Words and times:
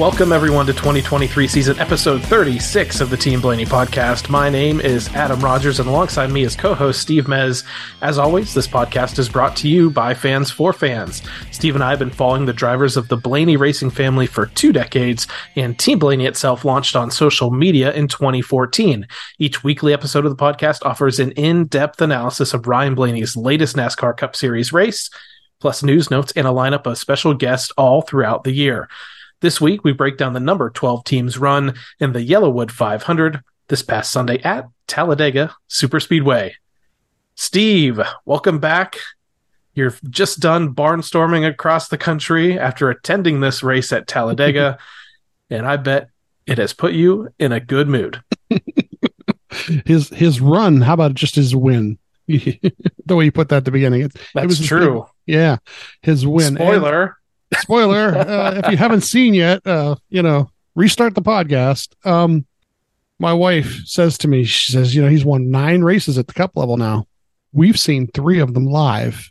Welcome, 0.00 0.32
everyone, 0.32 0.64
to 0.64 0.72
2023 0.72 1.46
season 1.46 1.78
episode 1.78 2.22
36 2.22 3.02
of 3.02 3.10
the 3.10 3.18
Team 3.18 3.42
Blaney 3.42 3.66
podcast. 3.66 4.30
My 4.30 4.48
name 4.48 4.80
is 4.80 5.08
Adam 5.08 5.40
Rogers, 5.40 5.78
and 5.78 5.86
alongside 5.86 6.30
me 6.30 6.42
is 6.42 6.56
co 6.56 6.72
host 6.72 7.02
Steve 7.02 7.26
Mez. 7.26 7.66
As 8.00 8.16
always, 8.16 8.54
this 8.54 8.66
podcast 8.66 9.18
is 9.18 9.28
brought 9.28 9.54
to 9.56 9.68
you 9.68 9.90
by 9.90 10.14
fans 10.14 10.50
for 10.50 10.72
fans. 10.72 11.20
Steve 11.50 11.74
and 11.74 11.84
I 11.84 11.90
have 11.90 11.98
been 11.98 12.08
following 12.08 12.46
the 12.46 12.54
drivers 12.54 12.96
of 12.96 13.08
the 13.08 13.18
Blaney 13.18 13.58
racing 13.58 13.90
family 13.90 14.26
for 14.26 14.46
two 14.46 14.72
decades, 14.72 15.26
and 15.54 15.78
Team 15.78 15.98
Blaney 15.98 16.24
itself 16.24 16.64
launched 16.64 16.96
on 16.96 17.10
social 17.10 17.50
media 17.50 17.92
in 17.92 18.08
2014. 18.08 19.06
Each 19.38 19.62
weekly 19.62 19.92
episode 19.92 20.24
of 20.24 20.34
the 20.34 20.42
podcast 20.42 20.78
offers 20.82 21.20
an 21.20 21.32
in 21.32 21.66
depth 21.66 22.00
analysis 22.00 22.54
of 22.54 22.66
Ryan 22.66 22.94
Blaney's 22.94 23.36
latest 23.36 23.76
NASCAR 23.76 24.16
Cup 24.16 24.34
Series 24.34 24.72
race, 24.72 25.10
plus 25.60 25.82
news 25.82 26.10
notes 26.10 26.32
and 26.36 26.46
a 26.46 26.52
lineup 26.52 26.86
of 26.86 26.96
special 26.96 27.34
guests 27.34 27.70
all 27.76 28.00
throughout 28.00 28.44
the 28.44 28.52
year. 28.52 28.88
This 29.40 29.58
week, 29.58 29.84
we 29.84 29.92
break 29.92 30.18
down 30.18 30.34
the 30.34 30.40
number 30.40 30.68
12 30.68 31.02
teams 31.04 31.38
run 31.38 31.74
in 31.98 32.12
the 32.12 32.20
YellaWood 32.20 32.70
500 32.70 33.40
this 33.68 33.82
past 33.82 34.12
Sunday 34.12 34.38
at 34.42 34.66
Talladega 34.86 35.54
Superspeedway. 35.70 36.52
Steve, 37.36 38.00
welcome 38.26 38.58
back. 38.58 38.98
You're 39.72 39.94
just 40.10 40.40
done 40.40 40.74
barnstorming 40.74 41.48
across 41.48 41.88
the 41.88 41.96
country 41.96 42.58
after 42.58 42.90
attending 42.90 43.40
this 43.40 43.62
race 43.62 43.94
at 43.94 44.06
Talladega, 44.06 44.76
and 45.50 45.66
I 45.66 45.78
bet 45.78 46.10
it 46.46 46.58
has 46.58 46.74
put 46.74 46.92
you 46.92 47.30
in 47.38 47.50
a 47.50 47.60
good 47.60 47.88
mood. 47.88 48.22
his 49.86 50.10
his 50.10 50.42
run, 50.42 50.82
how 50.82 50.92
about 50.92 51.14
just 51.14 51.36
his 51.36 51.56
win? 51.56 51.96
the 52.26 53.16
way 53.16 53.24
you 53.24 53.32
put 53.32 53.48
that 53.48 53.56
at 53.58 53.64
the 53.64 53.70
beginning. 53.70 54.02
It, 54.02 54.12
That's 54.34 54.44
it 54.44 54.46
was 54.48 54.60
true. 54.60 55.06
yeah, 55.24 55.56
his 56.02 56.26
win. 56.26 56.56
Spoiler. 56.56 57.16
Spoiler 57.58 58.16
uh, 58.16 58.62
if 58.64 58.70
you 58.70 58.76
haven't 58.76 59.02
seen 59.02 59.34
yet 59.34 59.66
uh 59.66 59.96
you 60.08 60.22
know 60.22 60.50
restart 60.74 61.14
the 61.14 61.22
podcast. 61.22 61.94
Um 62.06 62.46
my 63.18 63.32
wife 63.32 63.82
says 63.84 64.16
to 64.18 64.28
me 64.28 64.44
she 64.44 64.72
says 64.72 64.94
you 64.94 65.02
know 65.02 65.08
he's 65.08 65.24
won 65.24 65.50
nine 65.50 65.82
races 65.82 66.18
at 66.18 66.26
the 66.26 66.32
cup 66.32 66.52
level 66.54 66.76
now. 66.76 67.06
We've 67.52 67.78
seen 67.78 68.06
three 68.08 68.38
of 68.38 68.54
them 68.54 68.66
live 68.66 69.30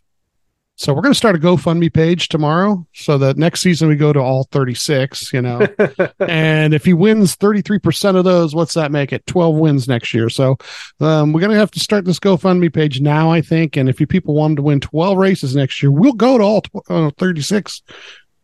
so 0.79 0.93
we're 0.93 1.01
going 1.01 1.11
to 1.11 1.17
start 1.17 1.35
a 1.35 1.39
gofundme 1.39 1.93
page 1.93 2.29
tomorrow 2.29 2.87
so 2.93 3.17
that 3.17 3.35
next 3.35 3.59
season 3.59 3.89
we 3.89 3.97
go 3.97 4.13
to 4.13 4.19
all 4.21 4.45
36 4.45 5.33
you 5.33 5.41
know. 5.41 5.67
And 6.19 6.73
if 6.73 6.85
he 6.85 6.93
wins 6.93 7.35
33% 7.35 8.15
of 8.15 8.23
those 8.23 8.55
what's 8.55 8.75
that 8.75 8.89
make 8.89 9.11
it? 9.11 9.27
12 9.27 9.55
wins 9.57 9.89
next 9.89 10.13
year. 10.13 10.29
So 10.29 10.57
um, 11.01 11.33
we're 11.33 11.41
going 11.41 11.51
to 11.51 11.57
have 11.57 11.71
to 11.71 11.81
start 11.81 12.05
this 12.05 12.19
gofundme 12.19 12.73
page 12.73 13.01
now 13.01 13.29
i 13.29 13.41
think. 13.41 13.75
And 13.75 13.89
if 13.89 13.99
you 13.99 14.07
people 14.07 14.35
wanted 14.35 14.55
to 14.55 14.61
win 14.61 14.79
12 14.79 15.17
races 15.17 15.53
next 15.53 15.83
year 15.83 15.91
we'll 15.91 16.13
go 16.13 16.37
to 16.37 16.43
all 16.45 16.63
uh, 16.89 17.11
36 17.17 17.81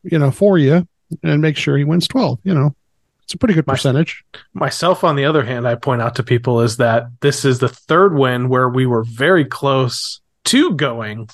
you 0.03 0.19
know 0.19 0.29
for 0.29 0.57
you 0.57 0.85
and 1.23 1.41
make 1.41 1.55
sure 1.55 1.77
he 1.77 1.85
wins 1.85 2.07
12 2.07 2.39
you 2.43 2.53
know. 2.53 2.75
It's 3.23 3.33
a 3.33 3.37
pretty 3.37 3.55
good 3.55 3.65
My- 3.65 3.73
percentage. 3.73 4.23
Myself, 4.53 5.03
on 5.03 5.15
the 5.15 5.25
other 5.25 5.43
hand, 5.43 5.67
I 5.67 5.73
point 5.73 5.99
out 5.99 6.15
to 6.15 6.23
people 6.23 6.61
is 6.61 6.77
that 6.77 7.07
this 7.21 7.43
is 7.43 7.57
the 7.57 7.69
third 7.69 8.13
win 8.13 8.49
where 8.49 8.69
we 8.69 8.85
were 8.85 9.03
very 9.03 9.45
close 9.45 10.21
to 10.43 10.75
going 10.75 11.27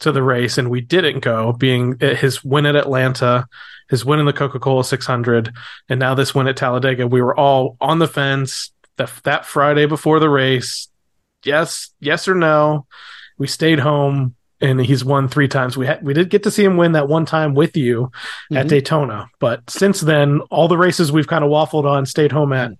to 0.00 0.12
the 0.12 0.22
race 0.22 0.58
and 0.58 0.68
we 0.70 0.80
didn't 0.80 1.20
go, 1.20 1.52
being 1.52 1.98
his 2.00 2.42
win 2.44 2.66
at 2.66 2.76
Atlanta, 2.76 3.46
his 3.88 4.04
win 4.04 4.18
in 4.20 4.26
the 4.26 4.32
Coca 4.32 4.58
Cola 4.58 4.84
600, 4.84 5.52
and 5.88 6.00
now 6.00 6.14
this 6.14 6.34
win 6.34 6.48
at 6.48 6.56
Talladega. 6.56 7.06
We 7.06 7.22
were 7.22 7.38
all 7.38 7.76
on 7.80 7.98
the 7.98 8.08
fence 8.08 8.72
that, 8.96 9.12
that 9.24 9.46
Friday 9.46 9.86
before 9.86 10.18
the 10.20 10.28
race. 10.30 10.88
Yes, 11.44 11.90
yes 12.00 12.28
or 12.28 12.34
no. 12.34 12.86
We 13.38 13.46
stayed 13.46 13.78
home 13.78 14.34
and 14.60 14.78
he's 14.80 15.02
won 15.04 15.26
three 15.28 15.48
times. 15.48 15.76
We 15.76 15.86
had 15.86 16.02
we 16.02 16.12
did 16.12 16.28
get 16.28 16.42
to 16.42 16.50
see 16.50 16.62
him 16.64 16.76
win 16.76 16.92
that 16.92 17.08
one 17.08 17.24
time 17.24 17.54
with 17.54 17.76
you 17.78 18.10
at 18.52 18.66
Mhm. 18.66 18.68
Daytona, 18.68 19.26
but 19.38 19.68
since 19.70 20.02
then, 20.02 20.40
all 20.50 20.68
the 20.68 20.76
races 20.76 21.10
we've 21.10 21.26
kind 21.26 21.42
of 21.44 21.50
waffled 21.50 21.84
on, 21.86 22.04
stayed 22.04 22.30
home 22.32 22.52
at, 22.52 22.72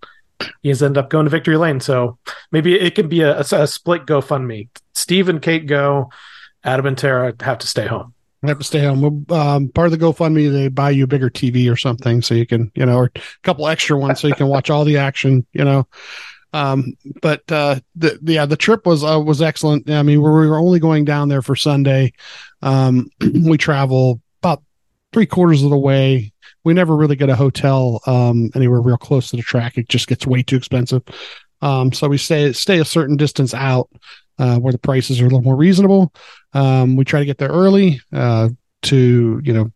he's 0.62 0.82
ended 0.82 0.98
up 1.02 1.08
going 1.08 1.24
to 1.24 1.30
victory 1.30 1.56
lane. 1.56 1.80
So 1.80 2.18
maybe 2.52 2.78
it 2.78 2.94
could 2.94 3.08
be 3.08 3.22
a, 3.22 3.38
a, 3.38 3.44
a 3.52 3.66
split 3.66 4.04
GoFundMe. 4.04 4.68
Steve 4.94 5.30
and 5.30 5.40
Kate 5.40 5.66
go, 5.66 6.10
Adam 6.64 6.86
and 6.86 6.98
Tara 6.98 7.34
have 7.40 7.58
to 7.58 7.66
stay 7.66 7.86
home. 7.86 8.14
I 8.42 8.48
have 8.48 8.58
to 8.58 8.64
stay 8.64 8.84
home. 8.84 9.26
Um, 9.30 9.68
part 9.68 9.92
of 9.92 9.98
the 9.98 9.98
GoFundMe, 9.98 10.50
they 10.50 10.68
buy 10.68 10.90
you 10.90 11.04
a 11.04 11.06
bigger 11.06 11.28
TV 11.28 11.70
or 11.70 11.76
something 11.76 12.22
so 12.22 12.34
you 12.34 12.46
can, 12.46 12.72
you 12.74 12.86
know, 12.86 12.96
or 12.96 13.10
a 13.14 13.20
couple 13.42 13.68
extra 13.68 13.98
ones 13.98 14.20
so 14.20 14.28
you 14.28 14.34
can 14.34 14.46
watch 14.46 14.70
all 14.70 14.84
the 14.84 14.96
action, 14.96 15.46
you 15.52 15.64
know. 15.64 15.86
Um, 16.52 16.96
but 17.20 17.42
uh, 17.52 17.80
the, 17.96 18.18
yeah, 18.22 18.46
the 18.46 18.56
trip 18.56 18.86
was 18.86 19.04
uh, 19.04 19.20
was 19.20 19.42
excellent. 19.42 19.88
I 19.90 20.02
mean, 20.02 20.22
we 20.22 20.28
were 20.28 20.58
only 20.58 20.80
going 20.80 21.04
down 21.04 21.28
there 21.28 21.42
for 21.42 21.54
Sunday. 21.54 22.12
Um, 22.62 23.10
we 23.44 23.58
travel 23.58 24.20
about 24.42 24.62
three 25.12 25.26
quarters 25.26 25.62
of 25.62 25.70
the 25.70 25.78
way. 25.78 26.32
We 26.64 26.74
never 26.74 26.96
really 26.96 27.16
get 27.16 27.30
a 27.30 27.36
hotel 27.36 28.00
um, 28.06 28.50
anywhere 28.54 28.80
real 28.80 28.96
close 28.96 29.30
to 29.30 29.36
the 29.36 29.42
track. 29.42 29.78
It 29.78 29.88
just 29.88 30.08
gets 30.08 30.26
way 30.26 30.42
too 30.42 30.56
expensive. 30.56 31.02
Um, 31.62 31.92
so 31.92 32.08
we 32.08 32.18
stay 32.18 32.52
stay 32.52 32.78
a 32.78 32.84
certain 32.84 33.16
distance 33.16 33.54
out 33.54 33.90
uh, 34.40 34.58
where 34.58 34.72
the 34.72 34.78
prices 34.78 35.20
are 35.20 35.24
a 35.24 35.28
little 35.28 35.42
more 35.42 35.56
reasonable. 35.56 36.12
Um, 36.54 36.96
we 36.96 37.04
try 37.04 37.20
to 37.20 37.26
get 37.26 37.38
there 37.38 37.50
early 37.50 38.00
uh, 38.12 38.48
to 38.82 39.40
you 39.44 39.52
know 39.52 39.70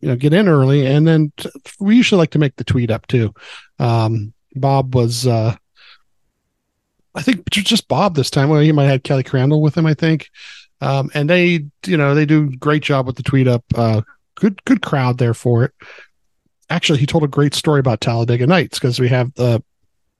you 0.00 0.08
know 0.08 0.16
get 0.16 0.32
in 0.32 0.46
early, 0.46 0.86
and 0.86 1.08
then 1.08 1.32
t- 1.36 1.50
we 1.80 1.96
usually 1.96 2.18
like 2.18 2.30
to 2.30 2.38
make 2.38 2.56
the 2.56 2.64
tweet 2.64 2.90
up 2.90 3.06
too. 3.06 3.34
Um, 3.78 4.32
Bob 4.54 4.94
was 4.94 5.26
uh, 5.26 5.56
I 7.14 7.22
think 7.22 7.48
just 7.50 7.88
Bob 7.88 8.14
this 8.14 8.30
time. 8.30 8.48
Well, 8.48 8.60
he 8.60 8.72
might 8.72 8.84
have 8.84 8.92
had 8.92 9.04
Kelly 9.04 9.22
Crandall 9.22 9.62
with 9.62 9.76
him, 9.76 9.86
I 9.86 9.94
think. 9.94 10.30
Um, 10.80 11.10
and 11.14 11.28
they, 11.28 11.66
you 11.86 11.96
know, 11.96 12.14
they 12.14 12.24
do 12.24 12.54
great 12.56 12.82
job 12.82 13.06
with 13.06 13.16
the 13.16 13.22
tweet 13.22 13.48
up. 13.48 13.64
Uh, 13.74 14.02
good, 14.36 14.64
good 14.64 14.82
crowd 14.82 15.18
there 15.18 15.34
for 15.34 15.64
it. 15.64 15.72
Actually, 16.70 17.00
he 17.00 17.06
told 17.06 17.24
a 17.24 17.28
great 17.28 17.54
story 17.54 17.80
about 17.80 18.00
Talladega 18.00 18.46
Nights 18.46 18.78
because 18.78 19.00
we 19.00 19.08
have 19.08 19.34
the, 19.34 19.62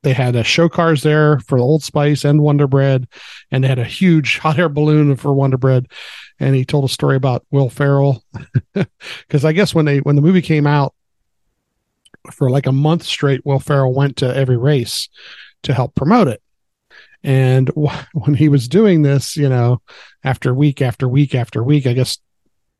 they 0.02 0.12
had 0.12 0.34
a 0.34 0.44
show 0.44 0.68
cars 0.68 1.02
there 1.02 1.40
for 1.40 1.58
Old 1.58 1.82
Spice 1.82 2.24
and 2.24 2.42
Wonder 2.42 2.66
Bread, 2.66 3.06
and 3.50 3.62
they 3.62 3.68
had 3.68 3.78
a 3.78 3.84
huge 3.84 4.38
hot 4.42 4.58
air 4.58 4.68
balloon 4.68 5.16
for 5.16 5.32
Wonder 5.32 5.58
Bread. 5.58 5.88
And 6.38 6.54
he 6.54 6.64
told 6.64 6.84
a 6.84 6.88
story 6.88 7.16
about 7.16 7.44
Will 7.50 7.68
Ferrell 7.68 8.24
because 8.74 9.44
I 9.44 9.52
guess 9.52 9.74
when 9.74 9.84
they 9.84 9.98
when 9.98 10.16
the 10.16 10.22
movie 10.22 10.42
came 10.42 10.66
out 10.66 10.94
for 12.32 12.50
like 12.50 12.66
a 12.66 12.72
month 12.72 13.04
straight, 13.04 13.44
Will 13.44 13.60
Ferrell 13.60 13.94
went 13.94 14.16
to 14.18 14.34
every 14.34 14.56
race 14.56 15.08
to 15.64 15.74
help 15.74 15.94
promote 15.94 16.28
it. 16.28 16.42
And 17.22 17.68
wh- 17.76 18.04
when 18.14 18.34
he 18.34 18.48
was 18.48 18.68
doing 18.68 19.02
this, 19.02 19.36
you 19.36 19.48
know, 19.48 19.82
after 20.24 20.54
week 20.54 20.80
after 20.80 21.08
week 21.08 21.34
after 21.34 21.62
week, 21.62 21.86
I 21.86 21.92
guess 21.92 22.18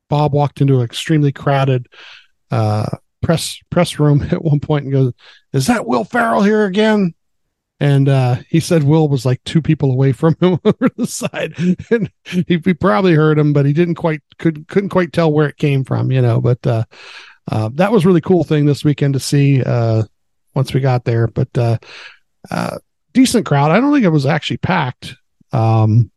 Bob 0.08 0.32
walked 0.32 0.60
into 0.60 0.78
an 0.78 0.84
extremely 0.84 1.32
crowded 1.32 1.86
uh, 2.50 2.86
press 3.22 3.58
press 3.70 3.98
room 3.98 4.22
at 4.30 4.42
one 4.42 4.60
point 4.60 4.84
and 4.84 4.92
goes, 4.92 5.12
"Is 5.52 5.66
that 5.66 5.86
Will 5.86 6.04
Ferrell 6.04 6.42
here 6.42 6.64
again?" 6.64 7.14
And 7.82 8.10
uh, 8.10 8.36
he 8.48 8.60
said 8.60 8.84
Will 8.84 9.08
was 9.08 9.24
like 9.24 9.42
two 9.44 9.62
people 9.62 9.90
away 9.90 10.12
from 10.12 10.36
him 10.40 10.60
over 10.64 10.88
the 10.96 11.06
side, 11.06 11.54
and 11.90 12.10
he, 12.24 12.44
he 12.46 12.74
probably 12.74 13.14
heard 13.14 13.38
him, 13.38 13.52
but 13.52 13.66
he 13.66 13.72
didn't 13.72 13.94
quite 13.94 14.22
could 14.38 14.68
couldn't 14.68 14.90
quite 14.90 15.12
tell 15.12 15.32
where 15.32 15.48
it 15.48 15.56
came 15.56 15.84
from, 15.84 16.10
you 16.10 16.20
know. 16.20 16.40
But 16.40 16.66
uh, 16.66 16.84
uh, 17.50 17.70
that 17.74 17.92
was 17.92 18.04
a 18.04 18.08
really 18.08 18.20
cool 18.20 18.44
thing 18.44 18.66
this 18.66 18.84
weekend 18.84 19.14
to 19.14 19.20
see 19.20 19.62
uh, 19.62 20.02
once 20.54 20.74
we 20.74 20.80
got 20.80 21.04
there. 21.04 21.26
But 21.26 21.56
uh, 21.56 21.78
uh, 22.50 22.78
decent 23.12 23.46
crowd. 23.46 23.70
I 23.70 23.80
don't 23.80 23.92
think 23.92 24.04
it 24.04 24.10
was 24.10 24.26
actually 24.26 24.58
packed. 24.58 25.16
Um, 25.52 26.10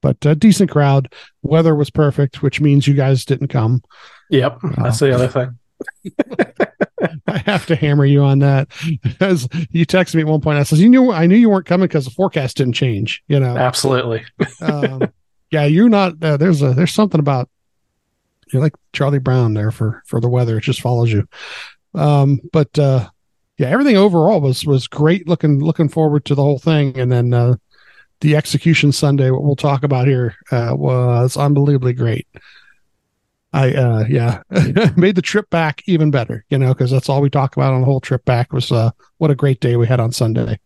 but 0.00 0.24
a 0.26 0.34
decent 0.34 0.70
crowd. 0.70 1.12
Weather 1.42 1.74
was 1.74 1.88
perfect, 1.88 2.42
which 2.42 2.60
means 2.60 2.86
you 2.86 2.92
guys 2.92 3.24
didn't 3.24 3.48
come. 3.48 3.82
Yep, 4.30 4.58
that's 4.76 4.98
the 4.98 5.14
other 5.14 5.28
thing. 5.28 5.58
I 7.26 7.38
have 7.38 7.66
to 7.66 7.76
hammer 7.76 8.04
you 8.04 8.22
on 8.22 8.40
that. 8.40 8.68
As 9.20 9.48
you 9.70 9.86
texted 9.86 10.16
me 10.16 10.22
at 10.22 10.26
one 10.26 10.40
point, 10.40 10.58
I 10.58 10.62
says, 10.62 10.80
"You 10.80 10.88
knew 10.88 11.12
I 11.12 11.26
knew 11.26 11.36
you 11.36 11.50
weren't 11.50 11.66
coming 11.66 11.86
because 11.86 12.04
the 12.04 12.10
forecast 12.10 12.56
didn't 12.56 12.74
change." 12.74 13.22
You 13.28 13.40
know, 13.40 13.56
Absolutely. 13.56 14.24
um, 14.60 15.02
yeah, 15.50 15.64
you're 15.64 15.88
not. 15.88 16.22
Uh, 16.22 16.36
there's 16.36 16.62
a 16.62 16.72
there's 16.72 16.92
something 16.92 17.20
about 17.20 17.48
you're 18.52 18.62
like 18.62 18.74
Charlie 18.92 19.18
Brown 19.18 19.54
there 19.54 19.70
for 19.70 20.02
for 20.06 20.20
the 20.20 20.28
weather. 20.28 20.58
It 20.58 20.62
just 20.62 20.80
follows 20.80 21.12
you. 21.12 21.26
Um, 21.94 22.40
but 22.52 22.78
uh, 22.78 23.08
yeah, 23.58 23.68
everything 23.68 23.96
overall 23.96 24.40
was 24.40 24.64
was 24.64 24.88
great. 24.88 25.28
Looking 25.28 25.62
looking 25.62 25.88
forward 25.88 26.24
to 26.26 26.34
the 26.34 26.42
whole 26.42 26.58
thing, 26.58 26.98
and 26.98 27.10
then 27.10 27.32
uh, 27.32 27.54
the 28.20 28.36
execution 28.36 28.92
Sunday, 28.92 29.30
what 29.30 29.44
we'll 29.44 29.56
talk 29.56 29.84
about 29.84 30.06
here, 30.06 30.34
uh, 30.50 30.74
was 30.76 31.36
unbelievably 31.36 31.92
great. 31.94 32.26
I 33.54 33.72
uh 33.72 34.04
yeah 34.08 34.42
made 34.96 35.14
the 35.14 35.22
trip 35.22 35.48
back 35.48 35.82
even 35.86 36.10
better, 36.10 36.44
you 36.50 36.58
know, 36.58 36.74
because 36.74 36.90
that's 36.90 37.08
all 37.08 37.22
we 37.22 37.30
talk 37.30 37.56
about 37.56 37.72
on 37.72 37.80
the 37.80 37.86
whole 37.86 38.00
trip 38.00 38.24
back 38.24 38.52
was 38.52 38.72
uh 38.72 38.90
what 39.18 39.30
a 39.30 39.34
great 39.34 39.60
day 39.60 39.76
we 39.76 39.86
had 39.86 40.00
on 40.00 40.10
Sunday. 40.12 40.58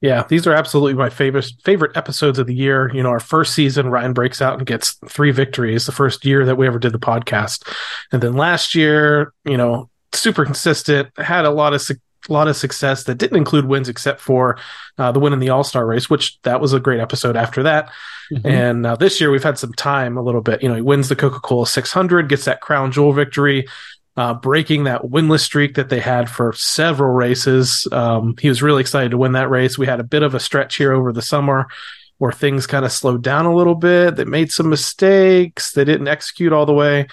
Yeah, 0.00 0.24
these 0.28 0.46
are 0.46 0.52
absolutely 0.52 0.94
my 0.94 1.10
favorite 1.10 1.52
favorite 1.64 1.96
episodes 1.96 2.38
of 2.38 2.46
the 2.46 2.54
year. 2.54 2.92
You 2.94 3.02
know, 3.02 3.10
our 3.10 3.20
first 3.20 3.54
season, 3.54 3.88
Ryan 3.88 4.12
breaks 4.12 4.40
out 4.40 4.58
and 4.58 4.66
gets 4.66 4.98
three 5.08 5.32
victories. 5.32 5.86
The 5.86 5.92
first 5.92 6.24
year 6.24 6.44
that 6.46 6.56
we 6.56 6.66
ever 6.66 6.78
did 6.78 6.92
the 6.92 6.98
podcast, 6.98 7.68
and 8.12 8.22
then 8.22 8.34
last 8.34 8.74
year, 8.74 9.32
you 9.44 9.56
know, 9.56 9.90
super 10.12 10.44
consistent, 10.44 11.08
had 11.18 11.44
a 11.44 11.50
lot 11.50 11.74
of 11.74 11.82
a 12.28 12.32
lot 12.32 12.48
of 12.48 12.56
success 12.56 13.04
that 13.04 13.16
didn't 13.16 13.36
include 13.36 13.64
wins 13.64 13.88
except 13.88 14.20
for 14.20 14.58
uh, 14.98 15.12
the 15.12 15.20
win 15.20 15.32
in 15.32 15.38
the 15.38 15.50
All 15.50 15.64
Star 15.64 15.86
race, 15.86 16.08
which 16.10 16.40
that 16.42 16.60
was 16.60 16.72
a 16.72 16.80
great 16.80 17.00
episode. 17.00 17.36
After 17.36 17.62
that, 17.64 17.90
mm-hmm. 18.32 18.46
and 18.46 18.86
uh, 18.86 18.96
this 18.96 19.20
year 19.20 19.30
we've 19.30 19.42
had 19.42 19.58
some 19.58 19.72
time 19.72 20.16
a 20.16 20.22
little 20.22 20.42
bit. 20.42 20.62
You 20.62 20.68
know, 20.68 20.76
he 20.76 20.82
wins 20.82 21.08
the 21.08 21.16
Coca 21.16 21.40
Cola 21.40 21.66
600, 21.66 22.28
gets 22.28 22.44
that 22.44 22.60
crown 22.60 22.92
jewel 22.92 23.12
victory 23.12 23.66
uh, 24.16 24.34
breaking 24.34 24.84
that 24.84 25.02
winless 25.02 25.40
streak 25.40 25.74
that 25.74 25.88
they 25.88 26.00
had 26.00 26.28
for 26.28 26.52
several 26.52 27.12
races. 27.12 27.86
Um, 27.92 28.36
he 28.38 28.48
was 28.48 28.62
really 28.62 28.82
excited 28.82 29.12
to 29.12 29.18
win 29.18 29.32
that 29.32 29.50
race. 29.50 29.78
We 29.78 29.86
had 29.86 30.00
a 30.00 30.04
bit 30.04 30.22
of 30.22 30.34
a 30.34 30.40
stretch 30.40 30.76
here 30.76 30.92
over 30.92 31.12
the 31.12 31.22
summer 31.22 31.68
where 32.18 32.32
things 32.32 32.66
kind 32.66 32.84
of 32.84 32.92
slowed 32.92 33.22
down 33.22 33.46
a 33.46 33.54
little 33.54 33.74
bit. 33.74 34.16
They 34.16 34.24
made 34.24 34.52
some 34.52 34.68
mistakes. 34.68 35.72
They 35.72 35.84
didn't 35.84 36.08
execute 36.08 36.52
all 36.52 36.66
the 36.66 36.74
way. 36.74 37.08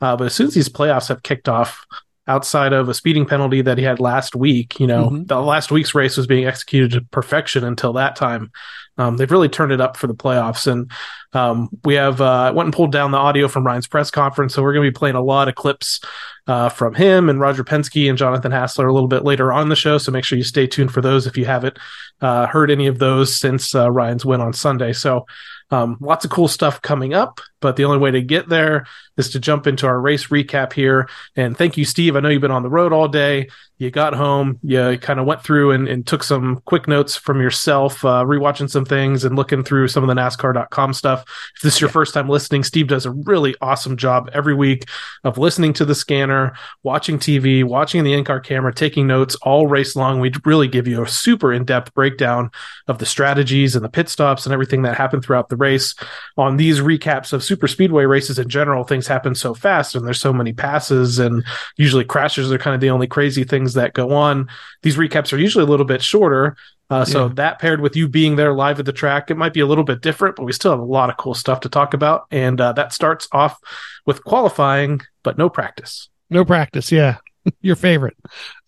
Uh, 0.00 0.16
but 0.16 0.26
as 0.26 0.34
soon 0.34 0.46
as 0.46 0.54
these 0.54 0.68
playoffs 0.68 1.08
have 1.08 1.22
kicked 1.22 1.48
off, 1.48 1.84
outside 2.26 2.72
of 2.72 2.88
a 2.88 2.94
speeding 2.94 3.26
penalty 3.26 3.62
that 3.62 3.78
he 3.78 3.84
had 3.84 4.00
last 4.00 4.34
week, 4.34 4.80
you 4.80 4.86
know, 4.86 5.06
mm-hmm. 5.06 5.24
the 5.24 5.40
last 5.40 5.70
week's 5.70 5.94
race 5.94 6.16
was 6.16 6.26
being 6.26 6.46
executed 6.46 6.92
to 6.92 7.00
perfection 7.10 7.64
until 7.64 7.92
that 7.94 8.16
time. 8.16 8.50
Um, 8.96 9.16
they've 9.16 9.30
really 9.30 9.48
turned 9.48 9.72
it 9.72 9.80
up 9.80 9.96
for 9.96 10.06
the 10.06 10.14
playoffs. 10.14 10.70
And 10.70 10.90
um, 11.32 11.68
we 11.84 11.94
have 11.94 12.20
uh, 12.20 12.52
went 12.54 12.68
and 12.68 12.74
pulled 12.74 12.92
down 12.92 13.10
the 13.10 13.18
audio 13.18 13.48
from 13.48 13.66
Ryan's 13.66 13.88
press 13.88 14.10
conference, 14.10 14.54
so 14.54 14.62
we're 14.62 14.72
going 14.72 14.86
to 14.86 14.92
be 14.92 14.98
playing 14.98 15.16
a 15.16 15.22
lot 15.22 15.48
of 15.48 15.56
clips 15.56 16.00
uh, 16.46 16.68
from 16.68 16.94
him 16.94 17.28
and 17.28 17.40
Roger 17.40 17.64
Penske 17.64 18.08
and 18.08 18.18
Jonathan 18.18 18.52
Hassler 18.52 18.86
a 18.86 18.92
little 18.92 19.08
bit 19.08 19.24
later 19.24 19.52
on 19.52 19.68
the 19.68 19.76
show. 19.76 19.98
So 19.98 20.12
make 20.12 20.24
sure 20.24 20.38
you 20.38 20.44
stay 20.44 20.66
tuned 20.66 20.92
for 20.92 21.00
those 21.00 21.26
if 21.26 21.36
you 21.36 21.44
haven't 21.44 21.78
uh, 22.20 22.46
heard 22.46 22.70
any 22.70 22.86
of 22.86 22.98
those 22.98 23.36
since 23.36 23.74
uh, 23.74 23.90
Ryan's 23.90 24.24
win 24.24 24.40
on 24.40 24.52
Sunday. 24.52 24.92
So 24.92 25.26
um, 25.70 25.96
lots 26.00 26.24
of 26.24 26.30
cool 26.30 26.48
stuff 26.48 26.80
coming 26.82 27.14
up, 27.14 27.40
but 27.64 27.76
the 27.76 27.84
only 27.86 27.96
way 27.96 28.10
to 28.10 28.20
get 28.20 28.46
there 28.50 28.84
is 29.16 29.30
to 29.30 29.40
jump 29.40 29.66
into 29.66 29.86
our 29.86 29.98
race 29.98 30.26
recap 30.26 30.74
here. 30.74 31.08
And 31.34 31.56
thank 31.56 31.78
you, 31.78 31.86
Steve. 31.86 32.14
I 32.14 32.20
know 32.20 32.28
you've 32.28 32.42
been 32.42 32.50
on 32.50 32.62
the 32.62 32.68
road 32.68 32.92
all 32.92 33.08
day. 33.08 33.48
You 33.78 33.90
got 33.90 34.14
home, 34.14 34.60
you 34.62 34.98
kind 34.98 35.18
of 35.18 35.26
went 35.26 35.42
through 35.42 35.72
and, 35.72 35.88
and, 35.88 36.06
took 36.06 36.22
some 36.22 36.62
quick 36.64 36.86
notes 36.86 37.16
from 37.16 37.40
yourself, 37.40 38.04
uh, 38.04 38.22
rewatching 38.22 38.70
some 38.70 38.84
things 38.84 39.24
and 39.24 39.34
looking 39.34 39.64
through 39.64 39.88
some 39.88 40.08
of 40.08 40.14
the 40.14 40.14
NASCAR.com 40.14 40.94
stuff. 40.94 41.24
If 41.56 41.62
this 41.62 41.74
is 41.74 41.80
your 41.80 41.90
first 41.90 42.14
time 42.14 42.28
listening, 42.28 42.62
Steve 42.62 42.86
does 42.86 43.04
a 43.04 43.10
really 43.10 43.56
awesome 43.60 43.96
job 43.96 44.30
every 44.32 44.54
week 44.54 44.88
of 45.24 45.38
listening 45.38 45.72
to 45.74 45.84
the 45.84 45.94
scanner, 45.94 46.54
watching 46.84 47.18
TV, 47.18 47.64
watching 47.64 48.04
the 48.04 48.12
in 48.12 48.22
car 48.22 48.38
camera, 48.38 48.72
taking 48.72 49.08
notes 49.08 49.34
all 49.42 49.66
race 49.66 49.96
long. 49.96 50.20
We 50.20 50.32
really 50.44 50.68
give 50.68 50.86
you 50.86 51.02
a 51.02 51.08
super 51.08 51.52
in 51.52 51.64
depth 51.64 51.94
breakdown 51.94 52.50
of 52.86 52.98
the 52.98 53.06
strategies 53.06 53.74
and 53.74 53.84
the 53.84 53.88
pit 53.88 54.08
stops 54.08 54.46
and 54.46 54.52
everything 54.52 54.82
that 54.82 54.96
happened 54.96 55.24
throughout 55.24 55.48
the 55.48 55.56
race. 55.56 55.96
On 56.36 56.56
these 56.56 56.78
recaps 56.78 57.32
of 57.32 57.42
super 57.54 57.68
speedway 57.68 58.04
races 58.04 58.36
in 58.36 58.48
general, 58.48 58.82
things 58.82 59.06
happen 59.06 59.32
so 59.32 59.54
fast 59.54 59.94
and 59.94 60.04
there's 60.04 60.20
so 60.20 60.32
many 60.32 60.52
passes 60.52 61.20
and 61.20 61.44
usually 61.76 62.04
crashes 62.04 62.50
are 62.50 62.58
kind 62.58 62.74
of 62.74 62.80
the 62.80 62.90
only 62.90 63.06
crazy 63.06 63.44
things 63.44 63.74
that 63.74 63.92
go 63.92 64.10
on. 64.10 64.48
These 64.82 64.96
recaps 64.96 65.32
are 65.32 65.38
usually 65.38 65.62
a 65.62 65.68
little 65.68 65.86
bit 65.86 66.02
shorter. 66.02 66.56
Uh, 66.90 67.04
so 67.04 67.26
yeah. 67.26 67.32
that 67.34 67.58
paired 67.60 67.80
with 67.80 67.94
you 67.94 68.08
being 68.08 68.34
there 68.34 68.52
live 68.52 68.80
at 68.80 68.86
the 68.86 68.92
track, 68.92 69.30
it 69.30 69.36
might 69.36 69.54
be 69.54 69.60
a 69.60 69.66
little 69.66 69.84
bit 69.84 70.00
different, 70.00 70.34
but 70.34 70.42
we 70.42 70.52
still 70.52 70.72
have 70.72 70.80
a 70.80 70.84
lot 70.84 71.10
of 71.10 71.16
cool 71.16 71.32
stuff 71.32 71.60
to 71.60 71.68
talk 71.68 71.94
about. 71.94 72.26
And 72.32 72.60
uh, 72.60 72.72
that 72.72 72.92
starts 72.92 73.28
off 73.30 73.56
with 74.04 74.24
qualifying, 74.24 75.00
but 75.22 75.38
no 75.38 75.48
practice. 75.48 76.08
No 76.30 76.44
practice. 76.44 76.90
Yeah. 76.90 77.18
Your 77.60 77.76
favorite. 77.76 78.16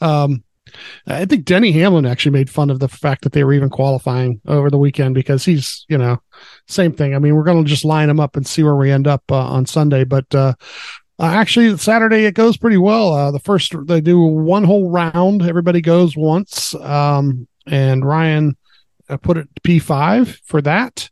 Um, 0.00 0.44
I 1.06 1.24
think 1.24 1.44
Denny 1.44 1.72
Hamlin 1.72 2.06
actually 2.06 2.32
made 2.32 2.50
fun 2.50 2.70
of 2.70 2.80
the 2.80 2.88
fact 2.88 3.22
that 3.22 3.32
they 3.32 3.44
were 3.44 3.52
even 3.52 3.70
qualifying 3.70 4.40
over 4.46 4.70
the 4.70 4.78
weekend 4.78 5.14
because 5.14 5.44
he's, 5.44 5.84
you 5.88 5.98
know, 5.98 6.20
same 6.68 6.92
thing. 6.92 7.14
I 7.14 7.18
mean, 7.18 7.34
we're 7.34 7.44
going 7.44 7.64
to 7.64 7.68
just 7.68 7.84
line 7.84 8.08
them 8.08 8.20
up 8.20 8.36
and 8.36 8.46
see 8.46 8.62
where 8.62 8.76
we 8.76 8.90
end 8.90 9.06
up 9.06 9.22
uh, 9.30 9.36
on 9.36 9.66
Sunday. 9.66 10.04
But 10.04 10.34
uh, 10.34 10.54
uh, 11.18 11.24
actually, 11.24 11.76
Saturday 11.78 12.24
it 12.24 12.34
goes 12.34 12.56
pretty 12.56 12.76
well. 12.76 13.12
Uh, 13.12 13.30
the 13.30 13.38
first 13.40 13.74
they 13.86 14.00
do 14.00 14.20
one 14.20 14.64
whole 14.64 14.90
round. 14.90 15.42
Everybody 15.42 15.80
goes 15.80 16.16
once, 16.16 16.74
um, 16.74 17.48
and 17.66 18.04
Ryan 18.04 18.56
uh, 19.08 19.16
put 19.16 19.38
it 19.38 19.48
P 19.62 19.78
five 19.78 20.40
for 20.44 20.60
that. 20.62 21.08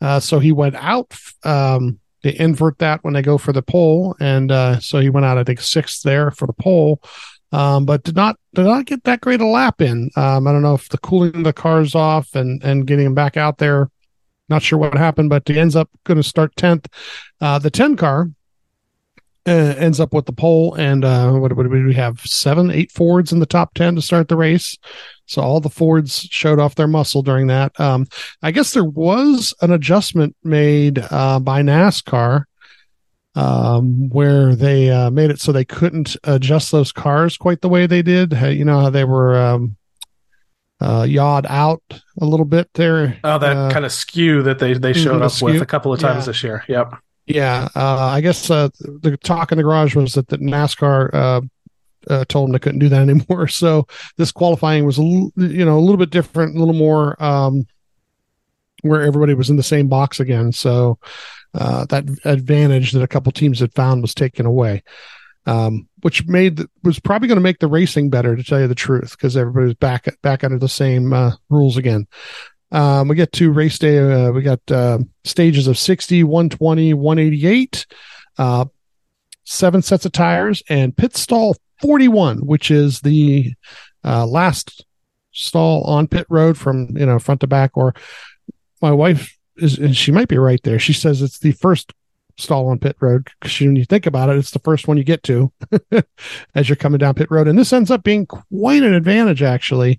Uh, 0.00 0.20
so 0.20 0.38
he 0.38 0.52
went 0.52 0.76
out. 0.76 1.14
Um, 1.44 1.98
they 2.22 2.36
invert 2.38 2.78
that 2.78 3.04
when 3.04 3.12
they 3.12 3.20
go 3.20 3.36
for 3.36 3.52
the 3.52 3.62
pole, 3.62 4.16
and 4.18 4.50
so 4.82 4.98
he 4.98 5.10
went 5.10 5.26
out. 5.26 5.36
I 5.36 5.44
think 5.44 5.60
sixth 5.60 6.02
there 6.02 6.30
for 6.30 6.46
the 6.46 6.54
pole, 6.54 7.02
um, 7.54 7.84
but 7.84 8.02
did 8.02 8.16
not 8.16 8.36
did 8.54 8.64
not 8.64 8.86
get 8.86 9.04
that 9.04 9.20
great 9.20 9.40
a 9.40 9.46
lap 9.46 9.80
in. 9.80 10.10
Um, 10.16 10.46
I 10.46 10.52
don't 10.52 10.62
know 10.62 10.74
if 10.74 10.88
the 10.88 10.98
cooling 10.98 11.42
the 11.42 11.52
cars 11.52 11.94
off 11.94 12.34
and 12.34 12.62
and 12.64 12.86
getting 12.86 13.06
him 13.06 13.14
back 13.14 13.36
out 13.36 13.58
there. 13.58 13.90
Not 14.48 14.62
sure 14.62 14.78
what 14.78 14.94
happened, 14.94 15.30
but 15.30 15.48
he 15.48 15.58
ends 15.58 15.76
up 15.76 15.88
going 16.04 16.16
to 16.16 16.22
start 16.22 16.54
tenth. 16.56 16.86
Uh, 17.40 17.58
the 17.58 17.70
ten 17.70 17.96
car 17.96 18.28
uh, 19.46 19.74
ends 19.76 20.00
up 20.00 20.12
with 20.12 20.26
the 20.26 20.32
pole. 20.32 20.74
And 20.74 21.04
uh, 21.04 21.32
what, 21.32 21.54
what 21.54 21.64
do 21.64 21.68
we 21.68 21.94
have? 21.94 22.20
Seven, 22.20 22.70
eight 22.70 22.90
Fords 22.90 23.32
in 23.32 23.40
the 23.40 23.46
top 23.46 23.74
10 23.74 23.96
to 23.96 24.02
start 24.02 24.28
the 24.28 24.36
race. 24.36 24.76
So 25.26 25.42
all 25.42 25.60
the 25.60 25.70
Fords 25.70 26.28
showed 26.30 26.58
off 26.58 26.74
their 26.74 26.88
muscle 26.88 27.22
during 27.22 27.48
that. 27.48 27.78
Um, 27.78 28.06
I 28.42 28.50
guess 28.50 28.72
there 28.72 28.84
was 28.84 29.54
an 29.60 29.72
adjustment 29.72 30.36
made 30.42 30.98
uh, 31.10 31.40
by 31.40 31.62
NASCAR 31.62 32.44
um, 33.34 34.08
where 34.10 34.54
they 34.54 34.90
uh, 34.90 35.10
made 35.10 35.30
it 35.30 35.40
so 35.40 35.52
they 35.52 35.64
couldn't 35.64 36.16
adjust 36.24 36.70
those 36.72 36.92
cars 36.92 37.36
quite 37.36 37.60
the 37.60 37.68
way 37.68 37.86
they 37.86 38.02
did. 38.02 38.32
You 38.32 38.64
know 38.64 38.80
how 38.80 38.90
they 38.90 39.04
were 39.04 39.36
um, 39.36 39.76
uh, 40.80 41.06
yawed 41.08 41.46
out 41.48 41.82
a 42.20 42.24
little 42.24 42.46
bit 42.46 42.68
there. 42.74 43.18
Oh, 43.24 43.38
that 43.38 43.56
uh, 43.56 43.70
kind 43.70 43.84
of 43.84 43.92
skew 43.92 44.42
that 44.42 44.58
they 44.58 44.74
they 44.74 44.92
showed 44.92 45.22
up 45.22 45.32
skew. 45.32 45.46
with 45.46 45.62
a 45.62 45.66
couple 45.66 45.92
of 45.92 46.00
times 46.00 46.22
yeah. 46.22 46.26
this 46.26 46.42
year. 46.42 46.64
Yep. 46.68 46.94
Yeah, 47.26 47.68
uh, 47.74 47.96
I 47.96 48.20
guess 48.20 48.50
uh, 48.50 48.68
the 48.80 49.16
talk 49.16 49.50
in 49.50 49.56
the 49.56 49.64
garage 49.64 49.96
was 49.96 50.12
that 50.12 50.28
the 50.28 50.36
NASCAR 50.36 51.14
uh, 51.14 51.40
uh, 52.10 52.24
told 52.26 52.48
them 52.48 52.52
they 52.52 52.58
couldn't 52.58 52.80
do 52.80 52.90
that 52.90 53.00
anymore. 53.08 53.48
So 53.48 53.86
this 54.18 54.30
qualifying 54.30 54.84
was, 54.84 54.98
a 54.98 55.02
l- 55.02 55.32
you 55.36 55.64
know, 55.64 55.78
a 55.78 55.80
little 55.80 55.96
bit 55.96 56.10
different, 56.10 56.54
a 56.54 56.58
little 56.58 56.74
more 56.74 57.20
um, 57.22 57.66
where 58.82 59.02
everybody 59.02 59.32
was 59.32 59.48
in 59.48 59.56
the 59.56 59.62
same 59.62 59.88
box 59.88 60.20
again. 60.20 60.52
So 60.52 60.98
uh, 61.54 61.84
that 61.86 62.04
advantage 62.24 62.92
that 62.92 63.02
a 63.02 63.08
couple 63.08 63.32
teams 63.32 63.60
had 63.60 63.72
found 63.74 64.02
was 64.02 64.14
taken 64.14 64.46
away, 64.46 64.82
um, 65.46 65.88
which 66.02 66.26
made 66.26 66.60
was 66.82 66.98
probably 66.98 67.28
going 67.28 67.36
to 67.36 67.42
make 67.42 67.60
the 67.60 67.68
racing 67.68 68.10
better, 68.10 68.34
to 68.36 68.42
tell 68.42 68.60
you 68.60 68.66
the 68.66 68.74
truth, 68.74 69.12
because 69.12 69.36
everybody 69.36 69.66
was 69.66 69.74
back 69.74 70.06
back 70.22 70.42
under 70.42 70.58
the 70.58 70.68
same 70.68 71.12
uh, 71.12 71.32
rules 71.48 71.76
again. 71.76 72.06
Um, 72.72 73.06
we 73.06 73.14
get 73.14 73.32
to 73.34 73.52
race 73.52 73.78
day. 73.78 73.98
Uh, 73.98 74.32
we 74.32 74.42
got 74.42 74.60
uh, 74.70 74.98
stages 75.22 75.68
of 75.68 75.78
60, 75.78 76.24
120, 76.24 76.94
188, 76.94 77.86
uh, 78.38 78.64
seven 79.44 79.80
sets 79.80 80.04
of 80.04 80.12
tires, 80.12 80.62
and 80.68 80.96
pit 80.96 81.16
stall 81.16 81.56
41, 81.82 82.38
which 82.38 82.72
is 82.72 83.00
the 83.00 83.52
uh, 84.04 84.26
last 84.26 84.84
stall 85.30 85.84
on 85.84 86.08
pit 86.08 86.26
road 86.28 86.58
from 86.58 86.96
you 86.96 87.06
know 87.06 87.20
front 87.20 87.42
to 87.42 87.46
back. 87.46 87.76
Or 87.76 87.94
my 88.82 88.90
wife 88.90 89.36
and 89.56 89.96
she 89.96 90.12
might 90.12 90.28
be 90.28 90.38
right 90.38 90.62
there. 90.62 90.78
She 90.78 90.92
says 90.92 91.22
it's 91.22 91.38
the 91.38 91.52
first 91.52 91.92
stall 92.36 92.68
on 92.68 92.78
pit 92.78 92.96
road 93.00 93.28
because 93.40 93.60
when 93.60 93.76
you 93.76 93.84
think 93.84 94.06
about 94.06 94.28
it, 94.28 94.36
it's 94.36 94.50
the 94.50 94.58
first 94.60 94.88
one 94.88 94.96
you 94.96 95.04
get 95.04 95.22
to 95.24 95.52
as 96.54 96.68
you're 96.68 96.76
coming 96.76 96.98
down 96.98 97.14
pit 97.14 97.30
road, 97.30 97.48
and 97.48 97.58
this 97.58 97.72
ends 97.72 97.90
up 97.90 98.02
being 98.02 98.26
quite 98.26 98.82
an 98.82 98.94
advantage 98.94 99.42
actually. 99.42 99.98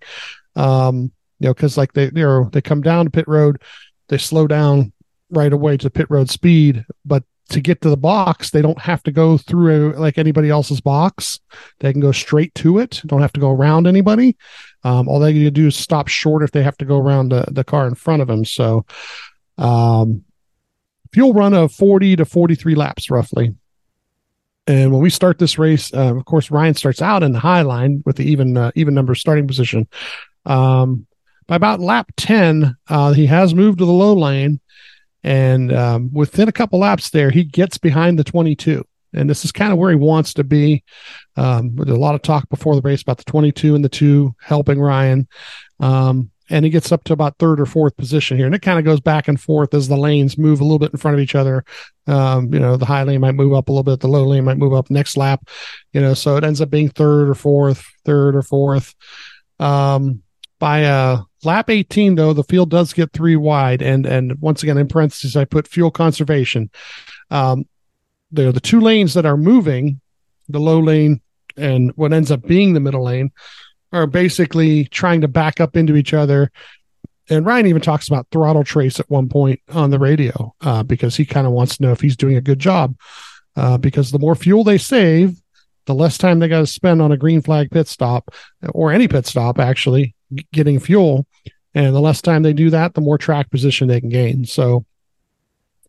Um, 0.55 1.11
you 1.39 1.47
know, 1.47 1.53
because 1.53 1.77
like 1.77 1.93
they 1.93 2.05
you 2.05 2.11
know 2.13 2.49
they 2.51 2.61
come 2.61 2.81
down 2.81 3.05
to 3.05 3.11
pit 3.11 3.27
road, 3.27 3.61
they 4.09 4.17
slow 4.17 4.47
down 4.47 4.91
right 5.29 5.51
away 5.51 5.77
to 5.77 5.89
pit 5.89 6.07
road 6.09 6.29
speed, 6.29 6.85
but 7.03 7.23
to 7.49 7.61
get 7.61 7.81
to 7.81 7.89
the 7.89 7.97
box, 7.97 8.49
they 8.49 8.61
don't 8.61 8.79
have 8.81 9.03
to 9.03 9.11
go 9.11 9.37
through 9.37 9.93
like 9.93 10.17
anybody 10.17 10.49
else's 10.49 10.81
box. 10.81 11.39
They 11.79 11.91
can 11.91 12.01
go 12.01 12.11
straight 12.11 12.55
to 12.55 12.79
it. 12.79 13.01
Don't 13.05 13.21
have 13.21 13.33
to 13.33 13.39
go 13.39 13.51
around 13.51 13.85
anybody. 13.87 14.35
Um, 14.83 15.07
all 15.07 15.19
they 15.19 15.33
need 15.33 15.43
to 15.43 15.51
do 15.51 15.67
is 15.67 15.75
stop 15.75 16.07
short 16.07 16.43
if 16.43 16.51
they 16.51 16.63
have 16.63 16.77
to 16.77 16.85
go 16.85 16.97
around 16.97 17.29
the, 17.29 17.45
the 17.51 17.63
car 17.63 17.87
in 17.87 17.95
front 17.95 18.21
of 18.21 18.27
them. 18.27 18.45
So, 18.45 18.85
um, 19.57 20.23
fuel 21.13 21.33
run 21.33 21.53
of 21.53 21.71
40 21.71 22.17
to 22.17 22.25
43 22.25 22.75
laps 22.75 23.09
roughly. 23.09 23.55
And 24.67 24.91
when 24.91 25.01
we 25.01 25.09
start 25.09 25.37
this 25.37 25.59
race, 25.59 25.93
uh, 25.93 26.15
of 26.15 26.25
course, 26.25 26.49
Ryan 26.49 26.73
starts 26.73 27.01
out 27.01 27.23
in 27.23 27.31
the 27.31 27.39
high 27.39 27.61
line 27.61 28.01
with 28.05 28.15
the 28.15 28.25
even, 28.29 28.57
uh, 28.57 28.71
even 28.75 28.93
number 28.93 29.13
starting 29.13 29.47
position. 29.47 29.87
Um, 30.45 31.05
by 31.47 31.55
about 31.55 31.79
lap 31.79 32.11
10, 32.17 32.75
uh, 32.87 33.13
he 33.13 33.27
has 33.27 33.53
moved 33.53 33.79
to 33.79 33.85
the 33.85 33.91
low 33.91 34.13
lane. 34.13 34.59
And 35.23 35.71
um, 35.73 36.11
within 36.13 36.47
a 36.47 36.51
couple 36.51 36.79
laps 36.79 37.11
there, 37.11 37.29
he 37.29 37.43
gets 37.43 37.77
behind 37.77 38.17
the 38.17 38.23
22. 38.23 38.83
And 39.13 39.29
this 39.29 39.45
is 39.45 39.51
kind 39.51 39.71
of 39.71 39.77
where 39.79 39.89
he 39.89 39.95
wants 39.95 40.33
to 40.35 40.43
be. 40.43 40.83
Um, 41.37 41.75
there's 41.75 41.89
a 41.89 41.99
lot 41.99 42.15
of 42.15 42.21
talk 42.21 42.49
before 42.49 42.75
the 42.75 42.81
race 42.81 43.01
about 43.01 43.17
the 43.17 43.23
22 43.23 43.75
and 43.75 43.85
the 43.85 43.89
two 43.89 44.35
helping 44.41 44.79
Ryan. 44.79 45.27
Um, 45.79 46.31
and 46.49 46.63
he 46.63 46.71
gets 46.71 46.91
up 46.91 47.03
to 47.05 47.13
about 47.13 47.37
third 47.37 47.59
or 47.59 47.65
fourth 47.65 47.97
position 47.97 48.37
here. 48.37 48.45
And 48.45 48.55
it 48.55 48.61
kind 48.61 48.79
of 48.79 48.85
goes 48.85 48.99
back 48.99 49.27
and 49.27 49.39
forth 49.39 49.73
as 49.73 49.87
the 49.87 49.97
lanes 49.97 50.37
move 50.37 50.61
a 50.61 50.63
little 50.63 50.79
bit 50.79 50.91
in 50.91 50.99
front 50.99 51.15
of 51.15 51.21
each 51.21 51.35
other. 51.35 51.65
Um, 52.07 52.53
you 52.53 52.59
know, 52.59 52.77
the 52.77 52.85
high 52.85 53.03
lane 53.03 53.21
might 53.21 53.35
move 53.35 53.53
up 53.53 53.67
a 53.67 53.71
little 53.71 53.83
bit, 53.83 53.99
the 53.99 54.07
low 54.07 54.25
lane 54.25 54.43
might 54.43 54.57
move 54.57 54.73
up 54.73 54.89
next 54.89 55.17
lap, 55.17 55.49
you 55.91 56.01
know, 56.01 56.13
so 56.13 56.37
it 56.37 56.43
ends 56.43 56.61
up 56.61 56.69
being 56.69 56.89
third 56.89 57.29
or 57.29 57.35
fourth, 57.35 57.85
third 58.05 58.35
or 58.35 58.41
fourth. 58.41 58.93
Um, 59.59 60.21
by 60.59 60.85
uh 60.85 61.21
lap 61.43 61.69
18 61.69 62.15
though 62.15 62.33
the 62.33 62.43
field 62.43 62.69
does 62.69 62.93
get 62.93 63.11
three 63.11 63.35
wide 63.35 63.81
and 63.81 64.05
and 64.05 64.39
once 64.39 64.63
again 64.63 64.77
in 64.77 64.87
parentheses 64.87 65.35
i 65.35 65.45
put 65.45 65.67
fuel 65.67 65.91
conservation 65.91 66.69
um 67.29 67.65
there 68.31 68.47
are 68.47 68.53
the 68.53 68.59
two 68.59 68.79
lanes 68.79 69.13
that 69.13 69.25
are 69.25 69.37
moving 69.37 69.99
the 70.49 70.59
low 70.59 70.79
lane 70.79 71.21
and 71.57 71.91
what 71.95 72.13
ends 72.13 72.31
up 72.31 72.41
being 72.43 72.73
the 72.73 72.79
middle 72.79 73.03
lane 73.03 73.31
are 73.91 74.07
basically 74.07 74.85
trying 74.85 75.21
to 75.21 75.27
back 75.27 75.59
up 75.59 75.75
into 75.75 75.95
each 75.95 76.13
other. 76.13 76.51
And 77.29 77.45
ryan 77.45 77.65
even 77.67 77.81
talks 77.81 78.07
about 78.07 78.27
throttle 78.31 78.63
trace 78.63 78.99
at 78.99 79.09
one 79.09 79.29
point 79.29 79.59
on 79.71 79.89
the 79.89 79.99
radio 79.99 80.53
uh, 80.61 80.83
because 80.83 81.15
he 81.15 81.25
kind 81.25 81.47
of 81.47 81.53
wants 81.53 81.77
to 81.77 81.83
know 81.83 81.91
if 81.91 82.01
he's 82.01 82.17
doing 82.17 82.35
a 82.35 82.41
good 82.41 82.59
job. 82.59 82.95
Uh, 83.55 83.77
because 83.77 84.11
the 84.11 84.19
more 84.19 84.35
fuel 84.35 84.65
they 84.65 84.77
save 84.77 85.41
the 85.85 85.93
less 85.93 86.17
time 86.17 86.39
they 86.39 86.47
got 86.47 86.59
to 86.59 86.67
spend 86.67 87.01
on 87.01 87.11
a 87.11 87.17
green 87.17 87.41
flag 87.41 87.69
pit 87.71 87.87
stop 87.87 88.33
or 88.69 88.91
any 88.91 89.07
pit 89.07 89.25
stop 89.25 89.59
actually 89.59 90.15
getting 90.51 90.79
fuel. 90.79 91.25
And 91.73 91.95
the 91.95 92.01
less 92.01 92.21
time 92.21 92.43
they 92.43 92.53
do 92.53 92.69
that 92.71 92.93
the 92.93 93.01
more 93.01 93.17
track 93.17 93.49
position 93.51 93.87
they 93.87 93.99
can 93.99 94.09
gain. 94.09 94.45
So 94.45 94.85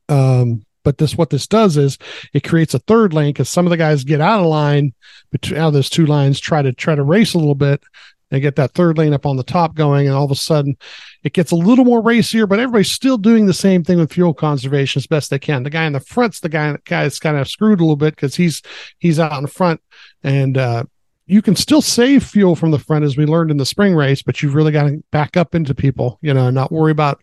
um 0.09 0.66
but 0.87 0.99
this 0.99 1.17
what 1.17 1.31
this 1.31 1.49
does 1.49 1.77
is 1.77 1.99
it 2.33 2.45
creates 2.45 2.73
a 2.73 2.79
third 2.79 3.13
lane 3.13 3.31
because 3.31 3.49
some 3.49 3.67
of 3.67 3.71
the 3.71 3.77
guys 3.77 4.05
get 4.05 4.21
out 4.21 4.39
of 4.39 4.47
line 4.47 4.95
between 5.33 5.59
out 5.59 5.67
of 5.67 5.73
those 5.73 5.91
two 5.91 6.07
lines 6.07 6.39
try 6.39 6.63
to 6.63 6.73
try 6.73 6.95
to 6.95 7.03
race 7.03 7.35
a 7.35 7.39
little 7.39 7.57
bit 7.57 7.83
and 8.31 8.41
get 8.41 8.55
that 8.55 8.71
third 8.71 8.97
lane 8.97 9.13
up 9.13 9.27
on 9.27 9.37
the 9.37 9.43
top 9.43 9.75
going 9.75 10.07
and 10.07 10.15
all 10.15 10.25
of 10.25 10.31
a 10.31 10.37
sudden 10.37 10.77
it 11.25 11.33
gets 11.33 11.51
a 11.51 11.57
little 11.57 11.85
more 11.85 12.01
racier 12.01 12.47
but 12.47 12.61
everybody's 12.61 12.93
still 12.93 13.19
doing 13.19 13.47
the 13.47 13.53
same 13.53 13.83
thing 13.83 13.99
with 13.99 14.13
fuel 14.13 14.33
conservation 14.33 15.01
as 15.01 15.09
best 15.09 15.29
they 15.29 15.41
can. 15.41 15.65
The 15.65 15.71
guy 15.71 15.87
in 15.87 15.93
the 15.93 15.99
front's 15.99 16.39
the 16.39 16.49
guy 16.49 16.77
guy's 16.85 17.19
kind 17.19 17.37
of 17.37 17.49
screwed 17.49 17.81
a 17.81 17.83
little 17.83 17.97
bit 17.97 18.15
because 18.15 18.37
he's 18.37 18.63
he's 19.01 19.19
out 19.19 19.41
in 19.41 19.49
front. 19.49 19.81
And 20.23 20.57
uh 20.57 20.85
you 21.27 21.43
can 21.43 21.57
still 21.57 21.83
save 21.83 22.23
fuel 22.23 22.55
from 22.55 22.71
the 22.71 22.79
front 22.79 23.05
as 23.05 23.17
we 23.17 23.27
learned 23.27 23.51
in 23.51 23.57
the 23.57 23.67
spring 23.67 23.97
race 23.97 24.23
but 24.23 24.41
you've 24.41 24.55
really 24.55 24.71
got 24.71 24.85
to 24.85 25.03
back 25.11 25.37
up 25.37 25.57
into 25.57 25.75
people 25.75 26.21
you 26.23 26.33
know 26.33 26.47
and 26.47 26.55
not 26.55 26.71
worry 26.71 26.93
about 26.93 27.21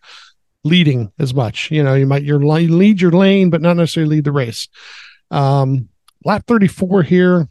leading 0.64 1.12
as 1.18 1.34
much 1.34 1.70
you 1.70 1.82
know 1.82 1.94
you 1.94 2.06
might 2.06 2.22
your 2.22 2.42
you 2.58 2.74
lead 2.74 3.00
your 3.00 3.12
lane 3.12 3.50
but 3.50 3.60
not 3.60 3.76
necessarily 3.76 4.16
lead 4.16 4.24
the 4.24 4.32
race 4.32 4.68
um 5.30 5.88
lap 6.24 6.44
34 6.46 7.02
here 7.02 7.48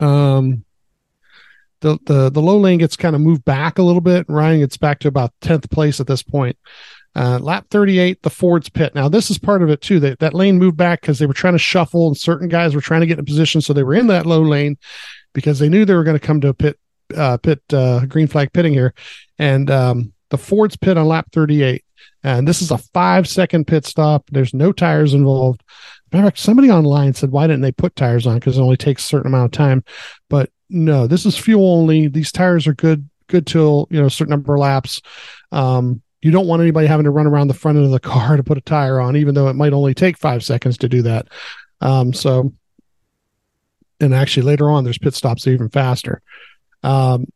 um 0.00 0.64
the 1.80 1.98
the 2.06 2.30
the 2.30 2.42
low 2.42 2.58
lane 2.58 2.78
gets 2.78 2.96
kind 2.96 3.14
of 3.14 3.22
moved 3.22 3.44
back 3.44 3.78
a 3.78 3.82
little 3.82 4.00
bit. 4.00 4.26
Ryan 4.28 4.60
gets 4.60 4.76
back 4.76 4.98
to 5.00 5.08
about 5.08 5.32
tenth 5.40 5.70
place 5.70 6.00
at 6.00 6.06
this 6.06 6.22
point. 6.22 6.56
Uh, 7.14 7.38
lap 7.40 7.66
38, 7.70 8.22
the 8.22 8.30
Ford's 8.30 8.68
pit. 8.68 8.94
Now, 8.94 9.08
this 9.08 9.30
is 9.30 9.38
part 9.38 9.62
of 9.62 9.70
it 9.70 9.80
too. 9.80 9.98
That 10.00 10.18
that 10.20 10.34
lane 10.34 10.58
moved 10.58 10.76
back 10.76 11.00
because 11.00 11.18
they 11.18 11.26
were 11.26 11.34
trying 11.34 11.54
to 11.54 11.58
shuffle, 11.58 12.06
and 12.06 12.16
certain 12.16 12.48
guys 12.48 12.74
were 12.74 12.80
trying 12.80 13.00
to 13.00 13.06
get 13.06 13.18
in 13.18 13.24
position, 13.24 13.60
so 13.60 13.72
they 13.72 13.82
were 13.82 13.94
in 13.94 14.08
that 14.08 14.26
low 14.26 14.42
lane 14.42 14.76
because 15.32 15.58
they 15.58 15.68
knew 15.68 15.84
they 15.84 15.94
were 15.94 16.04
going 16.04 16.18
to 16.18 16.26
come 16.26 16.40
to 16.40 16.48
a 16.48 16.54
pit, 16.54 16.78
uh, 17.16 17.36
pit, 17.38 17.62
uh, 17.72 18.06
green 18.06 18.26
flag 18.26 18.52
pitting 18.52 18.72
here, 18.72 18.94
and 19.38 19.70
um, 19.70 20.12
the 20.30 20.38
Ford's 20.38 20.76
pit 20.76 20.98
on 20.98 21.06
lap 21.06 21.28
38. 21.32 21.84
And 22.22 22.46
this 22.46 22.62
is 22.62 22.70
a 22.70 22.78
five 22.78 23.28
second 23.28 23.66
pit 23.66 23.84
stop. 23.86 24.28
There's 24.30 24.54
no 24.54 24.72
tires 24.72 25.14
involved. 25.14 25.62
Matter 26.12 26.24
of 26.24 26.28
fact, 26.28 26.38
somebody 26.38 26.70
online 26.70 27.14
said, 27.14 27.30
why 27.30 27.46
didn't 27.46 27.62
they 27.62 27.72
put 27.72 27.94
tires 27.94 28.26
on? 28.26 28.36
Because 28.36 28.58
it 28.58 28.62
only 28.62 28.76
takes 28.76 29.04
a 29.04 29.08
certain 29.08 29.28
amount 29.28 29.46
of 29.46 29.58
time. 29.58 29.84
But 30.28 30.50
no, 30.70 31.06
this 31.06 31.26
is 31.26 31.36
fuel 31.36 31.74
only. 31.74 32.08
These 32.08 32.32
tires 32.32 32.66
are 32.66 32.74
good, 32.74 33.08
good 33.26 33.46
till, 33.46 33.86
you 33.90 34.00
know, 34.00 34.06
a 34.06 34.10
certain 34.10 34.30
number 34.30 34.54
of 34.54 34.60
laps. 34.60 35.00
Um, 35.52 36.02
you 36.20 36.30
don't 36.30 36.46
want 36.46 36.62
anybody 36.62 36.86
having 36.86 37.04
to 37.04 37.10
run 37.10 37.26
around 37.26 37.48
the 37.48 37.54
front 37.54 37.76
end 37.76 37.86
of 37.86 37.92
the 37.92 38.00
car 38.00 38.36
to 38.38 38.42
put 38.42 38.58
a 38.58 38.62
tire 38.62 39.00
on, 39.00 39.16
even 39.16 39.34
though 39.34 39.48
it 39.48 39.54
might 39.54 39.72
only 39.72 39.94
take 39.94 40.18
five 40.18 40.42
seconds 40.42 40.78
to 40.78 40.88
do 40.88 41.02
that. 41.02 41.28
Um, 41.80 42.12
so, 42.12 42.52
and 44.00 44.14
actually 44.14 44.44
later 44.44 44.70
on, 44.70 44.84
there's 44.84 44.98
pit 44.98 45.14
stops 45.14 45.46
even 45.46 45.68
faster. 45.68 46.22
Um, 46.82 47.26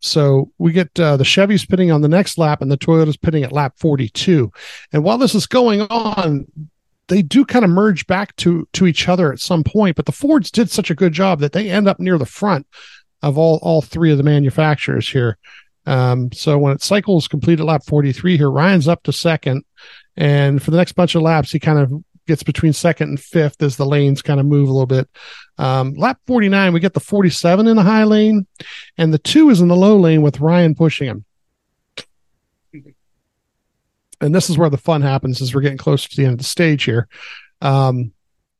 so 0.00 0.52
we 0.58 0.72
get 0.72 0.98
uh, 1.00 1.16
the 1.16 1.24
Chevys 1.24 1.68
pitting 1.68 1.90
on 1.90 2.02
the 2.02 2.08
next 2.08 2.38
lap 2.38 2.60
and 2.60 2.70
the 2.70 2.78
Toyotas 2.78 3.20
pitting 3.20 3.42
at 3.42 3.52
lap 3.52 3.74
42. 3.78 4.50
And 4.92 5.02
while 5.02 5.18
this 5.18 5.34
is 5.34 5.46
going 5.46 5.82
on, 5.82 6.46
they 7.08 7.22
do 7.22 7.44
kind 7.44 7.64
of 7.64 7.70
merge 7.70 8.06
back 8.06 8.34
to 8.36 8.68
to 8.72 8.86
each 8.86 9.08
other 9.08 9.32
at 9.32 9.40
some 9.40 9.64
point, 9.64 9.96
but 9.96 10.06
the 10.06 10.12
Fords 10.12 10.50
did 10.50 10.70
such 10.70 10.90
a 10.90 10.94
good 10.94 11.12
job 11.12 11.40
that 11.40 11.52
they 11.52 11.70
end 11.70 11.88
up 11.88 12.00
near 12.00 12.18
the 12.18 12.26
front 12.26 12.66
of 13.22 13.38
all 13.38 13.58
all 13.62 13.82
three 13.82 14.10
of 14.10 14.18
the 14.18 14.24
manufacturers 14.24 15.08
here. 15.08 15.38
Um, 15.86 16.32
so 16.32 16.58
when 16.58 16.72
it 16.72 16.82
cycles 16.82 17.28
complete 17.28 17.60
at 17.60 17.66
lap 17.66 17.84
43 17.86 18.36
here, 18.36 18.50
Ryan's 18.50 18.88
up 18.88 19.04
to 19.04 19.12
second, 19.12 19.64
and 20.16 20.60
for 20.60 20.72
the 20.72 20.76
next 20.76 20.92
bunch 20.92 21.14
of 21.14 21.22
laps, 21.22 21.52
he 21.52 21.60
kind 21.60 21.78
of 21.78 21.92
gets 22.26 22.42
between 22.42 22.72
second 22.72 23.08
and 23.10 23.20
fifth 23.20 23.62
as 23.62 23.76
the 23.76 23.86
lanes 23.86 24.22
kind 24.22 24.40
of 24.40 24.46
move 24.46 24.68
a 24.68 24.72
little 24.72 24.86
bit. 24.86 25.08
Um, 25.58 25.94
lap 25.94 26.18
49, 26.26 26.72
we 26.72 26.80
get 26.80 26.94
the 26.94 27.00
47 27.00 27.66
in 27.66 27.76
the 27.76 27.82
high 27.82 28.04
lane, 28.04 28.46
and 28.98 29.12
the 29.12 29.18
two 29.18 29.50
is 29.50 29.60
in 29.60 29.68
the 29.68 29.76
low 29.76 29.96
lane 29.96 30.22
with 30.22 30.40
Ryan 30.40 30.74
pushing 30.74 31.08
him 31.08 31.24
and 34.20 34.34
this 34.34 34.48
is 34.50 34.58
where 34.58 34.70
the 34.70 34.78
fun 34.78 35.02
happens 35.02 35.40
as 35.40 35.54
we're 35.54 35.60
getting 35.60 35.78
closer 35.78 36.08
to 36.08 36.16
the 36.16 36.24
end 36.24 36.32
of 36.32 36.38
the 36.38 36.44
stage 36.44 36.84
here. 36.84 37.08
Um, 37.60 38.12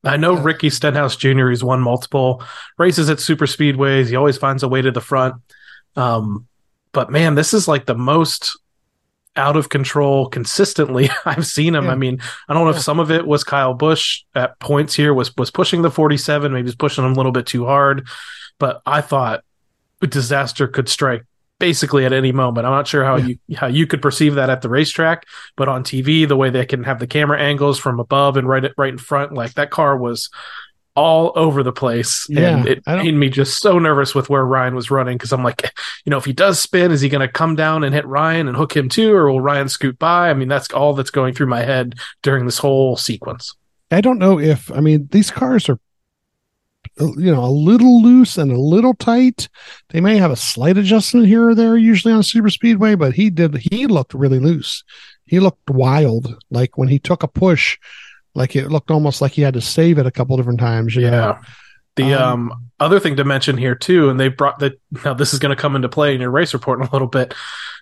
I 0.03 0.17
know 0.17 0.35
Ricky 0.35 0.69
Stenhouse 0.69 1.15
Jr. 1.15 1.49
He's 1.49 1.63
won 1.63 1.81
multiple 1.81 2.43
races 2.77 3.09
at 3.09 3.19
super 3.19 3.45
speedways. 3.45 4.07
He 4.07 4.15
always 4.15 4.37
finds 4.37 4.63
a 4.63 4.67
way 4.67 4.81
to 4.81 4.91
the 4.91 5.01
front. 5.01 5.35
Um, 5.95 6.47
but 6.91 7.11
man, 7.11 7.35
this 7.35 7.53
is 7.53 7.67
like 7.67 7.85
the 7.85 7.95
most 7.95 8.59
out 9.37 9.55
of 9.55 9.69
control 9.69 10.27
consistently 10.29 11.09
I've 11.25 11.45
seen 11.47 11.75
him. 11.75 11.85
Yeah. 11.85 11.91
I 11.91 11.95
mean, 11.95 12.19
I 12.49 12.53
don't 12.53 12.65
know 12.65 12.71
Yeah. 12.71 12.77
if 12.77 12.83
some 12.83 12.99
of 12.99 13.11
it 13.11 13.25
was 13.25 13.43
Kyle 13.43 13.73
Busch 13.73 14.23
at 14.35 14.59
points 14.59 14.93
here 14.95 15.13
was 15.13 15.35
was 15.37 15.51
pushing 15.51 15.81
the 15.83 15.91
47, 15.91 16.51
maybe 16.51 16.67
he's 16.67 16.75
pushing 16.75 17.05
him 17.05 17.11
a 17.13 17.15
little 17.15 17.31
bit 17.31 17.45
too 17.45 17.65
hard, 17.65 18.07
but 18.59 18.81
I 18.85 19.01
thought 19.01 19.43
disaster 20.01 20.67
could 20.67 20.89
strike 20.89 21.23
basically 21.59 22.05
at 22.05 22.13
any 22.13 22.31
moment. 22.31 22.67
I'm 22.67 22.71
not 22.73 22.87
sure 22.87 23.03
how 23.03 23.15
Yeah. 23.15 23.35
you 23.47 23.55
how 23.57 23.67
you 23.67 23.87
could 23.87 24.01
perceive 24.01 24.35
that 24.35 24.49
at 24.49 24.61
the 24.61 24.69
racetrack, 24.69 25.25
but 25.55 25.67
on 25.67 25.83
TV, 25.83 26.27
the 26.27 26.35
way 26.35 26.49
they 26.51 26.65
can 26.65 26.83
have 26.83 26.99
the 26.99 27.07
camera 27.07 27.39
angles 27.39 27.79
from 27.79 27.99
above 27.99 28.37
and 28.37 28.47
right 28.47 28.71
right 28.77 28.91
in 28.93 28.99
front, 28.99 29.33
like 29.33 29.53
that 29.55 29.71
car 29.71 29.97
was 29.97 30.29
all 30.97 31.31
over 31.35 31.61
the 31.61 31.71
place, 31.71 32.25
Yeah, 32.27 32.57
and 32.57 32.67
it 32.67 32.81
made 32.87 33.13
me 33.13 33.29
just 33.29 33.61
so 33.61 33.77
nervous 33.77 34.15
with 34.15 34.31
where 34.31 34.43
Ryan 34.43 34.73
was 34.73 34.89
running 34.89 35.15
because 35.15 35.31
I'm 35.31 35.43
like, 35.43 35.71
you 36.05 36.09
know, 36.09 36.17
if 36.17 36.25
he 36.25 36.33
does 36.33 36.59
spin, 36.59 36.91
is 36.91 37.01
he 37.01 37.07
going 37.07 37.25
to 37.25 37.31
come 37.31 37.55
down 37.55 37.83
and 37.83 37.93
hit 37.93 38.05
Ryan 38.07 38.47
and 38.47 38.57
hook 38.57 38.75
him 38.75 38.89
too, 38.89 39.13
or 39.13 39.31
will 39.31 39.39
Ryan 39.39 39.69
scoot 39.69 39.99
by? 39.99 40.31
I 40.31 40.33
mean, 40.33 40.47
that's 40.47 40.73
all 40.73 40.95
that's 40.95 41.11
going 41.11 41.35
through 41.35 41.47
my 41.47 41.61
head 41.61 41.95
during 42.23 42.45
this 42.45 42.57
whole 42.57 42.97
sequence. 42.97 43.55
I 43.91 44.01
don't 44.01 44.17
know 44.17 44.39
if 44.39 44.71
I 44.71 44.79
mean 44.79 45.07
these 45.11 45.29
cars 45.29 45.69
are 45.69 45.79
you 46.99 47.31
know 47.31 47.43
a 47.43 47.51
little 47.51 48.01
loose 48.01 48.37
and 48.39 48.51
a 48.51 48.59
little 48.59 48.95
tight. 48.95 49.49
They 49.89 50.01
may 50.01 50.17
have 50.17 50.31
a 50.31 50.35
slight 50.35 50.77
adjustment 50.77 51.27
here 51.27 51.47
or 51.47 51.55
there 51.55 51.77
usually 51.77 52.13
on 52.13 52.21
a 52.21 52.23
super 52.23 52.49
speedway, 52.49 52.95
but 52.95 53.13
he 53.13 53.29
did 53.29 53.55
he 53.57 53.85
looked 53.85 54.15
really 54.15 54.39
loose. 54.39 54.83
He 55.25 55.39
looked 55.39 55.69
wild 55.69 56.35
like 56.49 56.77
when 56.77 56.87
he 56.87 56.97
took 56.97 57.21
a 57.21 57.27
push 57.27 57.77
like 58.37 58.55
it 58.55 58.69
looked 58.69 58.91
almost 58.91 59.19
like 59.21 59.33
he 59.33 59.41
had 59.41 59.55
to 59.55 59.61
save 59.61 59.97
it 59.97 60.05
a 60.05 60.11
couple 60.11 60.37
different 60.37 60.59
times, 60.59 60.95
you 60.95 61.09
know. 61.09 61.11
Yeah. 61.11 61.39
The 61.95 62.13
Um, 62.13 62.51
um, 62.51 62.69
other 62.79 62.99
thing 62.99 63.15
to 63.15 63.23
mention 63.23 63.57
here 63.57 63.73
too, 63.73 64.09
and 64.09 64.19
they 64.19 64.27
brought 64.27 64.59
that 64.59 64.79
now 65.03 65.15
this 65.15 65.33
is 65.33 65.39
going 65.39 65.55
to 65.55 65.59
come 65.59 65.75
into 65.75 65.89
play 65.89 66.13
in 66.13 66.21
your 66.21 66.29
race 66.29 66.53
report 66.53 66.79
in 66.79 66.85
a 66.85 66.91
little 66.91 67.07
bit. 67.07 67.33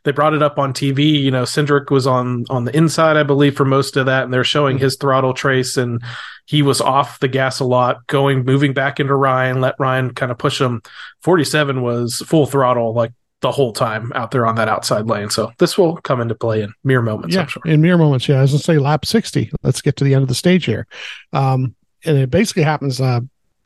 They 0.05 0.11
brought 0.11 0.33
it 0.33 0.41
up 0.41 0.57
on 0.57 0.71
TV. 0.71 1.21
You 1.21 1.31
know, 1.31 1.43
Cindric 1.43 1.91
was 1.91 2.07
on 2.07 2.45
on 2.49 2.63
the 2.63 2.75
inside, 2.75 3.17
I 3.17 3.23
believe, 3.23 3.57
for 3.57 3.65
most 3.65 3.97
of 3.97 4.05
that, 4.05 4.23
and 4.23 4.33
they're 4.33 4.45
showing 4.45 4.77
his 4.77 4.95
throttle 4.95 5.33
trace, 5.33 5.75
and 5.75 6.01
he 6.45 6.61
was 6.61 6.79
off 6.79 7.19
the 7.19 7.27
gas 7.27 7.59
a 7.59 7.65
lot, 7.65 8.07
going 8.07 8.45
moving 8.45 8.73
back 8.73 9.01
into 9.01 9.13
Ryan, 9.15 9.59
let 9.59 9.75
Ryan 9.79 10.13
kind 10.13 10.31
of 10.31 10.37
push 10.37 10.61
him. 10.61 10.81
Forty 11.21 11.43
seven 11.43 11.81
was 11.81 12.19
full 12.25 12.45
throttle 12.45 12.93
like 12.93 13.11
the 13.45 13.51
whole 13.51 13.71
time 13.71 14.11
out 14.15 14.31
there 14.31 14.47
on 14.47 14.55
that 14.55 14.67
outside 14.67 15.05
lane. 15.05 15.29
So 15.29 15.51
this 15.59 15.77
will 15.77 15.97
come 15.97 16.19
into 16.19 16.33
play 16.33 16.63
in 16.63 16.73
mere 16.83 17.03
moments, 17.03 17.35
yeah, 17.35 17.43
I'm 17.43 17.47
sure. 17.47 17.61
in 17.63 17.79
mere 17.79 17.95
moments. 17.95 18.27
Yeah, 18.27 18.39
I 18.39 18.41
was 18.41 18.53
gonna 18.53 18.63
say 18.63 18.79
lap 18.79 19.05
sixty. 19.05 19.51
Let's 19.61 19.81
get 19.81 19.97
to 19.97 20.03
the 20.03 20.15
end 20.15 20.23
of 20.23 20.29
the 20.29 20.33
stage 20.33 20.65
here. 20.65 20.87
Um, 21.31 21.75
and 22.05 22.17
it 22.17 22.31
basically 22.31 22.63
happens, 22.63 22.99
uh, 22.99 23.19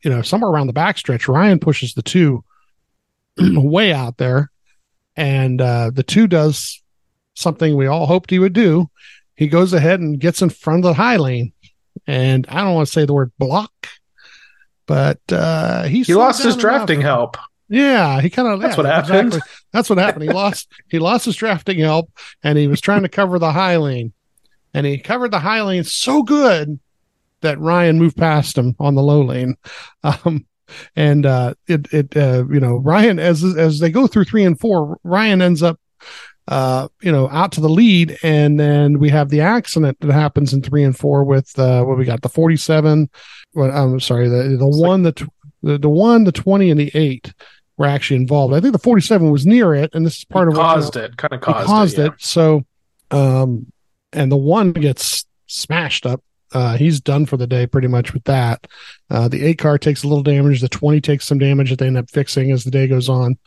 you 0.03 0.09
know, 0.11 0.21
somewhere 0.21 0.51
around 0.51 0.67
the 0.67 0.73
backstretch. 0.73 1.29
Ryan 1.29 1.59
pushes 1.59 1.93
the 1.93 2.01
two 2.01 2.43
way 3.37 3.93
out 3.93 4.17
there, 4.17 4.51
and 5.15 5.61
uh, 5.61 5.91
the 5.93 6.03
two 6.03 6.27
does 6.27 6.81
something 7.35 7.77
we 7.77 7.87
all 7.87 8.05
hoped 8.05 8.29
he 8.31 8.39
would 8.39 8.51
do. 8.51 8.89
He 9.37 9.47
goes 9.47 9.71
ahead 9.71 10.01
and 10.01 10.19
gets 10.19 10.41
in 10.41 10.49
front 10.49 10.79
of 10.79 10.83
the 10.89 10.93
high 10.93 11.15
lane, 11.15 11.53
and 12.05 12.45
I 12.49 12.65
don't 12.65 12.75
want 12.75 12.87
to 12.87 12.91
say 12.93 13.05
the 13.05 13.13
word 13.13 13.31
block, 13.39 13.71
but 14.87 15.21
uh, 15.31 15.83
he 15.83 16.03
He 16.03 16.15
lost 16.15 16.43
his 16.43 16.55
enough. 16.55 16.59
drafting 16.61 16.99
help. 16.99 17.37
Yeah, 17.69 18.19
he 18.19 18.29
kind 18.29 18.47
of 18.47 18.59
That's 18.59 18.75
what 18.77 18.87
happened. 18.87 19.39
That's 19.71 19.89
what 19.89 19.99
happened. 19.99 20.23
He 20.23 20.29
lost 20.29 20.71
he 20.89 20.99
lost 20.99 21.25
his 21.25 21.35
drafting 21.35 21.79
help 21.79 22.11
and 22.43 22.57
he 22.57 22.67
was 22.67 22.81
trying 22.81 23.03
to 23.03 23.09
cover 23.09 23.37
the 23.37 23.51
high 23.51 23.77
lane. 23.77 24.11
And 24.73 24.85
he 24.85 24.97
covered 24.97 25.31
the 25.31 25.39
high 25.39 25.61
lane 25.61 25.83
so 25.83 26.23
good 26.23 26.79
that 27.41 27.59
Ryan 27.59 27.99
moved 27.99 28.17
past 28.17 28.57
him 28.57 28.75
on 28.79 28.95
the 28.95 29.03
low 29.03 29.21
lane. 29.21 29.55
Um 30.03 30.45
and 30.95 31.25
uh 31.25 31.53
it 31.67 31.91
it 31.93 32.15
uh 32.15 32.45
you 32.51 32.59
know 32.59 32.77
Ryan 32.77 33.19
as 33.19 33.43
as 33.43 33.79
they 33.79 33.89
go 33.89 34.07
through 34.07 34.25
3 34.25 34.43
and 34.43 34.59
4 34.59 34.99
Ryan 35.03 35.41
ends 35.41 35.63
up 35.63 35.79
uh 36.47 36.87
you 37.01 37.11
know 37.11 37.27
out 37.29 37.51
to 37.53 37.61
the 37.61 37.69
lead 37.69 38.17
and 38.23 38.59
then 38.59 38.99
we 38.99 39.09
have 39.09 39.29
the 39.29 39.41
accident 39.41 39.97
that 39.99 40.11
happens 40.11 40.53
in 40.53 40.61
3 40.61 40.83
and 40.83 40.97
4 40.97 41.23
with 41.23 41.57
uh 41.57 41.83
what 41.83 41.97
we 41.97 42.05
got 42.05 42.21
the 42.21 42.29
47 42.29 43.09
what 43.53 43.71
I'm 43.71 43.99
sorry 43.99 44.29
the 44.29 44.57
the 44.57 44.67
one 44.67 45.01
the, 45.03 45.11
tw- 45.11 45.33
the 45.63 45.77
the 45.77 45.89
one 45.89 46.23
the 46.23 46.31
20 46.31 46.69
and 46.69 46.79
the 46.79 46.91
8 46.93 47.33
were 47.79 47.87
actually 47.87 48.17
involved. 48.17 48.53
I 48.53 48.59
think 48.59 48.73
the 48.73 48.77
47 48.79 49.31
was 49.31 49.45
near 49.47 49.73
it, 49.73 49.89
and 49.95 50.05
this 50.05 50.17
is 50.17 50.25
part 50.25 50.49
He 50.49 50.51
of 50.53 50.57
what 50.57 50.63
caused 50.63 50.95
it, 50.97 51.17
kind 51.17 51.33
of 51.33 51.41
caused, 51.41 51.65
caused 51.65 51.97
it. 51.97 52.07
it. 52.07 52.13
So, 52.19 52.65
um, 53.09 53.71
and 54.13 54.31
the 54.31 54.37
one 54.37 54.73
gets 54.73 55.25
smashed 55.47 56.05
up. 56.05 56.21
Uh, 56.51 56.75
he's 56.77 56.99
done 56.99 57.25
for 57.25 57.37
the 57.37 57.47
day 57.47 57.65
pretty 57.65 57.87
much 57.87 58.13
with 58.13 58.23
that. 58.25 58.67
Uh, 59.09 59.27
the 59.29 59.43
eight 59.45 59.57
car 59.59 59.77
takes 59.77 60.03
a 60.03 60.07
little 60.07 60.23
damage. 60.23 60.61
The 60.61 60.67
20 60.69 60.99
takes 60.99 61.25
some 61.25 61.37
damage 61.39 61.69
that 61.69 61.79
they 61.79 61.87
end 61.87 61.97
up 61.97 62.09
fixing 62.09 62.51
as 62.51 62.63
the 62.63 62.71
day 62.71 62.85
goes 62.87 63.07
on. 63.07 63.37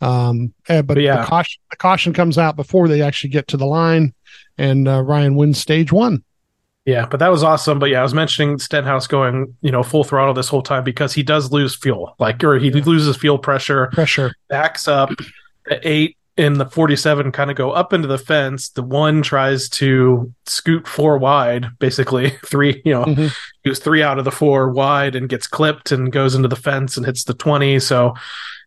Um, 0.00 0.52
eh, 0.68 0.82
but, 0.82 0.94
But 0.94 1.02
yeah. 1.02 1.20
the 1.20 1.26
caution, 1.26 1.60
the 1.70 1.76
caution 1.76 2.12
comes 2.12 2.36
out 2.36 2.56
before 2.56 2.88
they 2.88 3.02
actually 3.02 3.30
get 3.30 3.48
to 3.48 3.56
the 3.56 3.66
line 3.66 4.12
and, 4.56 4.88
uh, 4.88 5.02
Ryan 5.02 5.34
wins 5.36 5.58
stage 5.58 5.92
one. 5.92 6.24
Yeah, 6.88 7.04
but 7.04 7.20
that 7.20 7.28
was 7.28 7.42
awesome. 7.42 7.78
But 7.78 7.90
yeah, 7.90 8.00
I 8.00 8.02
was 8.02 8.14
mentioning 8.14 8.58
Stenhouse 8.58 9.06
going, 9.06 9.54
you 9.60 9.70
know, 9.70 9.82
full 9.82 10.04
throttle 10.04 10.32
this 10.32 10.48
whole 10.48 10.62
time 10.62 10.84
because 10.84 11.12
he 11.12 11.22
does 11.22 11.52
lose 11.52 11.76
fuel, 11.76 12.14
like, 12.18 12.42
or 12.42 12.58
he 12.58 12.70
loses 12.70 13.14
fuel 13.18 13.36
pressure, 13.38 13.88
Pressure. 13.92 14.32
backs 14.48 14.88
up. 14.88 15.10
The 15.66 15.86
eight 15.86 16.16
and 16.38 16.56
the 16.56 16.64
47 16.64 17.30
kind 17.32 17.50
of 17.50 17.58
go 17.58 17.72
up 17.72 17.92
into 17.92 18.08
the 18.08 18.16
fence. 18.16 18.70
The 18.70 18.82
one 18.82 19.20
tries 19.20 19.68
to 19.70 20.32
scoot 20.46 20.88
four 20.88 21.18
wide, 21.18 21.66
basically 21.78 22.30
three, 22.46 22.80
you 22.86 22.92
know, 22.94 23.04
Mhm. 23.04 23.34
he 23.64 23.68
was 23.68 23.80
three 23.80 24.02
out 24.02 24.18
of 24.18 24.24
the 24.24 24.30
four 24.30 24.70
wide 24.70 25.14
and 25.14 25.28
gets 25.28 25.46
clipped 25.46 25.92
and 25.92 26.10
goes 26.10 26.34
into 26.34 26.48
the 26.48 26.56
fence 26.56 26.96
and 26.96 27.04
hits 27.04 27.24
the 27.24 27.34
20. 27.34 27.80
So 27.80 28.14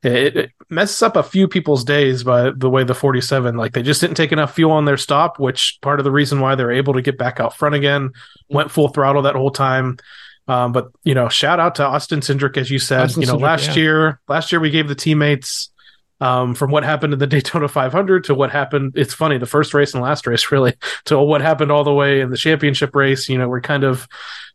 it, 0.03 0.37
it 0.37 0.51
messes 0.69 1.01
up 1.01 1.15
a 1.15 1.23
few 1.23 1.47
people's 1.47 1.83
days 1.83 2.23
by 2.23 2.51
the 2.55 2.69
way 2.69 2.83
the 2.83 2.95
47, 2.95 3.55
like 3.55 3.73
they 3.73 3.83
just 3.83 4.01
didn't 4.01 4.17
take 4.17 4.31
enough 4.31 4.55
fuel 4.55 4.71
on 4.71 4.85
their 4.85 4.97
stop, 4.97 5.39
which 5.39 5.77
part 5.81 5.99
of 5.99 6.03
the 6.03 6.11
reason 6.11 6.39
why 6.39 6.55
they're 6.55 6.71
able 6.71 6.93
to 6.93 7.01
get 7.01 7.17
back 7.17 7.39
out 7.39 7.55
front 7.55 7.75
again, 7.75 8.11
went 8.49 8.71
full 8.71 8.87
throttle 8.87 9.23
that 9.23 9.35
whole 9.35 9.51
time. 9.51 9.97
Um, 10.47 10.71
but 10.71 10.91
you 11.03 11.13
know, 11.13 11.29
shout 11.29 11.59
out 11.59 11.75
to 11.75 11.85
Austin 11.85 12.19
Cindric, 12.19 12.57
as 12.57 12.71
you 12.71 12.79
said, 12.79 13.01
Austin 13.01 13.21
you 13.21 13.27
know, 13.27 13.35
Cindric, 13.35 13.41
last 13.41 13.67
yeah. 13.67 13.75
year, 13.75 14.21
last 14.27 14.51
year 14.51 14.59
we 14.59 14.71
gave 14.71 14.87
the 14.87 14.95
teammates, 14.95 15.70
um, 16.21 16.55
from 16.55 16.71
what 16.71 16.83
happened 16.85 17.11
in 17.13 17.19
the 17.19 17.27
Daytona 17.35 17.67
500 17.67 18.23
to 18.25 18.35
what 18.35 18.51
happened. 18.51 18.93
It's 18.95 19.13
funny, 19.13 19.37
the 19.37 19.45
first 19.45 19.73
race 19.73 19.93
and 19.93 20.01
last 20.03 20.25
race, 20.27 20.51
really, 20.51 20.75
to 21.05 21.19
what 21.19 21.41
happened 21.41 21.71
all 21.71 21.83
the 21.83 21.93
way 21.93 22.21
in 22.21 22.29
the 22.29 22.37
championship 22.37 22.95
race. 22.95 23.27
You 23.27 23.37
know, 23.37 23.49
we're 23.49 23.59
kind 23.61 23.83
of 23.83 24.07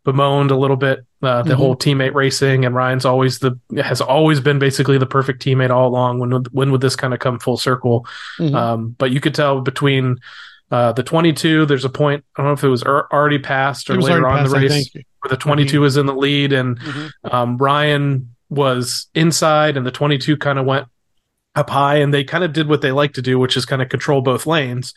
bemoaned 0.04 0.50
a 0.52 0.56
little 0.56 0.76
bit 0.76 1.00
uh, 1.22 1.42
the 1.42 1.54
Mhm. 1.54 1.56
whole 1.56 1.76
teammate 1.76 2.14
racing, 2.14 2.64
and 2.64 2.74
Ryan's 2.74 3.04
always 3.04 3.40
the 3.40 3.58
has 3.82 4.00
always 4.00 4.38
been 4.40 4.58
basically 4.60 4.96
the 4.98 5.06
perfect 5.06 5.42
teammate 5.44 5.70
all 5.70 5.88
along. 5.88 6.20
When 6.20 6.30
would- 6.30 6.48
when 6.52 6.70
would 6.70 6.80
this 6.80 6.94
kind 6.94 7.12
of 7.12 7.18
come 7.20 7.38
full 7.40 7.56
circle? 7.56 8.06
Mhm. 8.38 8.54
Um, 8.54 8.94
but 8.98 9.10
you 9.10 9.20
could 9.20 9.34
tell 9.34 9.60
between 9.60 10.18
uh, 10.70 10.90
the 10.92 11.02
22, 11.04 11.64
there's 11.66 11.84
a 11.84 11.88
point. 11.88 12.24
I 12.36 12.42
don't 12.42 12.48
know 12.48 12.52
if 12.54 12.64
it 12.64 12.68
was 12.68 12.82
ar- 12.82 13.06
already 13.12 13.38
passed 13.38 13.88
or 13.88 14.00
later 14.00 14.26
on 14.26 14.44
in 14.44 14.50
the 14.50 14.58
race 14.58 14.90
where 14.94 15.30
the 15.30 15.36
22 15.36 15.80
was 15.80 15.96
in 15.96 16.06
the 16.06 16.14
lead, 16.14 16.52
and 16.52 16.78
Mhm. 16.80 17.10
um, 17.32 17.56
Ryan 17.56 18.34
was 18.50 19.06
inside, 19.14 19.76
and 19.76 19.86
the 19.86 19.92
22 19.92 20.36
kind 20.36 20.58
of 20.58 20.66
went 20.66 20.86
up 21.56 21.70
high, 21.70 21.96
and 21.96 22.14
they 22.14 22.22
kind 22.22 22.44
of 22.44 22.52
did 22.52 22.68
what 22.68 22.82
they 22.82 22.92
like 22.92 23.14
to 23.14 23.22
do, 23.22 23.38
which 23.38 23.56
is 23.56 23.64
kind 23.64 23.82
of 23.82 23.88
control 23.88 24.20
both 24.20 24.46
lanes. 24.46 24.94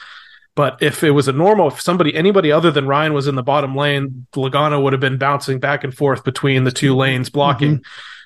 But 0.56 0.78
if 0.82 1.04
it 1.04 1.12
was 1.12 1.28
a 1.28 1.32
normal, 1.32 1.70
if 1.70 1.80
somebody, 1.80 2.14
anybody 2.14 2.52
other 2.52 2.70
than 2.70 2.88
Ryan 2.88 3.14
was 3.14 3.28
in 3.28 3.36
the 3.36 3.44
bottom 3.44 3.76
lane, 3.76 4.28
Logano 4.34 4.84
would 4.84 4.94
have 4.94 5.00
been 5.00 5.18
bouncing 5.18 5.60
back 5.60 5.84
and 5.84 5.96
forth 5.96 6.24
between 6.24 6.66
the 6.66 6.72
two 6.72 6.96
lanes 6.96 7.30
blocking. 7.30 7.82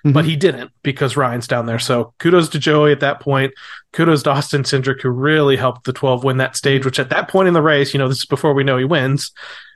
Mhm. 0.06 0.14
But 0.14 0.26
he 0.26 0.36
didn't 0.36 0.72
because 0.82 1.16
Ryan's 1.16 1.48
down 1.48 1.66
there. 1.66 1.80
So 1.80 2.14
kudos 2.20 2.50
to 2.50 2.60
Joey 2.60 2.92
at 2.92 3.00
that 3.02 3.20
point. 3.20 3.54
Kudos 3.94 4.24
to 4.24 4.32
Austin 4.32 4.64
Cindric, 4.64 5.02
who 5.02 5.10
really 5.10 5.56
helped 5.56 5.86
the 5.86 5.94
12 5.94 6.24
win 6.24 6.38
that 6.38 6.58
stage, 6.58 6.84
which 6.84 7.00
at 7.00 7.10
that 7.10 7.30
point 7.30 7.48
in 7.48 7.54
the 7.54 7.62
race, 7.62 7.94
you 7.94 8.00
know, 8.00 8.10
this 8.10 8.18
is 8.20 8.26
before 8.26 8.54
we 8.54 8.64
know 8.64 8.78
he 8.78 8.84
wins. 8.84 9.32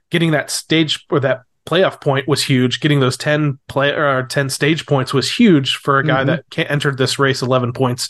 Getting 0.09 0.31
that 0.31 0.49
stage 0.49 1.05
or 1.09 1.19
that 1.21 1.41
playoff 1.67 1.99
point 2.01 2.27
was 2.27 2.43
huge. 2.43 2.79
Getting 2.79 2.99
those 3.01 3.17
10 3.17 3.59
play 3.67 3.91
or 3.91 4.23
10 4.23 4.49
stage 4.49 4.85
points 4.85 5.13
was 5.13 5.31
huge 5.31 5.75
for 5.75 5.99
a 5.99 6.03
guy 6.05 6.23
Mhm. 6.23 6.27
that 6.27 6.45
ca- 6.51 6.65
entered 6.69 6.97
this 6.97 7.19
race 7.19 7.41
11 7.41 7.73
points 7.73 8.09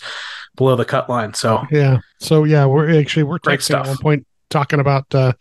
below 0.56 0.76
the 0.76 0.86
cut 0.86 1.10
line. 1.10 1.34
So 1.34 1.66
Yeah. 1.72 1.98
So 2.20 2.44
yeah, 2.44 2.66
we're 2.66 3.00
actually 3.00 3.24
we're 3.24 3.40
texting 3.40 3.80
at 3.80 3.88
one 3.88 3.98
point 3.98 4.28
talking 4.50 4.80
about 4.80 5.14
uh 5.14 5.34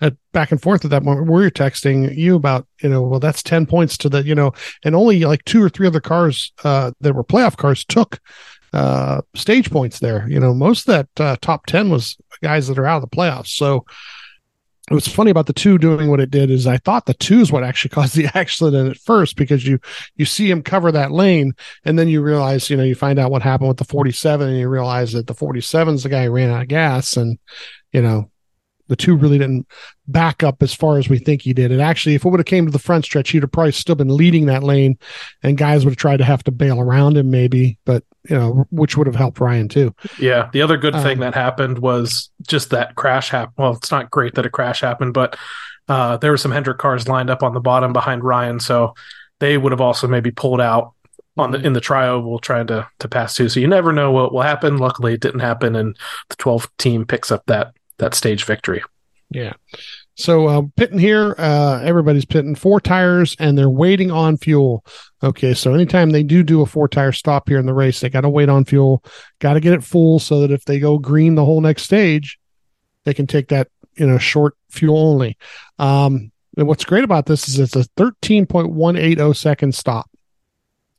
at 0.00 0.14
back 0.32 0.52
and 0.52 0.62
forth 0.62 0.84
at 0.84 0.90
that 0.92 1.02
moment. 1.02 1.26
We 1.26 1.40
were 1.42 1.50
texting 1.50 2.14
you 2.16 2.36
about, 2.36 2.66
you 2.82 2.88
know, 2.88 3.02
well 3.02 3.18
that's 3.20 3.42
10 3.42 3.66
points 3.66 3.96
to 3.98 4.08
the, 4.08 4.22
you 4.22 4.34
know, 4.34 4.52
and 4.84 4.94
only 4.94 5.20
like 5.24 5.44
two 5.46 5.62
or 5.62 5.68
three 5.68 5.86
other 5.86 6.00
cars 6.00 6.52
uh 6.64 6.92
that 7.00 7.14
were 7.14 7.24
playoff 7.24 7.56
cars 7.56 7.84
took 7.84 8.20
uh 8.72 9.20
stage 9.34 9.70
points 9.70 9.98
there. 9.98 10.26
You 10.28 10.40
know, 10.40 10.54
most 10.54 10.88
of 10.88 10.94
that 11.16 11.22
uh, 11.22 11.36
top 11.42 11.66
10 11.66 11.90
was 11.90 12.16
guys 12.42 12.68
that 12.68 12.78
are 12.78 12.86
out 12.86 13.02
of 13.02 13.10
the 13.10 13.16
playoffs. 13.16 13.48
So 13.48 13.84
was 14.94 15.06
funny 15.06 15.30
about 15.30 15.46
the 15.46 15.52
two 15.52 15.78
doing 15.78 16.10
what 16.10 16.20
it 16.20 16.30
did 16.30 16.50
is 16.50 16.66
I 16.66 16.78
thought 16.78 17.06
the 17.06 17.14
two 17.14 17.40
is 17.40 17.52
what 17.52 17.64
actually 17.64 17.90
caused 17.94 18.16
the 18.16 18.28
accident 18.34 18.90
at 18.90 18.96
first 18.98 19.36
because 19.36 19.66
you 19.66 19.78
you 20.16 20.24
see 20.24 20.50
him 20.50 20.62
cover 20.62 20.90
that 20.92 21.12
lane 21.12 21.52
and 21.84 21.98
then 21.98 22.08
you 22.08 22.22
realize 22.22 22.68
you 22.68 22.76
know 22.76 22.82
you 22.82 22.94
find 22.94 23.18
out 23.18 23.30
what 23.30 23.42
happened 23.42 23.68
with 23.68 23.78
the 23.78 23.84
47 23.84 24.48
and 24.48 24.58
you 24.58 24.68
realize 24.68 25.12
that 25.12 25.26
the 25.26 25.34
47 25.34 25.94
is 25.94 26.02
the 26.02 26.08
guy 26.08 26.24
who 26.24 26.32
ran 26.32 26.50
out 26.50 26.62
of 26.62 26.68
gas 26.68 27.16
and 27.16 27.38
you 27.92 28.02
know 28.02 28.30
the 28.92 28.96
two 28.96 29.16
really 29.16 29.38
didn't 29.38 29.66
back 30.06 30.42
up 30.42 30.62
as 30.62 30.74
far 30.74 30.98
as 30.98 31.08
we 31.08 31.18
think 31.18 31.40
he 31.40 31.54
did. 31.54 31.72
And 31.72 31.80
actually, 31.80 32.14
if 32.14 32.26
it 32.26 32.28
would 32.28 32.40
have 32.40 32.46
came 32.46 32.66
to 32.66 32.70
the 32.70 32.78
front 32.78 33.06
stretch, 33.06 33.30
he'd 33.30 33.42
have 33.42 33.50
probably 33.50 33.72
still 33.72 33.94
been 33.94 34.14
leading 34.14 34.44
that 34.46 34.62
lane, 34.62 34.98
and 35.42 35.56
guys 35.56 35.86
would 35.86 35.92
have 35.92 35.96
tried 35.96 36.18
to 36.18 36.24
have 36.24 36.44
to 36.44 36.50
bail 36.50 36.78
around 36.78 37.16
him, 37.16 37.30
maybe. 37.30 37.78
But 37.86 38.04
you 38.28 38.36
know, 38.36 38.66
which 38.70 38.98
would 38.98 39.06
have 39.06 39.16
helped 39.16 39.40
Ryan 39.40 39.68
too. 39.68 39.94
Yeah, 40.20 40.50
the 40.52 40.60
other 40.60 40.76
good 40.76 40.92
thing 40.92 41.14
Um, 41.14 41.20
that 41.20 41.34
happened 41.34 41.78
was 41.78 42.30
just 42.46 42.68
that 42.70 42.96
crash 42.96 43.30
happened. 43.30 43.54
Well, 43.56 43.72
it's 43.72 43.90
not 43.90 44.10
great 44.10 44.34
that 44.34 44.44
a 44.44 44.50
crash 44.50 44.82
happened, 44.82 45.14
but 45.14 45.38
uh, 45.88 46.18
there 46.18 46.30
were 46.30 46.36
some 46.36 46.52
Hendrick 46.52 46.76
cars 46.76 47.08
lined 47.08 47.30
up 47.30 47.42
on 47.42 47.54
the 47.54 47.60
bottom 47.60 47.94
behind 47.94 48.24
Ryan, 48.24 48.60
so 48.60 48.92
they 49.40 49.56
would 49.56 49.72
have 49.72 49.80
also 49.80 50.06
maybe 50.06 50.30
pulled 50.30 50.60
out 50.60 50.92
on 51.38 51.52
the 51.52 51.64
in 51.64 51.72
the 51.72 51.80
trioval 51.80 52.40
trying 52.42 52.66
to 52.66 52.86
to 52.98 53.08
pass 53.08 53.34
too. 53.34 53.48
So 53.48 53.58
you 53.58 53.66
never 53.66 53.90
know 53.90 54.12
what 54.12 54.34
will 54.34 54.42
happen. 54.42 54.76
Luckily, 54.76 55.14
it 55.14 55.20
didn't 55.20 55.40
happen, 55.40 55.74
and 55.74 55.96
the 56.28 56.36
12 56.36 56.68
team 56.76 57.06
picks 57.06 57.32
up 57.32 57.44
that 57.46 57.72
that 58.02 58.14
stage 58.14 58.44
victory. 58.44 58.82
Yeah. 59.30 59.54
So 60.14 60.46
uh, 60.46 60.62
pitting 60.76 60.98
here, 60.98 61.34
uh, 61.38 61.80
everybody's 61.82 62.26
pitting 62.26 62.54
four 62.54 62.80
tires, 62.80 63.34
and 63.38 63.56
they're 63.56 63.70
waiting 63.70 64.10
on 64.10 64.36
fuel. 64.36 64.84
Okay, 65.22 65.54
so 65.54 65.72
anytime 65.72 66.10
they 66.10 66.22
do 66.22 66.42
do 66.42 66.60
a 66.60 66.66
four 66.66 66.86
tire 66.86 67.12
stop 67.12 67.48
here 67.48 67.58
in 67.58 67.64
the 67.64 67.72
race, 67.72 68.00
they 68.00 68.10
got 68.10 68.20
to 68.22 68.28
wait 68.28 68.50
on 68.50 68.64
fuel, 68.64 69.02
got 69.38 69.54
to 69.54 69.60
get 69.60 69.72
it 69.72 69.82
full 69.82 70.18
so 70.18 70.40
that 70.40 70.50
if 70.50 70.64
they 70.64 70.78
go 70.78 70.98
green 70.98 71.34
the 71.34 71.44
whole 71.44 71.60
next 71.60 71.84
stage, 71.84 72.38
they 73.04 73.14
can 73.14 73.26
take 73.26 73.48
that 73.48 73.68
you 73.94 74.06
know 74.06 74.18
short 74.18 74.54
fuel 74.70 74.98
only. 74.98 75.38
Um, 75.78 76.30
and 76.58 76.68
what's 76.68 76.84
great 76.84 77.04
about 77.04 77.24
this 77.24 77.48
is 77.48 77.58
it's 77.58 77.76
a 77.76 77.84
thirteen 77.96 78.44
point 78.44 78.70
one 78.70 78.96
eight 78.96 79.18
zero 79.18 79.32
second 79.32 79.74
stop. 79.74 80.10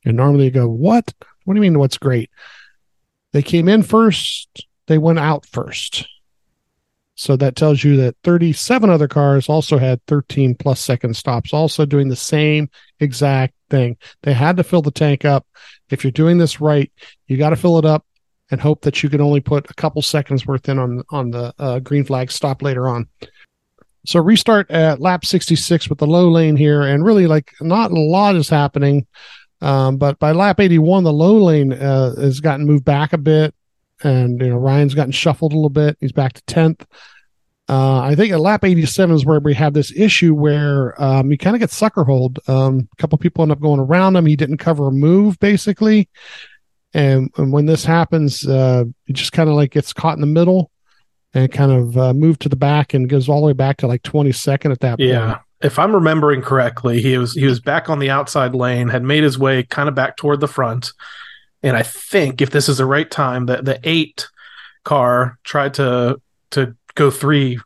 And 0.04 0.16
normally 0.16 0.46
you 0.46 0.50
go, 0.50 0.68
what? 0.68 1.14
What 1.44 1.54
do 1.54 1.58
you 1.58 1.62
mean? 1.62 1.78
What's 1.78 1.98
great? 1.98 2.30
They 3.32 3.42
came 3.42 3.68
in 3.68 3.82
first. 3.82 4.66
They 4.86 4.98
went 4.98 5.18
out 5.18 5.46
first. 5.46 6.08
So 7.16 7.36
that 7.36 7.54
tells 7.54 7.84
you 7.84 7.96
that 7.98 8.16
37 8.24 8.90
other 8.90 9.06
cars 9.06 9.48
also 9.48 9.78
had 9.78 10.04
13 10.06 10.56
plus 10.56 10.80
second 10.80 11.16
stops, 11.16 11.52
also 11.52 11.86
doing 11.86 12.08
the 12.08 12.16
same 12.16 12.68
exact 12.98 13.54
thing. 13.70 13.96
They 14.22 14.32
had 14.32 14.56
to 14.56 14.64
fill 14.64 14.82
the 14.82 14.90
tank 14.90 15.24
up. 15.24 15.46
If 15.90 16.02
you're 16.02 16.10
doing 16.10 16.38
this 16.38 16.60
right, 16.60 16.90
you 17.28 17.36
got 17.36 17.50
to 17.50 17.56
fill 17.56 17.78
it 17.78 17.84
up 17.84 18.04
and 18.50 18.60
hope 18.60 18.82
that 18.82 19.02
you 19.02 19.08
can 19.08 19.20
only 19.20 19.40
put 19.40 19.70
a 19.70 19.74
couple 19.74 20.02
seconds 20.02 20.46
worth 20.46 20.68
in 20.68 20.78
on 20.78 21.02
on 21.10 21.30
the 21.30 21.54
uh, 21.58 21.78
green 21.78 22.04
flag 22.04 22.30
stop 22.30 22.62
later 22.62 22.88
on. 22.88 23.08
So 24.06 24.20
restart 24.20 24.70
at 24.70 25.00
lap 25.00 25.24
66 25.24 25.88
with 25.88 25.98
the 25.98 26.06
low 26.06 26.28
lane 26.30 26.56
here, 26.56 26.82
and 26.82 27.04
really 27.04 27.26
like 27.26 27.52
not 27.60 27.90
a 27.90 27.98
lot 27.98 28.36
is 28.36 28.48
happening. 28.48 29.06
Um, 29.60 29.96
but 29.96 30.18
by 30.18 30.32
lap 30.32 30.60
81, 30.60 31.04
the 31.04 31.12
low 31.12 31.38
lane 31.38 31.72
uh, 31.72 32.14
has 32.16 32.40
gotten 32.40 32.66
moved 32.66 32.84
back 32.84 33.14
a 33.14 33.18
bit, 33.18 33.54
and 34.04 34.40
you 34.40 34.50
know 34.50 34.56
Ryan's 34.56 34.94
gotten 34.94 35.12
shuffled 35.12 35.52
a 35.52 35.56
little 35.56 35.70
bit. 35.70 35.96
He's 36.00 36.12
back 36.12 36.34
to 36.34 36.42
10th. 36.42 36.82
Uh, 37.66 38.00
I 38.00 38.14
think 38.14 38.30
at 38.30 38.40
lap 38.40 38.62
87 38.62 39.16
is 39.16 39.24
where 39.24 39.40
we 39.40 39.54
have 39.54 39.72
this 39.72 39.90
issue 39.96 40.34
where 40.34 41.00
um, 41.02 41.30
he 41.30 41.38
kind 41.38 41.56
of 41.56 41.60
gets 41.60 41.74
sucker 41.74 42.04
hold. 42.04 42.38
Um, 42.46 42.88
a 42.92 42.96
couple 42.96 43.16
people 43.16 43.42
end 43.42 43.52
up 43.52 43.60
going 43.60 43.80
around 43.80 44.16
him. 44.16 44.26
He 44.26 44.36
didn't 44.36 44.58
cover 44.58 44.88
a 44.88 44.92
move 44.92 45.38
basically, 45.38 46.08
and, 46.92 47.30
and 47.36 47.52
when 47.52 47.66
this 47.66 47.84
happens, 47.84 48.46
uh, 48.46 48.84
he 49.06 49.12
just 49.14 49.32
kind 49.32 49.48
of 49.48 49.56
like 49.56 49.72
gets 49.72 49.92
caught 49.92 50.14
in 50.14 50.20
the 50.20 50.26
middle 50.26 50.70
and 51.34 51.50
kind 51.50 51.72
of 51.72 51.98
uh, 51.98 52.14
moved 52.14 52.42
to 52.42 52.48
the 52.48 52.56
back 52.56 52.94
and 52.94 53.08
goes 53.08 53.28
all 53.28 53.40
the 53.40 53.46
way 53.48 53.52
back 53.52 53.78
to 53.78 53.86
like 53.86 54.02
22nd 54.02 54.70
at 54.70 54.80
that 54.80 54.98
point. 54.98 55.08
Yeah. 55.08 55.38
If 55.60 55.78
I'm 55.78 55.94
remembering 55.94 56.42
correctly, 56.42 57.00
he 57.00 57.16
was 57.16 57.32
he 57.32 57.46
was 57.46 57.58
back 57.58 57.88
on 57.88 57.98
the 57.98 58.10
outside 58.10 58.54
lane, 58.54 58.88
had 58.88 59.02
made 59.02 59.24
his 59.24 59.38
way 59.38 59.62
kind 59.62 59.88
of 59.88 59.94
back 59.94 60.16
toward 60.16 60.40
the 60.40 60.48
front. 60.48 60.92
And 61.64 61.76
I 61.76 61.82
think 61.82 62.40
if 62.40 62.50
this 62.50 62.68
is 62.68 62.78
the 62.78 62.86
right 62.86 63.10
time, 63.10 63.46
that 63.46 63.64
the 63.64 63.80
eight 63.82 64.28
car 64.84 65.38
tried 65.44 65.74
to 65.74 66.20
to 66.50 66.76
go 66.94 67.10
three, 67.10 67.58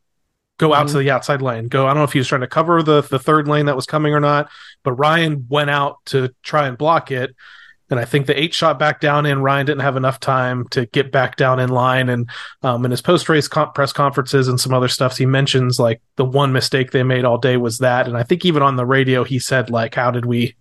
go 0.58 0.72
out 0.72 0.86
Mhm. 0.86 0.92
to 0.92 0.98
the 0.98 1.10
outside 1.10 1.42
lane. 1.42 1.68
Go. 1.68 1.84
I 1.86 1.90
don't 1.90 1.98
know 1.98 2.04
if 2.04 2.12
he 2.12 2.20
was 2.20 2.28
trying 2.28 2.40
to 2.42 2.46
cover 2.46 2.82
the 2.82 3.02
the 3.02 3.18
third 3.18 3.48
lane 3.48 3.66
that 3.66 3.76
was 3.76 3.86
coming 3.86 4.14
or 4.14 4.20
not, 4.20 4.48
but 4.84 4.92
Ryan 4.92 5.44
went 5.48 5.68
out 5.70 5.96
to 6.06 6.30
try 6.42 6.66
and 6.68 6.78
block 6.78 7.10
it. 7.10 7.34
And 7.90 7.98
I 7.98 8.04
think 8.04 8.26
the 8.26 8.38
eight 8.38 8.52
shot 8.52 8.78
back 8.78 9.00
down 9.00 9.24
in. 9.24 9.40
Ryan 9.42 9.64
didn't 9.66 9.80
have 9.80 9.96
enough 9.96 10.20
time 10.20 10.66
to 10.72 10.84
get 10.86 11.10
back 11.10 11.36
down 11.36 11.58
in 11.58 11.70
line. 11.70 12.10
And 12.10 12.28
um, 12.62 12.84
in 12.84 12.90
his 12.90 13.00
post 13.00 13.28
race 13.30 13.48
com- 13.48 13.72
press 13.72 13.92
conferences 13.94 14.46
and 14.46 14.60
some 14.60 14.74
other 14.74 14.88
stuff, 14.88 15.16
he 15.16 15.24
mentions 15.24 15.80
like 15.80 16.02
the 16.16 16.24
one 16.24 16.52
mistake 16.52 16.90
they 16.90 17.02
made 17.02 17.24
all 17.24 17.38
day 17.38 17.56
was 17.56 17.78
that. 17.78 18.06
And 18.06 18.16
I 18.16 18.24
think 18.24 18.44
even 18.44 18.62
on 18.62 18.76
the 18.76 18.84
radio, 18.86 19.24
he 19.24 19.38
said 19.38 19.70
like, 19.70 19.94
"How 19.94 20.10
did 20.10 20.26
we?" 20.26 20.54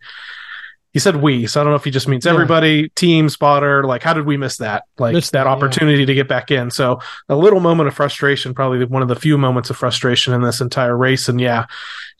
He 0.97 0.99
said 0.99 1.17
we, 1.17 1.45
so 1.45 1.61
I 1.61 1.63
don't 1.63 1.73
know 1.73 1.75
if 1.77 1.83
he 1.83 1.91
just 1.91 2.07
means 2.07 2.25
Yeah. 2.25 2.31
everybody, 2.33 2.89
team, 2.95 3.29
spotter. 3.29 3.83
Like, 3.83 4.01
how 4.01 4.13
did 4.13 4.25
we 4.25 4.35
miss 4.35 4.57
that? 4.57 4.85
Like 4.97 5.13
Missed 5.13 5.31
that 5.33 5.43
that, 5.43 5.49
yeah. 5.49 5.55
opportunity 5.55 6.07
to 6.07 6.13
get 6.15 6.27
back 6.27 6.49
in. 6.49 6.71
So 6.71 6.99
a 7.29 7.35
little 7.35 7.59
moment 7.59 7.87
of 7.87 7.93
frustration, 7.93 8.55
probably 8.55 8.83
one 8.85 9.03
of 9.03 9.07
the 9.07 9.15
few 9.15 9.37
moments 9.37 9.69
of 9.69 9.77
frustration 9.77 10.33
in 10.33 10.41
this 10.41 10.59
entire 10.59 10.97
race. 10.97 11.29
And 11.29 11.39
yeah, 11.39 11.67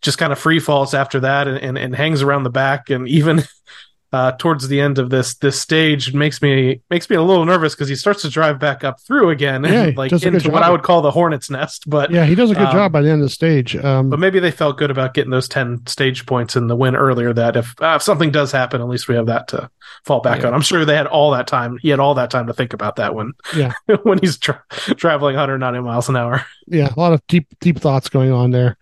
just 0.03 0.19
kind 0.19 0.31
of 0.31 0.37
free 0.37 0.59
falls 0.59 0.93
after 0.93 1.21
that 1.21 1.47
and, 1.47 1.57
and, 1.57 1.75
and 1.75 1.95
hangs 1.95 2.21
around 2.21 2.43
the 2.43 2.51
back. 2.51 2.91
And 2.91 3.07
even 3.07 3.41
uh, 4.13 4.31
towards 4.33 4.67
the 4.69 4.79
end 4.79 4.97
of 4.99 5.09
this 5.09 5.35
this 5.35 5.59
stage 5.59 6.13
makes 6.13 6.41
me 6.41 6.81
makes 6.89 7.09
me 7.09 7.15
a 7.17 7.21
little 7.21 7.45
nervous 7.45 7.75
because 7.75 7.89
he 7.89 7.95
starts 7.95 8.21
to 8.21 8.29
drive 8.29 8.57
back 8.59 8.83
up 8.83 8.99
through 9.01 9.29
again, 9.29 9.63
Yeah, 9.63 9.87
he 9.87 9.91
like 9.93 10.09
does 10.11 10.23
a 10.23 10.25
good 10.31 10.35
into 10.35 10.49
what. 10.49 10.63
I 10.63 10.69
would 10.69 10.83
call 10.83 11.01
the 11.01 11.11
hornet's 11.11 11.49
nest. 11.49 11.89
But 11.89 12.09
Yeah, 12.11 12.25
he 12.25 12.33
does 12.35 12.51
a 12.51 12.53
good 12.55 12.67
Um, 12.67 12.71
job 12.73 12.91
by 12.91 13.01
the 13.01 13.09
end 13.09 13.21
of 13.21 13.25
the 13.27 13.33
stage. 13.33 13.75
Um, 13.75 14.09
but 14.09 14.19
maybe 14.19 14.39
they 14.39 14.51
felt 14.51 14.77
good 14.77 14.91
about 14.91 15.13
getting 15.13 15.31
those 15.31 15.47
10 15.49 15.85
stage 15.87 16.25
points 16.25 16.55
in 16.55 16.67
the 16.67 16.75
win 16.75 16.95
earlier 16.95 17.33
that 17.33 17.55
if, 17.57 17.75
uh, 17.81 17.93
if 17.97 18.01
something 18.01 18.31
does 18.31 18.51
happen 18.51 18.79
at 18.81 18.87
least 18.87 19.07
we 19.07 19.15
have 19.15 19.25
that 19.25 19.47
to 19.49 19.69
fall 20.05 20.19
back 20.19 20.41
Yeah. 20.41 20.47
on 20.47 20.53
i'm 20.53 20.61
sure 20.61 20.83
they 20.83 20.95
had 20.95 21.07
all 21.07 21.31
that 21.31 21.47
time 21.47 21.77
he 21.81 21.89
had 21.89 21.99
all 21.99 22.13
that 22.15 22.29
time 22.29 22.47
to 22.47 22.53
think 22.53 22.73
about 22.73 22.97
that 22.97 23.15
when 23.15 23.33
Yeah. 23.55 23.71
when 24.03 24.19
he's 24.19 24.37
tra- 24.37 24.61
traveling 24.95 25.35
190 25.35 25.79
miles 25.81 26.09
an 26.09 26.15
hour 26.17 26.45
yeah, 26.69 26.89
a 26.93 26.99
lot 26.99 27.13
of 27.13 27.25
deep 27.27 27.47
deep 27.61 27.79
thoughts 27.79 28.09
going 28.09 28.29
on 28.31 28.51
there. 28.51 28.75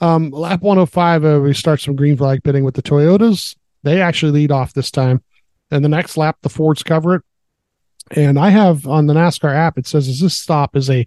Um, 0.00 0.30
lap 0.30 0.62
105, 0.62 1.24
uh, 1.24 1.40
we 1.42 1.52
start 1.54 1.80
some 1.80 1.96
green 1.96 2.16
flag 2.16 2.44
pitting 2.44 2.62
with 2.62 2.74
the 2.76 2.82
Toyotas. 2.82 3.56
They 3.82 4.00
actually 4.00 4.32
lead 4.32 4.52
off 4.52 4.72
this 4.72 4.90
time, 4.90 5.22
and 5.70 5.84
the 5.84 5.88
next 5.88 6.16
lap 6.16 6.38
the 6.42 6.48
Fords 6.48 6.82
cover 6.82 7.16
it. 7.16 7.22
And 8.10 8.38
I 8.38 8.50
have 8.50 8.86
on 8.86 9.06
the 9.06 9.14
NASCAR 9.14 9.54
app 9.54 9.78
it 9.78 9.86
says 9.86 10.20
this 10.20 10.36
stop 10.36 10.76
is 10.76 10.90
a 10.90 11.06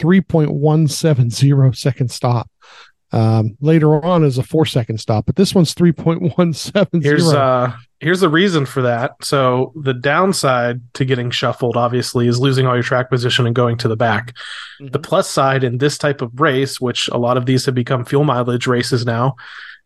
3.170 0.00 1.76
second 1.76 2.10
stop. 2.10 2.50
Um, 3.12 3.56
later 3.60 4.04
on 4.04 4.24
is 4.24 4.38
a 4.38 4.42
four 4.42 4.66
second 4.66 4.98
stop, 4.98 5.26
but 5.26 5.36
this 5.36 5.54
one's 5.54 5.72
3.170. 5.74 7.02
here's 7.02 7.32
uh 7.32 7.72
here's 8.00 8.20
the 8.20 8.28
reason 8.28 8.66
for 8.66 8.82
that 8.82 9.12
so 9.22 9.72
the 9.76 9.94
downside 9.94 10.80
to 10.94 11.04
getting 11.04 11.30
shuffled 11.30 11.76
obviously 11.76 12.26
is 12.26 12.40
losing 12.40 12.66
all 12.66 12.74
your 12.74 12.82
track 12.82 13.08
position 13.08 13.46
and 13.46 13.54
going 13.54 13.78
to 13.78 13.88
the 13.88 13.96
back 13.96 14.34
the 14.78 14.98
plus 14.98 15.30
side 15.30 15.64
in 15.64 15.78
this 15.78 15.96
type 15.96 16.20
of 16.20 16.38
race 16.38 16.80
which 16.80 17.08
a 17.08 17.16
lot 17.16 17.38
of 17.38 17.46
these 17.46 17.64
have 17.64 17.74
become 17.74 18.04
fuel 18.04 18.24
mileage 18.24 18.66
races 18.66 19.06
now 19.06 19.36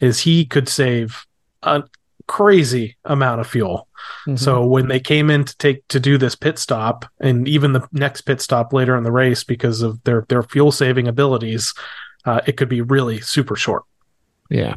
is 0.01 0.19
he 0.19 0.45
could 0.45 0.69
save 0.69 1.27
a 1.63 1.85
crazy 2.29 2.97
amount 3.05 3.41
of 3.41 3.47
fuel 3.47 3.89
Mhm. 4.27 4.39
So 4.39 4.67
when 4.67 4.89
they 4.89 5.01
came 5.01 5.31
in 5.31 5.45
to 5.45 5.57
take 5.59 5.87
to 5.89 6.01
do 6.01 6.19
this 6.19 6.35
pit 6.35 6.59
stop, 6.59 7.05
and 7.21 7.49
even 7.49 7.73
the 7.73 7.87
next 7.93 8.23
pit 8.23 8.41
stop 8.41 8.73
later 8.73 8.97
in 8.97 9.05
the 9.05 9.13
race, 9.13 9.45
because 9.45 9.83
of 9.83 10.03
their 10.05 10.25
their 10.29 10.43
fuel 10.43 10.73
saving 10.73 11.09
abilities, 11.09 11.75
uh, 12.25 12.41
it 12.47 12.57
could 12.57 12.69
be 12.69 12.81
really 12.81 13.21
super 13.21 13.57
short. 13.57 13.85
Yeah. 14.51 14.75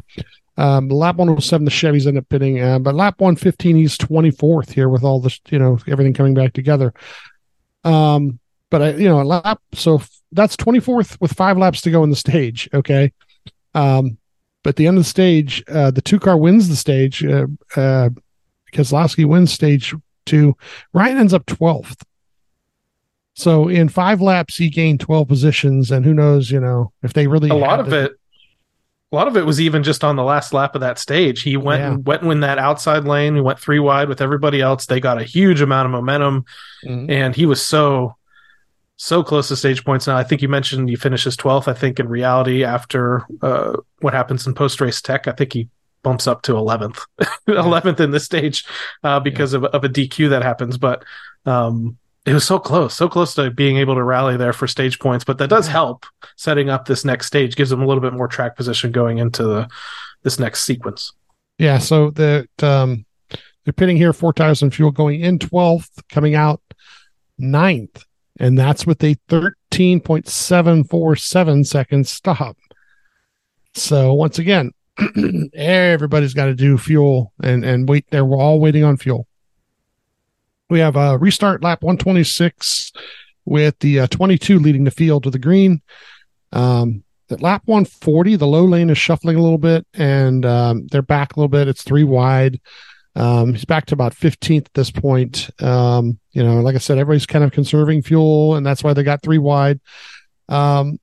Um, 0.58 0.88
lap 0.88 1.16
107, 1.16 1.64
the 1.64 1.70
Chevys 1.70 2.06
end 2.06 2.18
up 2.18 2.28
pitting, 2.28 2.60
uh, 2.60 2.78
but 2.78 2.94
lap 2.94 3.20
115, 3.20 3.76
he's 3.76 3.96
24th 3.96 4.70
here 4.70 4.88
with 4.88 5.02
all 5.02 5.18
this, 5.20 5.40
you 5.48 5.58
know, 5.58 5.78
everything 5.88 6.12
coming 6.12 6.34
back 6.34 6.52
together. 6.52 6.92
Um, 7.84 8.38
but 8.70 8.82
I, 8.82 8.90
you 8.92 9.08
know, 9.08 9.20
a 9.20 9.24
lap, 9.24 9.60
so 9.72 9.96
f- 9.96 10.10
that's 10.30 10.56
24th 10.56 11.18
with 11.20 11.32
five 11.32 11.56
laps 11.56 11.80
to 11.82 11.90
go 11.90 12.04
in 12.04 12.10
the 12.10 12.16
stage. 12.16 12.68
Okay. 12.74 13.12
Um, 13.74 14.18
but 14.62 14.70
at 14.70 14.76
the 14.76 14.86
end 14.86 14.96
of 14.98 15.04
the 15.04 15.08
stage, 15.10 15.62
uh, 15.68 15.90
the 15.90 16.02
two 16.02 16.18
car 16.20 16.36
wins 16.36 16.68
the 16.68 16.76
stage, 16.76 17.24
uh, 17.24 17.46
uh, 17.76 18.10
Keselowski 18.72 19.24
wins 19.26 19.52
stage 19.52 19.94
two. 20.26 20.56
Ryan 20.92 21.18
ends 21.18 21.34
up 21.34 21.44
12th. 21.46 22.02
So 23.34 23.68
in 23.68 23.88
five 23.88 24.20
laps, 24.20 24.56
he 24.56 24.68
gained 24.68 25.00
12 25.00 25.26
positions, 25.26 25.90
and 25.90 26.04
who 26.04 26.12
knows, 26.14 26.50
you 26.50 26.60
know, 26.60 26.92
if 27.02 27.12
they 27.14 27.26
really 27.26 27.48
A 27.50 27.54
lot 27.54 27.80
of 27.80 27.92
it, 27.92 28.12
a 29.10 29.16
lot 29.16 29.26
of 29.26 29.36
it 29.36 29.44
was 29.46 29.60
even 29.60 29.82
just 29.82 30.04
on 30.04 30.16
the 30.16 30.22
last 30.22 30.52
lap 30.52 30.74
of 30.74 30.80
that 30.82 30.98
stage. 30.98 31.42
He 31.42 31.56
went 31.56 31.80
Yeah. 31.80 31.92
and 31.92 32.06
went 32.06 32.22
in 32.24 32.40
that 32.40 32.58
outside 32.58 33.04
lane. 33.04 33.34
He 33.34 33.40
went 33.40 33.58
three 33.58 33.78
wide 33.78 34.08
with 34.08 34.20
everybody 34.20 34.60
else. 34.60 34.86
They 34.86 35.00
got 35.00 35.20
a 35.20 35.24
huge 35.24 35.60
amount 35.62 35.86
of 35.86 35.92
momentum, 35.92 36.44
Mhm. 36.86 37.10
and 37.10 37.34
he 37.34 37.46
was 37.46 37.60
so 37.62 38.16
so 38.96 39.22
close 39.22 39.48
to 39.48 39.56
stage 39.56 39.84
points 39.84 40.06
now. 40.06 40.16
I 40.16 40.24
think 40.24 40.42
you 40.42 40.48
mentioned 40.48 40.88
he 40.88 40.96
finishes 40.96 41.36
12th. 41.36 41.68
I 41.68 41.74
think 41.74 41.98
in 41.98 42.08
reality, 42.08 42.64
after 42.64 43.24
uh, 43.42 43.76
what 44.00 44.14
happens 44.14 44.46
in 44.46 44.54
post 44.54 44.80
race 44.80 45.00
tech, 45.00 45.26
I 45.26 45.32
think 45.32 45.52
he 45.52 45.68
bumps 46.02 46.26
up 46.26 46.42
to 46.42 46.52
11th, 46.52 47.00
11th 47.48 48.00
in 48.04 48.10
this 48.10 48.24
stage 48.24 48.64
uh, 49.02 49.20
because 49.20 49.54
of, 49.54 49.64
of 49.64 49.84
a 49.84 49.88
DQ 49.88 50.30
that 50.30 50.42
happens. 50.42 50.78
But 50.78 51.04
um, 51.46 51.98
it 52.24 52.34
was 52.34 52.44
so 52.44 52.58
close, 52.58 52.94
so 52.94 53.08
close 53.08 53.34
to 53.34 53.50
being 53.50 53.76
able 53.78 53.94
to 53.94 54.02
rally 54.02 54.36
there 54.36 54.52
for 54.52 54.68
stage 54.68 54.98
points. 54.98 55.24
But 55.24 55.38
that 55.38 55.50
does 55.50 55.66
help 55.66 56.06
setting 56.36 56.70
up 56.70 56.86
this 56.86 57.04
next 57.04 57.26
stage, 57.26 57.56
gives 57.56 57.70
them 57.70 57.82
a 57.82 57.86
little 57.86 58.00
bit 58.00 58.12
more 58.12 58.28
track 58.28 58.56
position 58.56 58.92
going 58.92 59.18
into 59.18 59.42
the 59.42 59.68
this 60.22 60.38
next 60.38 60.64
sequence. 60.64 61.12
Yeah, 61.58 61.78
so 61.78 62.10
the 62.10 62.48
um 62.62 63.04
they're 63.64 63.72
pitting 63.72 63.96
here 63.96 64.12
four 64.12 64.32
tires 64.32 64.62
and 64.62 64.74
fuel 64.74 64.90
going 64.90 65.20
in 65.20 65.38
12th, 65.38 65.90
coming 66.08 66.34
out 66.34 66.60
ninth, 67.38 68.04
and 68.38 68.58
that's 68.58 68.86
with 68.86 69.04
a 69.04 69.16
13.747 69.28 71.66
second 71.66 72.06
stop. 72.06 72.56
So 73.74 74.14
once 74.14 74.38
again, 74.38 74.70
everybody's 75.54 76.34
got 76.34 76.46
to 76.46 76.54
do 76.54 76.78
fuel 76.78 77.32
and 77.42 77.64
and 77.64 77.88
wait 77.88 78.06
there. 78.10 78.24
We're 78.24 78.38
all 78.38 78.60
waiting 78.60 78.84
on 78.84 78.96
fuel. 78.96 79.26
We 80.68 80.78
have 80.80 80.96
a 80.96 81.18
restart 81.18 81.62
lap 81.62 81.82
126 81.82 82.92
with 83.44 83.78
the 83.80 84.00
uh, 84.00 84.06
22 84.06 84.58
leading 84.58 84.84
the 84.84 84.90
field 84.90 85.24
to 85.24 85.30
the 85.30 85.38
green. 85.38 85.82
Um, 86.52 87.04
at 87.30 87.42
lap 87.42 87.62
140, 87.64 88.36
the 88.36 88.46
low 88.46 88.64
lane 88.64 88.90
is 88.90 88.98
shuffling 88.98 89.36
a 89.36 89.42
little 89.42 89.58
bit 89.58 89.86
and 89.94 90.44
um, 90.44 90.86
they're 90.90 91.02
back 91.02 91.34
a 91.34 91.40
little 91.40 91.48
bit. 91.48 91.68
It's 91.68 91.82
three 91.82 92.04
wide. 92.04 92.60
Um, 93.14 93.52
he's 93.52 93.64
back 93.64 93.86
to 93.86 93.94
about 93.94 94.14
15th 94.14 94.66
at 94.66 94.74
this 94.74 94.90
point. 94.90 95.50
Um, 95.60 96.18
you 96.32 96.42
know, 96.42 96.60
like 96.60 96.74
I 96.74 96.78
said, 96.78 96.98
everybody's 96.98 97.26
kind 97.26 97.44
of 97.44 97.52
conserving 97.52 98.02
fuel, 98.02 98.56
and 98.56 98.64
that's 98.64 98.82
why 98.82 98.94
they 98.94 99.02
got 99.02 99.22
three 99.22 99.38
wide. 99.38 99.80
Um, 100.48 100.98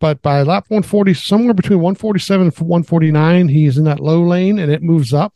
but 0.00 0.22
by 0.22 0.42
lap 0.42 0.64
140, 0.68 1.14
somewhere 1.14 1.54
between 1.54 1.80
147 1.80 2.46
and 2.46 2.56
149, 2.56 3.48
he's 3.48 3.78
in 3.78 3.84
that 3.84 4.00
low 4.00 4.22
lane 4.22 4.58
and 4.58 4.70
it 4.70 4.82
moves 4.82 5.12
up, 5.14 5.34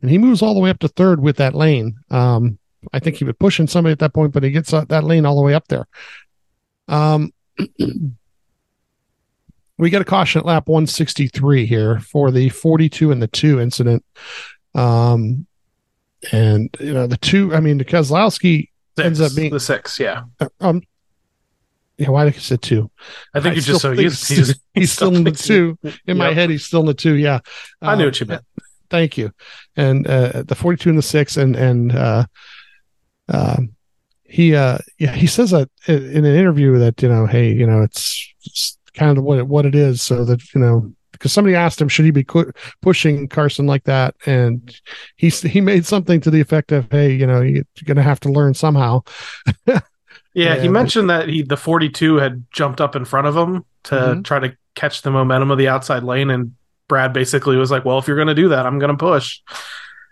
and 0.00 0.10
he 0.10 0.18
moves 0.18 0.42
all 0.42 0.54
the 0.54 0.60
way 0.60 0.70
up 0.70 0.78
to 0.80 0.88
third 0.88 1.20
with 1.20 1.36
that 1.36 1.54
lane. 1.54 1.96
Um, 2.10 2.58
I 2.92 2.98
think 3.00 3.16
he 3.16 3.24
was 3.24 3.34
pushing 3.38 3.66
somebody 3.66 3.92
at 3.92 3.98
that 3.98 4.14
point, 4.14 4.32
but 4.32 4.42
he 4.42 4.50
gets 4.50 4.70
that 4.70 5.04
lane 5.04 5.26
all 5.26 5.36
the 5.36 5.42
way 5.42 5.54
up 5.54 5.68
there. 5.68 5.86
Um, 6.86 7.32
we 9.78 9.90
get 9.90 10.00
a 10.00 10.04
caution 10.04 10.40
at 10.40 10.46
lap 10.46 10.68
163 10.68 11.66
here 11.66 11.98
for 12.00 12.30
the 12.30 12.48
42 12.48 13.10
and 13.10 13.20
the 13.20 13.28
2 13.28 13.60
incident. 13.60 14.04
Um, 14.78 15.46
and, 16.32 16.74
you 16.80 16.92
know, 16.92 17.06
the 17.06 17.16
two, 17.16 17.54
I 17.54 17.60
mean, 17.60 17.78
the 17.78 17.84
Keselowski 17.84 18.68
ends 19.00 19.20
up 19.20 19.34
being, 19.34 19.52
the 19.52 19.60
six, 19.60 19.98
yeah. 20.00 20.24
um, 20.60 20.82
yeah, 21.96 22.08
why 22.10 22.24
did 22.24 22.34
I 22.34 22.38
say 22.38 22.56
two? 22.56 22.90
I 23.34 23.40
think 23.40 23.52
I 23.52 23.54
you're 23.54 23.62
just 23.62 23.82
so 23.82 23.92
used. 23.92 24.28
he's- 24.28 24.48
He's, 24.48 24.60
He's 24.74 24.92
still 24.92 25.14
in 25.16 25.24
the 25.24 25.30
two. 25.50 25.76
In 26.06 26.16
my 26.16 26.32
head, 26.32 26.50
he's 26.50 26.64
still 26.64 26.80
in 26.80 26.86
the 26.86 26.94
two. 26.94 27.14
Yeah. 27.14 27.40
I 27.82 27.96
knew 27.96 28.02
Um, 28.04 28.08
what 28.08 28.20
you 28.20 28.26
meant. 28.26 28.44
Thank 28.90 29.18
you. 29.18 29.32
And 29.76 30.06
uh, 30.06 30.42
the 30.46 30.54
42 30.54 30.88
and 30.90 30.98
the 30.98 31.02
6 31.02 31.36
and 31.36 31.56
and 31.56 31.92
uh 31.94 32.24
um 33.28 33.74
he 34.24 34.54
uh 34.54 34.78
yeah, 34.98 35.12
he 35.12 35.26
says 35.26 35.50
that 35.50 35.68
in 35.88 36.24
an 36.24 36.34
interview 36.36 36.78
that, 36.78 37.02
you 37.02 37.08
know, 37.08 37.26
hey, 37.26 37.52
you 37.52 37.66
know, 37.66 37.82
it's, 37.82 38.32
it's 38.44 38.78
kind 38.94 39.18
of 39.18 39.24
what 39.24 39.38
it, 39.38 39.46
what 39.48 39.66
it 39.66 39.74
is 39.74 40.00
so 40.00 40.24
that, 40.24 40.40
you 40.54 40.60
know, 40.60 40.92
because 41.18 41.32
somebody 41.32 41.54
asked 41.56 41.80
him 41.80 41.88
should 41.88 42.04
he 42.04 42.10
be 42.10 42.24
qu- 42.24 42.52
pushing 42.82 43.28
Carson 43.28 43.66
like 43.66 43.84
that 43.84 44.14
and 44.26 44.74
he 45.16 45.28
he 45.28 45.60
made 45.60 45.84
something 45.84 46.20
to 46.20 46.30
the 46.30 46.40
effect 46.40 46.72
of 46.72 46.90
hey, 46.90 47.12
you 47.12 47.26
know, 47.26 47.40
you're 47.42 47.64
going 47.84 47.96
to 47.96 48.02
have 48.02 48.20
to 48.20 48.28
learn 48.30 48.54
somehow. 48.54 49.02
Yeah, 50.34 50.56
he 50.60 50.68
mentioned 50.68 51.10
that 51.10 51.28
he 51.28 51.42
the 51.42 51.56
42 51.56 52.16
had 52.16 52.44
jumped 52.52 52.80
up 52.80 52.94
in 52.94 53.04
front 53.04 53.26
of 53.26 53.36
him 53.36 53.64
to 53.84 53.94
Mhm. 53.94 54.24
try 54.24 54.38
to 54.38 54.56
catch 54.76 55.02
the 55.02 55.10
momentum 55.10 55.50
of 55.50 55.58
the 55.58 55.66
outside 55.68 56.04
lane, 56.04 56.30
and 56.30 56.52
Brad 56.86 57.12
basically 57.12 57.56
was 57.56 57.70
like, 57.70 57.84
"Well, 57.84 57.98
if 57.98 58.06
you're 58.06 58.16
going 58.16 58.28
to 58.28 58.34
do 58.34 58.48
that, 58.50 58.64
I'm 58.64 58.78
going 58.78 58.92
to 58.92 58.96
push." 58.96 59.40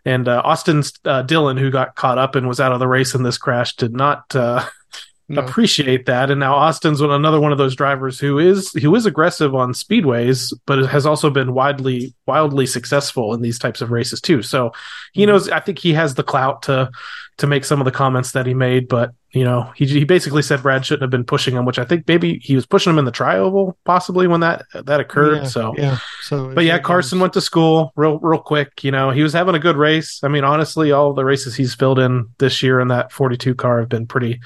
And 0.05 0.27
uh, 0.27 0.43
Austin's 0.45 0.93
uh, 1.05 1.23
Dillon, 1.23 1.57
who 1.57 1.71
got 1.71 1.95
caught 1.95 2.19
up 2.19 2.35
and 2.35 2.49
was 2.49 2.59
out 2.61 2.73
of 2.73 2.81
the 2.81 2.89
race 2.89 3.15
in 3.15 3.23
this 3.23 3.39
crash, 3.39 3.77
did 3.77 3.93
not 3.93 4.35
uh, 4.35 4.65
No. 5.29 5.43
appreciate 5.43 6.07
that. 6.07 6.31
And 6.31 6.39
now 6.39 6.55
Austin's 6.55 7.01
one, 7.03 7.11
another 7.11 7.41
one 7.41 7.51
of 7.51 7.59
those 7.59 7.75
drivers 7.75 8.21
who 8.21 8.39
is 8.39 8.73
who 8.75 8.95
is 8.95 9.07
aggressive 9.07 9.55
on 9.57 9.73
speedways, 9.73 10.53
but 10.67 10.87
has 10.89 11.05
also 11.05 11.31
been 11.31 11.53
widely 11.53 12.15
wildly 12.27 12.67
successful 12.67 13.35
in 13.35 13.43
these 13.43 13.59
types 13.59 13.81
of 13.81 13.91
races 13.91 14.21
too. 14.21 14.43
So 14.43 14.73
he 15.13 15.25
Mhm. 15.25 15.27
knows. 15.29 15.49
I 15.51 15.59
think 15.61 15.79
he 15.81 15.95
has 15.95 16.15
the 16.15 16.23
clout 16.23 16.63
to 16.63 16.91
to 17.39 17.47
make 17.47 17.65
some 17.67 17.81
of 17.81 17.85
the 17.85 17.91
comments 17.91 18.33
that 18.33 18.47
he 18.47 18.55
made. 18.55 18.89
But 18.89 19.11
you 19.33 19.43
know, 19.45 19.71
he 19.75 19.85
he 19.87 20.05
basically 20.05 20.43
said 20.43 20.63
Brad 20.63 20.87
shouldn't 20.87 21.03
have 21.03 21.11
been 21.11 21.25
pushing 21.25 21.57
him, 21.57 21.65
which 21.65 21.79
I 21.81 21.85
think 21.85 22.07
maybe 22.07 22.39
he 22.43 22.55
was 22.55 22.65
pushing 22.65 22.93
him 22.93 22.99
in 22.99 23.05
the 23.05 23.13
trioval 23.13 23.75
possibly 23.85 24.29
when 24.29 24.41
that 24.41 24.63
that 24.85 25.01
occurred. 25.01 25.39
Yeah, 25.43 25.49
so. 25.49 25.75
yeah. 25.77 25.99
So 26.23 26.55
But 26.55 26.65
yeah, 26.65 26.79
Carson 26.79 27.19
went 27.19 27.33
to 27.33 27.41
school 27.41 27.93
real, 27.97 28.19
real 28.21 28.39
quick. 28.41 28.85
You 28.85 28.93
know, 28.93 29.11
he 29.11 29.23
was 29.25 29.33
having 29.33 29.55
a 29.57 29.59
good 29.59 29.77
race. 29.77 30.21
I 30.23 30.29
mean, 30.29 30.45
honestly, 30.45 30.93
all 30.93 31.13
the 31.13 31.25
races 31.25 31.57
he's 31.57 31.75
filled 31.75 31.99
in 31.99 32.29
this 32.39 32.63
year 32.63 32.79
in 32.81 32.89
that 32.89 33.11
42 33.13 33.55
car 33.57 33.81
have 33.81 33.89
been 33.89 34.07
pretty 34.07 34.41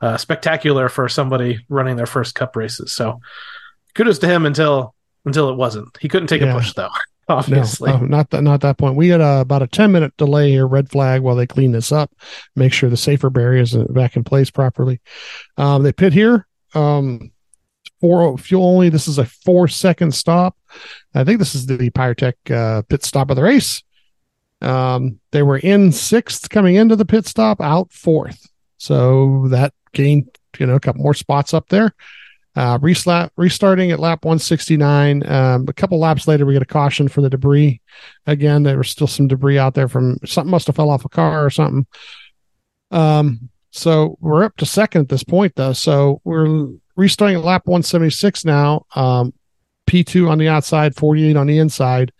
uh, 0.00 0.16
spectacular 0.16 0.88
for 0.88 1.08
somebody 1.08 1.64
running 1.68 1.96
their 1.96 2.06
first 2.06 2.34
Cup 2.34 2.56
races. 2.56 2.92
So, 2.92 3.20
kudos 3.94 4.18
to 4.20 4.26
him 4.26 4.46
until 4.46 4.94
until 5.24 5.48
it 5.50 5.56
wasn't. 5.56 5.96
He 6.00 6.08
couldn't 6.08 6.28
take 6.28 6.42
Yeah. 6.42 6.52
a 6.52 6.54
push 6.54 6.72
though. 6.74 6.90
obviously. 7.28 7.90
No, 7.92 7.98
no, 8.00 8.06
not 8.06 8.30
that 8.30 8.42
not 8.42 8.60
that 8.60 8.76
point. 8.78 8.96
We 8.96 9.08
had 9.08 9.20
uh, 9.20 9.38
about 9.40 9.62
a 9.62 9.66
ten 9.66 9.92
minute 9.92 10.14
delay 10.18 10.50
here, 10.50 10.66
red 10.66 10.90
flag, 10.90 11.22
while 11.22 11.36
they 11.36 11.46
clean 11.46 11.72
this 11.72 11.90
up, 11.92 12.12
make 12.54 12.72
sure 12.72 12.90
the 12.90 12.96
safer 12.96 13.30
barriers 13.30 13.74
are 13.74 13.86
back 13.86 14.16
in 14.16 14.24
place 14.24 14.50
properly. 14.50 15.00
Um, 15.56 15.82
they 15.82 15.92
pit 15.92 16.12
here. 16.12 16.46
Um, 16.74 17.30
for 18.00 18.36
fuel 18.36 18.66
only. 18.66 18.90
This 18.90 19.08
is 19.08 19.16
a 19.16 19.24
four 19.24 19.66
second 19.68 20.12
stop. 20.14 20.56
I 21.14 21.24
think 21.24 21.38
this 21.38 21.54
is 21.54 21.64
the 21.64 21.78
Pyrotech 21.90 22.34
uh, 22.50 22.82
pit 22.82 23.02
stop 23.04 23.30
of 23.30 23.36
the 23.36 23.42
race. 23.42 23.82
Um, 24.60 25.20
they 25.30 25.42
were 25.42 25.58
in 25.58 25.92
sixth 25.92 26.50
coming 26.50 26.74
into 26.74 26.96
the 26.96 27.04
pit 27.06 27.26
stop, 27.26 27.60
out 27.62 27.92
fourth. 27.92 28.46
So 28.76 29.48
that 29.48 29.72
gained 29.94 30.28
you 30.58 30.66
know 30.66 30.74
a 30.74 30.80
couple 30.80 31.02
more 31.02 31.14
spots 31.14 31.54
up 31.54 31.68
there. 31.68 31.94
Uh, 32.56 32.78
reslat, 32.78 33.30
restarting 33.36 33.90
at 33.90 33.98
lap 33.98 34.24
169. 34.24 35.28
Um, 35.28 35.64
a 35.66 35.72
couple 35.72 35.98
laps 35.98 36.28
later, 36.28 36.46
we 36.46 36.52
get 36.52 36.62
a 36.62 36.66
caution 36.66 37.08
for 37.08 37.20
the 37.20 37.28
debris. 37.28 37.80
Again, 38.26 38.62
there 38.62 38.78
was 38.78 38.88
still 38.88 39.08
some 39.08 39.26
debris 39.26 39.58
out 39.58 39.74
there 39.74 39.88
from 39.88 40.18
something 40.24 40.52
must 40.52 40.68
have 40.68 40.76
fell 40.76 40.90
off 40.90 41.04
a 41.04 41.08
car 41.08 41.44
or 41.44 41.50
something. 41.50 41.84
Um, 42.92 43.50
so 43.72 44.16
we're 44.20 44.44
up 44.44 44.56
to 44.58 44.66
second 44.66 45.02
at 45.02 45.08
this 45.08 45.24
point, 45.24 45.56
though. 45.56 45.72
So 45.72 46.20
we're 46.22 46.68
restarting 46.94 47.38
at 47.38 47.44
lap 47.44 47.62
176 47.66 48.44
now. 48.44 48.86
Um, 48.94 49.34
P2 49.88 50.30
on 50.30 50.38
the 50.38 50.48
outside, 50.48 50.94
48 50.94 51.36
on 51.36 51.48
the 51.48 51.58
inside. 51.58 52.12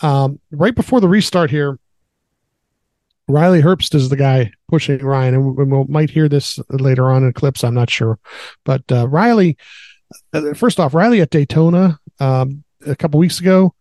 Um, 0.00 0.40
right 0.52 0.74
before 0.74 1.00
the 1.00 1.08
restart 1.08 1.50
here, 1.50 1.78
Riley 3.28 3.62
Herbst 3.62 3.94
is 3.94 4.08
the 4.08 4.16
guy 4.16 4.52
pushing 4.68 4.98
Ryan, 4.98 5.34
and 5.34 5.56
we, 5.56 5.64
we 5.64 5.84
might 5.88 6.10
hear 6.10 6.28
this 6.28 6.58
later 6.70 7.10
on 7.10 7.24
in 7.24 7.32
clips. 7.32 7.64
I'm 7.64 7.74
not 7.74 7.90
sure, 7.90 8.18
but 8.64 8.82
uh, 8.90 9.08
Riley. 9.08 9.56
Uh, 10.32 10.52
first 10.52 10.78
off, 10.78 10.92
Riley 10.92 11.22
at 11.22 11.30
Daytona 11.30 11.98
um, 12.20 12.64
a 12.86 12.94
couple 12.94 13.18
weeks 13.18 13.40
ago, 13.40 13.74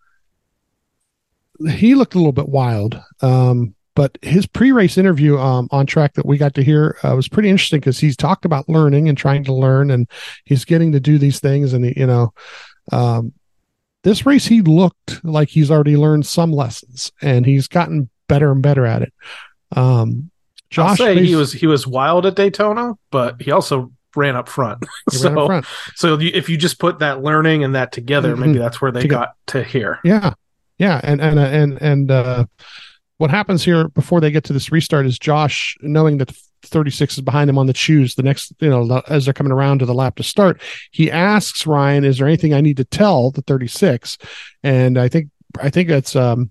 he 1.69 1.95
looked 1.95 2.15
a 2.15 2.17
little 2.17 2.31
bit 2.31 2.47
wild. 2.47 3.01
Um, 3.21 3.75
but 3.93 4.17
his 4.21 4.45
pre-race 4.45 4.97
interview 4.97 5.37
um, 5.37 5.67
on 5.71 5.85
track 5.85 6.13
that 6.13 6.25
we 6.25 6.37
got 6.37 6.53
to 6.55 6.63
hear 6.63 6.97
uh, 7.03 7.13
was 7.15 7.27
pretty 7.27 7.49
interesting 7.49 7.81
because 7.81 7.99
he's 7.99 8.15
talked 8.15 8.45
about 8.45 8.69
learning 8.69 9.09
and 9.09 9.17
trying 9.17 9.43
to 9.43 9.53
learn, 9.53 9.91
and 9.91 10.09
he's 10.45 10.63
getting 10.63 10.93
to 10.93 10.99
do 10.99 11.17
these 11.17 11.39
things. 11.41 11.73
And 11.73 11.83
he, 11.83 11.99
you 11.99 12.07
know, 12.07 12.33
um, 12.93 13.33
this 14.03 14.25
race 14.25 14.45
he 14.45 14.61
looked 14.61 15.23
like 15.25 15.49
he's 15.49 15.69
already 15.69 15.97
learned 15.97 16.25
some 16.25 16.53
lessons, 16.53 17.11
and 17.21 17.45
he's 17.45 17.67
gotten 17.67 18.09
better 18.31 18.51
and 18.51 18.61
better 18.63 18.85
at 18.85 19.01
it. 19.03 19.13
Um, 19.75 20.31
Josh, 20.69 20.89
I'll 20.91 20.95
say 20.95 21.23
he 21.25 21.35
was 21.35 21.51
he 21.53 21.67
was 21.67 21.85
wild 21.85 22.25
at 22.25 22.35
Daytona, 22.35 22.93
but 23.11 23.41
he 23.41 23.51
also 23.51 23.91
ran 24.15 24.35
up 24.35 24.47
front. 24.49 24.85
so 25.09 25.29
ran 25.29 25.37
up 25.37 25.45
front. 25.47 25.65
so 25.95 26.17
if 26.19 26.49
you 26.49 26.57
just 26.57 26.79
put 26.79 26.99
that 26.99 27.21
learning 27.21 27.63
and 27.63 27.75
that 27.75 27.91
together, 27.91 28.35
Mhm. 28.35 28.39
maybe 28.39 28.57
that's 28.59 28.81
where 28.81 28.91
they 28.91 29.05
got 29.07 29.33
to 29.47 29.63
here. 29.63 29.99
Yeah, 30.03 30.33
yeah, 30.77 31.01
and 31.03 31.21
and 31.21 31.37
and 31.39 31.81
and 31.81 32.11
uh, 32.11 32.45
what 33.17 33.29
happens 33.31 33.63
here 33.63 33.89
before 33.89 34.19
they 34.21 34.31
get 34.31 34.43
to 34.45 34.53
this 34.53 34.71
restart 34.71 35.05
is 35.05 35.19
Josh, 35.19 35.77
knowing 35.81 36.17
that 36.17 36.31
36 36.63 37.15
is 37.15 37.21
behind 37.21 37.49
him 37.49 37.57
on 37.57 37.65
the 37.65 37.73
choose, 37.73 38.13
the 38.15 38.21
next, 38.23 38.53
you 38.59 38.69
know, 38.69 39.01
as 39.07 39.25
they're 39.25 39.33
coming 39.33 39.51
around 39.51 39.79
to 39.79 39.85
the 39.85 39.93
lap 39.95 40.15
to 40.17 40.23
start, 40.23 40.61
he 40.91 41.09
asks 41.11 41.65
Ryan, 41.67 42.03
"Is 42.05 42.17
there 42.19 42.27
anything 42.27 42.53
I 42.53 42.61
need 42.61 42.77
to 42.77 42.85
tell 42.85 43.31
the 43.31 43.41
36?" 43.41 44.17
And 44.63 44.97
I 44.97 45.09
think 45.09 45.29
I 45.59 45.69
think 45.69 45.89
it's 45.89 46.15
um, 46.15 46.49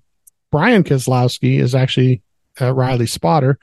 Brian 0.50 0.84
Keselowski 0.84 1.58
is 1.60 1.74
actually. 1.74 2.22
Uh, 2.60 2.74
Riley 2.74 3.06
Spotter, 3.06 3.58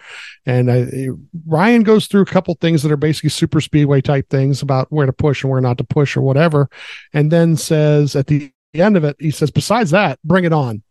and 0.46 0.72
I, 0.72 1.10
Ryan 1.46 1.84
goes 1.84 2.08
through 2.08 2.22
a 2.22 2.26
couple 2.26 2.56
things 2.56 2.82
that 2.82 2.92
are 2.92 2.98
basically 2.98 3.30
super 3.30 3.62
speedway 3.62 4.02
type 4.02 4.28
things 4.30 4.64
about 4.64 4.92
where 4.92 5.06
to 5.06 5.14
push 5.14 5.44
and 5.44 5.52
where 5.52 5.62
not 5.62 5.78
to 5.80 5.84
push 5.84 6.18
or 6.18 6.22
whatever, 6.22 6.68
and 7.14 7.30
then 7.30 7.58
says 7.58 8.16
at 8.16 8.26
the 8.28 8.52
end 8.74 8.98
of 8.98 9.04
it, 9.04 9.16
he 9.20 9.30
says, 9.30 9.52
besides 9.52 9.92
that, 9.92 10.20
bring 10.24 10.46
it 10.46 10.54
on. 10.54 10.82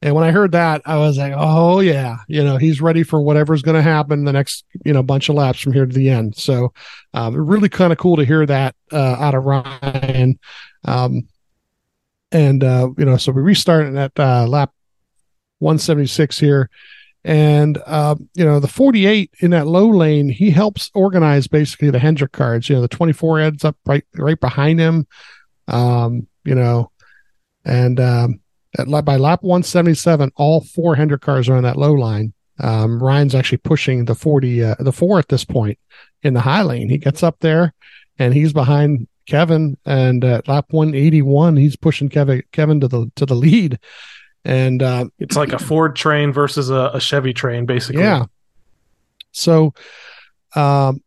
And 0.00 0.14
when 0.14 0.24
I 0.24 0.30
heard 0.30 0.52
that, 0.52 0.80
I 0.86 0.96
was 0.96 1.18
like, 1.18 1.34
oh, 1.36 1.80
yeah, 1.80 2.18
you 2.28 2.42
know, 2.42 2.56
he's 2.56 2.80
ready 2.80 3.02
for 3.02 3.20
whatever's 3.20 3.62
going 3.62 3.76
to 3.76 3.82
happen 3.82 4.24
the 4.24 4.32
next, 4.32 4.64
you 4.84 4.92
know, 4.92 5.02
bunch 5.02 5.28
of 5.28 5.34
laps 5.34 5.60
from 5.60 5.72
here 5.72 5.86
to 5.86 5.94
the 5.94 6.08
end. 6.08 6.36
So, 6.36 6.72
um, 7.14 7.34
really 7.34 7.68
kind 7.68 7.92
of 7.92 7.98
cool 7.98 8.16
to 8.16 8.24
hear 8.24 8.46
that 8.46 8.76
uh, 8.92 9.16
out 9.18 9.34
of 9.34 9.44
Ryan. 9.44 10.38
Um, 10.84 11.28
and, 12.30 12.62
uh, 12.62 12.90
you 12.96 13.04
know, 13.04 13.16
so 13.16 13.32
we 13.32 13.42
restart 13.42 13.92
at 13.94 14.18
uh, 14.18 14.46
lap 14.46 14.72
176 15.58 16.38
here. 16.38 16.70
And, 17.24 17.78
uh, 17.84 18.14
you 18.34 18.44
know, 18.44 18.60
the 18.60 18.68
48 18.68 19.30
in 19.40 19.50
that 19.50 19.66
low 19.66 19.88
lane, 19.88 20.28
he 20.28 20.50
helps 20.50 20.90
organize 20.94 21.46
basically 21.46 21.90
the 21.90 21.98
Hendrick 21.98 22.32
cards. 22.32 22.68
You 22.68 22.76
know, 22.76 22.82
the 22.82 22.88
24 22.88 23.40
ends 23.40 23.64
up 23.64 23.76
right, 23.86 24.04
right 24.14 24.38
behind 24.38 24.80
him 24.80 25.06
um, 25.68 26.26
you 26.44 26.54
know, 26.54 26.90
and 27.64 28.00
um, 28.00 28.40
at, 28.76 28.88
by 29.04 29.16
lap 29.16 29.42
177, 29.42 30.32
all 30.36 30.62
four 30.62 30.96
Hendrick 30.96 31.20
cars 31.20 31.48
are 31.48 31.56
on 31.56 31.62
that 31.62 31.76
low 31.76 31.92
line. 31.92 32.32
Um, 32.58 33.00
Ryan's 33.02 33.34
actually 33.34 33.58
pushing 33.58 34.06
the 34.06 34.14
40, 34.14 34.64
uh, 34.64 34.74
the 34.80 34.92
four 34.92 35.18
at 35.18 35.28
this 35.28 35.44
point 35.44 35.78
in 36.22 36.34
the 36.34 36.40
high 36.40 36.62
lane. 36.62 36.88
He 36.88 36.98
gets 36.98 37.22
up 37.22 37.36
there 37.40 37.72
and 38.18 38.34
he's 38.34 38.52
behind 38.52 39.06
Kevin. 39.26 39.76
And 39.84 40.24
at 40.24 40.48
lap 40.48 40.66
181, 40.70 41.56
he's 41.56 41.76
pushing 41.76 42.08
Kevin, 42.08 42.42
Kevin 42.50 42.80
to 42.80 42.88
the, 42.88 43.12
to 43.14 43.26
the 43.26 43.36
lead. 43.36 43.78
And, 44.44 44.82
uh, 44.82 45.06
It's 45.18 45.36
like 45.36 45.52
a 45.52 45.58
Ford 45.58 45.96
train 45.96 46.32
versus 46.32 46.70
a, 46.70 46.90
a 46.94 47.00
Chevy 47.00 47.32
train, 47.32 47.66
basically. 47.66 48.02
yeah. 48.02 48.24
So, 49.32 49.74
um, 50.56 51.02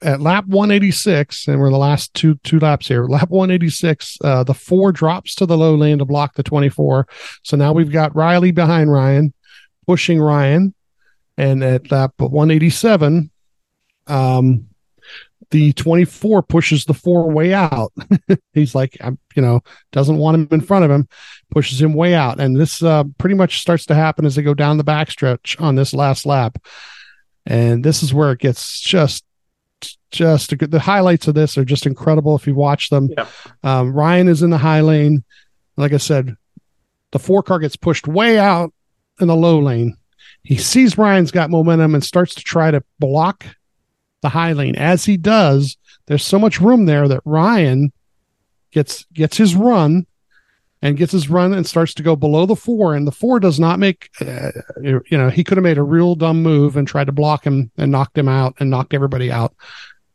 at 0.00 0.20
lap 0.20 0.46
186, 0.46 1.48
and 1.48 1.58
we're 1.58 1.70
the 1.70 1.76
last 1.76 2.14
two 2.14 2.38
two 2.44 2.60
laps 2.60 2.86
here. 2.86 3.06
Lap 3.06 3.30
186, 3.30 4.18
uh, 4.22 4.44
the 4.44 4.54
four 4.54 4.92
drops 4.92 5.34
to 5.36 5.46
the 5.46 5.58
low 5.58 5.74
lane 5.74 5.98
to 5.98 6.04
block 6.04 6.34
the 6.34 6.42
24. 6.44 7.08
So 7.42 7.56
now 7.56 7.72
we've 7.72 7.90
got 7.90 8.14
Riley 8.14 8.52
behind 8.52 8.92
Ryan, 8.92 9.34
pushing 9.86 10.20
Ryan, 10.20 10.72
and 11.36 11.64
at 11.64 11.90
lap 11.90 12.12
187, 12.18 13.28
um, 14.06 14.67
the 15.50 15.72
24 15.72 16.42
pushes 16.42 16.84
the 16.84 16.94
four 16.94 17.30
way 17.30 17.54
out. 17.54 17.92
He's 18.52 18.74
like, 18.74 18.96
I'm, 19.00 19.18
you 19.34 19.42
know, 19.42 19.60
doesn't 19.92 20.18
want 20.18 20.34
him 20.34 20.48
in 20.50 20.60
front 20.60 20.84
of 20.84 20.90
him, 20.90 21.08
pushes 21.50 21.80
him 21.80 21.94
way 21.94 22.14
out, 22.14 22.40
and 22.40 22.56
this 22.56 22.82
uh, 22.82 23.04
pretty 23.18 23.34
much 23.34 23.60
starts 23.60 23.86
to 23.86 23.94
happen 23.94 24.26
as 24.26 24.34
they 24.34 24.42
go 24.42 24.54
down 24.54 24.76
the 24.76 24.84
backstretch 24.84 25.60
on 25.60 25.74
this 25.74 25.94
last 25.94 26.26
lap. 26.26 26.58
And 27.46 27.82
this 27.82 28.02
is 28.02 28.12
where 28.12 28.32
it 28.32 28.40
gets 28.40 28.80
just 28.80 29.24
just 30.10 30.52
a 30.52 30.56
good, 30.56 30.70
the 30.70 30.80
highlights 30.80 31.28
of 31.28 31.34
this 31.34 31.56
are 31.58 31.64
just 31.64 31.86
incredible 31.86 32.34
if 32.34 32.46
you 32.46 32.54
watch 32.54 32.88
them. 32.88 33.10
Yeah. 33.16 33.26
Um, 33.62 33.92
Ryan 33.92 34.28
is 34.28 34.42
in 34.42 34.50
the 34.50 34.58
high 34.58 34.80
lane. 34.80 35.24
Like 35.76 35.92
I 35.92 35.98
said, 35.98 36.36
the 37.12 37.18
four 37.18 37.42
car 37.42 37.58
gets 37.58 37.76
pushed 37.76 38.08
way 38.08 38.38
out 38.38 38.72
in 39.20 39.28
the 39.28 39.36
low 39.36 39.60
lane. 39.60 39.96
He 40.42 40.56
sees 40.56 40.98
Ryan's 40.98 41.30
got 41.30 41.50
momentum 41.50 41.94
and 41.94 42.02
starts 42.02 42.34
to 42.36 42.42
try 42.42 42.70
to 42.70 42.82
block 42.98 43.44
the 44.22 44.30
high 44.30 44.52
lane. 44.52 44.76
As 44.76 45.04
he 45.04 45.16
does, 45.16 45.76
there's 46.06 46.24
so 46.24 46.38
much 46.38 46.60
room 46.60 46.86
there 46.86 47.08
that 47.08 47.22
Ryan 47.24 47.92
gets 48.70 49.04
gets 49.12 49.36
his 49.36 49.54
run 49.54 50.06
and 50.82 50.96
gets 50.96 51.12
his 51.12 51.28
run 51.28 51.52
and 51.52 51.66
starts 51.66 51.94
to 51.94 52.02
go 52.02 52.14
below 52.14 52.46
the 52.46 52.56
four. 52.56 52.94
And 52.94 53.06
the 53.06 53.12
four 53.12 53.40
does 53.40 53.58
not 53.58 53.78
make, 53.78 54.10
uh, 54.20 54.50
you 54.80 55.02
know, 55.10 55.28
he 55.28 55.42
could 55.42 55.56
have 55.56 55.64
made 55.64 55.78
a 55.78 55.82
real 55.82 56.14
dumb 56.14 56.42
move 56.42 56.76
and 56.76 56.86
tried 56.86 57.06
to 57.06 57.12
block 57.12 57.44
him 57.44 57.70
and 57.76 57.90
knocked 57.90 58.16
him 58.16 58.28
out 58.28 58.54
and 58.60 58.70
knocked 58.70 58.94
everybody 58.94 59.30
out. 59.30 59.54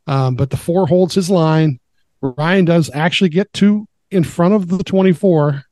Um, 0.08 0.36
but 0.36 0.50
the 0.50 0.58
four 0.58 0.88
holds 0.88 1.16
his 1.16 1.30
line. 1.30 1.80
Ryan 2.22 2.66
does 2.66 2.90
actually 2.94 3.30
get 3.30 3.52
to 3.54 3.88
in 4.10 4.24
front 4.24 4.54
of 4.54 4.70
the 4.70 4.84
24, 4.84 5.64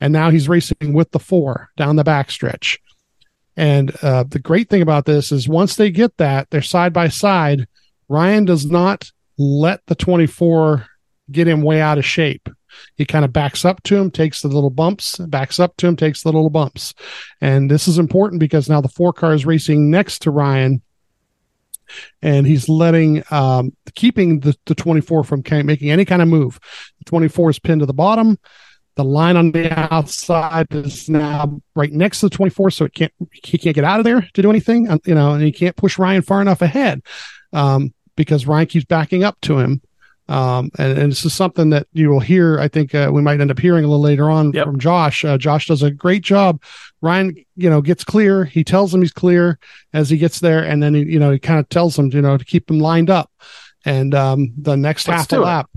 and 0.00 0.12
now 0.12 0.30
he's 0.30 0.48
racing 0.48 0.92
with 0.92 1.10
the 1.12 1.18
four 1.18 1.70
down 1.76 1.96
the 1.96 2.04
back 2.04 2.28
backstretch. 2.28 2.78
And 3.56 3.94
uh, 4.02 4.24
the 4.24 4.38
great 4.38 4.68
thing 4.68 4.82
about 4.82 5.04
this 5.04 5.32
is 5.32 5.48
once 5.48 5.76
they 5.76 5.90
get 5.90 6.16
that, 6.18 6.50
they're 6.50 6.62
side 6.62 6.92
by 6.92 7.08
side. 7.08 7.66
Ryan 8.08 8.44
does 8.44 8.66
not 8.66 9.10
let 9.38 9.84
the 9.86 9.94
24 9.94 10.86
get 11.30 11.48
him 11.48 11.62
way 11.62 11.80
out 11.80 11.98
of 11.98 12.04
shape. 12.04 12.48
He 12.96 13.04
kind 13.04 13.24
of 13.24 13.32
backs 13.32 13.64
up 13.64 13.82
to 13.84 13.96
him, 13.96 14.10
takes 14.10 14.42
the 14.42 14.48
little 14.48 14.70
bumps, 14.70 15.18
backs 15.18 15.58
up 15.58 15.76
to 15.78 15.86
him, 15.86 15.96
takes 15.96 16.22
the 16.22 16.28
little 16.28 16.50
bumps. 16.50 16.94
And 17.40 17.70
this 17.70 17.88
is 17.88 17.98
important 17.98 18.40
because 18.40 18.68
now 18.68 18.80
the 18.80 18.88
four 18.88 19.12
car 19.12 19.34
is 19.34 19.44
racing 19.44 19.90
next 19.90 20.20
to 20.20 20.30
Ryan 20.30 20.82
and 22.22 22.46
he's 22.46 22.68
letting 22.68 23.22
um, 23.30 23.76
keeping 23.94 24.40
the, 24.40 24.56
the 24.66 24.74
24 24.74 25.24
from 25.24 25.42
making 25.64 25.90
any 25.90 26.04
kind 26.04 26.22
of 26.22 26.28
move. 26.28 26.58
The 26.98 27.04
24 27.06 27.50
is 27.50 27.58
pinned 27.58 27.80
to 27.80 27.86
the 27.86 27.92
bottom. 27.92 28.38
The 29.00 29.04
line 29.04 29.38
on 29.38 29.50
the 29.52 29.72
outside 29.94 30.66
is 30.72 31.08
now 31.08 31.58
right 31.74 31.90
next 31.90 32.20
to 32.20 32.26
the 32.26 32.36
24, 32.36 32.70
so 32.70 32.84
it 32.84 32.92
can't 32.92 33.12
he 33.32 33.56
can't 33.56 33.74
get 33.74 33.82
out 33.82 33.98
of 33.98 34.04
there 34.04 34.28
to 34.34 34.42
do 34.42 34.50
anything, 34.50 34.86
you 35.06 35.14
know, 35.14 35.32
and 35.32 35.42
he 35.42 35.52
can't 35.52 35.74
push 35.74 35.98
Ryan 35.98 36.20
far 36.20 36.42
enough 36.42 36.60
ahead 36.60 37.00
um, 37.54 37.94
because 38.14 38.46
Ryan 38.46 38.66
keeps 38.66 38.84
backing 38.84 39.24
up 39.24 39.40
to 39.40 39.58
him. 39.58 39.80
Um, 40.28 40.70
and, 40.78 40.98
and 40.98 41.10
this 41.12 41.24
is 41.24 41.32
something 41.32 41.70
that 41.70 41.86
you 41.94 42.10
will 42.10 42.20
hear. 42.20 42.60
I 42.60 42.68
think 42.68 42.94
uh, 42.94 43.08
we 43.10 43.22
might 43.22 43.40
end 43.40 43.50
up 43.50 43.58
hearing 43.58 43.86
a 43.86 43.88
little 43.88 44.02
later 44.02 44.30
on 44.30 44.52
Yep. 44.52 44.66
from 44.66 44.78
Josh. 44.78 45.24
Uh, 45.24 45.38
Josh 45.38 45.66
does 45.68 45.82
a 45.82 45.90
great 45.90 46.22
job. 46.22 46.62
Ryan, 47.00 47.34
you 47.56 47.70
know, 47.70 47.80
gets 47.80 48.04
clear. 48.04 48.44
He 48.44 48.64
tells 48.64 48.92
him 48.92 49.00
he's 49.00 49.12
clear 49.12 49.58
as 49.94 50.10
he 50.10 50.18
gets 50.18 50.40
there, 50.40 50.62
and 50.62 50.82
then 50.82 50.92
he, 50.94 51.04
you 51.04 51.18
know, 51.18 51.30
he 51.30 51.38
kind 51.38 51.58
of 51.58 51.70
tells 51.70 51.98
him, 51.98 52.10
you 52.12 52.20
know, 52.20 52.36
to 52.36 52.44
keep 52.44 52.70
him 52.70 52.80
lined 52.80 53.08
up. 53.08 53.30
And 53.86 54.14
um, 54.14 54.52
the 54.58 54.76
next 54.76 55.08
Let's 55.08 55.22
half 55.22 55.32
a 55.32 55.40
lap, 55.40 55.70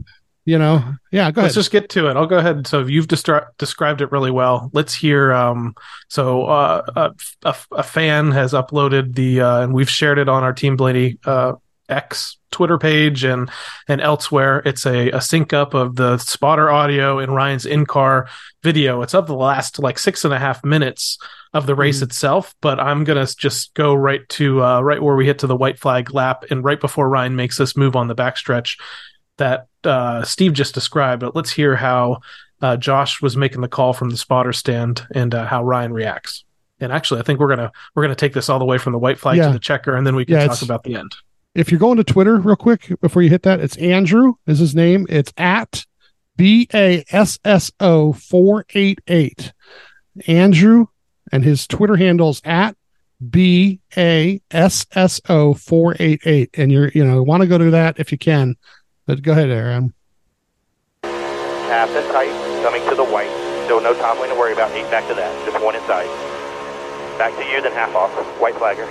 you 0.46 0.58
know, 0.58 0.84
yeah, 1.12 1.32
go 1.32 1.42
Let's 1.42 1.56
just 1.56 1.72
get 1.72 1.90
to 1.90 2.10
it. 2.10 2.18
I'll 2.18 2.26
go 2.26 2.38
ahead. 2.38 2.68
So 2.68 2.82
you've 2.86 3.08
destri- 3.08 3.48
described 3.58 4.02
it 4.02 4.12
really 4.12 4.32
well. 4.32 4.70
Let's 4.74 4.94
hear. 4.94 5.32
Um, 5.32 5.76
so 6.10 6.46
uh, 6.46 6.84
a, 6.96 7.12
a, 7.48 7.56
a 7.72 7.84
fan 7.84 8.32
has 8.32 8.54
uploaded 8.54 9.16
the, 9.16 9.42
uh, 9.42 9.62
and 9.62 9.74
we've 9.74 9.90
shared 9.90 10.20
it 10.20 10.28
on 10.28 10.44
our 10.44 10.54
Team 10.54 10.76
Blaney 10.76 11.18
uh, 11.26 11.54
X 11.90 12.38
Twitter 12.52 12.78
page 12.78 13.24
and 13.24 13.50
and 13.88 14.00
elsewhere. 14.02 14.62
It's 14.66 14.86
a, 14.86 15.12
a 15.12 15.22
sync 15.22 15.54
up 15.54 15.74
of 15.74 15.96
the 15.96 16.18
spotter 16.18 16.70
audio 16.70 17.20
and 17.20 17.34
Ryan's 17.34 17.66
in 17.66 17.86
car 17.86 18.30
video. 18.64 19.02
It's 19.02 19.14
of 19.14 19.28
the 19.28 19.36
last 19.36 19.80
like 19.80 20.00
six 20.00 20.24
and 20.24 20.34
a 20.34 20.40
half 20.40 20.64
minutes 20.64 21.18
of 21.54 21.66
the 21.66 21.76
race 21.76 22.02
itself, 22.02 22.56
but 22.62 22.80
I'm 22.80 23.04
gonna 23.04 23.28
just 23.28 23.74
go 23.74 23.94
right 23.94 24.28
to 24.30 24.64
uh, 24.64 24.82
right 24.82 25.02
where 25.02 25.16
we 25.16 25.26
hit 25.26 25.40
to 25.40 25.48
the 25.48 25.56
white 25.56 25.80
flag 25.80 26.14
lap 26.14 26.46
and 26.50 26.64
right 26.64 26.80
before 26.80 27.10
Ryan 27.10 27.36
makes 27.36 27.58
this 27.58 27.76
move 27.76 27.96
on 27.96 28.08
the 28.08 28.16
backstretch 28.16 28.80
that 29.38 29.68
uh, 29.86 30.24
Steve 30.24 30.54
just 30.54 30.74
described. 30.74 31.22
But 31.22 31.36
let's 31.36 31.52
hear 31.52 31.76
how 31.76 32.20
uh, 32.62 32.78
Josh 32.78 33.22
was 33.22 33.36
making 33.38 33.62
the 33.62 33.68
call 33.68 33.94
from 33.94 34.10
the 34.10 34.18
spotter 34.18 34.54
stand 34.54 35.06
and 35.14 35.34
uh, 35.36 35.46
how 35.46 35.64
Ryan 35.64 35.94
reacts. 35.94 36.46
And 36.80 36.92
actually, 36.92 37.20
I 37.22 37.24
think 37.24 37.40
we're 37.40 37.50
gonna 37.50 37.72
we're 37.96 38.04
gonna 38.04 38.16
take 38.16 38.34
this 38.34 38.50
all 38.50 38.60
the 38.60 38.66
way 38.66 38.78
from 38.78 38.94
the 38.94 39.00
white 39.00 39.20
flag 39.20 39.38
Yeah. 39.38 39.48
to 39.48 39.54
the 39.54 39.60
checker, 39.60 39.96
and 39.96 40.06
then 40.06 40.16
we 40.16 40.26
can 40.26 40.36
Yeah, 40.36 40.48
talk 40.48 40.62
about 40.62 40.84
the 40.84 40.96
end. 40.96 41.14
if 41.56 41.72
you're 41.72 41.80
going 41.80 41.98
to 41.98 42.04
Twitter 42.04 42.38
real 42.38 42.56
quick 42.56 42.92
before 43.02 43.22
you 43.22 43.30
hit 43.30 43.44
that, 43.44 43.60
it's 43.60 43.78
Andrew 43.78 44.34
is 44.48 44.60
his 44.60 44.76
name. 44.76 45.06
It's 45.10 45.32
at 45.38 45.86
B 46.36 46.68
A 46.74 47.04
S 47.12 47.38
S 47.46 47.72
O 47.80 48.12
four 48.14 48.66
eight 48.74 49.00
eight. 49.08 49.54
Andrew 50.28 50.88
and 51.32 51.44
his 51.44 51.68
Twitter 51.68 51.96
handles 51.96 52.42
at 52.44 52.76
B 53.30 53.80
A 53.96 54.42
S 54.52 54.86
S 54.94 55.22
O 55.30 55.54
four 55.54 55.96
eight 56.00 56.22
eight. 56.26 56.50
And 56.56 56.72
you're 56.72 56.90
you 56.90 57.06
know 57.06 57.24
want 57.24 57.42
to 57.42 57.48
go 57.48 57.58
to 57.58 57.72
that 57.72 58.00
if 58.00 58.12
you 58.12 58.18
can. 58.18 58.56
But 59.06 59.22
go 59.22 59.34
ahead, 59.34 59.52
Adam. 59.52 59.94
Half 61.04 61.92
and 61.92 62.08
tight, 62.16 62.32
coming 62.64 62.80
to 62.88 62.96
the 62.96 63.04
white. 63.04 63.32
Still 63.68 63.84
no 63.84 63.92
top 63.96 64.20
lane 64.20 64.32
to 64.32 64.36
worry 64.40 64.54
about. 64.54 64.72
Eight 64.72 64.88
back 64.88 65.08
to 65.12 65.16
that. 65.16 65.28
Just 65.44 65.60
one 65.60 65.76
inside. 65.76 66.08
Back 67.20 67.36
to 67.36 67.44
you, 67.44 67.60
then 67.60 67.76
half 67.76 67.92
off. 67.96 68.12
White 68.40 68.56
flagger. 68.56 68.88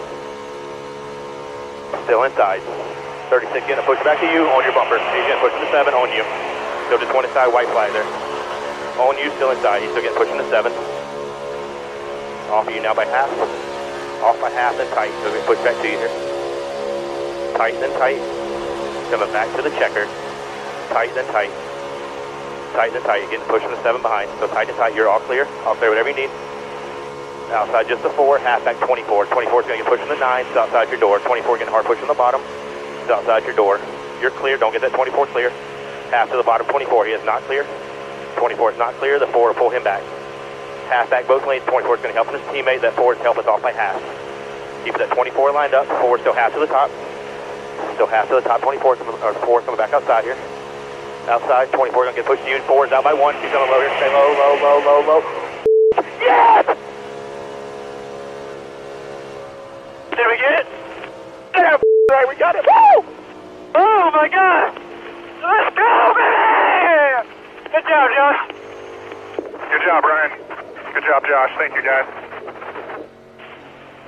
Still 2.05 2.25
inside. 2.29 2.61
36 3.33 3.65
getting 3.65 3.81
a 3.81 3.87
push 3.89 3.97
back 4.05 4.21
to 4.21 4.29
you 4.29 4.45
on 4.53 4.61
your 4.69 4.77
bumper. 4.77 5.01
He's 5.17 5.25
getting 5.25 5.41
pushed 5.41 5.57
to 5.57 5.69
7 5.73 5.97
on 5.97 6.13
you. 6.13 6.25
Still 6.93 7.01
just 7.01 7.15
one 7.17 7.25
inside, 7.25 7.49
white 7.49 7.69
flag 7.73 7.97
there. 7.97 8.05
On 9.01 9.17
you, 9.17 9.33
still 9.41 9.49
inside. 9.49 9.81
He's 9.81 9.89
still 9.97 10.05
getting 10.05 10.37
in 10.37 10.37
the 10.37 10.49
7. 10.53 10.69
Off 12.53 12.69
of 12.69 12.75
you 12.75 12.85
now 12.85 12.93
by 12.93 13.09
half. 13.09 13.33
Off 14.21 14.37
by 14.45 14.51
half 14.53 14.77
and 14.77 14.89
tight. 14.93 15.13
So 15.25 15.33
we 15.33 15.41
push 15.49 15.57
back 15.65 15.81
to 15.81 15.89
you 15.89 15.97
here. 15.97 16.13
Tight 17.57 17.81
and 17.81 17.93
tight. 17.97 18.42
Coming 19.13 19.29
back 19.29 19.55
to 19.57 19.61
the 19.61 19.69
checker. 19.77 20.09
Tight 20.89 21.13
then 21.13 21.29
tight. 21.37 21.53
Tight 22.73 22.97
and 22.97 23.05
tight. 23.05 23.21
You're 23.21 23.37
getting 23.37 23.47
pushed 23.47 23.67
in 23.67 23.71
the 23.71 23.83
seven 23.83 24.01
behind. 24.01 24.31
So 24.41 24.49
tight 24.49 24.71
and 24.71 24.77
tight. 24.79 24.95
You're 24.95 25.07
all 25.07 25.21
clear. 25.21 25.45
All 25.69 25.75
clear. 25.75 25.91
Whatever 25.91 26.09
you 26.09 26.17
need. 26.17 26.31
Outside 27.53 27.89
just 27.89 28.03
the 28.03 28.09
four. 28.09 28.39
Half 28.39 28.65
back 28.65 28.81
24. 28.81 29.27
24 29.27 29.61
is 29.61 29.67
going 29.69 29.79
to 29.79 29.85
get 29.85 29.87
pushed 29.87 30.03
in 30.03 30.09
the 30.09 30.17
nine. 30.17 30.47
It's 30.47 30.57
outside 30.57 30.89
your 30.89 30.99
door. 30.99 31.19
24 31.19 31.59
getting 31.59 31.71
hard 31.71 31.85
push 31.85 32.01
on 32.01 32.09
the 32.09 32.17
bottom. 32.17 32.41
It's 33.05 33.11
outside 33.11 33.45
your 33.45 33.53
door. 33.53 33.79
You're 34.23 34.31
clear. 34.31 34.57
Don't 34.57 34.73
get 34.73 34.81
that 34.81 34.95
24 34.97 35.27
clear. 35.27 35.51
Half 36.09 36.31
to 36.31 36.39
the 36.39 36.43
bottom 36.43 36.67
24. 36.67 37.05
He 37.05 37.13
is 37.13 37.23
not 37.23 37.43
clear. 37.43 37.67
24 38.37 38.73
is 38.73 38.79
not 38.79 38.95
clear. 38.95 39.19
The 39.19 39.27
four 39.27 39.49
will 39.49 39.61
pull 39.61 39.69
him 39.69 39.85
back. 39.85 40.03
Half 40.89 41.11
back 41.11 41.29
both 41.29 41.47
lanes. 41.47 41.67
24 41.67 41.97
is 41.97 42.01
going 42.01 42.17
to 42.17 42.17
help 42.17 42.33
his 42.33 42.41
teammate. 42.49 42.81
That 42.81 42.97
four 42.97 43.13
is 43.13 43.21
help 43.21 43.37
us 43.37 43.45
off 43.45 43.61
by 43.61 43.73
half. 43.73 44.01
Keep 44.87 44.97
that 44.97 45.11
24 45.13 45.53
lined 45.53 45.75
up. 45.75 45.85
Four 46.01 46.19
still 46.19 46.33
half 46.33 46.55
to 46.55 46.61
the 46.61 46.67
top. 46.67 46.91
Still 47.95 48.07
half 48.07 48.29
to 48.29 48.35
the 48.37 48.41
top. 48.41 48.63
24 48.63 48.97
coming, 48.97 49.15
or 49.23 49.35
four 49.45 49.61
coming 49.63 49.79
back 49.79 49.93
outside 49.93 50.25
here. 50.25 50.37
Outside, 51.29 51.71
24 51.73 52.05
gonna 52.05 52.17
get 52.17 52.27
pushed 52.27 52.43
to 52.43 52.51
you. 52.51 52.59
Four 52.63 52.87
is 52.87 52.93
out 52.93 53.05
by 53.05 53.15
one. 53.15 53.35
She's 53.41 53.51
coming 53.53 53.71
low 53.71 53.81
here. 53.81 53.95
Stay 53.97 54.11
low, 54.11 54.33
low, 54.35 54.55
low, 54.59 54.79
low, 54.83 55.01
low. 55.07 55.21
Yes! 56.19 56.67
Did 60.11 60.27
we 60.27 60.37
get 60.39 60.53
it? 60.61 60.67
Yeah, 61.55 61.79
right, 62.11 62.29
we 62.29 62.35
got 62.35 62.57
it. 62.57 62.65
Woo! 62.67 63.05
Oh 63.75 64.11
my 64.15 64.29
God! 64.29 64.75
Let's 65.43 65.77
go, 65.77 66.15
baby! 66.15 67.29
Good 67.71 67.87
job, 67.89 68.11
Josh. 68.15 68.41
Good 69.71 69.83
job, 69.87 70.05
Ryan. 70.05 70.39
Good 70.95 71.05
job, 71.05 71.25
Josh. 71.27 71.51
Thank 71.57 71.75
you, 71.75 71.83
guys. 71.83 72.07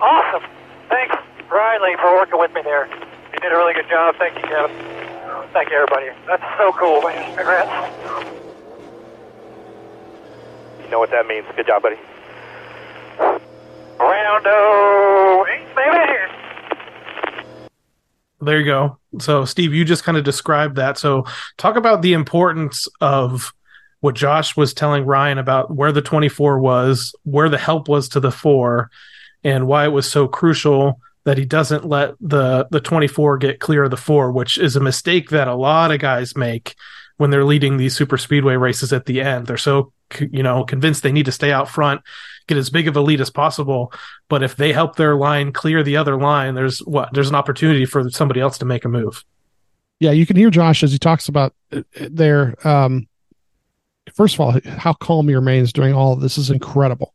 Awesome. 0.00 0.42
Thanks, 0.90 1.16
Riley, 1.50 1.96
for 1.96 2.12
working 2.14 2.38
with 2.38 2.52
me 2.54 2.62
there. 2.62 2.88
You 3.44 3.50
did 3.50 3.56
a 3.56 3.58
really 3.58 3.74
good 3.74 3.90
job. 3.90 4.14
Thank 4.18 4.36
you, 4.36 4.42
Kevin. 4.48 4.74
Thank 5.52 5.68
you, 5.68 5.76
everybody. 5.76 6.06
That's 6.26 6.42
so 6.56 6.72
cool, 6.72 7.02
man. 7.02 7.36
Congrats. 7.36 7.94
You 10.82 10.90
know 10.90 10.98
what 10.98 11.10
that 11.10 11.26
means. 11.26 11.44
Good 11.54 11.66
job, 11.66 11.82
buddy. 11.82 11.96
Roundo 13.98 15.44
eight, 15.46 15.66
baby. 15.76 17.68
There 18.40 18.58
you 18.58 18.64
go. 18.64 18.98
So, 19.18 19.44
Steve, 19.44 19.74
you 19.74 19.84
just 19.84 20.04
kind 20.04 20.16
of 20.16 20.24
described 20.24 20.76
that. 20.76 20.96
So, 20.96 21.26
talk 21.58 21.76
about 21.76 22.00
the 22.00 22.14
importance 22.14 22.88
of 23.02 23.52
what 24.00 24.14
Josh 24.14 24.56
was 24.56 24.72
telling 24.72 25.04
Ryan 25.04 25.36
about 25.36 25.70
where 25.70 25.92
the 25.92 26.00
24 26.00 26.60
was, 26.60 27.14
where 27.24 27.50
the 27.50 27.58
help 27.58 27.88
was 27.88 28.08
to 28.08 28.20
the 28.20 28.32
four, 28.32 28.90
and 29.42 29.66
why 29.66 29.84
it 29.84 29.92
was 29.92 30.10
so 30.10 30.28
crucial 30.28 30.98
that 31.24 31.38
he 31.38 31.44
doesn't 31.44 31.84
let 31.84 32.14
the 32.20 32.66
the 32.70 32.80
24 32.80 33.38
get 33.38 33.60
clear 33.60 33.84
of 33.84 33.90
the 33.90 33.96
four, 33.96 34.30
which 34.30 34.58
is 34.58 34.76
a 34.76 34.80
mistake 34.80 35.30
that 35.30 35.48
a 35.48 35.54
lot 35.54 35.90
of 35.90 35.98
guys 36.00 36.36
make 36.36 36.74
when 37.16 37.30
they're 37.30 37.44
leading 37.44 37.76
these 37.76 37.96
super 37.96 38.18
speedway 38.18 38.54
races 38.56 38.92
at 38.92 39.06
the 39.06 39.20
end. 39.20 39.46
They're 39.46 39.56
so 39.56 39.92
you 40.20 40.42
know 40.42 40.64
convinced 40.64 41.02
they 41.02 41.12
need 41.12 41.26
to 41.26 41.32
stay 41.32 41.50
out 41.50 41.68
front, 41.68 42.02
get 42.46 42.58
as 42.58 42.70
big 42.70 42.88
of 42.88 42.96
a 42.96 43.00
lead 43.00 43.20
as 43.20 43.30
possible, 43.30 43.92
but 44.28 44.42
if 44.42 44.56
they 44.56 44.72
help 44.72 44.96
their 44.96 45.16
line 45.16 45.52
clear 45.52 45.82
the 45.82 45.96
other 45.96 46.16
line, 46.16 46.54
there's 46.54 46.80
what 46.80 47.12
there's 47.12 47.30
an 47.30 47.34
opportunity 47.34 47.86
for 47.86 48.08
somebody 48.10 48.40
else 48.40 48.58
to 48.58 48.64
make 48.64 48.84
a 48.84 48.88
move. 48.88 49.24
Yeah, 50.00 50.10
you 50.10 50.26
can 50.26 50.36
hear 50.36 50.50
Josh 50.50 50.82
as 50.82 50.92
he 50.92 50.98
talks 50.98 51.28
about 51.28 51.54
uh, 51.72 51.82
their 52.10 52.54
um 52.66 53.08
first 54.12 54.34
of 54.34 54.40
all 54.40 54.58
how 54.66 54.92
calm 54.92 55.28
he 55.28 55.34
remains 55.34 55.72
during 55.72 55.94
all 55.94 56.12
of 56.12 56.20
this 56.20 56.38
is 56.38 56.50
incredible. 56.50 57.14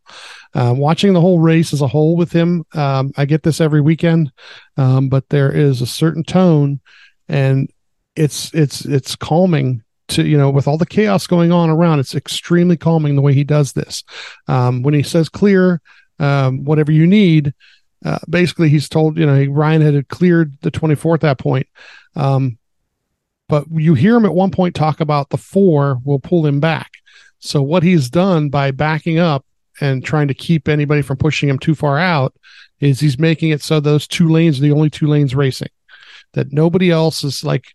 Um, 0.53 0.77
watching 0.77 1.13
the 1.13 1.21
whole 1.21 1.39
race 1.39 1.73
as 1.73 1.81
a 1.81 1.87
whole 1.87 2.15
with 2.15 2.31
him, 2.31 2.65
um, 2.73 3.11
I 3.17 3.25
get 3.25 3.43
this 3.43 3.61
every 3.61 3.81
weekend, 3.81 4.31
um, 4.77 5.09
but 5.09 5.29
there 5.29 5.51
is 5.51 5.81
a 5.81 5.87
certain 5.87 6.23
tone, 6.23 6.79
and 7.27 7.71
it's 8.15 8.53
it's 8.53 8.85
it's 8.85 9.15
calming 9.15 9.83
to 10.09 10.25
you 10.25 10.37
know 10.37 10.49
with 10.49 10.67
all 10.67 10.77
the 10.77 10.85
chaos 10.85 11.27
going 11.27 11.51
on 11.51 11.69
around. 11.69 11.99
It's 11.99 12.15
extremely 12.15 12.77
calming 12.77 13.15
the 13.15 13.21
way 13.21 13.33
he 13.33 13.43
does 13.43 13.73
this. 13.73 14.03
Um, 14.47 14.81
when 14.81 14.93
he 14.93 15.03
says 15.03 15.29
clear, 15.29 15.81
um, 16.19 16.63
whatever 16.65 16.91
you 16.91 17.07
need. 17.07 17.53
Uh, 18.03 18.19
basically, 18.29 18.69
he's 18.69 18.87
told 18.87 19.17
you 19.17 19.25
know 19.25 19.45
Ryan 19.45 19.81
had 19.81 20.07
cleared 20.07 20.57
the 20.61 20.71
24 20.71 21.15
at 21.15 21.21
that 21.21 21.37
point. 21.37 21.67
Um, 22.15 22.57
but 23.49 23.65
you 23.69 23.95
hear 23.95 24.15
him 24.15 24.25
at 24.25 24.33
one 24.33 24.51
point 24.51 24.75
talk 24.75 25.01
about 25.01 25.29
the 25.29 25.37
four 25.37 25.99
will 26.05 26.19
pull 26.19 26.45
him 26.45 26.61
back. 26.61 26.91
So 27.39 27.61
what 27.61 27.83
he's 27.83 28.09
done 28.09 28.49
by 28.49 28.71
backing 28.71 29.19
up 29.19 29.45
and 29.81 30.05
trying 30.05 30.29
to 30.29 30.33
keep 30.33 30.69
anybody 30.69 31.01
from 31.01 31.17
pushing 31.17 31.49
him 31.49 31.59
too 31.59 31.75
far 31.75 31.97
out 31.97 32.33
is 32.79 32.99
he's 32.99 33.19
making 33.19 33.49
it 33.49 33.61
so 33.61 33.79
those 33.79 34.07
two 34.07 34.29
lanes 34.29 34.59
are 34.59 34.61
the 34.61 34.71
only 34.71 34.89
two 34.89 35.07
lanes 35.07 35.35
racing. 35.35 35.69
That 36.33 36.53
nobody 36.53 36.91
else 36.91 37.23
is 37.23 37.43
like 37.43 37.65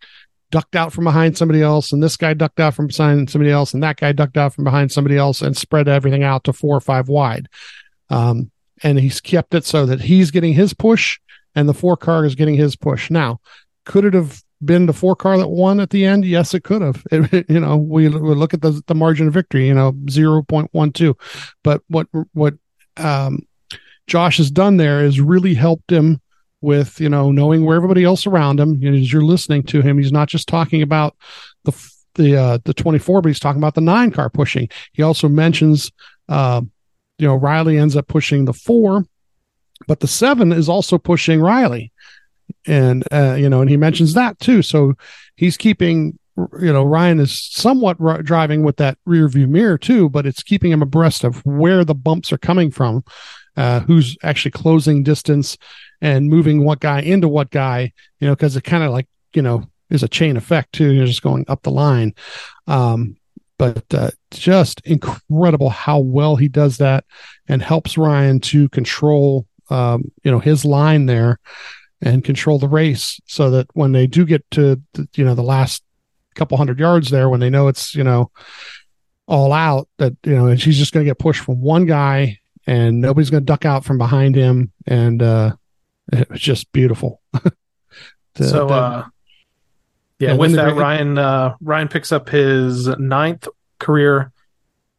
ducked 0.49 0.75
out 0.75 0.93
from 0.93 1.03
behind 1.03 1.37
somebody 1.37 1.61
else, 1.61 1.91
and 1.91 2.01
this 2.01 2.15
guy 2.15 2.33
ducked 2.33 2.59
out 2.59 2.73
from 2.73 2.87
behind 2.87 3.29
somebody 3.29 3.51
else, 3.51 3.73
and 3.73 3.83
that 3.83 3.97
guy 3.97 4.13
ducked 4.13 4.37
out 4.37 4.53
from 4.53 4.63
behind 4.63 4.91
somebody 4.91 5.17
else, 5.17 5.41
and 5.41 5.57
spread 5.57 5.89
everything 5.89 6.23
out 6.23 6.45
to 6.45 6.53
four 6.53 6.77
or 6.77 6.81
five 6.81 7.09
wide. 7.09 7.49
Um, 8.09 8.49
and 8.81 8.97
he's 8.97 9.19
kept 9.19 9.53
it 9.53 9.65
so 9.65 9.85
that 9.85 10.01
he's 10.01 10.31
getting 10.31 10.53
his 10.53 10.73
push 10.73 11.19
and 11.55 11.67
the 11.67 11.73
four 11.73 11.97
car 11.97 12.25
is 12.25 12.35
getting 12.35 12.55
his 12.55 12.75
push. 12.75 13.09
Now, 13.09 13.39
could 13.85 14.05
it 14.05 14.13
have 14.13 14.43
been 14.65 14.85
the 14.85 14.93
four 14.93 15.15
car 15.15 15.37
that 15.37 15.49
won 15.49 15.79
at 15.79 15.89
the 15.89 16.05
end? 16.05 16.25
Yes, 16.25 16.53
it 16.53 16.63
could 16.63 16.81
have. 16.81 17.03
It, 17.11 17.49
you 17.49 17.59
know, 17.59 17.77
we, 17.77 18.07
we 18.09 18.35
look 18.35 18.53
at 18.53 18.61
the 18.61 18.81
the 18.87 18.95
margin 18.95 19.27
of 19.27 19.33
victory. 19.33 19.67
You 19.67 19.73
know, 19.73 19.93
zero 20.09 20.43
point 20.43 20.69
one 20.71 20.91
two. 20.91 21.17
But 21.63 21.81
what 21.87 22.07
what 22.33 22.55
um, 22.97 23.47
Josh 24.07 24.37
has 24.37 24.51
done 24.51 24.77
there 24.77 25.03
is 25.03 25.19
really 25.19 25.53
helped 25.53 25.91
him 25.91 26.21
with 26.61 26.99
you 26.99 27.09
know 27.09 27.31
knowing 27.31 27.65
where 27.65 27.75
everybody 27.75 28.03
else 28.03 28.25
around 28.27 28.59
him. 28.59 28.79
Know, 28.79 28.93
as 28.93 29.11
you're 29.11 29.21
listening 29.21 29.63
to 29.63 29.81
him, 29.81 29.97
he's 29.97 30.11
not 30.11 30.27
just 30.29 30.47
talking 30.47 30.81
about 30.81 31.15
the 31.63 31.71
the 32.15 32.35
uh, 32.35 32.57
the 32.63 32.73
24, 32.73 33.21
but 33.21 33.29
he's 33.29 33.39
talking 33.39 33.61
about 33.61 33.75
the 33.75 33.81
nine 33.81 34.11
car 34.11 34.29
pushing. 34.29 34.69
He 34.93 35.03
also 35.03 35.27
mentions, 35.27 35.91
uh, 36.29 36.61
you 37.17 37.27
know, 37.27 37.35
Riley 37.35 37.77
ends 37.77 37.95
up 37.95 38.07
pushing 38.07 38.45
the 38.45 38.53
four, 38.53 39.05
but 39.87 39.99
the 39.99 40.07
seven 40.07 40.51
is 40.51 40.69
also 40.69 40.97
pushing 40.97 41.39
Riley 41.39 41.91
and 42.65 43.03
uh, 43.11 43.35
you 43.37 43.49
know, 43.49 43.61
and 43.61 43.69
he 43.69 43.77
mentions 43.77 44.13
that 44.13 44.39
too. 44.39 44.61
So 44.61 44.93
he's 45.35 45.57
keeping, 45.57 46.17
you 46.37 46.73
know, 46.73 46.83
Ryan 46.83 47.19
is 47.19 47.39
somewhat 47.39 47.97
r- 47.99 48.21
driving 48.21 48.63
with 48.63 48.77
that 48.77 48.97
rear 49.05 49.27
view 49.27 49.47
mirror 49.47 49.77
too, 49.77 50.09
but 50.09 50.25
it's 50.25 50.43
keeping 50.43 50.71
him 50.71 50.81
abreast 50.81 51.23
of 51.23 51.45
where 51.45 51.83
the 51.85 51.95
bumps 51.95 52.31
are 52.31 52.37
coming 52.37 52.71
from, 52.71 53.03
uh, 53.57 53.81
who's 53.81 54.17
actually 54.23 54.51
closing 54.51 55.03
distance 55.03 55.57
and 56.01 56.29
moving 56.29 56.63
what 56.63 56.79
guy 56.79 57.01
into 57.01 57.27
what 57.27 57.51
guy, 57.51 57.93
you 58.19 58.27
know, 58.27 58.35
because 58.35 58.55
it 58.55 58.63
kind 58.63 58.83
of 58.83 58.91
like 58.91 59.07
you 59.33 59.41
know 59.41 59.65
is 59.89 60.03
a 60.03 60.07
chain 60.07 60.37
effect 60.37 60.73
too. 60.73 60.91
You're 60.91 61.05
just 61.05 61.21
going 61.21 61.45
up 61.47 61.63
the 61.63 61.71
line. 61.71 62.13
Um, 62.67 63.17
but 63.57 63.85
uh, 63.93 64.11
just 64.31 64.81
incredible 64.81 65.69
how 65.69 65.99
well 65.99 66.35
he 66.35 66.47
does 66.47 66.77
that 66.77 67.05
and 67.47 67.61
helps 67.61 67.97
Ryan 67.97 68.39
to 68.41 68.67
control, 68.69 69.47
um, 69.69 70.11
you 70.23 70.31
know, 70.31 70.39
his 70.39 70.65
line 70.65 71.05
there 71.05 71.39
and 72.05 72.23
control 72.23 72.57
the 72.57 72.69
race 72.69 73.19
so 73.25 73.49
that 73.49 73.67
when 73.73 73.91
they 73.91 74.07
do 74.07 74.25
get 74.25 74.49
to, 74.51 74.81
the, 74.93 75.09
you 75.15 75.25
know, 75.25 75.35
the 75.35 75.43
last 75.43 75.83
couple 76.35 76.57
hundred 76.57 76.79
yards 76.79 77.09
there, 77.09 77.27
when 77.27 77.41
they 77.41 77.49
know 77.49 77.67
it's, 77.67 77.93
you 77.93 78.03
know, 78.03 78.31
all 79.27 79.51
out 79.51 79.89
that, 79.97 80.13
you 80.23 80.35
know, 80.35 80.47
and 80.47 80.61
she's 80.61 80.77
just 80.77 80.93
going 80.93 81.03
to 81.03 81.09
get 81.09 81.19
pushed 81.19 81.43
from 81.43 81.59
one 81.59 81.85
guy 81.85 82.39
and 82.67 83.01
nobody's 83.01 83.29
going 83.29 83.41
to 83.41 83.45
duck 83.45 83.65
out 83.65 83.83
from 83.83 83.97
behind 83.97 84.35
him. 84.35 84.71
And, 84.85 85.21
uh, 85.21 85.55
it 86.13 86.29
was 86.29 86.39
just 86.39 86.71
beautiful. 86.71 87.21
The, 88.35 88.49
so, 88.49 88.67
the, 88.67 88.73
uh, 88.73 89.05
yeah, 90.19 90.33
with 90.33 90.53
that, 90.55 90.75
Ryan 90.75 91.17
uh, 91.17 91.55
Ryan 91.61 91.87
picks 91.87 92.11
up 92.11 92.27
his 92.27 92.87
ninth 92.87 93.47
career 93.79 94.33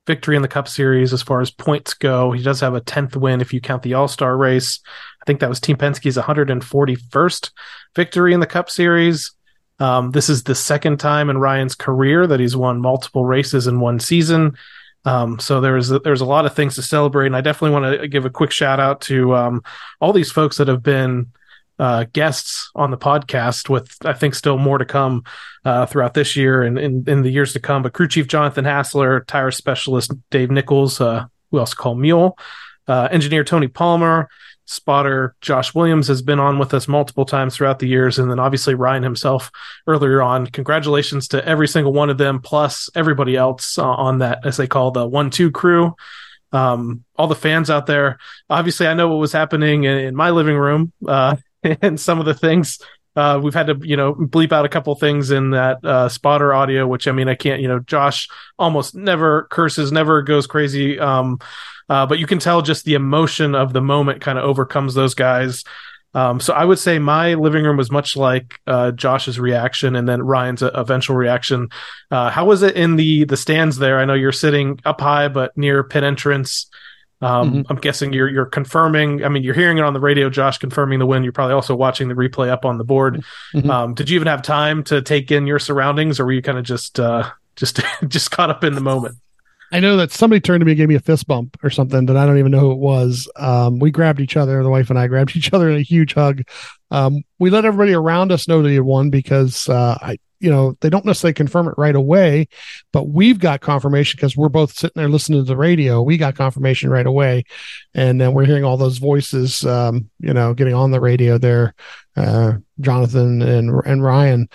victory 0.06 0.36
in 0.36 0.42
the 0.42 0.48
Cup 0.48 0.68
Series 0.68 1.12
as 1.12 1.22
far 1.22 1.40
as 1.40 1.50
points 1.50 1.94
go. 1.94 2.32
He 2.32 2.42
does 2.42 2.60
have 2.60 2.74
a 2.74 2.80
tenth 2.80 3.16
win 3.16 3.40
if 3.40 3.52
you 3.52 3.60
count 3.60 3.82
the 3.82 3.94
All 3.94 4.08
Star 4.08 4.36
race. 4.36 4.80
I 5.26 5.28
think 5.28 5.40
that 5.40 5.48
was 5.48 5.58
Team 5.58 5.76
Penske's 5.76 6.16
141st 6.16 7.50
victory 7.96 8.32
in 8.32 8.38
the 8.38 8.46
Cup 8.46 8.70
Series. 8.70 9.32
Um, 9.80 10.12
this 10.12 10.28
is 10.28 10.44
the 10.44 10.54
second 10.54 11.00
time 11.00 11.30
in 11.30 11.38
Ryan's 11.38 11.74
career 11.74 12.28
that 12.28 12.38
he's 12.38 12.54
won 12.54 12.80
multiple 12.80 13.24
races 13.24 13.66
in 13.66 13.80
one 13.80 13.98
season. 13.98 14.56
Um, 15.04 15.40
so 15.40 15.60
there's 15.60 15.88
there's 15.88 16.20
a 16.20 16.26
lot 16.26 16.46
of 16.46 16.54
things 16.54 16.76
to 16.76 16.82
celebrate, 16.82 17.26
and 17.26 17.36
I 17.36 17.40
definitely 17.40 17.72
want 17.72 18.00
to 18.00 18.06
give 18.06 18.24
a 18.24 18.30
quick 18.30 18.52
shout 18.52 18.78
out 18.78 19.00
to 19.02 19.34
um, 19.34 19.64
all 20.00 20.12
these 20.12 20.30
folks 20.30 20.58
that 20.58 20.68
have 20.68 20.84
been 20.84 21.32
uh, 21.80 22.04
guests 22.12 22.70
on 22.76 22.92
the 22.92 22.96
podcast 22.96 23.68
with 23.68 23.96
I 24.04 24.12
think 24.12 24.36
still 24.36 24.58
more 24.58 24.78
to 24.78 24.84
come 24.84 25.24
uh, 25.64 25.86
throughout 25.86 26.14
this 26.14 26.36
year 26.36 26.62
and 26.62 26.78
in, 27.08 27.22
the 27.22 27.30
years 27.30 27.52
to 27.54 27.60
come. 27.60 27.82
But 27.82 27.94
crew 27.94 28.06
chief 28.06 28.28
Jonathan 28.28 28.64
Hassler, 28.64 29.24
tire 29.24 29.50
specialist 29.50 30.12
Dave 30.30 30.52
Nichols, 30.52 31.00
uh, 31.00 31.26
else 31.52 31.74
call 31.74 31.96
Mule, 31.96 32.38
uh, 32.86 33.08
engineer 33.10 33.42
Tony 33.42 33.66
Palmer, 33.66 34.28
spotter 34.66 35.34
Josh 35.40 35.74
Williams 35.74 36.08
has 36.08 36.22
been 36.22 36.38
on 36.38 36.58
with 36.58 36.74
us 36.74 36.86
multiple 36.86 37.24
times 37.24 37.56
throughout 37.56 37.78
the 37.78 37.88
years, 37.88 38.18
and 38.18 38.30
then 38.30 38.38
obviously 38.38 38.74
Ryan 38.74 39.02
himself 39.02 39.50
earlier 39.86 40.20
on. 40.20 40.46
Congratulations 40.46 41.28
to 41.28 41.44
every 41.46 41.68
single 41.68 41.92
one 41.92 42.10
of 42.10 42.18
them, 42.18 42.40
plus 42.40 42.90
everybody 42.94 43.36
else 43.36 43.78
uh, 43.78 43.84
on 43.84 44.18
that 44.18 44.44
as 44.44 44.56
they 44.56 44.66
call 44.66 44.90
the 44.90 45.06
one 45.06 45.30
two 45.30 45.50
crew 45.50 45.94
um, 46.52 47.04
all 47.16 47.26
the 47.26 47.34
fans 47.34 47.70
out 47.70 47.86
there. 47.86 48.18
Obviously, 48.48 48.86
I 48.86 48.94
know 48.94 49.08
what 49.08 49.16
was 49.16 49.32
happening 49.32 49.84
in, 49.84 49.98
in 49.98 50.16
my 50.16 50.30
living 50.30 50.56
room. 50.56 50.92
Uh, 51.06 51.36
and 51.82 51.98
some 51.98 52.20
of 52.20 52.26
the 52.26 52.34
things 52.34 52.78
uh, 53.16 53.40
we've 53.42 53.54
had 53.54 53.66
to, 53.66 53.78
you 53.82 53.96
know, 53.96 54.14
bleep 54.14 54.52
out 54.52 54.66
a 54.66 54.68
couple 54.68 54.94
things 54.94 55.30
in 55.30 55.50
that 55.50 55.82
uh, 55.84 56.08
spotter 56.08 56.52
audio, 56.52 56.86
which 56.86 57.08
I 57.08 57.12
mean, 57.12 57.28
I 57.28 57.34
can't, 57.34 57.62
you 57.62 57.68
know, 57.68 57.80
Josh 57.80 58.28
almost 58.58 58.94
never 58.94 59.44
curses, 59.50 59.90
never 59.90 60.22
goes 60.22 60.46
crazy. 60.46 60.98
Um, 60.98 61.38
uh, 61.88 62.04
but 62.06 62.18
you 62.18 62.26
can 62.26 62.38
tell 62.38 62.62
just 62.62 62.84
the 62.84 62.94
emotion 62.94 63.54
of 63.54 63.72
the 63.72 63.80
moment 63.80 64.20
kind 64.20 64.38
of 64.38 64.44
overcomes 64.44 64.94
those 64.94 65.14
guys. 65.14 65.64
Um, 66.14 66.40
so 66.40 66.54
I 66.54 66.64
would 66.64 66.78
say 66.78 66.98
my 66.98 67.34
living 67.34 67.64
room 67.64 67.76
was 67.76 67.90
much 67.90 68.16
like 68.16 68.58
uh, 68.66 68.90
Josh's 68.92 69.38
reaction, 69.38 69.96
and 69.96 70.08
then 70.08 70.22
Ryan's 70.22 70.62
eventual 70.62 71.14
reaction. 71.14 71.68
Uh, 72.10 72.30
how 72.30 72.46
was 72.46 72.62
it 72.62 72.74
in 72.74 72.96
the 72.96 73.24
the 73.24 73.36
stands 73.36 73.76
there? 73.76 73.98
I 73.98 74.06
know 74.06 74.14
you're 74.14 74.32
sitting 74.32 74.80
up 74.86 75.00
high, 75.00 75.28
but 75.28 75.56
near 75.58 75.84
pit 75.84 76.04
entrance. 76.04 76.70
Um, 77.22 77.50
mm-hmm. 77.50 77.72
I'm 77.72 77.76
guessing 77.76 78.12
you're 78.12 78.28
you're 78.28 78.46
confirming. 78.46 79.24
I 79.24 79.28
mean, 79.28 79.42
you're 79.42 79.54
hearing 79.54 79.78
it 79.78 79.84
on 79.84 79.94
the 79.94 80.00
radio, 80.00 80.28
Josh, 80.28 80.58
confirming 80.58 80.98
the 80.98 81.06
win. 81.06 81.24
You're 81.24 81.32
probably 81.32 81.54
also 81.54 81.74
watching 81.74 82.08
the 82.08 82.14
replay 82.14 82.48
up 82.48 82.64
on 82.64 82.78
the 82.78 82.84
board. 82.84 83.24
Mm-hmm. 83.54 83.70
Um, 83.70 83.94
did 83.94 84.10
you 84.10 84.16
even 84.16 84.28
have 84.28 84.42
time 84.42 84.84
to 84.84 85.00
take 85.00 85.30
in 85.30 85.46
your 85.46 85.58
surroundings, 85.58 86.20
or 86.20 86.26
were 86.26 86.32
you 86.32 86.42
kind 86.42 86.58
of 86.58 86.64
just 86.64 87.00
uh, 87.00 87.30
just 87.54 87.80
just 88.08 88.30
caught 88.30 88.50
up 88.50 88.64
in 88.64 88.74
the 88.74 88.80
moment? 88.80 89.16
I 89.72 89.80
know 89.80 89.96
that 89.96 90.12
somebody 90.12 90.40
turned 90.40 90.60
to 90.60 90.64
me 90.64 90.72
and 90.72 90.76
gave 90.76 90.88
me 90.88 90.94
a 90.94 91.00
fist 91.00 91.26
bump 91.26 91.56
or 91.62 91.70
something 91.70 92.06
that 92.06 92.16
I 92.16 92.24
don't 92.24 92.38
even 92.38 92.52
know 92.52 92.60
who 92.60 92.72
it 92.72 92.78
was. 92.78 93.28
Um, 93.36 93.80
we 93.80 93.90
grabbed 93.90 94.20
each 94.20 94.36
other, 94.36 94.62
the 94.62 94.70
wife 94.70 94.90
and 94.90 94.98
I 94.98 95.08
grabbed 95.08 95.36
each 95.36 95.52
other 95.52 95.70
in 95.70 95.76
a 95.76 95.82
huge 95.82 96.14
hug. 96.14 96.42
Um, 96.90 97.24
we 97.38 97.50
let 97.50 97.64
everybody 97.64 97.92
around 97.92 98.30
us 98.30 98.46
know 98.46 98.62
that 98.62 98.68
he 98.68 98.76
had 98.76 98.84
won 98.84 99.10
because 99.10 99.68
uh, 99.68 99.98
I, 100.00 100.18
you 100.40 100.50
know, 100.50 100.76
they 100.80 100.90
don't 100.90 101.04
necessarily 101.04 101.34
confirm 101.34 101.68
it 101.68 101.74
right 101.78 101.94
away, 101.94 102.48
but 102.92 103.08
we've 103.08 103.38
got 103.38 103.60
confirmation 103.60 104.16
because 104.16 104.36
we're 104.36 104.48
both 104.48 104.72
sitting 104.72 105.00
there 105.00 105.08
listening 105.08 105.40
to 105.40 105.44
the 105.44 105.56
radio. 105.56 106.02
We 106.02 106.16
got 106.16 106.36
confirmation 106.36 106.90
right 106.90 107.06
away. 107.06 107.44
And 107.94 108.20
then 108.20 108.34
we're 108.34 108.44
hearing 108.44 108.64
all 108.64 108.76
those 108.76 108.98
voices, 108.98 109.64
um, 109.64 110.10
you 110.20 110.34
know, 110.34 110.54
getting 110.54 110.74
on 110.74 110.90
the 110.90 111.00
radio 111.00 111.38
there, 111.38 111.74
uh, 112.16 112.54
Jonathan 112.80 113.40
and, 113.42 113.82
and 113.86 114.02
Ryan. 114.02 114.48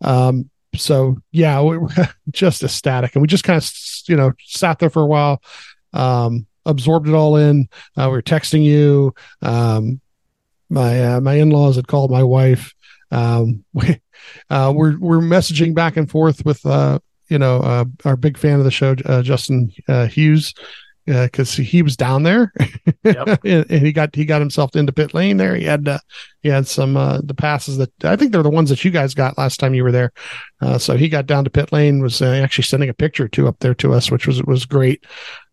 Um, 0.00 0.50
so 0.74 1.18
yeah, 1.30 1.60
we 1.62 1.78
were 1.78 1.88
just 2.30 2.62
ecstatic 2.62 3.14
and 3.14 3.22
we 3.22 3.28
just 3.28 3.44
kind 3.44 3.62
of, 3.62 3.70
you 4.08 4.16
know, 4.16 4.32
sat 4.44 4.78
there 4.78 4.90
for 4.90 5.02
a 5.02 5.06
while, 5.06 5.42
um, 5.92 6.46
absorbed 6.64 7.08
it 7.08 7.14
all 7.14 7.36
in. 7.36 7.68
Uh, 7.96 8.06
we 8.06 8.16
were 8.16 8.22
texting 8.22 8.64
you. 8.64 9.14
Um, 9.42 10.00
my, 10.70 11.14
uh, 11.14 11.20
my 11.20 11.34
in-laws 11.34 11.76
had 11.76 11.88
called 11.88 12.10
my 12.10 12.22
wife 12.22 12.74
um, 13.10 13.64
we, 13.72 14.00
uh, 14.50 14.72
we're 14.74 14.98
we're 14.98 15.20
messaging 15.20 15.74
back 15.74 15.96
and 15.96 16.10
forth 16.10 16.44
with 16.44 16.64
uh, 16.66 16.98
you 17.28 17.38
know 17.38 17.58
uh, 17.58 17.84
our 18.04 18.16
big 18.16 18.38
fan 18.38 18.58
of 18.58 18.64
the 18.64 18.70
show, 18.70 18.94
uh, 19.04 19.22
Justin 19.22 19.72
uh, 19.88 20.06
Hughes, 20.06 20.54
because 21.06 21.58
uh, 21.58 21.62
he 21.62 21.82
was 21.82 21.96
down 21.96 22.22
there, 22.22 22.52
yep. 23.04 23.40
and, 23.44 23.70
he 23.70 23.92
got 23.92 24.14
he 24.14 24.24
got 24.24 24.40
himself 24.40 24.74
into 24.76 24.92
pit 24.92 25.14
lane 25.14 25.36
there. 25.36 25.54
He 25.54 25.64
had 25.64 25.88
he 26.42 26.48
had 26.48 26.66
some 26.66 26.94
the 26.94 27.34
passes 27.36 27.78
that 27.78 27.92
I 28.04 28.16
think 28.16 28.32
they're 28.32 28.42
the 28.42 28.50
ones 28.50 28.70
that 28.70 28.84
you 28.84 28.90
guys 28.90 29.14
got 29.14 29.38
last 29.38 29.60
time 29.60 29.74
you 29.74 29.84
were 29.84 29.92
there. 29.92 30.12
so 30.78 30.96
he 30.96 31.08
got 31.08 31.26
down 31.26 31.44
to 31.44 31.50
pit 31.50 31.72
lane, 31.72 32.00
was 32.00 32.22
actually 32.22 32.64
sending 32.64 32.88
a 32.88 32.94
picture 32.94 33.24
or 33.24 33.28
two 33.28 33.48
up 33.48 33.58
there 33.60 33.74
to 33.74 33.92
us, 33.92 34.10
which 34.10 34.26
was 34.26 34.42
was 34.44 34.66
great. 34.66 35.04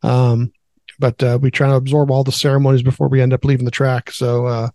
Um, 0.04 0.52
but 0.98 1.42
we 1.42 1.52
try 1.52 1.68
to 1.68 1.76
absorb 1.76 2.10
all 2.10 2.24
the 2.24 2.32
ceremonies 2.32 2.84
before 2.84 3.10
we 3.10 3.22
end 3.22 3.34
up 3.34 3.44
leaving 3.44 3.66
the 3.66 3.72
track. 3.72 4.12
So 4.12 4.70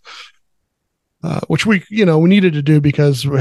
uh, 1.23 1.41
which 1.49 1.67
we 1.67 1.85
you 1.91 2.05
know 2.05 2.19
we 2.19 2.29
needed 2.29 2.53
to 2.55 2.63
do 2.63 2.81
because 2.81 3.25
you 3.25 3.35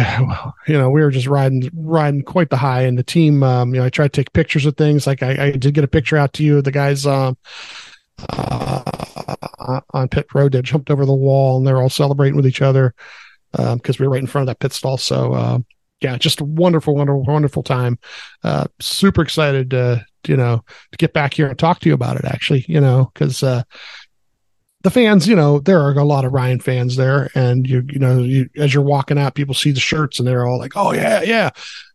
know 0.68 0.90
we 0.90 1.02
were 1.02 1.12
just 1.12 1.28
riding 1.28 1.70
riding 1.74 2.22
quite 2.22 2.50
the 2.50 2.58
high 2.58 2.82
and 2.82 2.98
the 2.98 3.04
team 3.04 3.42
um, 3.44 3.74
you 3.74 3.80
know 3.80 3.86
I 3.86 3.90
tried 3.90 4.14
to 4.14 4.22
take 4.22 4.34
pictures 4.34 4.66
of 4.66 4.76
things. 4.76 5.08
Like 5.08 5.24
I, 5.24 5.46
I 5.46 5.52
did 5.52 5.74
get 5.74 5.84
a 5.84 5.88
picture 5.88 6.18
out 6.18 6.34
to 6.34 6.44
you 6.44 6.58
of 6.58 6.64
the 6.64 6.72
guys 6.72 7.06
um, 7.06 7.38
uh, 8.30 9.82
on 9.94 10.10
pit 10.10 10.28
road 10.34 10.52
that 10.54 10.64
jumped 10.64 10.90
over 10.90 11.06
the 11.06 11.16
wall 11.16 11.58
and 11.58 11.68
they're 11.68 11.82
all 11.82 11.90
celebrating 11.90 12.36
with 12.36 12.48
each 12.48 12.62
other 12.62 12.94
because 13.52 13.74
um, 13.74 13.96
we 14.00 14.08
were 14.08 14.14
right 14.14 14.22
in 14.22 14.28
front 14.28 14.44
of 14.44 14.48
that 14.48 14.60
pit 14.60 14.74
stall. 14.74 14.98
So 14.98 15.34
uh, 15.34 15.60
yeah 16.02 16.18
just 16.18 16.42
a 16.42 16.46
wonderful 16.46 16.96
wonderful 16.96 17.24
wonderful 17.24 17.64
time. 17.64 18.00
Uh, 18.44 18.66
super 18.80 19.22
excited 19.22 19.72
to 19.72 20.06
you 20.28 20.38
know 20.38 20.64
to 20.92 20.98
get 20.98 21.14
back 21.14 21.34
here 21.34 21.48
and 21.48 21.58
talk 21.58 21.80
to 21.80 21.90
you 21.90 21.96
about 21.96 22.18
it 22.18 22.26
actually 22.26 22.66
you 22.68 22.82
know 22.82 23.10
because 23.14 23.42
uh, 23.44 23.64
the 24.82 24.90
fans, 24.90 25.28
you 25.28 25.36
know, 25.36 25.60
there 25.60 25.82
are 25.82 25.92
a 25.92 26.04
lot 26.04 26.26
of 26.26 26.32
Ryan 26.32 26.60
fans 26.60 26.96
there, 26.96 27.30
and 27.36 27.68
you, 27.68 27.84
you 27.90 28.00
know, 28.00 28.20
you, 28.20 28.50
as 28.56 28.74
you're 28.74 28.84
walking 28.84 29.18
out, 29.18 29.36
people 29.36 29.54
see 29.54 29.72
the 29.72 29.80
shirts 29.80 30.20
and 30.20 30.28
they're 30.28 30.46
all 30.46 30.58
like, 30.58 30.74
"Oh 30.76 30.94
yeah, 30.94 31.22
yeah," 31.22 31.50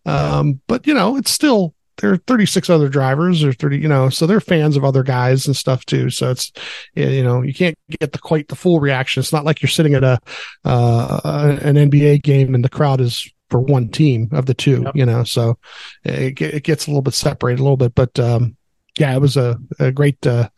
um, 0.06 0.60
but 0.66 0.86
you 0.86 0.94
know, 0.94 1.16
it's 1.16 1.30
still 1.30 1.74
there 1.98 2.12
are 2.12 2.16
36 2.16 2.68
other 2.70 2.88
drivers 2.88 3.44
or 3.44 3.52
30, 3.52 3.78
you 3.78 3.88
know, 3.88 4.08
so 4.08 4.26
they're 4.26 4.40
fans 4.40 4.76
of 4.76 4.84
other 4.84 5.02
guys 5.02 5.46
and 5.46 5.56
stuff 5.56 5.84
too. 5.86 6.10
So 6.10 6.30
it's, 6.30 6.52
you 6.94 7.22
know, 7.22 7.42
you 7.42 7.54
can't 7.54 7.76
get 8.00 8.12
the 8.12 8.18
quite 8.18 8.48
the 8.48 8.56
full 8.56 8.80
reaction. 8.80 9.20
It's 9.20 9.32
not 9.32 9.44
like 9.44 9.62
you're 9.62 9.68
sitting 9.68 9.94
at 9.94 10.02
a 10.02 10.18
uh, 10.64 11.56
an 11.62 11.76
NBA 11.76 12.22
game 12.22 12.54
and 12.54 12.64
the 12.64 12.68
crowd 12.68 13.00
is 13.00 13.30
for 13.50 13.60
one 13.60 13.88
team 13.88 14.28
of 14.32 14.46
the 14.46 14.54
two, 14.54 14.82
yep. 14.84 14.96
you 14.96 15.06
know, 15.06 15.22
so 15.22 15.58
it, 16.02 16.40
it 16.40 16.64
gets 16.64 16.86
a 16.86 16.90
little 16.90 17.02
bit 17.02 17.14
separated 17.14 17.60
a 17.60 17.62
little 17.62 17.76
bit, 17.76 17.94
but 17.94 18.18
um, 18.18 18.56
yeah, 18.98 19.14
it 19.14 19.20
was 19.20 19.36
a, 19.36 19.56
a 19.78 19.92
great. 19.92 20.24
Uh, 20.26 20.48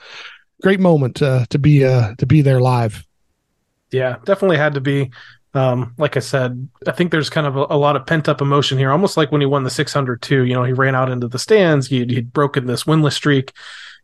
great 0.63 0.81
moment 0.81 1.23
uh, 1.23 1.47
to 1.51 1.59
be 1.59 1.85
uh, 1.85 2.15
to 2.17 2.27
be 2.27 2.43
there 2.43 2.61
live. 2.61 3.05
Yeah, 3.91 4.17
definitely 4.25 4.57
had 4.57 4.75
to 4.75 4.81
be. 4.81 5.11
Um, 5.55 5.95
like 5.97 6.19
I 6.19 6.21
said, 6.21 6.69
I 6.87 6.93
think 6.93 7.11
there's 7.11 7.31
kind 7.31 7.47
of 7.47 7.57
a, 7.57 7.67
a 7.71 7.79
lot 7.79 7.97
of 7.97 8.05
pent 8.05 8.29
up 8.29 8.43
emotion 8.43 8.77
here, 8.77 8.91
almost 8.91 9.17
like 9.17 9.33
when 9.33 9.41
he 9.41 9.47
won 9.47 9.65
the 9.65 9.71
600 9.71 10.21
too. 10.21 10.45
You 10.45 10.53
know, 10.53 10.65
he 10.65 10.75
ran 10.75 10.95
out 10.95 11.11
into 11.11 11.29
the 11.29 11.39
stands. 11.39 11.87
He'd, 11.87 12.11
he'd 12.11 12.33
broken 12.33 12.67
this 12.67 12.85
winless 12.85 13.15
streak. 13.15 13.53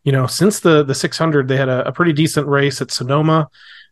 You 0.03 0.11
know, 0.11 0.25
since 0.25 0.61
the 0.61 0.83
the 0.83 0.95
600, 0.95 1.47
they 1.47 1.57
had 1.57 1.69
a, 1.69 1.87
a 1.87 1.91
pretty 1.91 2.13
decent 2.13 2.47
race 2.47 2.81
at 2.81 2.91
Sonoma. 2.91 3.49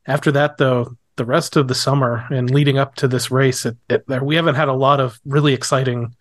After 0.08 0.32
that, 0.32 0.58
though, 0.58 0.98
the 1.18 1.26
rest 1.26 1.56
of 1.56 1.68
the 1.68 1.76
summer 1.76 2.26
and 2.32 2.50
leading 2.50 2.80
up 2.80 2.96
to 2.96 3.08
this 3.08 3.30
race, 3.30 3.66
it, 3.66 3.78
it, 3.90 4.04
we 4.24 4.36
haven't 4.36 4.56
had 4.56 4.68
a 4.70 4.74
lot 4.74 5.00
of 5.00 5.20
really 5.26 5.54
exciting 5.54 6.16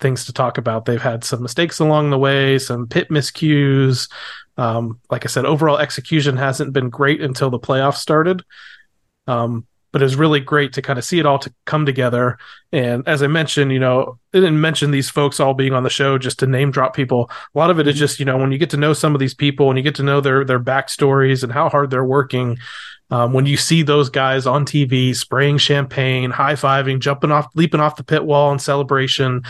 things 0.00 0.24
to 0.26 0.32
talk 0.32 0.56
about. 0.56 0.84
They've 0.84 1.00
had 1.00 1.24
some 1.24 1.42
mistakes 1.42 1.78
along 1.78 2.10
the 2.10 2.18
way, 2.18 2.58
some 2.58 2.86
pit 2.86 3.08
miscues, 3.10 4.10
um, 4.56 5.00
like 5.10 5.24
I 5.24 5.28
said, 5.28 5.44
overall 5.44 5.78
execution 5.78 6.36
hasn't 6.36 6.72
been 6.72 6.90
great 6.90 7.20
until 7.20 7.50
the 7.50 7.58
playoffs 7.58 7.96
started. 7.96 8.42
Um, 9.26 9.66
but 9.92 10.02
it 10.02 10.04
was 10.04 10.16
really 10.16 10.40
great 10.40 10.74
to 10.74 10.82
kind 10.82 10.98
of 10.98 11.06
see 11.06 11.18
it 11.18 11.24
all 11.24 11.38
to 11.38 11.50
come 11.64 11.86
together. 11.86 12.36
And 12.70 13.06
as 13.08 13.22
I 13.22 13.28
mentioned, 13.28 13.72
you 13.72 13.78
know, 13.78 14.18
I 14.34 14.40
didn't 14.40 14.60
mention 14.60 14.90
these 14.90 15.08
folks 15.08 15.40
all 15.40 15.54
being 15.54 15.72
on 15.72 15.84
the 15.84 15.88
show 15.90 16.18
just 16.18 16.40
to 16.40 16.46
name 16.46 16.70
drop 16.70 16.94
people. 16.94 17.30
A 17.54 17.58
lot 17.58 17.70
of 17.70 17.80
it 17.80 17.88
is 17.88 17.98
just, 17.98 18.18
you 18.18 18.26
know, 18.26 18.36
when 18.36 18.52
you 18.52 18.58
get 18.58 18.68
to 18.70 18.76
know 18.76 18.92
some 18.92 19.14
of 19.14 19.20
these 19.20 19.32
people 19.32 19.70
and 19.70 19.78
you 19.78 19.82
get 19.82 19.94
to 19.94 20.02
know 20.02 20.20
their 20.20 20.44
their 20.44 20.60
backstories 20.60 21.42
and 21.42 21.50
how 21.50 21.70
hard 21.70 21.88
they're 21.88 22.04
working. 22.04 22.58
Um, 23.08 23.32
when 23.32 23.46
you 23.46 23.56
see 23.56 23.82
those 23.82 24.10
guys 24.10 24.46
on 24.46 24.66
TV 24.66 25.14
spraying 25.16 25.58
champagne, 25.58 26.30
high 26.30 26.56
fiving, 26.56 26.98
jumping 26.98 27.30
off, 27.30 27.46
leaping 27.54 27.80
off 27.80 27.96
the 27.96 28.04
pit 28.04 28.24
wall 28.24 28.52
in 28.52 28.58
celebration, 28.58 29.44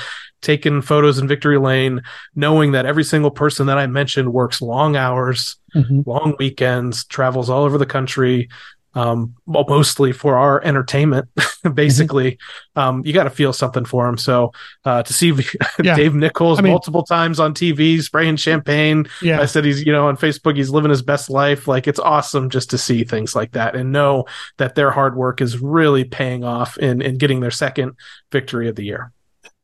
taking 0.47 0.80
photos 0.80 1.18
in 1.18 1.26
victory 1.26 1.59
lane, 1.59 2.01
knowing 2.36 2.72
that 2.72 2.86
every 2.86 3.05
single 3.05 3.32
person 3.32 3.66
that 3.66 3.78
I 3.78 3.86
mentioned 3.88 4.32
works 4.32 4.62
long 4.62 4.94
hours, 4.97 5.57
Mhm. 5.74 6.07
long 6.07 6.34
weekends, 6.38 7.05
travels 7.05 7.51
all 7.51 7.64
over 7.64 7.76
the 7.78 7.84
country, 7.86 8.49
um, 8.94 9.34
well, 9.44 9.66
mostly 9.68 10.11
for 10.12 10.38
our 10.38 10.64
entertainment, 10.64 11.28
basically. 11.74 12.38
Um, 12.76 13.03
you 13.05 13.12
got 13.12 13.24
to 13.24 13.30
feel 13.30 13.53
something 13.53 13.84
for 13.84 14.07
them. 14.07 14.16
So 14.16 14.53
uh, 14.86 15.03
to 15.03 15.12
see 15.12 15.34
Yeah. 15.82 15.94
Dave 15.97 16.14
Nichols 16.14 16.59
I 16.59 16.62
mean- 16.62 16.72
multiple 16.72 17.03
times 17.03 17.38
on 17.38 17.53
TV 17.53 18.01
spraying 18.01 18.36
champagne, 18.36 19.07
Yeah. 19.20 19.40
I 19.40 19.44
said 19.44 19.66
he's, 19.66 19.84
you 19.84 19.92
know, 19.92 20.09
on 20.09 20.16
Facebook, 20.16 20.57
he's 20.57 20.70
living 20.70 20.88
his 20.90 21.03
best 21.03 21.28
life. 21.28 21.68
Like 21.68 21.86
it's 21.86 21.99
awesome 22.01 22.49
just 22.49 22.70
to 22.70 22.78
see 22.78 23.05
things 23.05 23.34
like 23.36 23.53
that 23.53 23.76
and 23.76 23.92
know 23.92 24.24
that 24.57 24.76
their 24.76 24.90
hard 24.90 25.14
work 25.14 25.42
is 25.42 25.59
really 25.61 26.05
paying 26.05 26.42
off 26.42 26.78
in, 26.78 27.03
in 27.03 27.18
getting 27.18 27.40
their 27.40 27.51
second 27.51 27.97
victory 28.32 28.68
of 28.68 28.76
the 28.76 28.84
year. 28.84 29.12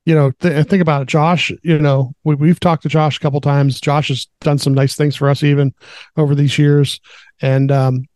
You 0.05 0.15
know, 0.15 0.33
th- 0.41 0.67
think 0.67 0.83
about 0.83 1.03
it, 1.03 1.09
Josh. 1.09 1.53
You 1.63 1.79
know, 1.79 2.13
we, 2.25 2.35
we've 2.35 2.61
talked 2.61 2.83
to 2.85 2.89
Josh 2.89 3.17
a 3.17 3.21
couple 3.21 3.41
times. 3.41 3.81
Josh 3.81 4.09
has 4.09 4.27
done 4.41 4.59
some 4.59 4.75
nice 4.75 4.97
things 4.97 5.17
for 5.17 5.29
us 5.29 5.43
even 5.43 5.73
over 6.17 6.35
these 6.35 6.59
years, 6.59 7.01
and 7.41 7.71
um, 7.71 8.07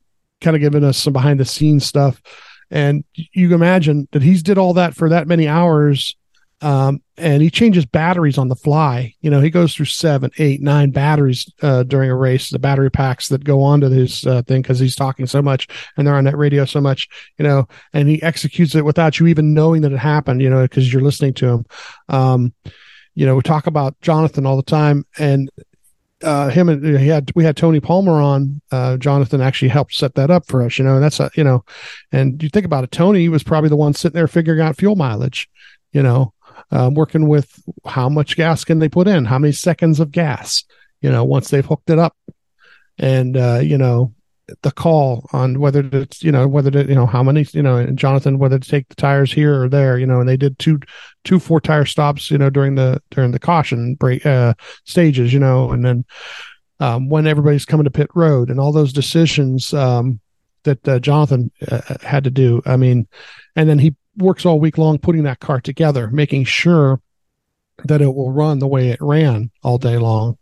kind 0.41 0.57
of 0.57 0.61
given 0.61 0.84
us 0.84 0.99
some 0.99 1.12
behind 1.12 1.41
the 1.41 1.45
scenes 1.45 1.87
stuff. 1.87 2.20
And 2.70 3.05
you 3.14 3.49
can 3.49 3.55
imagine 3.55 4.09
that 4.11 4.22
he's 4.22 4.43
did 4.43 4.59
all 4.59 4.74
that 4.74 4.95
for 4.95 5.09
that 5.11 5.28
many 5.28 5.47
hours, 5.47 6.16
um, 6.62 7.02
and 7.18 7.42
he 7.42 7.50
changes 7.50 7.84
batteries 7.84 8.38
on 8.38 8.48
the 8.48 8.57
fly. 8.57 9.14
You 9.20 9.30
know, 9.30 9.40
he 9.40 9.50
goes 9.50 9.74
through 9.74 9.86
seven, 9.86 10.30
eight, 10.38 10.62
nine 10.62 10.90
batteries 10.90 11.50
uh, 11.62 11.82
during 11.82 12.11
a 12.11 12.16
race. 12.16 12.50
The 12.50 12.59
battery 12.59 12.90
packs 12.90 13.28
that 13.28 13.44
go 13.44 13.62
onto 13.62 13.88
his 13.88 14.26
uh, 14.26 14.42
thing 14.42 14.62
because 14.62 14.78
he's 14.78 14.96
talking 14.96 15.26
so 15.26 15.42
much 15.42 15.68
and 15.96 16.07
they're 16.07 16.14
on 16.14 16.24
that 16.24 16.38
radio 16.38 16.64
so 16.64 16.80
much. 16.80 17.09
You 17.38 17.44
know, 17.44 17.68
and 17.92 18.09
he 18.09 18.22
executes 18.22 18.74
it 18.74 18.84
without 18.84 19.20
you 19.20 19.26
even 19.26 19.54
knowing 19.54 19.82
that 19.82 19.92
it 19.92 19.98
happened, 19.98 20.40
you 20.40 20.48
know, 20.48 20.62
because 20.62 20.90
you're 20.92 21.02
listening 21.02 21.34
to 21.34 21.48
him. 21.48 21.66
Um, 22.09 22.54
you 23.14 23.26
know, 23.26 23.34
we 23.34 23.42
talk 23.42 23.66
about 23.66 24.00
Jonathan 24.00 24.46
all 24.46 24.57
the 24.57 24.62
time 24.62 25.04
and 25.18 25.50
uh, 26.22 26.48
him 26.48 26.68
and 26.68 26.84
he 26.98 27.09
had, 27.09 27.30
we 27.34 27.44
had 27.44 27.57
Tony 27.57 27.80
Palmer 27.80 28.12
on, 28.12 28.61
uh, 28.70 28.96
Jonathan 28.96 29.40
actually 29.40 29.68
helped 29.68 29.94
set 29.94 30.14
that 30.14 30.30
up 30.30 30.46
for 30.46 30.62
us, 30.62 30.78
you 30.78 30.84
know, 30.84 30.94
and 30.94 31.02
that's, 31.02 31.20
a, 31.20 31.30
you 31.34 31.44
know, 31.44 31.64
and 32.12 32.42
you 32.42 32.48
think 32.48 32.64
about 32.64 32.84
it, 32.84 32.90
Tony 32.90 33.28
was 33.28 33.42
probably 33.42 33.68
the 33.68 33.76
one 33.76 33.92
sitting 33.92 34.14
there 34.14 34.28
figuring 34.28 34.61
out 34.61 34.76
fuel 34.76 34.96
mileage, 34.96 35.48
you 35.92 36.02
know, 36.02 36.32
um, 36.70 36.94
working 36.94 37.28
with 37.28 37.62
how 37.86 38.09
much 38.09 38.36
gas 38.36 38.64
can 38.64 38.78
they 38.78 38.88
put 38.88 39.09
in, 39.09 39.24
how 39.24 39.38
many 39.38 39.52
seconds 39.52 40.00
of 40.00 40.11
gas, 40.11 40.64
you 41.00 41.11
know, 41.11 41.24
once 41.24 41.50
they've 41.50 41.66
hooked 41.66 41.90
it 41.90 41.98
up. 41.98 42.16
And, 42.98 43.36
uh, 43.36 43.61
you 43.62 43.76
know, 43.78 44.14
the 44.62 44.70
call 44.70 45.28
on 45.32 45.59
whether 45.59 45.88
it's 45.92 46.22
you 46.22 46.30
know 46.30 46.46
whether 46.46 46.70
to 46.70 46.86
you 46.88 46.94
know 46.94 47.07
how 47.07 47.22
many 47.22 47.44
you 47.52 47.62
know 47.62 47.76
and 47.76 47.98
Jonathan 47.98 48.38
whether 48.38 48.59
to 48.59 48.68
take 48.68 48.88
the 48.88 48.94
tires 48.94 49.32
here 49.32 49.62
or 49.62 49.68
there 49.68 49.98
you 49.98 50.07
know 50.07 50.20
and 50.20 50.28
they 50.28 50.36
did 50.36 50.59
two 50.59 50.78
two 51.24 51.40
four 51.40 51.61
tire 51.61 51.84
stops 51.84 52.30
you 52.30 52.38
know 52.38 52.48
during 52.48 52.76
the 52.76 53.02
during 53.11 53.32
the 53.32 53.38
caution 53.40 53.94
break 53.96 54.24
uh 54.24 54.54
stages 54.84 55.32
you 55.32 55.40
know 55.40 55.72
and 55.72 55.84
then 55.84 56.04
um 56.78 57.09
when 57.09 57.26
everybody's 57.26 57.64
coming 57.64 57.84
to 57.84 57.90
pit 57.90 58.09
road 58.14 58.48
and 58.48 58.61
all 58.61 58.70
those 58.70 58.92
decisions 58.92 59.74
um 59.74 60.20
that 60.62 60.86
uh, 60.88 60.98
Jonathan 60.98 61.50
uh, 61.68 61.80
had 62.02 62.24
to 62.24 62.30
do 62.30 62.62
I 62.66 62.76
mean 62.76 63.09
and 63.57 63.68
then 63.68 63.80
he 63.80 63.96
works 64.16 64.46
all 64.46 64.60
week 64.60 64.78
long 64.78 64.98
putting 64.98 65.24
that 65.24 65.40
car 65.40 65.60
together 65.60 66.08
making 66.10 66.44
sure 66.44 67.00
that 67.84 68.00
it 68.00 68.14
will 68.14 68.32
run 68.32 68.58
the 68.58 68.66
way 68.66 68.88
it 68.88 68.98
ran 69.00 69.50
all 69.62 69.78
day 69.78 69.98
long 69.98 70.38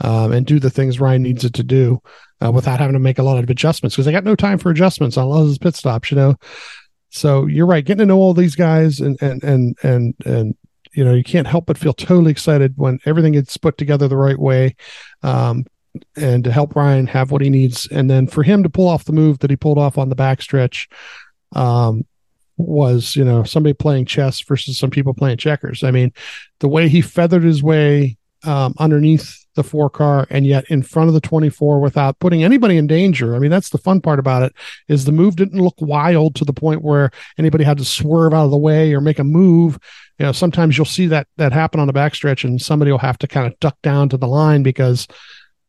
um, 0.00 0.32
and 0.32 0.46
do 0.46 0.58
the 0.58 0.70
things 0.70 1.00
Ryan 1.00 1.22
needs 1.22 1.44
it 1.44 1.54
to 1.54 1.62
do 1.62 2.00
uh, 2.44 2.50
without 2.50 2.80
having 2.80 2.94
to 2.94 3.00
make 3.00 3.18
a 3.18 3.22
lot 3.22 3.42
of 3.42 3.50
adjustments 3.50 3.96
because 3.96 4.08
I 4.08 4.12
got 4.12 4.24
no 4.24 4.36
time 4.36 4.58
for 4.58 4.70
adjustments 4.70 5.16
on 5.16 5.30
those 5.30 5.58
pit 5.58 5.74
stops, 5.74 6.10
you 6.10 6.16
know. 6.16 6.36
So 7.10 7.46
you're 7.46 7.66
right, 7.66 7.84
getting 7.84 8.00
to 8.00 8.06
know 8.06 8.18
all 8.18 8.34
these 8.34 8.54
guys 8.54 9.00
and 9.00 9.20
and 9.22 9.42
and 9.42 9.76
and 9.82 10.14
and 10.24 10.56
you 10.92 11.04
know 11.04 11.14
you 11.14 11.24
can't 11.24 11.46
help 11.46 11.66
but 11.66 11.78
feel 11.78 11.94
totally 11.94 12.30
excited 12.30 12.74
when 12.76 13.00
everything 13.06 13.32
gets 13.32 13.56
put 13.56 13.78
together 13.78 14.08
the 14.08 14.16
right 14.16 14.38
way, 14.38 14.76
um, 15.22 15.64
and 16.16 16.44
to 16.44 16.52
help 16.52 16.76
Ryan 16.76 17.06
have 17.06 17.30
what 17.30 17.42
he 17.42 17.50
needs, 17.50 17.88
and 17.88 18.10
then 18.10 18.26
for 18.26 18.42
him 18.42 18.62
to 18.62 18.70
pull 18.70 18.88
off 18.88 19.04
the 19.04 19.12
move 19.12 19.38
that 19.38 19.50
he 19.50 19.56
pulled 19.56 19.78
off 19.78 19.96
on 19.98 20.10
the 20.10 20.16
backstretch, 20.16 20.86
um, 21.52 22.04
was 22.58 23.16
you 23.16 23.24
know 23.24 23.44
somebody 23.44 23.72
playing 23.72 24.04
chess 24.04 24.40
versus 24.42 24.78
some 24.78 24.90
people 24.90 25.14
playing 25.14 25.38
checkers. 25.38 25.82
I 25.82 25.90
mean, 25.90 26.12
the 26.60 26.68
way 26.68 26.88
he 26.88 27.00
feathered 27.00 27.44
his 27.44 27.62
way 27.62 28.18
um, 28.44 28.74
underneath 28.78 29.46
the 29.54 29.64
four 29.64 29.90
car 29.90 30.26
and 30.30 30.46
yet 30.46 30.64
in 30.70 30.82
front 30.82 31.08
of 31.08 31.14
the 31.14 31.20
24 31.20 31.80
without 31.80 32.18
putting 32.20 32.44
anybody 32.44 32.76
in 32.76 32.86
danger. 32.86 33.34
I 33.34 33.40
mean, 33.40 33.50
that's 33.50 33.70
the 33.70 33.78
fun 33.78 34.00
part 34.00 34.20
about 34.20 34.44
it 34.44 34.52
is 34.86 35.04
the 35.04 35.12
move 35.12 35.34
didn't 35.34 35.60
look 35.60 35.74
wild 35.80 36.36
to 36.36 36.44
the 36.44 36.52
point 36.52 36.82
where 36.82 37.10
anybody 37.38 37.64
had 37.64 37.78
to 37.78 37.84
swerve 37.84 38.32
out 38.32 38.44
of 38.44 38.50
the 38.52 38.56
way 38.56 38.94
or 38.94 39.00
make 39.00 39.18
a 39.18 39.24
move. 39.24 39.78
You 40.18 40.26
know, 40.26 40.32
sometimes 40.32 40.78
you'll 40.78 40.84
see 40.84 41.08
that, 41.08 41.26
that 41.38 41.52
happen 41.52 41.80
on 41.80 41.88
the 41.88 41.92
backstretch 41.92 42.44
and 42.44 42.62
somebody 42.62 42.92
will 42.92 42.98
have 42.98 43.18
to 43.18 43.26
kind 43.26 43.46
of 43.48 43.58
duck 43.58 43.76
down 43.82 44.08
to 44.10 44.16
the 44.16 44.28
line 44.28 44.62
because, 44.62 45.08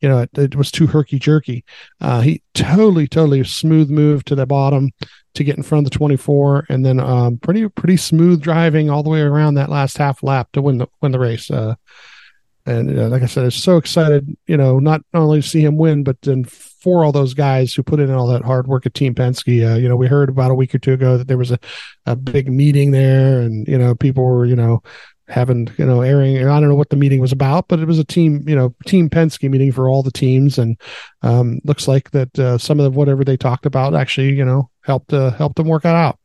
you 0.00 0.08
know, 0.08 0.20
it, 0.20 0.30
it 0.36 0.56
was 0.56 0.70
too 0.70 0.86
herky 0.86 1.18
jerky. 1.18 1.64
Uh, 2.00 2.20
he 2.20 2.42
totally, 2.54 3.06
totally 3.06 3.44
smooth 3.44 3.90
move 3.90 4.24
to 4.24 4.34
the 4.34 4.46
bottom 4.46 4.90
to 5.34 5.44
get 5.44 5.56
in 5.56 5.62
front 5.62 5.86
of 5.86 5.92
the 5.92 5.96
24 5.96 6.66
and 6.68 6.84
then, 6.84 6.98
um, 6.98 7.38
pretty, 7.38 7.68
pretty 7.68 7.96
smooth 7.96 8.40
driving 8.40 8.90
all 8.90 9.02
the 9.02 9.10
way 9.10 9.20
around 9.20 9.54
that 9.54 9.70
last 9.70 9.96
half 9.98 10.22
lap 10.22 10.48
to 10.52 10.62
win 10.62 10.78
the, 10.78 10.86
win 11.00 11.12
the 11.12 11.18
race. 11.18 11.50
Uh, 11.50 11.74
and 12.66 12.98
uh, 12.98 13.08
like 13.08 13.22
I 13.22 13.26
said, 13.26 13.44
I'm 13.44 13.50
so 13.50 13.76
excited, 13.76 14.36
you 14.46 14.56
know, 14.56 14.78
not 14.78 15.02
only 15.14 15.40
to 15.40 15.48
see 15.48 15.64
him 15.64 15.76
win, 15.76 16.04
but 16.04 16.20
then 16.22 16.44
for 16.44 17.04
all 17.04 17.12
those 17.12 17.34
guys 17.34 17.74
who 17.74 17.82
put 17.82 18.00
in 18.00 18.10
all 18.10 18.26
that 18.28 18.44
hard 18.44 18.66
work 18.66 18.86
at 18.86 18.94
Team 18.94 19.14
Penske. 19.14 19.72
Uh, 19.72 19.76
you 19.76 19.88
know, 19.88 19.96
we 19.96 20.06
heard 20.06 20.28
about 20.28 20.50
a 20.50 20.54
week 20.54 20.74
or 20.74 20.78
two 20.78 20.92
ago 20.92 21.16
that 21.18 21.28
there 21.28 21.38
was 21.38 21.50
a, 21.50 21.58
a 22.06 22.16
big 22.16 22.50
meeting 22.50 22.90
there, 22.90 23.40
and 23.40 23.66
you 23.66 23.78
know, 23.78 23.94
people 23.94 24.24
were, 24.24 24.46
you 24.46 24.56
know, 24.56 24.82
having, 25.30 25.68
you 25.78 25.86
know, 25.86 26.02
airing. 26.02 26.36
I 26.38 26.60
don't 26.60 26.68
know 26.68 26.74
what 26.74 26.90
the 26.90 26.96
meeting 26.96 27.20
was 27.20 27.32
about, 27.32 27.68
but 27.68 27.78
it 27.78 27.86
was 27.86 27.98
a 27.98 28.04
team, 28.04 28.46
you 28.48 28.56
know, 28.56 28.74
Team 28.86 29.08
Penske 29.08 29.48
meeting 29.48 29.72
for 29.72 29.88
all 29.88 30.02
the 30.02 30.10
teams, 30.10 30.58
and 30.58 30.78
um, 31.22 31.60
looks 31.64 31.88
like 31.88 32.10
that 32.10 32.38
uh, 32.38 32.58
some 32.58 32.80
of 32.80 32.84
the, 32.84 32.90
whatever 32.90 33.24
they 33.24 33.36
talked 33.36 33.66
about 33.66 33.94
actually, 33.94 34.34
you 34.34 34.44
know, 34.44 34.68
helped 34.82 35.12
uh, 35.12 35.30
helped 35.30 35.56
them 35.56 35.68
work 35.68 35.84
that 35.84 35.96
out. 35.96 36.18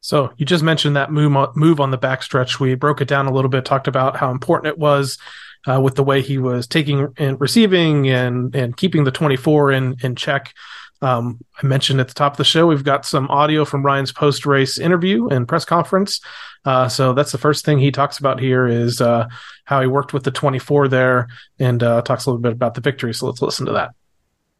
So 0.00 0.32
you 0.36 0.46
just 0.46 0.62
mentioned 0.62 0.96
that 0.96 1.10
move 1.10 1.34
on, 1.36 1.52
move 1.56 1.80
on 1.80 1.90
the 1.90 1.98
backstretch. 1.98 2.60
We 2.60 2.74
broke 2.74 3.00
it 3.00 3.08
down 3.08 3.26
a 3.26 3.32
little 3.32 3.50
bit, 3.50 3.64
talked 3.64 3.88
about 3.88 4.16
how 4.16 4.30
important 4.30 4.68
it 4.68 4.78
was 4.78 5.18
uh, 5.66 5.80
with 5.80 5.96
the 5.96 6.04
way 6.04 6.22
he 6.22 6.38
was 6.38 6.66
taking 6.66 7.12
and 7.16 7.40
receiving 7.40 8.08
and 8.08 8.54
and 8.54 8.76
keeping 8.76 9.04
the 9.04 9.10
24 9.10 9.72
in 9.72 9.96
in 10.02 10.16
check. 10.16 10.54
Um, 11.00 11.38
I 11.62 11.66
mentioned 11.66 12.00
at 12.00 12.08
the 12.08 12.14
top 12.14 12.32
of 12.32 12.38
the 12.38 12.44
show 12.44 12.66
we've 12.66 12.84
got 12.84 13.06
some 13.06 13.28
audio 13.28 13.64
from 13.64 13.84
Ryan's 13.84 14.12
post 14.12 14.44
race 14.46 14.78
interview 14.78 15.28
and 15.28 15.46
press 15.46 15.64
conference. 15.64 16.20
Uh, 16.64 16.88
so 16.88 17.12
that's 17.12 17.32
the 17.32 17.38
first 17.38 17.64
thing 17.64 17.78
he 17.78 17.90
talks 17.90 18.18
about 18.18 18.40
here 18.40 18.66
is 18.66 19.00
uh, 19.00 19.28
how 19.64 19.80
he 19.80 19.86
worked 19.86 20.12
with 20.12 20.24
the 20.24 20.30
24 20.30 20.88
there 20.88 21.28
and 21.58 21.82
uh, 21.82 22.02
talks 22.02 22.26
a 22.26 22.30
little 22.30 22.40
bit 22.40 22.52
about 22.52 22.74
the 22.74 22.80
victory. 22.80 23.14
So 23.14 23.26
let's 23.26 23.42
listen 23.42 23.66
to 23.66 23.72
that. 23.72 23.92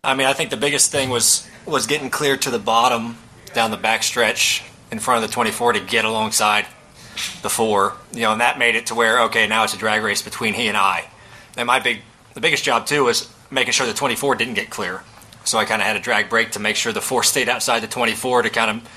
I 0.04 0.14
mean, 0.14 0.26
I 0.26 0.32
think 0.32 0.50
the 0.50 0.56
biggest 0.56 0.92
thing 0.92 1.10
was 1.10 1.46
was 1.66 1.86
getting 1.86 2.08
clear 2.08 2.36
to 2.36 2.50
the 2.50 2.58
bottom 2.58 3.18
down 3.52 3.70
the 3.70 3.76
backstretch 3.76 4.62
in 4.90 4.98
front 4.98 5.22
of 5.22 5.28
the 5.28 5.34
24 5.34 5.74
to 5.74 5.80
get 5.80 6.04
alongside 6.04 6.66
the 7.42 7.50
four. 7.50 7.94
You 8.12 8.22
know, 8.22 8.32
and 8.32 8.40
that 8.40 8.58
made 8.58 8.76
it 8.76 8.86
to 8.86 8.94
where 8.94 9.22
okay, 9.24 9.46
now 9.46 9.64
it's 9.64 9.74
a 9.74 9.78
drag 9.78 10.02
race 10.02 10.22
between 10.22 10.54
he 10.54 10.68
and 10.68 10.76
I. 10.76 11.10
And 11.56 11.66
my 11.66 11.80
big, 11.80 12.00
the 12.34 12.40
biggest 12.40 12.64
job 12.64 12.86
too 12.86 13.04
was 13.04 13.32
making 13.50 13.72
sure 13.72 13.86
the 13.86 13.94
24 13.94 14.36
didn't 14.36 14.54
get 14.54 14.70
clear. 14.70 15.02
So 15.44 15.58
I 15.58 15.64
kind 15.64 15.80
of 15.80 15.86
had 15.88 15.96
a 15.96 16.00
drag 16.00 16.28
break 16.28 16.52
to 16.52 16.60
make 16.60 16.76
sure 16.76 16.92
the 16.92 17.00
four 17.00 17.22
stayed 17.22 17.48
outside 17.48 17.80
the 17.80 17.88
24 17.88 18.42
to 18.42 18.50
kind 18.50 18.70
of 18.70 18.88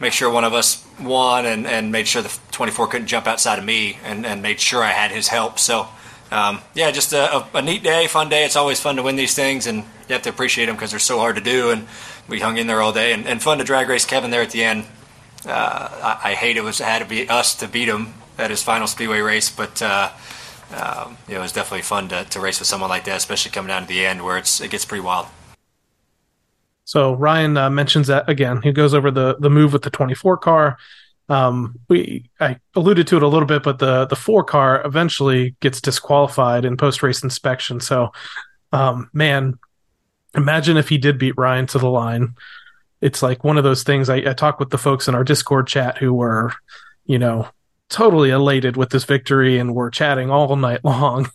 make 0.00 0.12
sure 0.12 0.30
one 0.30 0.44
of 0.44 0.54
us 0.54 0.84
won 1.00 1.46
and, 1.46 1.66
and 1.66 1.92
made 1.92 2.08
sure 2.08 2.22
the 2.22 2.38
24 2.52 2.88
couldn't 2.88 3.06
jump 3.06 3.26
outside 3.26 3.58
of 3.58 3.64
me 3.64 3.98
and, 4.04 4.24
and 4.24 4.42
made 4.42 4.58
sure 4.58 4.82
I 4.82 4.90
had 4.90 5.10
his 5.10 5.28
help. 5.28 5.58
So, 5.58 5.86
um, 6.30 6.60
yeah, 6.74 6.90
just 6.90 7.12
a, 7.12 7.36
a, 7.36 7.48
a 7.54 7.62
neat 7.62 7.82
day, 7.82 8.06
fun 8.06 8.28
day. 8.28 8.44
It's 8.44 8.56
always 8.56 8.80
fun 8.80 8.96
to 8.96 9.02
win 9.02 9.16
these 9.16 9.34
things, 9.34 9.66
and 9.66 9.78
you 9.78 10.12
have 10.12 10.22
to 10.22 10.30
appreciate 10.30 10.66
them 10.66 10.76
because 10.76 10.90
they're 10.90 11.00
so 11.00 11.18
hard 11.18 11.36
to 11.36 11.42
do. 11.42 11.70
And 11.70 11.86
we 12.28 12.40
hung 12.40 12.56
in 12.56 12.66
there 12.66 12.80
all 12.80 12.92
day, 12.92 13.12
and, 13.12 13.26
and 13.26 13.42
fun 13.42 13.58
to 13.58 13.64
drag 13.64 13.88
race 13.88 14.04
Kevin 14.04 14.30
there 14.30 14.42
at 14.42 14.50
the 14.50 14.62
end. 14.62 14.84
Uh, 15.46 16.18
I, 16.22 16.30
I 16.30 16.34
hate 16.34 16.56
it 16.56 16.62
was 16.62 16.78
had 16.78 17.00
to 17.00 17.04
be 17.04 17.28
us 17.28 17.54
to 17.56 17.68
beat 17.68 17.88
him 17.88 18.14
at 18.38 18.50
his 18.50 18.62
final 18.62 18.86
speedway 18.86 19.20
race, 19.20 19.50
but 19.50 19.82
uh, 19.82 20.10
um, 20.74 21.16
it 21.28 21.38
was 21.38 21.52
definitely 21.52 21.82
fun 21.82 22.08
to, 22.08 22.24
to 22.24 22.40
race 22.40 22.58
with 22.58 22.68
someone 22.68 22.90
like 22.90 23.04
that, 23.04 23.16
especially 23.16 23.50
coming 23.50 23.68
down 23.68 23.82
to 23.82 23.88
the 23.88 24.06
end 24.06 24.24
where 24.24 24.38
it's 24.38 24.60
it 24.60 24.70
gets 24.70 24.84
pretty 24.84 25.02
wild. 25.02 25.26
So 26.84 27.14
Ryan 27.14 27.56
uh, 27.56 27.70
mentions 27.70 28.08
that 28.08 28.28
again. 28.28 28.62
He 28.62 28.72
goes 28.72 28.94
over 28.94 29.10
the 29.10 29.36
the 29.38 29.50
move 29.50 29.72
with 29.72 29.82
the 29.82 29.90
24 29.90 30.38
car. 30.38 30.78
Um, 31.28 31.76
we 31.88 32.28
I 32.40 32.58
alluded 32.74 33.06
to 33.08 33.16
it 33.16 33.22
a 33.22 33.28
little 33.28 33.46
bit, 33.46 33.62
but 33.62 33.78
the 33.78 34.06
the 34.06 34.16
four 34.16 34.42
car 34.42 34.82
eventually 34.84 35.54
gets 35.60 35.80
disqualified 35.80 36.64
in 36.64 36.76
post 36.76 37.02
race 37.02 37.22
inspection. 37.22 37.80
So, 37.80 38.12
um, 38.72 39.08
man, 39.12 39.58
imagine 40.34 40.76
if 40.76 40.88
he 40.88 40.98
did 40.98 41.18
beat 41.18 41.38
Ryan 41.38 41.66
to 41.68 41.78
the 41.78 41.88
line. 41.88 42.34
it's 43.00 43.22
like 43.22 43.44
one 43.44 43.56
of 43.56 43.64
those 43.64 43.82
things. 43.82 44.10
I, 44.10 44.16
I 44.16 44.34
talked 44.34 44.60
with 44.60 44.70
the 44.70 44.78
folks 44.78 45.08
in 45.08 45.14
our 45.14 45.24
Discord 45.24 45.66
chat 45.66 45.98
who 45.98 46.12
were, 46.12 46.52
you 47.06 47.18
know, 47.18 47.48
totally 47.90 48.30
elated 48.30 48.76
with 48.76 48.90
this 48.90 49.04
victory 49.04 49.58
and 49.58 49.74
were 49.74 49.90
chatting 49.90 50.30
all 50.30 50.56
night 50.56 50.80
long 50.84 51.28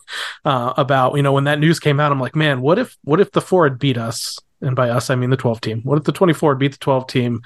uh, 0.46 0.74
about 0.78 1.16
you 1.16 1.22
know 1.22 1.34
when 1.34 1.44
that 1.44 1.60
news 1.60 1.80
came 1.80 2.00
out 2.00 2.12
i'm 2.12 2.20
like 2.20 2.36
man 2.36 2.62
what 2.62 2.80
if 2.80 2.98
what 3.04 3.20
if 3.20 3.30
the 3.32 3.42
four 3.42 3.66
had 3.66 3.78
beat 3.78 3.98
us 3.98 4.40
and 4.66 4.76
by 4.76 4.90
us 4.90 5.10
i 5.10 5.16
mean 5.16 5.30
the 5.30 5.38
12 5.38 5.62
team 5.62 5.82
what 5.84 5.98
if 5.98 6.04
the 6.04 6.12
24 6.12 6.54
had 6.54 6.60
beat 6.60 6.72
the 6.72 6.78
12 6.78 7.08
team 7.08 7.42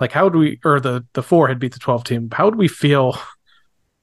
like 0.00 0.12
how 0.12 0.24
would 0.24 0.34
we 0.34 0.58
or 0.64 0.80
the 0.80 1.04
the 1.12 1.22
four 1.22 1.48
had 1.48 1.58
beat 1.58 1.72
the 1.72 1.78
12 1.78 2.04
team 2.04 2.28
how 2.32 2.44
would 2.44 2.56
we 2.56 2.68
feel 2.68 3.16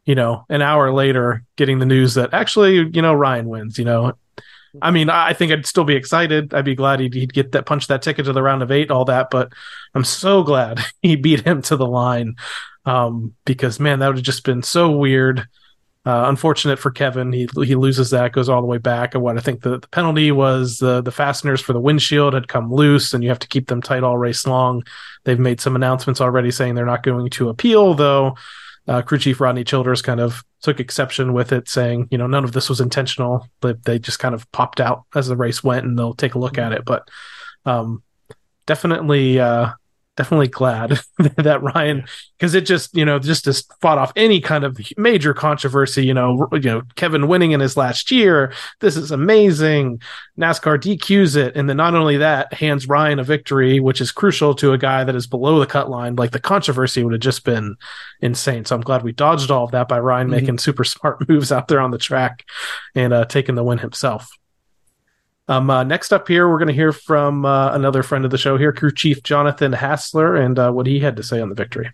you 0.06 0.16
know 0.16 0.46
an 0.50 0.62
hour 0.62 0.92
later 0.92 1.44
getting 1.58 1.80
the 1.80 1.86
news 1.86 2.14
that 2.14 2.34
actually 2.34 2.90
you 2.94 3.02
know 3.02 3.14
ryan 3.14 3.48
wins 3.48 3.78
you 3.78 3.86
know 3.86 4.14
I 4.82 4.92
mean, 4.92 5.10
I 5.10 5.34
think 5.34 5.52
I'd 5.52 5.66
still 5.66 5.84
be 5.84 5.96
excited. 5.96 6.54
I'd 6.54 6.66
be 6.66 6.76
glad 6.76 7.00
he'd, 7.00 7.14
he'd, 7.14 7.34
get 7.34 7.52
that 7.52 7.66
punch 7.66 7.88
that 7.88 8.02
ticket 8.02 8.26
to 8.26 8.34
the 8.34 8.42
round 8.42 8.64
of 8.64 8.72
eight, 8.72 8.92
all 8.92 9.06
that. 9.06 9.30
But 9.30 9.52
I'm 9.94 10.04
so 10.04 10.44
glad 10.44 10.80
he 11.02 11.16
beat 11.16 11.42
him 11.42 11.62
to 11.64 11.76
the 11.76 11.88
line 11.88 12.36
um, 12.86 13.34
because 13.46 13.80
man, 13.80 14.00
that 14.00 14.08
would 14.08 14.18
have 14.18 14.26
just 14.26 14.46
been 14.46 14.64
so 14.64 14.92
weird. 14.92 15.48
Uh, 16.04 16.26
unfortunate 16.26 16.80
for 16.80 16.90
Kevin, 16.90 17.32
he 17.32 17.48
he 17.64 17.76
loses 17.76 18.10
that, 18.10 18.32
goes 18.32 18.50
all 18.50 18.62
the 18.62 18.68
way 18.68 18.80
back. 18.80 19.14
And 19.14 19.24
what 19.24 19.38
I 19.38 19.42
think 19.42 19.62
the, 19.62 19.78
the 19.78 19.88
penalty 19.90 20.32
was 20.32 20.80
the 20.80 21.00
the 21.02 21.12
fasteners 21.12 21.62
for 21.62 21.74
the 21.74 21.80
windshield 21.80 22.34
had 22.34 22.48
come 22.48 22.74
loose, 22.74 23.14
and 23.14 23.24
you 23.24 23.30
have 23.30 23.38
to 23.40 23.48
keep 23.48 23.68
them 23.68 23.84
tight 23.84 24.04
all 24.04 24.18
race 24.18 24.48
long. 24.48 24.84
They've 25.26 25.38
made 25.38 25.62
some 25.62 25.76
announcements 25.76 26.20
already 26.20 26.50
saying 26.50 26.74
they're 26.74 26.86
not 26.88 27.04
going 27.04 27.30
to 27.30 27.50
appeal, 27.50 27.94
though. 27.94 28.36
Uh, 28.88 29.04
Crew 29.04 29.20
Chief 29.20 29.40
Rodney 29.40 29.64
Childers 29.64 30.02
kind 30.02 30.20
of 30.20 30.44
took 30.64 30.80
exception 30.80 31.34
with 31.34 31.52
it, 31.52 31.70
saying, 31.70 32.08
you 32.10 32.18
know, 32.18 32.26
none 32.26 32.44
of 32.44 32.52
this 32.52 32.68
was 32.68 32.82
intentional, 32.82 33.48
but 33.60 33.84
they 33.84 34.00
just 34.00 34.18
kind 34.18 34.34
of 34.34 34.52
popped 34.52 34.80
out 34.80 35.04
as 35.14 35.28
the 35.28 35.38
race 35.38 35.64
went, 35.64 35.86
and 35.86 36.00
they'll 36.00 36.16
take 36.16 36.34
a 36.34 36.40
look 36.40 36.58
at 36.58 36.72
it. 36.72 36.84
But 36.84 37.08
um, 37.66 38.02
definitely, 38.66 39.40
uh, 39.40 39.74
definitely 40.18 40.48
glad 40.48 41.00
that 41.38 41.62
Ryan 41.62 42.04
because 42.38 42.54
it 42.54 42.66
just 42.66 42.96
you 42.96 43.06
know 43.06 43.20
just 43.20 43.46
just 43.46 43.72
fought 43.82 43.98
off 43.98 44.12
any 44.16 44.42
kind 44.42 44.64
of 44.64 44.78
major 44.98 45.34
controversy. 45.34 46.06
You 46.06 46.14
know, 46.14 46.48
you 46.52 46.60
know 46.60 46.82
Kevin 46.96 47.28
winning 47.28 47.52
in 47.52 47.60
his 47.60 47.78
last 47.78 48.12
year. 48.12 48.54
This 48.80 48.98
is 48.98 49.12
amazing. 49.12 50.02
NASCAR 50.40 50.80
DQs 50.80 51.36
it, 51.36 51.56
and 51.56 51.70
then 51.70 51.78
not 51.78 51.96
only 51.96 52.18
that 52.18 52.54
hands 52.54 52.88
Ryan 52.88 53.20
a 53.20 53.24
victory, 53.24 53.80
which 53.80 54.02
is 54.02 54.12
crucial 54.12 54.54
to 54.56 54.74
a 54.74 54.78
guy 54.78 55.04
that 55.04 55.16
is 55.16 55.28
below 55.28 55.60
the 55.60 55.66
cut 55.66 55.90
line. 55.90 56.16
Like 56.16 56.32
the 56.32 56.40
controversy 56.40 57.04
would 57.04 57.14
have 57.14 57.22
just 57.22 57.44
been 57.46 57.76
insane. 58.22 58.66
So 58.66 58.76
I'm 58.76 58.82
glad 58.82 59.04
we 59.04 59.12
dodged 59.12 59.52
all 59.52 59.66
of 59.66 59.72
that 59.72 59.88
by 59.88 60.00
Ryan 60.00 60.28
mm-hmm. 60.28 60.36
making 60.36 60.58
super 60.58 60.84
smart 60.84 61.28
moves 61.30 61.52
out 61.52 61.68
there 61.68 61.80
on 61.80 61.92
the 61.92 61.98
track 61.98 62.46
and 62.96 63.14
uh, 63.14 63.26
taking 63.26 63.56
the 63.56 63.64
win 63.64 63.78
himself. 63.78 64.30
Um, 65.52 65.70
uh, 65.70 65.84
next 65.84 66.14
up 66.14 66.30
here, 66.30 66.48
we're 66.48 66.60
going 66.60 66.70
to 66.70 66.74
hear 66.74 66.94
from 66.94 67.46
uh, 67.46 67.74
another 67.74 68.04
friend 68.04 68.24
of 68.24 68.32
the 68.32 68.38
show 68.38 68.58
here, 68.58 68.72
crew 68.72 68.90
chief 68.90 69.22
Jonathan 69.22 69.74
Hassler, 69.74 70.38
and 70.38 70.58
uh, 70.58 70.72
what 70.72 70.88
he 70.88 71.02
had 71.02 71.18
to 71.18 71.24
say 71.24 71.42
on 71.42 71.50
the 71.50 71.56
victory. 71.56 71.92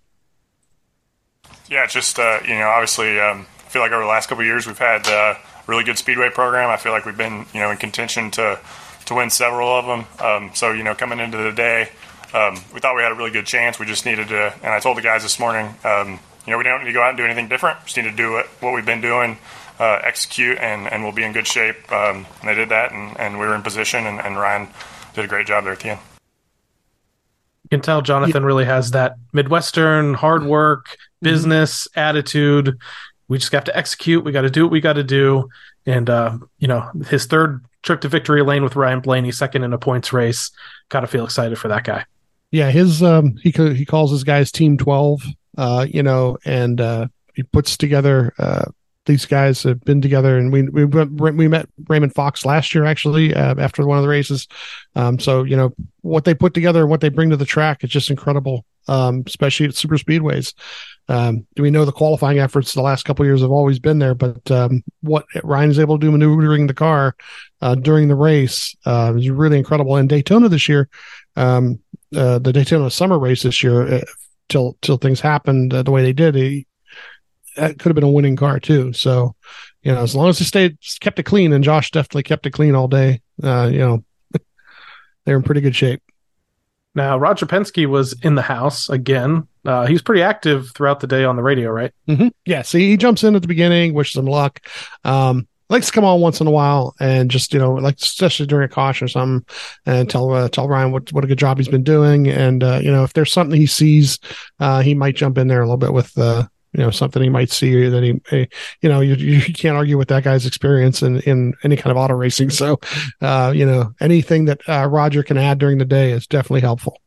Yeah, 1.67 1.87
just 1.87 2.19
uh, 2.19 2.39
you 2.43 2.53
know, 2.53 2.67
obviously, 2.67 3.19
um, 3.19 3.47
I 3.65 3.69
feel 3.69 3.81
like 3.81 3.91
over 3.91 4.03
the 4.03 4.07
last 4.07 4.29
couple 4.29 4.43
years 4.43 4.67
we've 4.67 4.77
had 4.77 5.07
uh, 5.07 5.33
a 5.33 5.37
really 5.65 5.83
good 5.83 5.97
speedway 5.97 6.29
program. 6.29 6.69
I 6.69 6.77
feel 6.77 6.91
like 6.91 7.05
we've 7.07 7.17
been 7.17 7.47
you 7.51 7.59
know 7.59 7.71
in 7.71 7.77
contention 7.77 8.29
to 8.31 8.59
to 9.07 9.15
win 9.15 9.31
several 9.31 9.69
of 9.69 9.87
them. 9.87 10.05
Um, 10.23 10.51
so 10.53 10.71
you 10.71 10.83
know, 10.83 10.93
coming 10.93 11.17
into 11.17 11.37
the 11.37 11.51
day, 11.51 11.89
um, 12.35 12.61
we 12.75 12.79
thought 12.79 12.95
we 12.95 13.01
had 13.01 13.11
a 13.11 13.15
really 13.15 13.31
good 13.31 13.47
chance. 13.47 13.79
We 13.79 13.87
just 13.87 14.05
needed 14.05 14.27
to, 14.27 14.53
and 14.61 14.71
I 14.71 14.79
told 14.79 14.97
the 14.97 15.01
guys 15.01 15.23
this 15.23 15.39
morning, 15.39 15.73
um, 15.83 16.19
you 16.45 16.51
know, 16.51 16.59
we 16.59 16.63
don't 16.63 16.81
need 16.81 16.91
to 16.91 16.93
go 16.93 17.01
out 17.01 17.09
and 17.09 17.17
do 17.17 17.25
anything 17.25 17.47
different. 17.47 17.83
Just 17.85 17.97
need 17.97 18.03
to 18.03 18.15
do 18.15 18.33
what, 18.33 18.45
what 18.61 18.75
we've 18.75 18.85
been 18.85 19.01
doing 19.01 19.31
uh, 19.31 19.37
execute, 19.83 20.57
and, 20.57 20.91
and 20.91 21.03
we'll 21.03 21.11
be 21.11 21.23
in 21.23 21.33
good 21.33 21.47
shape. 21.47 21.91
Um, 21.91 22.25
and 22.41 22.49
they 22.49 22.55
did 22.55 22.69
that, 22.69 22.91
and, 22.91 23.19
and 23.19 23.39
we 23.39 23.45
were 23.45 23.55
in 23.55 23.61
position, 23.61 24.05
and, 24.05 24.19
and 24.19 24.37
Ryan 24.37 24.67
did 25.13 25.25
a 25.25 25.27
great 25.27 25.47
job 25.47 25.63
there 25.63 25.73
at 25.73 25.79
the 25.79 25.89
end. 25.89 25.99
You 27.63 27.69
can 27.69 27.81
tell 27.81 28.01
Jonathan 28.01 28.45
really 28.45 28.65
has 28.65 28.91
that 28.91 29.15
Midwestern 29.33 30.13
hard 30.13 30.45
work, 30.45 30.85
mm-hmm. 30.85 31.25
business 31.25 31.87
mm-hmm. 31.87 31.99
attitude. 31.99 32.77
We 33.27 33.37
just 33.39 33.51
have 33.51 33.65
to 33.65 33.77
execute. 33.77 34.23
We 34.23 34.31
got 34.31 34.43
to 34.43 34.49
do 34.49 34.63
what 34.63 34.71
we 34.71 34.79
got 34.79 34.93
to 34.93 35.03
do. 35.03 35.49
And, 35.85 36.09
uh, 36.09 36.37
you 36.59 36.67
know, 36.67 36.89
his 37.09 37.25
third 37.25 37.65
trip 37.83 38.01
to 38.01 38.09
victory 38.09 38.41
lane 38.41 38.63
with 38.63 38.75
Ryan 38.75 39.01
Blaney, 39.01 39.31
second 39.31 39.63
in 39.63 39.73
a 39.73 39.77
points 39.77 40.13
race. 40.13 40.51
Got 40.89 41.01
to 41.01 41.07
feel 41.07 41.25
excited 41.25 41.57
for 41.57 41.67
that 41.67 41.83
guy. 41.83 42.05
Yeah, 42.51 42.71
his 42.71 43.03
um, 43.03 43.35
he 43.43 43.51
he 43.51 43.85
calls 43.85 44.11
his 44.11 44.23
guys 44.23 44.51
Team 44.51 44.77
Twelve, 44.77 45.21
uh, 45.57 45.85
you 45.89 46.01
know, 46.01 46.37
and 46.45 46.79
uh, 46.79 47.07
he 47.33 47.43
puts 47.43 47.75
together 47.75 48.33
uh, 48.39 48.65
these 49.07 49.25
guys 49.25 49.63
have 49.63 49.81
been 49.81 50.01
together, 50.01 50.37
and 50.37 50.53
we 50.53 50.63
we 50.69 50.85
we 50.85 51.47
met 51.47 51.67
Raymond 51.87 52.13
Fox 52.13 52.45
last 52.45 52.75
year 52.75 52.85
actually 52.85 53.33
uh, 53.33 53.55
after 53.57 53.85
one 53.85 53.97
of 53.97 54.03
the 54.03 54.09
races. 54.09 54.47
Um, 54.95 55.17
so 55.19 55.43
you 55.43 55.55
know 55.55 55.73
what 56.01 56.25
they 56.25 56.35
put 56.35 56.53
together 56.53 56.81
and 56.81 56.89
what 56.89 57.01
they 57.01 57.09
bring 57.09 57.31
to 57.31 57.37
the 57.37 57.45
track 57.45 57.83
is 57.83 57.89
just 57.89 58.11
incredible, 58.11 58.65
um, 58.87 59.23
especially 59.25 59.65
at 59.65 59.75
super 59.75 59.97
speedways. 59.97 60.53
Um, 61.09 61.47
we 61.57 61.71
know 61.71 61.85
the 61.85 61.91
qualifying 61.91 62.39
efforts 62.39 62.73
the 62.73 62.81
last 62.81 63.03
couple 63.03 63.25
years 63.25 63.41
have 63.41 63.51
always 63.51 63.79
been 63.79 63.99
there, 63.99 64.13
but 64.13 64.49
um, 64.51 64.83
what 65.01 65.25
Ryan 65.43 65.71
is 65.71 65.79
able 65.79 65.97
to 65.97 66.05
do 66.05 66.11
maneuvering 66.11 66.67
the 66.67 66.73
car 66.73 67.15
uh, 67.61 67.75
during 67.75 68.09
the 68.09 68.15
race 68.15 68.75
uh, 68.85 69.13
is 69.17 69.29
really 69.29 69.57
incredible. 69.57 69.95
And 69.95 70.09
Daytona 70.09 70.49
this 70.49 70.69
year, 70.69 70.89
um, 71.35 71.79
uh, 72.15 72.39
the 72.39 72.53
Daytona 72.53 72.91
summer 72.91 73.17
race 73.17 73.43
this 73.43 73.63
year, 73.63 73.87
uh, 73.87 74.01
till 74.49 74.77
till 74.81 74.97
things 74.97 75.19
happened 75.19 75.73
uh, 75.73 75.83
the 75.83 75.91
way 75.91 76.03
they 76.03 76.13
did, 76.13 76.35
he, 76.35 76.67
that 77.57 77.79
could 77.79 77.89
have 77.89 77.95
been 77.95 78.03
a 78.03 78.11
winning 78.11 78.35
car 78.35 78.59
too. 78.59 78.93
So, 78.93 79.35
you 79.81 79.91
know, 79.91 80.01
as 80.01 80.15
long 80.15 80.29
as 80.29 80.39
they 80.39 80.45
stayed 80.45 80.77
kept 80.99 81.19
it 81.19 81.23
clean, 81.23 81.53
and 81.53 81.63
Josh 81.63 81.91
definitely 81.91 82.23
kept 82.23 82.45
it 82.45 82.51
clean 82.51 82.75
all 82.75 82.87
day, 82.87 83.21
uh, 83.43 83.69
you 83.71 83.79
know, 83.79 84.03
they're 85.25 85.37
in 85.37 85.43
pretty 85.43 85.61
good 85.61 85.75
shape. 85.75 86.01
Now, 86.95 87.17
Roger 87.17 87.45
Penske 87.45 87.85
was 87.85 88.13
in 88.23 88.33
the 88.35 88.41
house 88.41 88.89
again. 88.89 89.47
Uh, 89.63 89.85
he's 89.85 90.01
pretty 90.01 90.23
active 90.23 90.71
throughout 90.73 90.99
the 90.99 91.05
day 91.05 91.25
on 91.25 91.35
the 91.35 91.43
radio, 91.43 91.69
right? 91.69 91.91
Mm-hmm. 92.07 92.29
Yeah. 92.45 92.63
See, 92.63 92.89
he 92.89 92.97
jumps 92.97 93.23
in 93.23 93.35
at 93.35 93.43
the 93.43 93.47
beginning, 93.47 93.93
wishes 93.93 94.17
him 94.17 94.25
luck. 94.25 94.65
Um, 95.03 95.47
likes 95.69 95.87
to 95.87 95.91
come 95.91 96.05
on 96.05 96.21
once 96.21 96.39
in 96.41 96.47
a 96.47 96.51
while 96.51 96.95
and 96.99 97.29
just 97.29 97.53
you 97.53 97.59
know 97.59 97.73
like 97.73 97.97
especially 97.97 98.45
during 98.45 98.65
a 98.65 98.69
caution 98.69 99.05
or 99.05 99.09
something 99.09 99.45
and 99.85 100.09
tell 100.09 100.31
uh, 100.31 100.47
tell 100.49 100.67
Ryan 100.67 100.91
what 100.91 101.11
what 101.11 101.23
a 101.23 101.27
good 101.27 101.37
job 101.37 101.57
he's 101.57 101.67
been 101.67 101.83
doing 101.83 102.27
and 102.27 102.63
uh, 102.63 102.79
you 102.81 102.91
know 102.91 103.03
if 103.03 103.13
there's 103.13 103.31
something 103.33 103.59
he 103.59 103.65
sees 103.65 104.19
uh, 104.59 104.81
he 104.81 104.93
might 104.93 105.15
jump 105.15 105.37
in 105.37 105.47
there 105.47 105.61
a 105.61 105.65
little 105.65 105.77
bit 105.77 105.93
with 105.93 106.17
uh, 106.17 106.47
you 106.73 106.83
know 106.83 106.91
something 106.91 107.21
he 107.21 107.29
might 107.29 107.51
see 107.51 107.87
that 107.87 108.03
he, 108.03 108.21
he 108.29 108.47
you 108.81 108.89
know 108.89 108.99
you, 108.99 109.15
you 109.15 109.53
can't 109.53 109.75
argue 109.75 109.97
with 109.97 110.07
that 110.09 110.23
guy's 110.23 110.45
experience 110.45 111.01
in 111.01 111.19
in 111.21 111.53
any 111.63 111.75
kind 111.75 111.91
of 111.91 111.97
auto 111.97 112.13
racing. 112.13 112.49
So 112.57 112.79
uh, 113.21 113.53
you 113.55 113.65
know 113.65 113.93
anything 113.99 114.45
that 114.45 114.61
uh, 114.67 114.87
roger 114.87 115.21
can 115.21 115.37
add 115.37 115.59
during 115.59 115.77
the 115.77 115.85
day 115.85 116.11
is 116.11 116.25
definitely 116.25 116.61
helpful. 116.61 116.99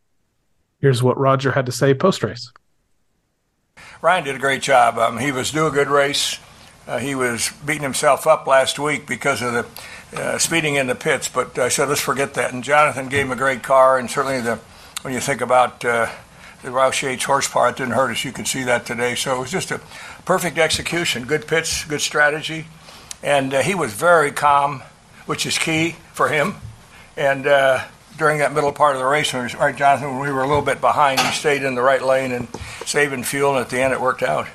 Here's 0.81 1.03
what 1.03 1.19
roger 1.19 1.51
had 1.53 1.67
to 1.67 1.73
say 1.73 1.93
post 1.95 2.23
race 2.23 2.53
ryan 4.03 4.25
did 4.25 4.37
a 4.37 4.39
great 4.39 4.63
job. 4.63 4.99
Um, 4.99 5.19
he 5.19 5.33
was 5.33 5.51
doing 5.51 5.73
a 5.73 5.75
good 5.75 5.89
race. 5.89 6.39
Uh, 6.87 6.99
he 6.99 7.15
was 7.15 7.51
beating 7.65 7.83
himself 7.83 8.27
up 8.27 8.47
last 8.47 8.79
week 8.79 9.07
because 9.07 9.43
of 9.43 9.53
the 9.53 10.21
uh, 10.21 10.39
speeding 10.39 10.75
in 10.75 10.89
the 10.89 10.95
pits 10.95 11.29
but 11.29 11.57
i 11.57 11.69
said 11.69 11.89
let's 11.89 12.01
forget 12.01 12.35
that. 12.35 12.53
And 12.53 12.65
jonathan 12.65 13.09
gave 13.09 13.27
him 13.27 13.33
a 13.33 13.37
great 13.37 13.63
car 13.63 13.99
and 13.99 14.11
certainly 14.11 14.41
the 14.41 14.57
when 15.03 15.15
you 15.15 15.21
think 15.21 15.41
about 15.41 15.85
uh, 15.85 16.11
the 16.63 16.69
Roush 16.69 17.03
Yates 17.03 17.25
horsepower. 17.25 17.71
It 17.71 17.77
didn't 17.77 17.95
hurt 17.95 18.11
us. 18.11 18.25
You 18.25 18.33
can 18.33 18.45
see 18.45 18.63
that 18.65 18.87
today. 18.87 19.15
So 19.15 19.37
it 19.37 19.39
was 19.41 19.51
just 19.51 19.71
a 19.71 19.81
perfect 20.25 20.59
execution, 20.59 21.25
good 21.25 21.47
pitch, 21.47 21.87
good 21.89 22.01
strategy. 22.01 22.67
And 23.23 23.53
uh, 23.53 23.63
he 23.63 23.75
was 23.75 23.93
very 23.93 24.33
calm, 24.33 24.83
which 25.27 25.47
is 25.47 25.59
key 25.59 25.97
for 26.13 26.29
him. 26.29 26.57
And 27.17 27.47
uh, 27.47 27.85
during 28.19 28.39
that 28.39 28.53
middle 28.53 28.73
part 28.73 28.97
of 28.97 29.03
the 29.03 29.07
race, 29.07 29.33
right, 29.33 29.77
Jonathan, 29.77 30.13
when 30.13 30.21
we 30.21 30.33
were 30.33 30.43
a 30.43 30.49
little 30.49 30.65
bit 30.65 30.81
behind, 30.81 31.21
he 31.21 31.33
stayed 31.33 31.63
in 31.63 31.75
the 31.75 31.83
right 31.83 32.03
lane 32.03 32.33
and 32.33 32.49
saving 32.87 33.25
fuel. 33.25 33.57
And 33.57 33.61
at 33.61 33.71
the 33.71 33.81
end, 33.81 33.93
it 33.93 34.01
worked 34.01 34.23
out. 34.23 34.49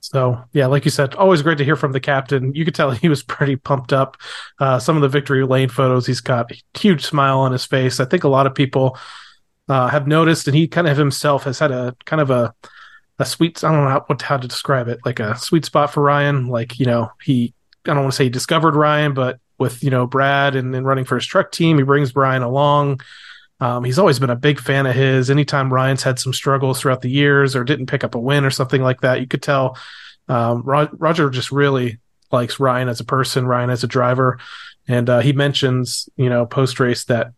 So 0.00 0.44
yeah, 0.52 0.66
like 0.66 0.84
you 0.84 0.90
said, 0.90 1.14
always 1.14 1.42
great 1.42 1.58
to 1.58 1.64
hear 1.64 1.76
from 1.76 1.92
the 1.92 2.00
captain. 2.00 2.54
You 2.54 2.64
could 2.64 2.74
tell 2.74 2.90
he 2.90 3.08
was 3.08 3.22
pretty 3.22 3.56
pumped 3.56 3.92
up. 3.92 4.18
Uh, 4.58 4.78
some 4.78 4.96
of 4.96 5.02
the 5.02 5.08
victory 5.08 5.44
lane 5.44 5.68
photos, 5.70 6.06
he's 6.06 6.20
got 6.20 6.50
a 6.52 6.78
huge 6.78 7.04
smile 7.04 7.38
on 7.38 7.52
his 7.52 7.64
face. 7.64 7.98
I 7.98 8.04
think 8.04 8.24
a 8.24 8.28
lot 8.28 8.46
of 8.46 8.54
people 8.54 8.98
uh, 9.68 9.88
have 9.88 10.06
noticed, 10.06 10.48
and 10.48 10.56
he 10.56 10.68
kind 10.68 10.88
of 10.88 10.96
himself 10.96 11.44
has 11.44 11.58
had 11.58 11.70
a 11.70 11.96
kind 12.04 12.20
of 12.20 12.30
a 12.30 12.54
a 13.18 13.24
sweet. 13.24 13.62
I 13.62 13.72
don't 13.72 13.84
know 13.84 13.90
how, 13.90 14.04
what 14.06 14.22
how 14.22 14.36
to 14.36 14.48
describe 14.48 14.88
it, 14.88 15.00
like 15.04 15.20
a 15.20 15.36
sweet 15.38 15.64
spot 15.64 15.92
for 15.92 16.02
Ryan. 16.02 16.48
Like 16.48 16.78
you 16.78 16.86
know, 16.86 17.10
he 17.22 17.54
I 17.86 17.94
don't 17.94 18.02
want 18.02 18.12
to 18.12 18.16
say 18.16 18.24
he 18.24 18.30
discovered 18.30 18.74
Ryan, 18.74 19.14
but 19.14 19.38
with 19.58 19.82
you 19.82 19.90
know 19.90 20.06
Brad 20.06 20.56
and, 20.56 20.74
and 20.74 20.86
running 20.86 21.04
for 21.04 21.14
his 21.14 21.26
truck 21.26 21.52
team, 21.52 21.78
he 21.78 21.84
brings 21.84 22.14
Ryan 22.14 22.42
along. 22.42 23.00
Um, 23.60 23.84
he's 23.84 23.98
always 23.98 24.18
been 24.18 24.30
a 24.30 24.36
big 24.36 24.58
fan 24.58 24.86
of 24.86 24.94
his. 24.94 25.30
Anytime 25.30 25.72
Ryan's 25.72 26.02
had 26.02 26.18
some 26.18 26.32
struggles 26.32 26.80
throughout 26.80 27.00
the 27.00 27.10
years 27.10 27.54
or 27.54 27.62
didn't 27.62 27.86
pick 27.86 28.02
up 28.02 28.16
a 28.16 28.18
win 28.18 28.44
or 28.44 28.50
something 28.50 28.82
like 28.82 29.02
that, 29.02 29.20
you 29.20 29.28
could 29.28 29.42
tell 29.42 29.78
um, 30.28 30.62
Roger 30.64 31.30
just 31.30 31.52
really 31.52 31.98
likes 32.32 32.58
Ryan 32.58 32.88
as 32.88 32.98
a 32.98 33.04
person, 33.04 33.46
Ryan 33.46 33.70
as 33.70 33.84
a 33.84 33.86
driver, 33.86 34.38
and 34.88 35.08
uh, 35.08 35.20
he 35.20 35.32
mentions 35.32 36.08
you 36.16 36.28
know 36.28 36.44
post 36.44 36.80
race 36.80 37.04
that 37.04 37.32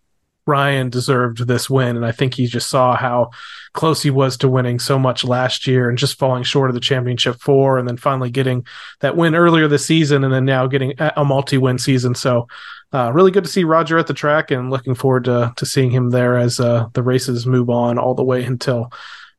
Ryan 0.46 0.90
deserved 0.90 1.46
this 1.46 1.70
win. 1.70 1.96
And 1.96 2.04
I 2.04 2.12
think 2.12 2.34
he 2.34 2.46
just 2.46 2.68
saw 2.68 2.96
how 2.96 3.30
close 3.72 4.02
he 4.02 4.10
was 4.10 4.36
to 4.38 4.48
winning 4.48 4.78
so 4.78 4.98
much 4.98 5.24
last 5.24 5.66
year 5.66 5.88
and 5.88 5.98
just 5.98 6.18
falling 6.18 6.42
short 6.42 6.70
of 6.70 6.74
the 6.74 6.80
championship 6.80 7.40
four 7.40 7.78
and 7.78 7.88
then 7.88 7.96
finally 7.96 8.30
getting 8.30 8.66
that 9.00 9.16
win 9.16 9.34
earlier 9.34 9.68
this 9.68 9.86
season 9.86 10.24
and 10.24 10.32
then 10.32 10.44
now 10.44 10.66
getting 10.66 10.94
a 10.98 11.24
multi 11.24 11.58
win 11.58 11.78
season. 11.78 12.14
So, 12.14 12.46
uh, 12.92 13.10
really 13.12 13.32
good 13.32 13.44
to 13.44 13.50
see 13.50 13.64
Roger 13.64 13.98
at 13.98 14.06
the 14.06 14.14
track 14.14 14.52
and 14.52 14.70
looking 14.70 14.94
forward 14.94 15.24
to, 15.24 15.52
to 15.56 15.66
seeing 15.66 15.90
him 15.90 16.10
there 16.10 16.36
as 16.36 16.60
uh, 16.60 16.86
the 16.92 17.02
races 17.02 17.44
move 17.44 17.68
on 17.68 17.98
all 17.98 18.14
the 18.14 18.22
way 18.22 18.44
until 18.44 18.92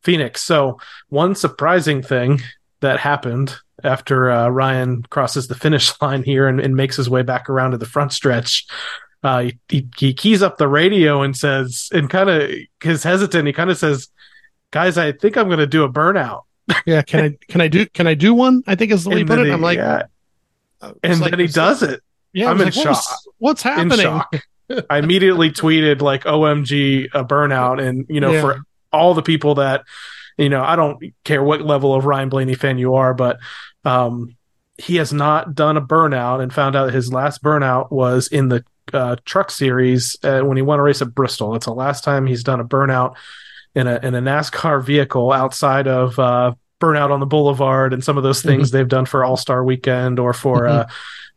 Phoenix. 0.03 0.41
So, 0.41 0.80
one 1.08 1.36
surprising 1.36 2.01
thing 2.01 2.41
that 2.82 2.99
happened 2.99 3.56
after 3.84 4.30
uh, 4.30 4.49
Ryan 4.49 5.03
crosses 5.03 5.47
the 5.47 5.56
finish 5.56 5.91
line 6.01 6.24
here 6.24 6.47
and, 6.47 6.60
and, 6.60 6.76
makes 6.76 6.95
his 6.95 7.10
way 7.10 7.22
back 7.22 7.49
around 7.49 7.72
to 7.72 7.78
the 7.78 7.86
front 7.86 8.12
stretch. 8.12 8.66
Uh, 9.24 9.39
he, 9.41 9.59
he, 9.70 9.89
he 9.97 10.13
keys 10.13 10.43
up 10.43 10.57
the 10.57 10.68
radio 10.68 11.22
and 11.22 11.36
says, 11.36 11.89
and 11.91 12.09
kind 12.09 12.30
of 12.30 12.51
is 12.84 13.03
hesitant. 13.03 13.47
He 13.47 13.53
kind 13.53 13.70
of 13.70 13.78
says, 13.78 14.09
"Guys, 14.72 14.97
I 14.97 15.11
think 15.11 15.36
I'm 15.38 15.47
going 15.47 15.59
to 15.59 15.68
do 15.68 15.84
a 15.84 15.91
burnout." 15.91 16.43
yeah, 16.86 17.01
can 17.01 17.24
I 17.24 17.38
can 17.47 17.61
I 17.61 17.68
do 17.68 17.86
can 17.88 18.07
I 18.07 18.13
do 18.13 18.34
one? 18.34 18.63
I 18.68 18.76
think 18.76 18.91
is 18.91 19.03
the 19.03 19.09
way 19.11 19.20
you 19.20 19.26
put 19.26 19.39
it. 19.39 19.51
I'm 19.51 19.61
like, 19.61 19.78
yeah. 19.78 20.03
and 21.03 21.20
like, 21.20 21.32
then 21.32 21.39
he 21.39 21.47
does 21.47 21.84
it. 21.84 22.01
Yeah, 22.34 22.49
I'm 22.49 22.59
in 22.59 22.66
like, 22.66 22.74
shock. 22.74 22.86
What's, 22.86 23.28
what's 23.38 23.61
happening? 23.63 24.22
I 24.89 24.97
immediately 24.97 25.51
tweeted 25.51 26.01
like 26.01 26.24
OMG 26.24 27.09
a 27.13 27.24
burnout 27.24 27.82
and 27.82 28.05
you 28.09 28.20
know 28.20 28.32
yeah. 28.32 28.41
for 28.41 28.61
all 28.91 29.13
the 29.13 29.22
people 29.22 29.55
that 29.55 29.84
you 30.38 30.49
know 30.49 30.63
I 30.63 30.76
don't 30.76 31.13
care 31.24 31.43
what 31.43 31.61
level 31.61 31.93
of 31.93 32.05
Ryan 32.05 32.30
Blaney 32.30 32.55
fan 32.55 32.78
you 32.78 32.95
are 32.95 33.13
but 33.13 33.38
um 33.84 34.36
he 34.78 34.95
has 34.97 35.13
not 35.13 35.55
done 35.55 35.78
a 35.78 35.82
burnout 35.82 36.41
and 36.41 36.53
found 36.53 36.76
out 36.76 36.93
his 36.93 37.13
last 37.13 37.43
burnout 37.43 37.91
was 37.91 38.28
in 38.28 38.49
the 38.49 38.66
uh, 38.93 39.15
truck 39.25 39.51
series 39.51 40.17
uh, 40.23 40.41
when 40.41 40.57
he 40.57 40.63
won 40.63 40.79
a 40.79 40.83
race 40.83 41.01
at 41.01 41.13
Bristol. 41.13 41.55
It's 41.55 41.65
the 41.65 41.73
last 41.73 42.03
time 42.03 42.27
he's 42.27 42.43
done 42.43 42.59
a 42.59 42.65
burnout 42.65 43.15
in 43.73 43.88
a 43.88 43.99
in 44.01 44.15
a 44.15 44.21
NASCAR 44.21 44.83
vehicle 44.83 45.31
outside 45.31 45.88
of 45.88 46.17
uh, 46.19 46.53
burnout 46.79 47.11
on 47.11 47.19
the 47.19 47.25
boulevard 47.25 47.93
and 47.93 48.03
some 48.03 48.17
of 48.17 48.23
those 48.23 48.41
things 48.41 48.69
mm-hmm. 48.69 48.77
they've 48.77 48.88
done 48.88 49.05
for 49.05 49.23
All 49.23 49.38
Star 49.38 49.63
Weekend 49.63 50.19
or 50.19 50.33
for 50.33 50.61
mm-hmm. 50.63 50.89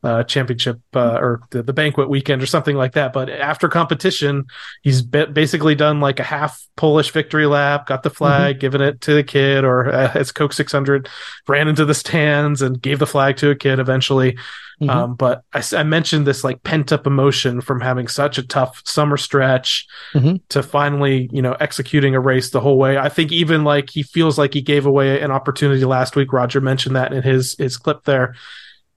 Uh, 0.03 0.23
championship 0.25 0.81
uh, 0.95 1.19
or 1.21 1.41
the, 1.51 1.63
the, 1.63 1.73
banquet 1.73 2.09
weekend 2.09 2.43
or 2.43 2.47
something 2.47 2.77
like 2.77 2.93
that. 2.93 3.13
But 3.13 3.29
after 3.29 3.69
competition, 3.69 4.45
he's 4.83 5.03
be- 5.03 5.27
basically 5.27 5.75
done 5.75 6.01
like 6.01 6.21
a 6.21 6.25
half 6.25 6.67
Polish 6.77 7.11
victory 7.11 7.47
lap, 7.47 7.87
got 7.87 8.05
the 8.05 8.11
flag, 8.11 8.57
mm-hmm. 8.57 8.61
given 8.61 8.81
it 8.81 9.01
to 9.03 9.15
the 9.15 9.25
kid, 9.25 9.65
or 9.65 9.93
uh, 9.93 10.13
as 10.15 10.31
Coke 10.31 10.53
600 10.53 11.09
ran 11.49 11.67
into 11.67 11.85
the 11.85 11.95
stands 11.95 12.63
and 12.63 12.81
gave 12.81 13.01
the 13.01 13.07
flag 13.07 13.37
to 13.39 13.51
a 13.51 13.57
kid 13.57 13.81
eventually. 13.81 14.37
Mm-hmm. 14.81 14.91
Um, 14.91 15.15
but 15.17 15.43
I, 15.53 15.63
I, 15.77 15.83
mentioned 15.83 16.25
this 16.25 16.45
like 16.45 16.63
pent 16.63 16.93
up 16.93 17.05
emotion 17.05 17.61
from 17.61 17.81
having 17.81 18.07
such 18.07 18.39
a 18.39 18.47
tough 18.47 18.81
summer 18.85 19.17
stretch 19.17 19.89
mm-hmm. 20.15 20.37
to 20.51 20.63
finally, 20.63 21.29
you 21.33 21.43
know, 21.43 21.57
executing 21.59 22.15
a 22.15 22.21
race 22.21 22.51
the 22.51 22.61
whole 22.61 22.79
way. 22.79 22.97
I 22.97 23.09
think 23.09 23.33
even 23.33 23.65
like 23.65 23.91
he 23.91 24.05
feels 24.05 24.39
like 24.39 24.55
he 24.55 24.63
gave 24.63 24.87
away 24.87 25.21
an 25.21 25.33
opportunity 25.33 25.85
last 25.85 26.15
week. 26.15 26.33
Roger 26.33 26.61
mentioned 26.61 26.95
that 26.95 27.13
in 27.13 27.25
his 27.25 27.57
his 27.59 27.77
clip 27.77 28.05
there. 28.05 28.37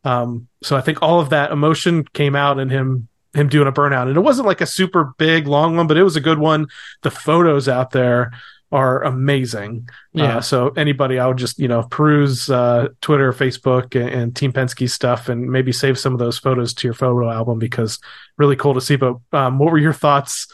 Um, 0.04 0.48
so 0.64 0.76
I 0.76 0.82
think 0.82 1.02
all 1.02 1.20
of 1.20 1.30
that 1.30 1.52
emotion 1.52 2.06
came 2.14 2.36
out 2.36 2.60
in 2.60 2.70
him 2.70 3.08
him 3.34 3.48
doing 3.48 3.68
a 3.68 3.72
burnout, 3.72 4.08
and 4.08 4.18
it 4.18 4.22
wasn't 4.22 4.48
like 4.48 4.62
a 4.62 4.66
super 4.66 5.14
big 5.18 5.48
long 5.48 5.78
one, 5.78 5.88
but 5.88 5.98
it 5.98 6.04
was 6.04 6.18
a 6.18 6.22
good 6.22 6.40
one. 6.40 6.68
The 7.02 7.12
photos 7.12 7.70
out 7.70 7.92
there 7.92 8.32
are 8.74 9.04
amazing. 9.04 9.88
Uh, 10.18 10.24
yeah. 10.24 10.38
Uh, 10.38 10.42
so 10.42 10.70
anybody, 10.70 11.20
I 11.20 11.28
would 11.28 11.38
just 11.38 11.60
you 11.60 11.68
know 11.68 11.84
peruse 11.84 12.50
uh, 12.50 12.90
Twitter, 13.02 13.32
Facebook, 13.34 14.00
and, 14.00 14.10
and, 14.10 14.36
Team 14.36 14.52
Penske 14.52 14.90
stuff, 14.90 15.30
and 15.30 15.50
maybe 15.50 15.72
save 15.72 15.98
some 15.98 16.14
of 16.14 16.20
those 16.20 16.38
photos 16.38 16.74
to 16.76 16.88
your 16.88 16.94
photo 16.94 17.30
album 17.30 17.60
because 17.60 18.00
really 18.38 18.56
cool 18.56 18.74
to 18.74 18.82
see. 18.82 18.96
But 18.96 19.16
um, 19.34 19.60
what 19.60 19.72
were 19.72 19.78
your 19.78 19.94
thoughts 19.94 20.48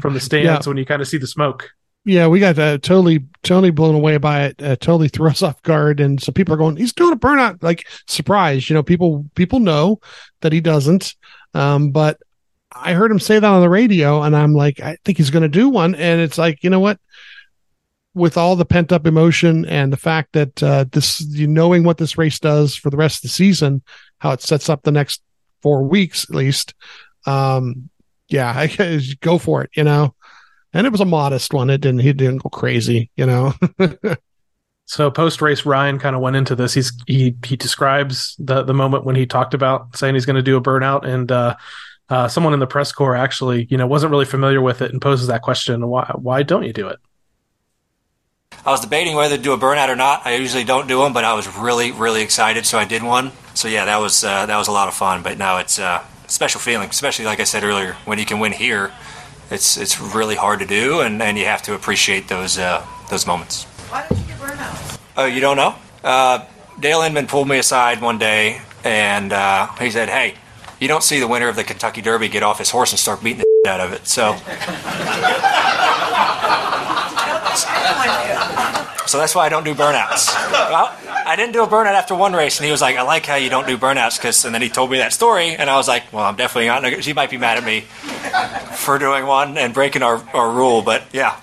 from 0.00 0.14
the 0.14 0.20
stands 0.20 0.66
yeah. 0.66 0.70
when 0.70 0.76
you 0.76 0.86
kind 0.86 1.02
of 1.02 1.08
see 1.08 1.18
the 1.18 1.26
smoke? 1.26 1.70
Yeah, 2.08 2.26
we 2.26 2.40
got 2.40 2.58
uh, 2.58 2.78
totally, 2.78 3.24
totally 3.42 3.70
blown 3.70 3.94
away 3.94 4.16
by 4.16 4.44
it. 4.44 4.62
Uh, 4.62 4.76
totally 4.76 5.08
threw 5.08 5.28
us 5.28 5.42
off 5.44 5.62
guard, 5.62 6.00
and 6.00 6.20
so 6.20 6.32
people 6.32 6.54
are 6.54 6.58
going, 6.58 6.76
"He's 6.76 6.92
doing 6.92 7.12
a 7.12 7.16
burnout!" 7.16 7.62
Like 7.62 7.86
surprise, 8.06 8.68
you 8.68 8.74
know. 8.74 8.82
People, 8.82 9.26
people 9.34 9.60
know 9.60 10.00
that 10.40 10.52
he 10.52 10.60
doesn't, 10.60 11.14
um, 11.52 11.90
but 11.90 12.18
I 12.72 12.94
heard 12.94 13.10
him 13.10 13.20
say 13.20 13.38
that 13.38 13.44
on 13.44 13.60
the 13.60 13.68
radio, 13.68 14.22
and 14.22 14.34
I'm 14.34 14.54
like, 14.54 14.80
I 14.80 14.96
think 15.04 15.18
he's 15.18 15.30
going 15.30 15.42
to 15.42 15.48
do 15.48 15.68
one, 15.68 15.94
and 15.94 16.20
it's 16.20 16.38
like, 16.38 16.64
you 16.64 16.70
know 16.70 16.80
what? 16.80 16.98
With 18.14 18.36
all 18.36 18.56
the 18.56 18.64
pent 18.64 18.90
up 18.90 19.06
emotion 19.06 19.66
and 19.66 19.92
the 19.92 19.98
fact 19.98 20.32
that 20.32 20.62
uh, 20.62 20.86
this, 20.90 21.20
you 21.20 21.46
knowing 21.46 21.84
what 21.84 21.98
this 21.98 22.16
race 22.16 22.38
does 22.38 22.74
for 22.74 22.90
the 22.90 22.96
rest 22.96 23.18
of 23.18 23.22
the 23.22 23.28
season, 23.34 23.82
how 24.18 24.32
it 24.32 24.40
sets 24.40 24.68
up 24.68 24.82
the 24.82 24.92
next 24.92 25.22
four 25.62 25.84
weeks 25.84 26.24
at 26.24 26.34
least, 26.34 26.74
um, 27.26 27.90
yeah, 28.28 28.50
I 28.56 29.00
go 29.20 29.38
for 29.38 29.62
it. 29.62 29.70
You 29.74 29.84
know, 29.84 30.14
and 30.72 30.86
it 30.86 30.90
was 30.90 31.00
a 31.00 31.06
modest 31.06 31.52
one. 31.52 31.70
It 31.70 31.80
didn't 31.80 32.00
he 32.00 32.12
didn't 32.12 32.42
go 32.42 32.50
crazy, 32.50 33.10
you 33.16 33.26
know. 33.26 33.54
so 34.86 35.10
post 35.10 35.40
race, 35.40 35.64
Ryan 35.64 35.98
kind 35.98 36.14
of 36.14 36.22
went 36.22 36.36
into 36.36 36.54
this. 36.54 36.74
He's 36.74 36.92
he 37.06 37.34
he 37.44 37.56
describes 37.56 38.36
the 38.38 38.62
the 38.62 38.74
moment 38.74 39.04
when 39.04 39.16
he 39.16 39.26
talked 39.26 39.54
about 39.54 39.96
saying 39.96 40.14
he's 40.14 40.26
going 40.26 40.36
to 40.36 40.42
do 40.42 40.56
a 40.56 40.60
burnout, 40.60 41.04
and 41.04 41.30
uh, 41.32 41.56
uh, 42.08 42.28
someone 42.28 42.54
in 42.54 42.60
the 42.60 42.66
press 42.66 42.92
corps 42.92 43.16
actually, 43.16 43.66
you 43.70 43.76
know, 43.76 43.86
wasn't 43.86 44.10
really 44.10 44.24
familiar 44.24 44.60
with 44.60 44.82
it 44.82 44.92
and 44.92 45.00
poses 45.00 45.28
that 45.28 45.42
question: 45.42 45.86
Why 45.88 46.10
why 46.14 46.42
don't 46.42 46.64
you 46.64 46.72
do 46.72 46.88
it? 46.88 46.98
I 48.64 48.70
was 48.70 48.80
debating 48.80 49.14
whether 49.14 49.36
to 49.36 49.42
do 49.42 49.52
a 49.52 49.58
burnout 49.58 49.88
or 49.88 49.96
not. 49.96 50.26
I 50.26 50.34
usually 50.34 50.64
don't 50.64 50.88
do 50.88 51.02
them, 51.02 51.12
but 51.12 51.24
I 51.24 51.34
was 51.34 51.46
really, 51.56 51.92
really 51.92 52.22
excited, 52.22 52.66
so 52.66 52.78
I 52.78 52.84
did 52.84 53.02
one. 53.02 53.30
So 53.54 53.68
yeah, 53.68 53.84
that 53.86 53.98
was 53.98 54.24
uh, 54.24 54.46
that 54.46 54.56
was 54.56 54.68
a 54.68 54.72
lot 54.72 54.88
of 54.88 54.94
fun. 54.94 55.22
But 55.22 55.38
now 55.38 55.58
it's 55.58 55.78
uh, 55.78 56.04
a 56.26 56.30
special 56.30 56.60
feeling, 56.60 56.90
especially 56.90 57.24
like 57.24 57.40
I 57.40 57.44
said 57.44 57.64
earlier, 57.64 57.94
when 58.04 58.18
you 58.18 58.26
can 58.26 58.38
win 58.38 58.52
here 58.52 58.92
it's 59.50 59.76
it's 59.76 60.00
really 60.00 60.36
hard 60.36 60.60
to 60.60 60.66
do, 60.66 61.00
and, 61.00 61.22
and 61.22 61.38
you 61.38 61.44
have 61.46 61.62
to 61.62 61.74
appreciate 61.74 62.28
those 62.28 62.58
uh, 62.58 62.84
those 63.10 63.26
moments. 63.26 63.64
Why 63.90 64.06
did 64.08 64.18
you 64.18 64.24
get 64.24 64.38
burnout? 64.38 64.98
Oh, 65.16 65.24
you 65.24 65.40
don't 65.40 65.56
know? 65.56 65.74
Uh, 66.04 66.44
Dale 66.80 67.02
Inman 67.02 67.26
pulled 67.26 67.48
me 67.48 67.58
aside 67.58 68.00
one 68.00 68.18
day, 68.18 68.60
and 68.84 69.32
uh, 69.32 69.68
he 69.74 69.90
said, 69.90 70.08
"Hey, 70.08 70.34
you 70.80 70.88
don't 70.88 71.02
see 71.02 71.18
the 71.20 71.28
winner 71.28 71.48
of 71.48 71.56
the 71.56 71.64
Kentucky 71.64 72.02
Derby 72.02 72.28
get 72.28 72.42
off 72.42 72.58
his 72.58 72.70
horse 72.70 72.92
and 72.92 72.98
start 72.98 73.22
beating 73.22 73.44
the 73.64 73.70
out 73.70 73.80
of 73.80 73.92
it." 73.92 74.06
So. 74.06 74.36
so 79.08 79.18
that's 79.18 79.34
why 79.34 79.46
I 79.46 79.48
don't 79.48 79.64
do 79.64 79.74
burnouts. 79.74 80.28
Well, 80.52 80.94
I 81.26 81.34
didn't 81.36 81.52
do 81.52 81.62
a 81.62 81.66
burnout 81.66 81.94
after 81.94 82.14
one 82.14 82.34
race, 82.34 82.58
and 82.58 82.66
he 82.66 82.70
was 82.70 82.80
like, 82.80 82.96
"I 82.96 83.02
like 83.02 83.26
how 83.26 83.36
you 83.36 83.48
don't 83.48 83.66
do 83.66 83.78
burnouts," 83.78 84.18
because 84.18 84.44
and 84.44 84.54
then 84.54 84.62
he 84.62 84.68
told 84.68 84.90
me 84.90 84.98
that 84.98 85.12
story, 85.12 85.56
and 85.56 85.70
I 85.70 85.76
was 85.76 85.88
like, 85.88 86.12
"Well, 86.12 86.24
I'm 86.24 86.36
definitely 86.36 86.68
not." 86.68 87.02
She 87.02 87.12
might 87.12 87.30
be 87.30 87.38
mad 87.38 87.58
at 87.58 87.64
me 87.64 87.80
for 88.76 88.98
doing 88.98 89.26
one 89.26 89.56
and 89.56 89.72
breaking 89.72 90.02
our, 90.02 90.22
our 90.34 90.50
rule, 90.50 90.82
but 90.82 91.04
yeah, 91.12 91.40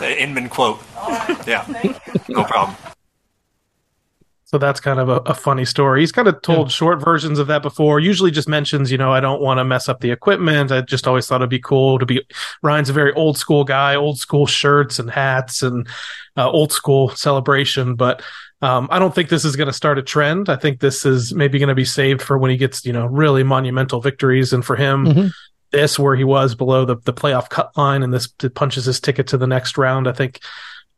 Inman 0.00 0.48
quote. 0.48 0.82
Yeah, 1.46 1.64
no 2.28 2.44
problem. 2.44 2.76
So 4.50 4.56
that's 4.56 4.80
kind 4.80 4.98
of 4.98 5.10
a, 5.10 5.16
a, 5.26 5.34
funny 5.34 5.66
story. 5.66 6.00
He's 6.00 6.10
kind 6.10 6.26
of 6.26 6.40
told 6.40 6.68
yeah. 6.68 6.72
short 6.72 7.04
versions 7.04 7.38
of 7.38 7.48
that 7.48 7.60
before. 7.60 8.00
Usually 8.00 8.30
just 8.30 8.48
mentions, 8.48 8.90
you 8.90 8.96
know, 8.96 9.12
I 9.12 9.20
don't 9.20 9.42
want 9.42 9.58
to 9.58 9.64
mess 9.64 9.90
up 9.90 10.00
the 10.00 10.10
equipment. 10.10 10.72
I 10.72 10.80
just 10.80 11.06
always 11.06 11.26
thought 11.26 11.42
it'd 11.42 11.50
be 11.50 11.58
cool 11.58 11.98
to 11.98 12.06
be. 12.06 12.22
Ryan's 12.62 12.88
a 12.88 12.94
very 12.94 13.12
old 13.12 13.36
school 13.36 13.62
guy, 13.62 13.94
old 13.94 14.18
school 14.18 14.46
shirts 14.46 14.98
and 14.98 15.10
hats 15.10 15.62
and 15.62 15.86
uh, 16.38 16.50
old 16.50 16.72
school 16.72 17.10
celebration. 17.10 17.94
But 17.94 18.22
um, 18.62 18.88
I 18.90 18.98
don't 18.98 19.14
think 19.14 19.28
this 19.28 19.44
is 19.44 19.54
going 19.54 19.66
to 19.66 19.72
start 19.74 19.98
a 19.98 20.02
trend. 20.02 20.48
I 20.48 20.56
think 20.56 20.80
this 20.80 21.04
is 21.04 21.34
maybe 21.34 21.58
going 21.58 21.68
to 21.68 21.74
be 21.74 21.84
saved 21.84 22.22
for 22.22 22.38
when 22.38 22.50
he 22.50 22.56
gets, 22.56 22.86
you 22.86 22.92
know, 22.94 23.04
really 23.04 23.42
monumental 23.42 24.00
victories. 24.00 24.54
And 24.54 24.64
for 24.64 24.76
him, 24.76 25.04
mm-hmm. 25.04 25.26
this 25.72 25.98
where 25.98 26.16
he 26.16 26.24
was 26.24 26.54
below 26.54 26.86
the, 26.86 26.96
the 26.96 27.12
playoff 27.12 27.50
cut 27.50 27.76
line 27.76 28.02
and 28.02 28.14
this 28.14 28.28
punches 28.54 28.86
his 28.86 28.98
ticket 28.98 29.26
to 29.26 29.36
the 29.36 29.46
next 29.46 29.76
round. 29.76 30.08
I 30.08 30.12
think 30.12 30.40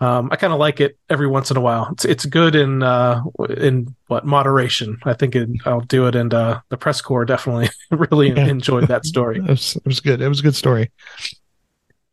um, 0.01 0.31
I 0.33 0.37
kind 0.37 0.53
of 0.53 0.59
like 0.59 0.81
it 0.81 0.99
every 1.11 1.27
once 1.27 1.51
in 1.51 1.59
a 1.59 1.61
while. 1.61 1.89
It's 1.93 2.05
it's 2.07 2.25
good 2.25 2.55
in 2.55 2.83
uh, 2.83 3.23
in 3.57 3.95
what 4.07 4.25
moderation. 4.25 4.99
I 5.05 5.13
think 5.13 5.37
it, 5.37 5.49
I'll 5.67 5.83
do 5.83 6.07
it, 6.07 6.15
and 6.15 6.33
uh, 6.33 6.61
the 6.71 6.79
press 6.79 7.03
corps 7.03 7.27
definitely 7.27 7.69
really 7.91 8.31
yeah. 8.31 8.47
enjoyed 8.47 8.89
that 8.89 9.05
story. 9.05 9.37
it, 9.45 9.49
was, 9.49 9.77
it 9.77 9.85
was 9.85 10.01
good. 10.01 10.23
It 10.23 10.29
was 10.29 10.41
a 10.41 10.45
good 10.45 10.57
story. 10.57 10.91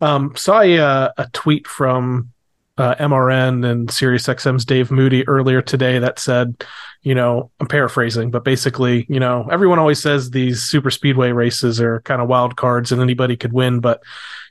Um, 0.01 0.35
saw 0.35 0.61
a, 0.61 0.77
uh, 0.77 1.09
a 1.17 1.27
tweet 1.31 1.65
from 1.65 2.31
uh, 2.77 2.95
MRN 2.95 3.65
and 3.65 3.89
SiriusXM's 3.89 4.65
Dave 4.65 4.91
Moody 4.91 5.27
earlier 5.27 5.61
today 5.61 5.97
that 5.97 6.19
said, 6.19 6.63
you 7.01 7.15
know, 7.15 7.49
I'm 7.59 7.67
paraphrasing, 7.67 8.29
but 8.29 8.43
basically, 8.43 9.07
you 9.09 9.19
know, 9.19 9.47
everyone 9.51 9.79
always 9.79 9.99
says 9.99 10.29
these 10.29 10.61
super 10.61 10.91
speedway 10.91 11.31
races 11.31 11.81
are 11.81 12.01
kind 12.01 12.21
of 12.21 12.27
wild 12.27 12.55
cards 12.55 12.91
and 12.91 13.01
anybody 13.01 13.35
could 13.35 13.53
win, 13.53 13.79
but 13.79 14.03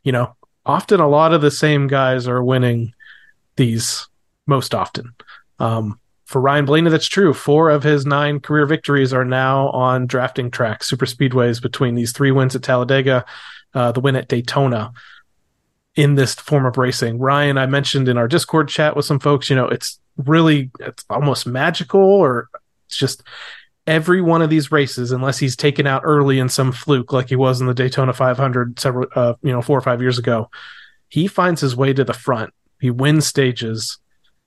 you 0.03 0.11
know, 0.11 0.35
often 0.65 0.99
a 0.99 1.09
lot 1.09 1.33
of 1.33 1.43
the 1.43 1.51
same 1.51 1.87
guys 1.87 2.27
are 2.27 2.43
winning 2.43 2.93
these 3.57 4.07
most 4.47 4.75
often. 4.75 5.15
Um, 5.59 5.99
for 6.25 6.41
Ryan 6.41 6.65
Blaney, 6.65 6.91
that's 6.91 7.07
true. 7.07 7.33
Four 7.33 7.71
of 7.71 7.83
his 7.83 8.05
nine 8.05 8.41
career 8.41 8.67
victories 8.67 9.13
are 9.13 9.25
now 9.25 9.71
on 9.71 10.07
drafting 10.07 10.51
tracks, 10.51 10.89
super 10.89 11.07
speedways 11.07 11.63
between 11.63 11.95
these 11.95 12.13
three 12.13 12.33
wins 12.33 12.57
at 12.57 12.63
Talladega, 12.63 13.25
uh, 13.75 13.93
the 13.93 14.01
win 14.01 14.17
at 14.17 14.29
Daytona 14.29 14.93
in 15.95 16.17
this 16.17 16.35
form 16.35 16.67
of 16.67 16.79
racing. 16.79 17.19
Ryan, 17.19 17.59
I 17.59 17.67
mentioned 17.67 18.09
in 18.09 18.19
our 18.19 18.29
Discord 18.29 18.69
chat 18.69 18.97
with 18.97 19.05
some 19.05 19.21
folks, 19.21 19.49
you 19.49 19.57
know, 19.57 19.69
it's 19.69 20.01
really, 20.17 20.71
it's 20.81 21.05
almost 21.09 21.47
magical 21.47 22.01
or 22.01 22.49
it's 22.87 22.97
just, 22.97 23.23
every 23.87 24.21
one 24.21 24.43
of 24.43 24.51
these 24.51 24.73
races, 24.73 25.13
unless 25.13 25.39
he's 25.39 25.57
taken 25.57 25.87
out 25.87 26.03
early 26.05 26.39
in 26.39 26.49
some 26.49 26.73
fluke 26.73 27.13
like 27.13 27.29
he 27.29 27.37
was 27.37 27.61
in 27.61 27.67
the 27.67 27.75
Daytona 27.75 28.13
500 28.13 28.79
several, 28.81 29.09
uh, 29.15 29.35
you 29.43 29.53
know, 29.53 29.63
four 29.63 29.79
or 29.79 29.83
five 29.83 30.03
years 30.03 30.19
ago, 30.19 30.51
he 31.09 31.27
finds 31.27 31.61
his 31.61 31.77
way 31.77 31.93
to 31.93 32.05
the 32.05 32.13
front. 32.13 32.53
He 32.81 32.91
wins 32.91 33.27
stages, 33.27 33.99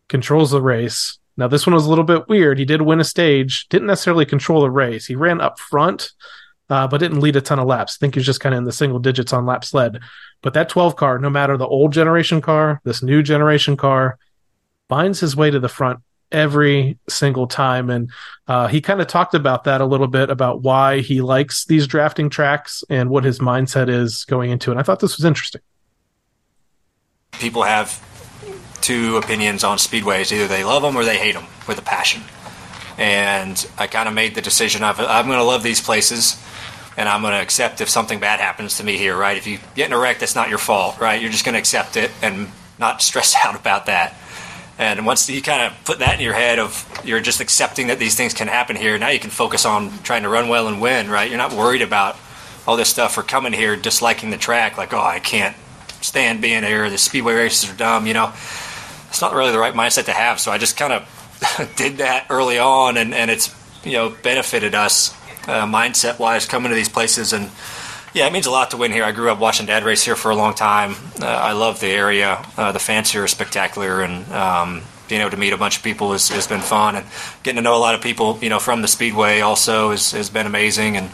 controls 0.08 0.52
the 0.52 0.62
race. 0.62 1.18
Now, 1.38 1.48
this 1.48 1.66
one 1.66 1.74
was 1.74 1.86
a 1.86 1.90
little 1.90 2.04
bit 2.04 2.28
weird. 2.28 2.60
He 2.60 2.66
did 2.66 2.82
win 2.82 3.00
a 3.00 3.06
stage, 3.06 3.68
didn't 3.70 3.88
necessarily 3.88 4.26
control 4.26 4.62
the 4.62 4.72
race. 4.72 5.06
He 5.06 5.16
ran 5.16 5.40
up 5.40 5.58
front, 5.58 6.12
uh, 6.70 6.88
but 6.88 7.00
didn't 7.00 7.22
lead 7.22 7.36
a 7.36 7.42
ton 7.42 7.60
of 7.60 7.68
laps. 7.68 7.98
I 7.98 8.00
think 8.00 8.16
he 8.16 8.20
was 8.20 8.26
just 8.26 8.42
kind 8.42 8.54
of 8.54 8.60
in 8.60 8.66
the 8.66 8.72
single 8.72 9.00
digits 9.00 9.34
on 9.34 9.46
laps 9.46 9.74
led. 9.74 10.00
But 10.42 10.54
that 10.54 10.70
12 10.70 10.96
car, 10.96 11.18
no 11.18 11.30
matter 11.30 11.58
the 11.58 11.68
old 11.68 11.94
generation 11.94 12.42
car, 12.42 12.82
this 12.84 13.02
new 13.02 13.24
generation 13.24 13.78
car, 13.78 14.18
finds 14.90 15.20
his 15.20 15.36
way 15.36 15.50
to 15.50 15.60
the 15.60 15.70
front 15.70 16.00
every 16.32 16.98
single 17.08 17.48
time. 17.48 17.90
And 17.90 18.12
uh, 18.48 18.68
he 18.68 18.82
kind 18.82 19.02
of 19.02 19.08
talked 19.08 19.34
about 19.34 19.64
that 19.64 19.82
a 19.82 19.86
little 19.86 20.08
bit 20.08 20.30
about 20.30 20.62
why 20.62 21.00
he 21.00 21.22
likes 21.22 21.66
these 21.66 21.88
drafting 21.88 22.30
tracks 22.30 22.84
and 22.90 23.10
what 23.10 23.24
his 23.24 23.40
mindset 23.40 23.90
is 23.90 24.26
going 24.26 24.52
into 24.52 24.72
it. 24.72 24.74
And 24.74 24.80
I 24.80 24.84
thought 24.84 25.00
this 25.00 25.18
was 25.18 25.26
interesting. 25.26 25.62
People 27.32 27.64
have 27.64 28.04
two 28.82 29.18
opinions 29.18 29.64
on 29.64 29.78
speedways 29.78 30.32
either 30.32 30.48
they 30.48 30.64
love 30.64 30.82
them 30.82 30.96
or 30.96 31.04
they 31.04 31.18
hate 31.18 31.36
them 31.36 31.46
with 31.68 31.78
a 31.78 31.82
passion. 31.82 32.24
And 32.98 33.66
I 33.78 33.88
kind 33.88 34.10
of 34.10 34.14
made 34.14 34.36
the 34.36 34.42
decision 34.42 34.84
of 34.84 35.00
I'm 35.00 35.28
going 35.28 35.38
to 35.38 35.44
love 35.44 35.64
these 35.64 35.82
places 35.82 36.42
and 36.98 37.08
I'm 37.08 37.22
going 37.22 37.34
to 37.34 37.42
accept 37.42 37.80
if 37.80 37.88
something 37.88 38.20
bad 38.20 38.42
happens 38.42 38.78
to 38.78 38.84
me 38.84 38.98
here, 38.98 39.16
right? 39.16 39.38
If 39.38 39.48
you 39.48 39.60
get 39.76 39.88
in 39.88 39.94
a 39.94 39.98
wreck, 39.98 40.20
that's 40.20 40.36
not 40.36 40.50
your 40.50 40.58
fault, 40.58 41.00
right? 41.00 41.22
You're 41.22 41.32
just 41.32 41.46
going 41.46 41.54
to 41.54 41.60
accept 41.60 41.96
it 41.96 42.12
and 42.22 42.50
not 42.78 43.02
stress 43.10 43.36
out 43.44 43.56
about 43.56 43.86
that. 43.86 44.16
And 44.78 45.06
once 45.06 45.30
you 45.30 45.42
kind 45.42 45.62
of 45.62 45.84
put 45.84 46.00
that 46.00 46.16
in 46.16 46.22
your 46.22 46.34
head 46.34 46.58
of 46.58 46.86
you're 47.04 47.20
just 47.20 47.42
accepting 47.42 47.88
that 47.88 48.00
these 48.00 48.16
things 48.16 48.34
can 48.34 48.48
happen 48.48 48.76
here, 48.76 48.98
now 48.98 49.10
you 49.10 49.20
can 49.20 49.30
focus 49.30 49.66
on 49.66 49.92
trying 50.04 50.24
to 50.24 50.30
run 50.30 50.48
well 50.48 50.68
and 50.68 50.82
win, 50.82 51.10
right? 51.10 51.30
You're 51.30 51.38
not 51.38 51.54
worried 51.54 51.82
about 51.82 52.18
all 52.66 52.78
this 52.78 52.90
stuff 52.90 53.18
or 53.18 53.24
coming 53.24 53.52
here 53.52 53.76
disliking 53.76 54.30
the 54.30 54.38
track, 54.38 54.78
like, 54.78 54.94
oh, 54.94 55.02
I 55.02 55.20
can't 55.20 55.56
stand 56.02 56.42
being 56.42 56.64
here. 56.64 56.90
The 56.90 56.98
speedway 56.98 57.34
races 57.34 57.70
are 57.70 57.76
dumb, 57.76 58.08
you 58.08 58.14
know. 58.14 58.34
It's 59.10 59.22
not 59.22 59.34
really 59.34 59.51
the 59.51 59.60
right 59.60 59.74
mindset 59.74 60.05
to 60.05 60.14
have. 60.14 60.39
So 60.39 60.51
I 60.51 60.57
just 60.57 60.78
kind 60.78 60.93
of 60.93 61.74
did 61.76 61.97
that 61.97 62.28
early 62.30 62.57
on, 62.57 62.97
and, 62.97 63.14
and 63.14 63.30
it's 63.30 63.53
you 63.84 63.93
know 63.93 64.10
benefited 64.24 64.76
us 64.76 65.14
uh, 65.47 65.66
mindset 65.66 66.20
wise 66.20 66.45
coming 66.45 66.70
to 66.70 66.76
these 66.76 66.89
places 66.89 67.34
and 67.34 67.49
yeah, 68.14 68.26
it 68.26 68.34
means 68.34 68.47
a 68.47 68.51
lot 68.51 68.72
to 68.72 68.78
win 68.78 68.91
here. 68.91 69.03
I 69.03 69.12
grew 69.12 69.30
up 69.30 69.39
watching 69.39 69.66
Dad 69.66 69.84
race 69.84 70.03
here 70.03 70.16
for 70.16 70.32
a 70.32 70.36
long 70.36 70.53
time. 70.53 70.95
Uh, 71.22 71.26
I 71.26 71.51
love 71.51 71.80
the 71.80 71.88
area. 71.88 72.43
Uh, 72.57 72.72
the 72.72 72.80
fans 72.80 73.12
here 73.12 73.24
are 73.24 73.28
spectacular, 73.28 74.01
and 74.01 74.28
um, 74.32 74.82
being 75.07 75.22
able 75.22 75.32
to 75.32 75.38
meet 75.38 75.53
a 75.53 75.57
bunch 75.57 75.78
of 75.78 75.84
people 75.84 76.12
has, 76.14 76.28
has 76.30 76.47
been 76.47 76.62
fun. 76.62 76.95
And 76.95 77.05
getting 77.43 77.57
to 77.57 77.62
know 77.62 77.76
a 77.76 77.80
lot 77.80 77.93
of 77.93 78.01
people, 78.01 78.39
you 78.41 78.49
know, 78.49 78.60
from 78.60 78.82
the 78.82 78.88
speedway 78.88 79.41
also 79.41 79.91
has, 79.91 80.12
has 80.14 80.30
been 80.30 80.47
amazing. 80.47 80.97
And 80.97 81.12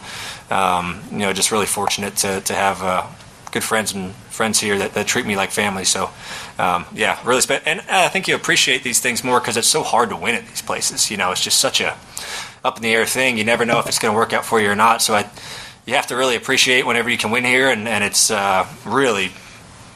um, 0.50 1.02
you 1.10 1.18
know, 1.18 1.32
just 1.32 1.52
really 1.52 1.66
fortunate 1.66 2.16
to 2.16 2.40
to 2.40 2.54
have 2.54 2.82
uh, 2.82 3.06
good 3.50 3.64
friends 3.64 3.92
and 3.92 4.14
friends 4.36 4.60
here 4.60 4.78
that, 4.78 4.94
that 4.94 5.06
treat 5.06 5.26
me 5.26 5.36
like 5.36 5.50
family. 5.50 5.84
So 5.84 6.10
um, 6.58 6.84
yeah, 6.94 7.18
really 7.24 7.40
spent. 7.40 7.66
And 7.66 7.80
I 7.90 8.08
think 8.08 8.28
you 8.28 8.36
appreciate 8.36 8.82
these 8.82 9.00
things 9.00 9.24
more 9.24 9.40
because 9.40 9.56
it's 9.56 9.66
so 9.66 9.82
hard 9.82 10.10
to 10.10 10.16
win 10.16 10.34
at 10.34 10.46
these 10.46 10.62
places. 10.62 11.10
You 11.10 11.16
know, 11.16 11.32
it's 11.32 11.42
just 11.42 11.58
such 11.58 11.80
a 11.80 11.96
up 12.64 12.76
in 12.76 12.82
the 12.82 12.94
air 12.94 13.06
thing. 13.06 13.38
You 13.38 13.44
never 13.44 13.64
know 13.64 13.78
if 13.78 13.86
it's 13.86 13.98
going 13.98 14.12
to 14.12 14.16
work 14.16 14.32
out 14.32 14.44
for 14.44 14.60
you 14.60 14.70
or 14.70 14.76
not. 14.76 15.02
So 15.02 15.14
I 15.14 15.28
you 15.86 15.94
have 15.94 16.08
to 16.08 16.16
really 16.16 16.36
appreciate 16.36 16.84
whenever 16.84 17.08
you 17.08 17.16
can 17.16 17.30
win 17.30 17.44
here, 17.44 17.70
and, 17.70 17.86
and 17.86 18.02
it's 18.02 18.30
uh, 18.30 18.66
really, 18.84 19.30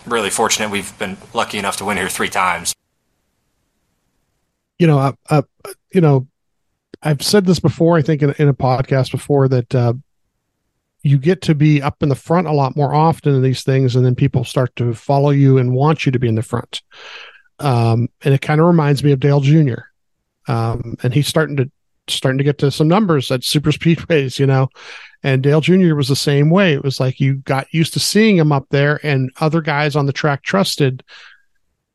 really 0.06 0.30
fortunate. 0.30 0.70
We've 0.70 0.96
been 0.98 1.16
lucky 1.34 1.58
enough 1.58 1.76
to 1.78 1.84
win 1.84 1.96
here 1.96 2.08
three 2.08 2.28
times. 2.28 2.74
You 4.78 4.86
know, 4.86 4.98
I, 4.98 5.14
I, 5.28 5.42
you 5.92 6.00
know, 6.00 6.28
I've 7.02 7.22
said 7.22 7.44
this 7.44 7.58
before. 7.58 7.98
I 7.98 8.02
think 8.02 8.22
in, 8.22 8.30
in 8.38 8.48
a 8.48 8.54
podcast 8.54 9.10
before 9.10 9.48
that 9.48 9.74
uh, 9.74 9.94
you 11.02 11.18
get 11.18 11.42
to 11.42 11.54
be 11.54 11.80
up 11.80 12.02
in 12.02 12.08
the 12.08 12.14
front 12.14 12.46
a 12.46 12.52
lot 12.52 12.76
more 12.76 12.94
often 12.94 13.34
in 13.34 13.42
these 13.42 13.62
things, 13.62 13.96
and 13.96 14.04
then 14.04 14.14
people 14.14 14.44
start 14.44 14.74
to 14.76 14.94
follow 14.94 15.30
you 15.30 15.58
and 15.58 15.72
want 15.72 16.04
you 16.04 16.12
to 16.12 16.18
be 16.18 16.28
in 16.28 16.34
the 16.34 16.42
front. 16.42 16.82
Um, 17.58 18.08
and 18.22 18.34
it 18.34 18.40
kind 18.40 18.60
of 18.60 18.66
reminds 18.66 19.04
me 19.04 19.12
of 19.12 19.20
Dale 19.20 19.40
Jr. 19.40 19.80
Um, 20.48 20.96
and 21.02 21.12
he's 21.12 21.28
starting 21.28 21.56
to 21.56 21.70
starting 22.08 22.38
to 22.38 22.44
get 22.44 22.58
to 22.58 22.70
some 22.70 22.88
numbers 22.88 23.30
at 23.30 23.44
super 23.44 23.70
speedways, 23.70 24.38
you 24.38 24.46
know, 24.46 24.68
and 25.22 25.42
Dale 25.42 25.60
Jr. 25.60 25.94
was 25.94 26.08
the 26.08 26.16
same 26.16 26.50
way. 26.50 26.72
It 26.72 26.82
was 26.82 27.00
like 27.00 27.20
you 27.20 27.36
got 27.36 27.72
used 27.72 27.92
to 27.94 28.00
seeing 28.00 28.36
him 28.36 28.52
up 28.52 28.66
there, 28.70 29.00
and 29.02 29.30
other 29.40 29.60
guys 29.60 29.96
on 29.96 30.06
the 30.06 30.12
track 30.12 30.42
trusted 30.42 31.02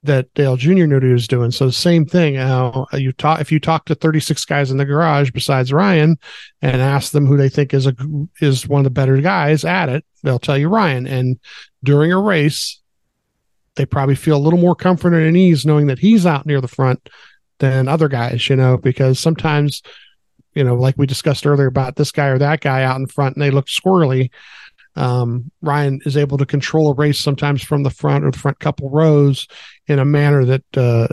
that 0.06 0.34
Dale 0.34 0.58
Jr. 0.58 0.86
knew 0.86 0.96
what 0.96 1.04
he 1.04 1.10
was 1.10 1.28
doing. 1.28 1.52
So 1.52 1.70
same 1.70 2.06
thing. 2.06 2.36
You 2.36 3.12
talk 3.14 3.42
if 3.42 3.52
you 3.52 3.60
talk 3.60 3.86
to 3.86 3.96
36 3.96 4.46
guys 4.46 4.72
in 4.72 4.78
the 4.78 4.86
garage 4.86 5.32
besides 5.32 5.74
Ryan 5.74 6.18
and 6.62 6.82
ask 6.82 7.12
them 7.12 7.26
who 7.26 7.38
they 7.38 7.50
think 7.50 7.74
is 7.74 7.88
a 7.88 7.96
is 8.42 8.68
one 8.68 8.80
of 8.80 8.84
the 8.86 8.90
better 8.90 9.18
guys 9.22 9.66
at 9.66 9.90
it, 9.90 10.06
they'll 10.24 10.40
tell 10.40 10.58
you 10.58 10.70
Ryan. 10.70 11.06
And 11.08 11.40
during 11.84 12.12
a 12.12 12.22
race, 12.22 12.82
they 13.76 13.86
probably 13.86 14.16
feel 14.16 14.38
a 14.38 14.40
little 14.40 14.60
more 14.60 14.76
comfort 14.76 15.14
and 15.14 15.38
ease 15.38 15.66
knowing 15.66 15.88
that 15.88 16.00
he's 16.00 16.26
out 16.26 16.46
near 16.46 16.62
the 16.62 16.68
front 16.68 17.10
than 17.60 17.88
other 17.88 18.08
guys, 18.08 18.50
you 18.50 18.56
know, 18.56 18.78
because 18.78 19.20
sometimes 19.20 19.82
you 20.56 20.64
know, 20.64 20.76
like 20.76 20.96
we 20.98 21.06
discussed 21.06 21.46
earlier 21.46 21.68
about 21.68 21.98
this 21.98 22.12
guy 22.12 22.28
or 22.28 22.38
that 22.40 22.62
guy 22.62 22.84
out 22.84 22.98
in 22.98 23.08
front 23.08 23.36
and 23.36 23.44
they 23.44 23.52
look 23.52 23.68
squirrely. 23.68 24.32
Um, 24.96 25.52
Ryan 25.62 26.00
is 26.06 26.18
able 26.18 26.38
to 26.38 26.46
control 26.46 26.92
a 26.92 26.94
race 26.94 27.20
sometimes 27.20 27.64
from 27.64 27.84
the 27.84 27.90
front 27.90 28.24
or 28.24 28.32
the 28.32 28.40
front 28.40 28.60
couple 28.60 28.90
rows 28.90 29.48
in 29.88 30.00
a 30.00 30.06
manner 30.06 30.46
that 30.46 30.78
uh, 30.78 31.08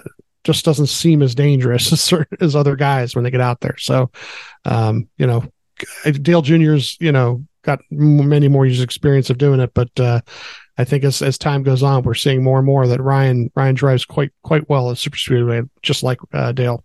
just 0.45 0.64
doesn't 0.64 0.87
seem 0.87 1.22
as 1.22 1.35
dangerous 1.35 1.93
as, 2.12 2.24
as 2.41 2.57
other 2.57 2.76
guys 2.76 3.14
when 3.14 3.24
they 3.24 3.30
get 3.30 3.41
out 3.41 3.61
there. 3.61 3.76
So, 3.78 4.11
um, 4.64 5.09
you 5.16 5.26
know, 5.26 5.45
Dale 6.05 6.43
Jr.'s, 6.43 6.97
you 7.01 7.12
know, 7.12 7.45
got 7.62 7.80
many 7.91 8.49
more 8.49 8.66
years 8.66 8.80
experience 8.80 9.30
of 9.30 9.39
doing 9.39 9.61
it, 9.61 9.72
but 9.74 9.89
uh, 9.99 10.20
I 10.78 10.85
think 10.85 11.05
as 11.05 11.22
as 11.22 11.39
time 11.39 11.62
goes 11.62 11.83
on, 11.83 12.03
we're 12.03 12.14
seeing 12.14 12.43
more 12.43 12.59
and 12.59 12.66
more 12.66 12.87
that 12.87 13.01
Ryan 13.01 13.51
Ryan 13.55 13.74
drives 13.74 14.05
quite 14.05 14.30
quite 14.43 14.68
well 14.68 14.91
as 14.91 15.01
super 15.01 15.16
speedway, 15.16 15.62
just 15.83 16.03
like 16.03 16.18
uh, 16.33 16.53
Dale. 16.53 16.85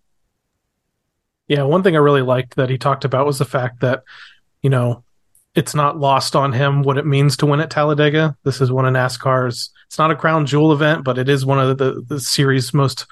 Yeah, 1.48 1.64
one 1.64 1.82
thing 1.84 1.96
I 1.96 2.00
really 2.00 2.22
liked 2.22 2.58
that 2.58 2.70
he 2.70 2.78
talked 2.78 3.06
about 3.06 3.26
was 3.26 3.40
the 3.40 3.46
fact 3.46 3.80
that, 3.80 4.04
you 4.62 4.70
know, 4.70 5.04
it's 5.58 5.74
not 5.74 5.98
lost 5.98 6.36
on 6.36 6.54
him 6.54 6.84
what 6.84 7.00
it 7.00 7.06
means 7.08 7.36
to 7.36 7.48
win 7.48 7.60
at 7.60 7.72
Talladega. 7.72 8.38
This 8.44 8.62
is 8.62 8.72
one 8.72 8.86
of 8.86 8.94
NASCAR's. 8.94 9.72
It's 9.88 9.98
not 9.98 10.12
a 10.12 10.16
crown 10.16 10.46
jewel 10.46 10.72
event, 10.72 11.04
but 11.04 11.18
it 11.18 11.28
is 11.28 11.48
one 11.48 11.60
of 11.60 11.80
the, 11.80 12.04
the 12.08 12.20
series' 12.20 12.76
most 12.76 13.08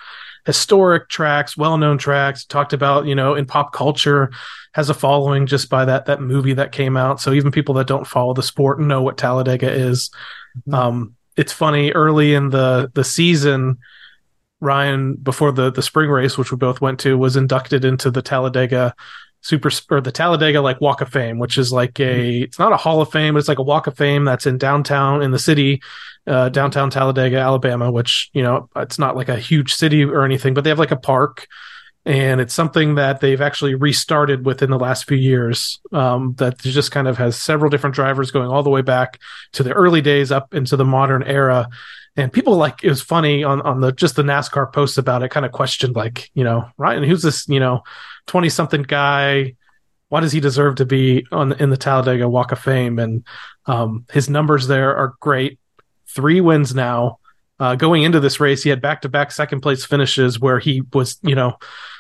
historic 0.46 1.10
tracks, 1.10 1.58
well-known 1.58 1.98
tracks. 1.98 2.46
Talked 2.46 2.72
about, 2.72 3.08
you 3.08 3.16
know, 3.16 3.34
in 3.34 3.48
pop 3.48 3.74
culture, 3.74 4.30
has 4.74 4.92
a 4.92 4.94
following 4.94 5.48
just 5.48 5.72
by 5.72 5.86
that 5.86 6.06
that 6.06 6.22
movie 6.22 6.54
that 6.54 6.72
came 6.72 6.96
out. 6.96 7.20
So 7.20 7.34
even 7.34 7.52
people 7.52 7.74
that 7.76 7.88
don't 7.88 8.06
follow 8.06 8.36
the 8.36 8.44
sport 8.44 8.80
know 8.80 9.02
what 9.02 9.18
Talladega 9.18 9.72
is. 9.72 10.12
Mm-hmm. 10.60 10.74
Um, 10.76 11.16
it's 11.36 11.52
funny 11.52 11.94
early 11.94 12.36
in 12.36 12.52
the 12.52 12.92
the 12.94 13.04
season 13.04 13.80
Ryan 14.60 15.16
before 15.16 15.52
the 15.52 15.72
the 15.72 15.82
spring 15.82 16.12
race, 16.12 16.38
which 16.38 16.52
we 16.52 16.58
both 16.58 16.80
went 16.80 17.00
to, 17.00 17.18
was 17.18 17.38
inducted 17.38 17.84
into 17.84 18.12
the 18.12 18.22
Talladega 18.22 18.94
Super 19.46 19.70
or 19.92 20.02
the 20.02 20.12
Talladega 20.12 20.60
like 20.60 20.82
Walk 20.82 21.02
of 21.02 21.10
Fame, 21.10 21.38
which 21.38 21.60
is 21.60 21.72
like 21.72 22.00
a 22.00 22.04
mm-hmm. 22.04 22.44
it's 22.46 22.58
not 22.58 22.72
a 22.72 22.78
Hall 22.78 23.00
of 23.00 23.12
Fame, 23.12 23.36
but 23.36 23.38
it's 23.38 23.48
like 23.48 23.60
a 23.60 23.64
Walk 23.64 23.86
of 23.86 23.96
Fame 23.96 24.26
that's 24.26 24.48
in 24.48 24.58
downtown 24.58 25.22
in 25.22 25.30
the 25.30 25.38
city, 25.38 25.84
uh, 26.26 26.50
downtown 26.50 26.90
Talladega, 26.90 27.38
Alabama. 27.38 27.92
Which 27.92 28.32
you 28.34 28.42
know 28.42 28.68
it's 28.76 28.98
not 28.98 29.16
like 29.16 29.30
a 29.30 29.38
huge 29.38 29.76
city 29.76 30.04
or 30.04 30.26
anything, 30.26 30.56
but 30.56 30.64
they 30.64 30.72
have 30.72 30.80
like 30.80 30.90
a 30.90 30.98
park, 30.98 31.48
and 32.08 32.42
it's 32.42 32.56
something 32.56 32.96
that 32.96 33.20
they've 33.20 33.40
actually 33.40 33.76
restarted 33.76 34.48
within 34.48 34.72
the 34.72 34.80
last 34.80 35.08
few 35.08 35.16
years. 35.16 35.80
Um, 35.92 36.34
that 36.40 36.58
just 36.58 36.90
kind 36.90 37.08
of 37.08 37.20
has 37.20 37.38
several 37.38 37.70
different 37.70 37.96
drivers 37.96 38.32
going 38.32 38.50
all 38.50 38.64
the 38.64 38.72
way 38.72 38.82
back 38.82 39.22
to 39.52 39.62
the 39.62 39.74
early 39.74 40.02
days 40.02 40.32
up 40.32 40.56
into 40.56 40.76
the 40.76 40.86
modern 40.86 41.22
era 41.22 41.70
and 42.18 42.32
people 42.32 42.56
like 42.56 42.84
it 42.84 42.90
was 42.90 43.02
funny 43.02 43.44
on 43.44 43.62
on 43.62 43.82
the 43.82 43.92
just 43.92 44.16
the 44.16 44.24
NASCAR 44.24 44.72
posts 44.72 44.98
about 44.98 45.22
it 45.22 45.30
kind 45.32 45.46
of 45.46 45.52
questioned 45.52 45.96
like 45.96 46.32
you 46.34 46.44
know 46.44 46.70
Ryan 46.78 47.04
who's 47.04 47.22
this 47.22 47.48
you 47.50 47.60
know 47.60 47.84
20 48.28 48.50
something 48.50 48.84
guy 48.84 49.56
why 50.10 50.20
does 50.20 50.32
he 50.32 50.40
deserve 50.40 50.76
to 50.76 50.86
be 50.86 51.26
on 51.32 51.54
in 51.54 51.70
the 51.70 51.78
Talladega 51.78 52.30
Walk 52.30 52.52
of 52.52 52.60
Fame 52.60 53.00
and 53.00 53.26
um, 53.66 54.06
his 54.12 54.30
numbers 54.30 54.68
there 54.68 54.96
are 54.96 55.16
great 55.20 55.60
three 56.08 56.42
wins 56.42 56.76
now 56.76 57.20
uh, 57.60 57.76
going 57.76 58.04
into 58.04 58.20
this 58.20 58.40
race 58.40 58.64
he 58.64 58.70
had 58.70 58.82
back 58.82 59.02
to 59.02 59.10
back 59.10 59.32
second 59.32 59.62
place 59.62 59.86
finishes 59.86 60.40
where 60.40 60.60
he 60.60 60.84
was 60.94 61.18
you 61.22 61.36
know 61.36 61.58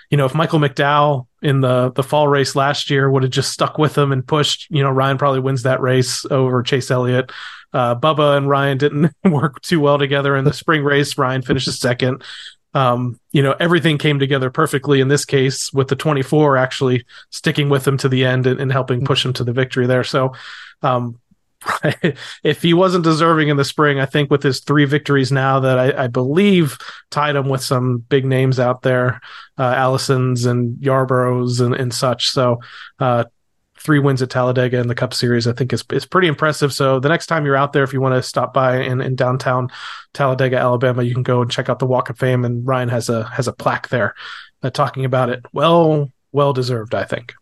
you 0.09 0.17
know 0.17 0.25
if 0.25 0.35
Michael 0.35 0.59
McDowell 0.59 1.27
in 1.41 1.61
the 1.61 1.91
the 1.91 2.03
fall 2.03 2.27
race 2.27 2.55
last 2.55 2.89
year 2.89 3.09
would 3.09 3.23
have 3.23 3.31
just 3.31 3.51
stuck 3.51 3.77
with 3.77 3.97
him 3.97 4.11
and 4.11 4.25
pushed 4.25 4.67
you 4.69 4.83
know 4.83 4.91
Ryan 4.91 5.17
probably 5.17 5.39
wins 5.39 5.63
that 5.63 5.81
race 5.81 6.25
over 6.29 6.61
Chase 6.63 6.91
Elliott 6.91 7.31
uh, 7.75 7.93
Bubba 7.93 8.37
and 8.37 8.47
Ryan 8.47 8.77
didn't 8.77 9.13
work 9.25 9.61
too 9.61 9.81
well 9.81 9.99
together 9.99 10.37
in 10.37 10.45
the 10.45 10.53
spring 10.53 10.81
race. 10.81 11.17
Ryan 11.17 11.41
finishes 11.41 11.77
second. 11.77 12.23
Um, 12.75 13.19
you 13.31 13.41
know, 13.41 13.55
everything 13.59 13.97
came 13.97 14.19
together 14.19 14.51
perfectly 14.51 14.99
in 14.99 15.07
this 15.07 15.25
case 15.25 15.71
with 15.73 15.87
the 15.87 15.95
24 15.95 16.57
actually 16.57 17.05
sticking 17.31 17.69
with 17.69 17.87
him 17.87 17.97
to 17.99 18.09
the 18.09 18.25
end 18.25 18.45
and, 18.45 18.59
and 18.59 18.71
helping 18.71 19.05
push 19.05 19.25
him 19.25 19.33
to 19.33 19.43
the 19.45 19.53
victory 19.53 19.87
there. 19.87 20.03
So, 20.03 20.33
um, 20.81 21.19
if 22.43 22.61
he 22.61 22.73
wasn't 22.73 23.05
deserving 23.05 23.47
in 23.47 23.57
the 23.57 23.65
spring, 23.65 23.99
I 23.99 24.05
think 24.05 24.29
with 24.29 24.43
his 24.43 24.59
three 24.59 24.85
victories 24.85 25.31
now 25.31 25.61
that 25.61 25.79
I, 25.79 26.03
I 26.03 26.07
believe 26.07 26.77
tied 27.09 27.35
him 27.35 27.49
with 27.49 27.63
some 27.63 27.99
big 27.99 28.25
names 28.25 28.59
out 28.59 28.81
there, 28.81 29.21
uh, 29.57 29.63
Allison's 29.63 30.45
and 30.45 30.77
Yarborough's 30.77 31.61
and, 31.61 31.73
and 31.73 31.93
such. 31.93 32.29
So, 32.29 32.59
uh, 32.99 33.23
three 33.85 33.99
wins 33.99 34.21
at 34.23 34.31
Talladega 34.31 34.79
in 34.79 34.87
the 34.87 34.95
Cup 34.95 35.13
Series, 35.13 35.47
I 35.47 35.53
think 35.53 35.71
is 35.71 35.83
is 35.91 36.05
pretty 36.05 36.27
impressive. 36.27 36.73
So 36.73 36.99
the 36.99 37.07
next 37.07 37.27
time 37.27 37.45
you're 37.45 37.55
out 37.55 37.71
there, 37.71 37.83
if 37.83 37.93
you 37.93 38.01
want 38.01 38.15
to 38.15 38.23
stop 38.23 38.53
by 38.53 38.81
in, 38.81 38.99
in 38.99 39.15
downtown 39.15 39.69
Talladega, 40.13 40.57
Alabama, 40.57 41.03
you 41.03 41.13
can 41.13 41.23
go 41.23 41.41
and 41.41 41.51
check 41.51 41.69
out 41.69 41.77
the 41.77 41.85
Walk 41.85 42.09
of 42.09 42.17
Fame, 42.17 42.43
and 42.43 42.65
Ryan 42.65 42.89
has 42.89 43.09
a 43.09 43.23
has 43.25 43.47
a 43.47 43.53
plaque 43.53 43.89
there 43.89 44.15
uh, 44.63 44.71
talking 44.71 45.05
about 45.05 45.29
it. 45.29 45.45
Well, 45.53 46.11
well 46.31 46.51
deserved, 46.51 46.95
I 46.95 47.03
think. 47.03 47.35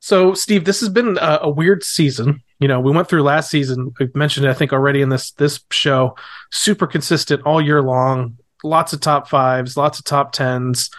So, 0.00 0.34
Steve, 0.34 0.64
this 0.64 0.80
has 0.80 0.88
been 0.88 1.18
a, 1.18 1.38
a 1.42 1.50
weird 1.50 1.84
season. 1.84 2.42
You 2.58 2.68
know, 2.68 2.80
we 2.80 2.92
went 2.92 3.08
through 3.08 3.22
last 3.22 3.48
season. 3.48 3.94
I 4.00 4.08
mentioned 4.14 4.46
it, 4.46 4.50
I 4.50 4.54
think, 4.54 4.72
already 4.72 5.02
in 5.02 5.08
this 5.08 5.30
this 5.32 5.60
show. 5.70 6.16
Super 6.50 6.88
consistent 6.88 7.42
all 7.42 7.60
year 7.60 7.80
long. 7.80 8.38
Lots 8.64 8.92
of 8.92 9.00
top 9.00 9.28
fives, 9.28 9.76
lots 9.76 10.00
of 10.00 10.04
top 10.04 10.32
tens. 10.32 10.90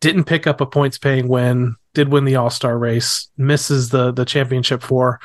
Didn't 0.00 0.24
pick 0.24 0.48
up 0.48 0.60
a 0.60 0.66
points 0.66 0.98
paying 0.98 1.28
win. 1.28 1.76
Did 1.94 2.08
win 2.08 2.24
the 2.24 2.36
All 2.36 2.50
Star 2.50 2.78
race. 2.78 3.28
Misses 3.36 3.90
the 3.90 4.12
the 4.12 4.24
championship 4.24 4.82
four, 4.82 5.20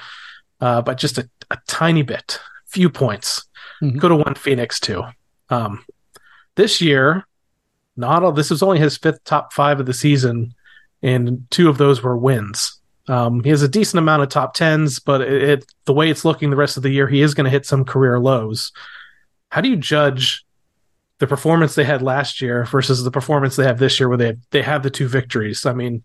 uh, 0.59 0.81
but 0.81 0.97
just 0.97 1.17
a, 1.17 1.29
a 1.49 1.57
tiny 1.67 2.01
bit, 2.03 2.39
few 2.67 2.89
points. 2.89 3.45
Mhm. 3.81 3.99
Could 3.99 4.11
have 4.11 4.19
won 4.25 4.35
Phoenix 4.35 4.79
too. 4.79 5.03
Um, 5.49 5.85
this 6.55 6.81
year, 6.81 7.25
not 7.95 8.23
all. 8.23 8.31
This 8.31 8.49
was 8.49 8.63
only 8.63 8.79
his 8.79 8.97
fifth 8.97 9.23
top 9.23 9.53
five 9.53 9.79
of 9.79 9.85
the 9.85 9.93
season, 9.93 10.53
and 11.01 11.45
two 11.51 11.69
of 11.69 11.77
those 11.77 12.01
were 12.01 12.17
wins. 12.17 12.79
Um, 13.07 13.41
he 13.43 13.49
has 13.51 13.61
a 13.61 13.69
decent 13.69 13.99
amount 13.99 14.23
of 14.23 14.29
top 14.29 14.53
tens, 14.53 14.99
but 14.99 15.21
it, 15.21 15.43
it 15.43 15.65
the 15.85 15.93
way 15.93 16.09
it's 16.09 16.25
looking 16.25 16.49
the 16.49 16.57
rest 16.57 16.75
of 16.75 16.83
the 16.83 16.89
year, 16.89 17.07
he 17.07 17.21
is 17.21 17.33
going 17.33 17.45
to 17.45 17.51
hit 17.51 17.65
some 17.65 17.85
career 17.85 18.19
lows. 18.19 18.73
How 19.49 19.61
do 19.61 19.69
you 19.69 19.77
judge 19.77 20.43
the 21.19 21.27
performance 21.27 21.75
they 21.75 21.85
had 21.85 22.01
last 22.01 22.41
year 22.41 22.65
versus 22.65 23.03
the 23.03 23.11
performance 23.11 23.55
they 23.55 23.63
have 23.63 23.79
this 23.79 23.99
year, 23.99 24.09
where 24.09 24.17
they 24.17 24.25
have, 24.27 24.37
they 24.51 24.61
have 24.61 24.83
the 24.83 24.89
two 24.89 25.07
victories? 25.07 25.65
I 25.65 25.71
mean, 25.73 26.03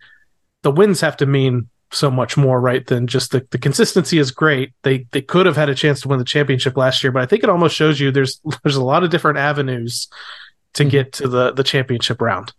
the 0.62 0.70
wins 0.70 1.00
have 1.00 1.16
to 1.18 1.26
mean 1.26 1.68
so 1.90 2.10
much 2.10 2.36
more, 2.36 2.60
right? 2.60 2.86
Than 2.86 3.06
just 3.06 3.32
the, 3.32 3.46
the 3.50 3.58
consistency 3.58 4.18
is 4.18 4.30
great. 4.30 4.72
They 4.82 5.06
they 5.12 5.22
could 5.22 5.46
have 5.46 5.56
had 5.56 5.68
a 5.68 5.74
chance 5.74 6.00
to 6.02 6.08
win 6.08 6.18
the 6.18 6.24
championship 6.24 6.76
last 6.76 7.02
year, 7.02 7.12
but 7.12 7.22
I 7.22 7.26
think 7.26 7.42
it 7.42 7.50
almost 7.50 7.76
shows 7.76 8.00
you 8.00 8.10
there's 8.10 8.40
there's 8.62 8.76
a 8.76 8.84
lot 8.84 9.04
of 9.04 9.10
different 9.10 9.38
avenues 9.38 10.08
to 10.74 10.84
get 10.84 11.12
to 11.14 11.28
the 11.28 11.52
the 11.52 11.64
championship 11.64 12.20
round. 12.20 12.52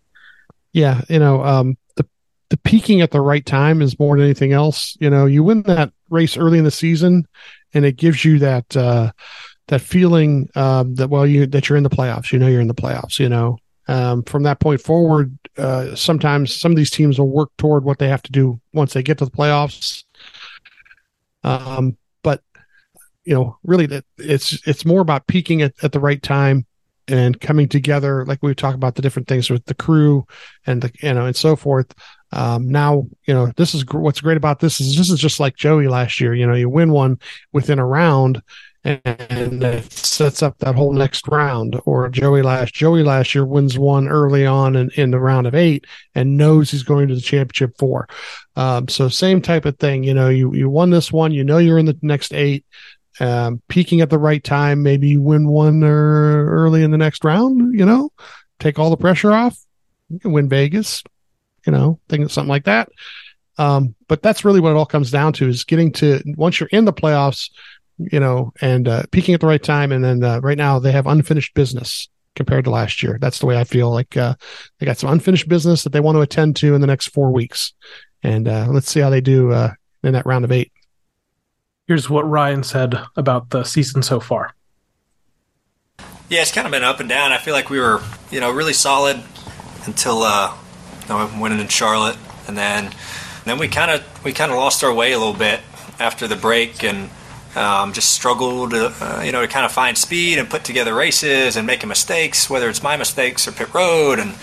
Yeah, 0.72 1.02
you 1.08 1.18
know, 1.18 1.44
um, 1.44 1.76
the 1.96 2.06
the 2.50 2.56
peaking 2.58 3.00
at 3.00 3.10
the 3.10 3.20
right 3.20 3.44
time 3.44 3.82
is 3.82 3.98
more 3.98 4.16
than 4.16 4.24
anything 4.24 4.52
else. 4.52 4.96
You 5.00 5.10
know, 5.10 5.26
you 5.26 5.42
win 5.42 5.62
that 5.62 5.92
race 6.10 6.36
early 6.36 6.58
in 6.58 6.64
the 6.64 6.70
season, 6.70 7.26
and 7.72 7.84
it 7.84 7.96
gives 7.96 8.24
you 8.24 8.38
that 8.40 8.76
uh, 8.76 9.12
that 9.68 9.80
feeling 9.80 10.48
um, 10.54 10.94
that 10.96 11.10
well, 11.10 11.26
you 11.26 11.46
that 11.46 11.68
you're 11.68 11.78
in 11.78 11.84
the 11.84 11.90
playoffs. 11.90 12.32
You 12.32 12.38
know, 12.38 12.48
you're 12.48 12.60
in 12.60 12.68
the 12.68 12.74
playoffs. 12.74 13.18
You 13.18 13.28
know, 13.28 13.58
um, 13.88 14.22
from 14.22 14.44
that 14.44 14.60
point 14.60 14.80
forward, 14.80 15.36
uh, 15.58 15.94
sometimes 15.94 16.54
some 16.54 16.72
of 16.72 16.76
these 16.76 16.90
teams 16.90 17.18
will 17.18 17.30
work 17.30 17.50
toward 17.58 17.84
what 17.84 17.98
they 17.98 18.08
have 18.08 18.22
to 18.22 18.32
do 18.32 18.60
once 18.72 18.92
they 18.92 19.02
get 19.02 19.18
to 19.18 19.24
the 19.24 19.30
playoffs. 19.30 20.04
Um, 21.42 21.96
but 22.22 22.42
you 23.24 23.34
know, 23.34 23.58
really, 23.62 23.86
that 23.86 24.04
it's 24.18 24.66
it's 24.66 24.84
more 24.84 25.00
about 25.00 25.26
peaking 25.26 25.62
at, 25.62 25.74
at 25.82 25.92
the 25.92 26.00
right 26.00 26.22
time 26.22 26.66
and 27.08 27.38
coming 27.40 27.68
together, 27.68 28.24
like 28.24 28.42
we 28.42 28.54
talk 28.54 28.74
about 28.74 28.94
the 28.94 29.02
different 29.02 29.28
things 29.28 29.50
with 29.50 29.64
the 29.66 29.74
crew 29.74 30.26
and 30.66 30.82
the 30.82 30.90
you 31.02 31.12
know 31.12 31.26
and 31.26 31.36
so 31.36 31.56
forth. 31.56 31.92
Um, 32.32 32.68
now 32.68 33.06
you 33.26 33.34
know 33.34 33.52
this 33.56 33.74
is 33.74 33.84
gr- 33.84 33.98
what's 34.00 34.20
great 34.20 34.36
about 34.36 34.60
this 34.60 34.80
is 34.80 34.96
this 34.96 35.10
is 35.10 35.20
just 35.20 35.40
like 35.40 35.56
Joey 35.56 35.88
last 35.88 36.20
year. 36.20 36.34
You 36.34 36.46
know, 36.46 36.54
you 36.54 36.68
win 36.68 36.90
one 36.90 37.18
within 37.52 37.78
a 37.78 37.86
round, 37.86 38.42
and, 38.84 39.82
sets 39.90 40.42
up 40.42 40.58
that 40.58 40.74
whole 40.74 40.92
next 40.92 41.26
round. 41.28 41.80
Or 41.86 42.08
Joey 42.08 42.42
last 42.42 42.74
Joey 42.74 43.02
last 43.02 43.34
year 43.34 43.44
wins 43.44 43.78
one 43.78 44.08
early 44.08 44.46
on 44.46 44.76
in, 44.76 44.90
in 44.96 45.10
the 45.10 45.18
round 45.18 45.46
of 45.46 45.54
eight 45.54 45.86
and 46.14 46.36
knows 46.36 46.70
he's 46.70 46.82
going 46.82 47.08
to 47.08 47.14
the 47.14 47.20
championship 47.20 47.76
four. 47.78 48.08
Um, 48.56 48.88
so 48.88 49.08
same 49.08 49.40
type 49.40 49.64
of 49.64 49.78
thing. 49.78 50.04
You 50.04 50.14
know, 50.14 50.28
you 50.28 50.54
you 50.54 50.68
won 50.68 50.90
this 50.90 51.12
one, 51.12 51.32
you 51.32 51.44
know 51.44 51.58
you're 51.58 51.78
in 51.78 51.86
the 51.86 51.98
next 52.02 52.32
eight 52.32 52.64
um, 53.20 53.62
peaking 53.68 54.00
at 54.00 54.10
the 54.10 54.18
right 54.18 54.42
time. 54.42 54.82
Maybe 54.82 55.08
you 55.08 55.20
win 55.20 55.48
one 55.48 55.82
or 55.82 56.46
early 56.50 56.82
in 56.82 56.90
the 56.90 56.98
next 56.98 57.24
round. 57.24 57.78
You 57.78 57.84
know, 57.84 58.10
take 58.58 58.78
all 58.78 58.90
the 58.90 58.96
pressure 58.96 59.32
off. 59.32 59.58
You 60.08 60.18
can 60.18 60.32
win 60.32 60.48
Vegas. 60.48 61.02
You 61.66 61.72
know, 61.72 62.00
think 62.08 62.30
something 62.30 62.48
like 62.48 62.64
that. 62.64 62.90
Um, 63.56 63.94
but 64.08 64.20
that's 64.20 64.44
really 64.44 64.60
what 64.60 64.70
it 64.70 64.76
all 64.76 64.86
comes 64.86 65.10
down 65.10 65.32
to: 65.34 65.48
is 65.48 65.64
getting 65.64 65.92
to 65.92 66.22
once 66.36 66.60
you're 66.60 66.68
in 66.72 66.84
the 66.84 66.92
playoffs. 66.92 67.50
You 67.98 68.18
know, 68.18 68.52
and 68.60 68.88
uh, 68.88 69.04
peaking 69.12 69.34
at 69.34 69.40
the 69.40 69.46
right 69.46 69.62
time, 69.62 69.92
and 69.92 70.04
then 70.04 70.22
uh, 70.24 70.40
right 70.40 70.58
now 70.58 70.78
they 70.78 70.92
have 70.92 71.06
unfinished 71.06 71.54
business 71.54 72.08
compared 72.34 72.64
to 72.64 72.70
last 72.70 73.02
year. 73.02 73.18
That's 73.20 73.38
the 73.38 73.46
way 73.46 73.56
I 73.56 73.64
feel. 73.64 73.90
Like 73.90 74.16
uh, 74.16 74.34
they 74.78 74.86
got 74.86 74.98
some 74.98 75.10
unfinished 75.10 75.48
business 75.48 75.84
that 75.84 75.92
they 75.92 76.00
want 76.00 76.16
to 76.16 76.22
attend 76.22 76.56
to 76.56 76.74
in 76.74 76.80
the 76.80 76.86
next 76.86 77.08
four 77.08 77.30
weeks, 77.30 77.72
and 78.22 78.48
uh, 78.48 78.66
let's 78.68 78.90
see 78.90 79.00
how 79.00 79.10
they 79.10 79.20
do 79.20 79.52
uh, 79.52 79.72
in 80.02 80.12
that 80.14 80.26
round 80.26 80.44
of 80.44 80.52
eight. 80.52 80.72
Here's 81.86 82.08
what 82.08 82.28
Ryan 82.28 82.62
said 82.62 82.94
about 83.16 83.50
the 83.50 83.62
season 83.62 84.02
so 84.02 84.18
far. 84.18 84.54
Yeah, 86.30 86.40
it's 86.40 86.50
kind 86.50 86.66
of 86.66 86.72
been 86.72 86.82
up 86.82 87.00
and 87.00 87.08
down. 87.08 87.32
I 87.32 87.38
feel 87.38 87.52
like 87.52 87.68
we 87.68 87.78
were, 87.78 88.02
you 88.30 88.40
know, 88.40 88.50
really 88.50 88.72
solid 88.72 89.22
until 89.84 90.22
uh, 90.22 90.54
you 91.02 91.08
know, 91.10 91.30
winning 91.38 91.60
in 91.60 91.68
Charlotte, 91.68 92.16
and 92.48 92.56
then 92.56 92.92
then 93.44 93.58
we 93.58 93.68
kind 93.68 93.90
of 93.90 94.24
we 94.24 94.32
kind 94.32 94.50
of 94.50 94.56
lost 94.56 94.82
our 94.82 94.92
way 94.92 95.12
a 95.12 95.18
little 95.18 95.34
bit 95.34 95.60
after 96.00 96.26
the 96.26 96.36
break, 96.36 96.82
and 96.82 97.10
um, 97.56 97.92
just 97.92 98.12
struggled, 98.12 98.74
uh, 98.74 99.22
you 99.24 99.32
know, 99.32 99.40
to 99.40 99.48
kind 99.48 99.64
of 99.64 99.72
find 99.72 99.96
speed 99.96 100.38
and 100.38 100.48
put 100.50 100.64
together 100.64 100.94
races 100.94 101.56
and 101.56 101.66
making 101.66 101.88
mistakes, 101.88 102.50
whether 102.50 102.68
it's 102.68 102.82
my 102.82 102.96
mistakes 102.96 103.46
or 103.46 103.52
pit 103.52 103.72
road, 103.72 104.18
and 104.18 104.34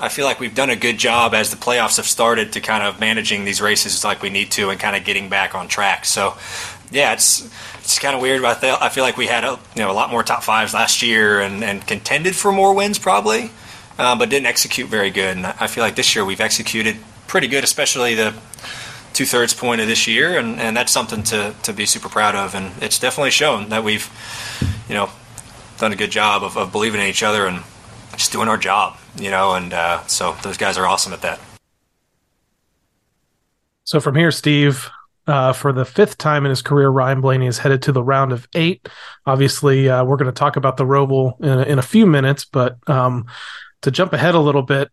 I 0.00 0.08
feel 0.08 0.24
like 0.24 0.40
we've 0.40 0.54
done 0.54 0.70
a 0.70 0.76
good 0.76 0.98
job 0.98 1.34
as 1.34 1.50
the 1.50 1.56
playoffs 1.56 1.98
have 1.98 2.06
started 2.06 2.52
to 2.54 2.60
kind 2.60 2.82
of 2.82 2.98
managing 3.00 3.44
these 3.44 3.60
races 3.60 4.02
like 4.02 4.22
we 4.22 4.30
need 4.30 4.50
to 4.52 4.70
and 4.70 4.80
kind 4.80 4.96
of 4.96 5.04
getting 5.04 5.28
back 5.28 5.54
on 5.54 5.68
track. 5.68 6.06
So, 6.06 6.36
yeah, 6.90 7.12
it's 7.12 7.48
it's 7.80 7.98
kind 7.98 8.14
of 8.14 8.22
weird. 8.22 8.40
But 8.40 8.64
I 8.64 8.88
feel 8.88 9.04
like 9.04 9.16
we 9.18 9.26
had 9.26 9.44
a 9.44 9.58
you 9.74 9.82
know 9.82 9.90
a 9.90 9.92
lot 9.92 10.10
more 10.10 10.22
top 10.22 10.42
fives 10.42 10.72
last 10.72 11.02
year 11.02 11.40
and, 11.40 11.62
and 11.62 11.86
contended 11.86 12.34
for 12.34 12.50
more 12.50 12.74
wins 12.74 12.98
probably, 12.98 13.50
uh, 13.98 14.16
but 14.16 14.30
didn't 14.30 14.46
execute 14.46 14.88
very 14.88 15.10
good. 15.10 15.36
And 15.36 15.46
I 15.46 15.66
feel 15.66 15.84
like 15.84 15.96
this 15.96 16.14
year 16.14 16.24
we've 16.24 16.40
executed 16.40 16.96
pretty 17.26 17.46
good, 17.46 17.62
especially 17.62 18.14
the 18.14 18.34
two 19.20 19.26
thirds 19.26 19.52
point 19.52 19.82
of 19.82 19.86
this 19.86 20.06
year, 20.06 20.38
and, 20.38 20.58
and 20.58 20.74
that's 20.74 20.90
something 20.90 21.22
to, 21.22 21.54
to 21.62 21.74
be 21.74 21.84
super 21.84 22.08
proud 22.08 22.34
of. 22.34 22.54
And 22.54 22.72
it's 22.82 22.98
definitely 22.98 23.32
shown 23.32 23.68
that 23.68 23.84
we've 23.84 24.08
you 24.88 24.94
know 24.94 25.10
done 25.76 25.92
a 25.92 25.96
good 25.96 26.10
job 26.10 26.42
of, 26.42 26.56
of 26.56 26.72
believing 26.72 27.02
in 27.02 27.06
each 27.06 27.22
other 27.22 27.44
and 27.44 27.62
just 28.12 28.32
doing 28.32 28.48
our 28.48 28.56
job. 28.56 28.96
You 29.18 29.30
know, 29.30 29.52
and 29.52 29.74
uh, 29.74 30.06
so 30.06 30.34
those 30.42 30.56
guys 30.56 30.78
are 30.78 30.86
awesome 30.86 31.12
at 31.12 31.20
that. 31.20 31.38
So 33.84 34.00
from 34.00 34.14
here, 34.14 34.30
Steve, 34.30 34.88
uh, 35.26 35.52
for 35.52 35.70
the 35.70 35.84
fifth 35.84 36.16
time 36.16 36.46
in 36.46 36.50
his 36.50 36.62
career, 36.62 36.88
Ryan 36.88 37.20
Blaney 37.20 37.46
is 37.46 37.58
headed 37.58 37.82
to 37.82 37.92
the 37.92 38.02
round 38.02 38.32
of 38.32 38.48
eight. 38.54 38.88
Obviously, 39.26 39.90
uh, 39.90 40.02
we're 40.02 40.16
going 40.16 40.32
to 40.32 40.38
talk 40.38 40.56
about 40.56 40.78
the 40.78 40.86
Roval 40.86 41.38
in 41.40 41.58
a, 41.58 41.62
in 41.64 41.78
a 41.78 41.82
few 41.82 42.06
minutes, 42.06 42.46
but 42.46 42.78
um, 42.88 43.26
to 43.82 43.90
jump 43.90 44.14
ahead 44.14 44.34
a 44.34 44.40
little 44.40 44.62
bit, 44.62 44.88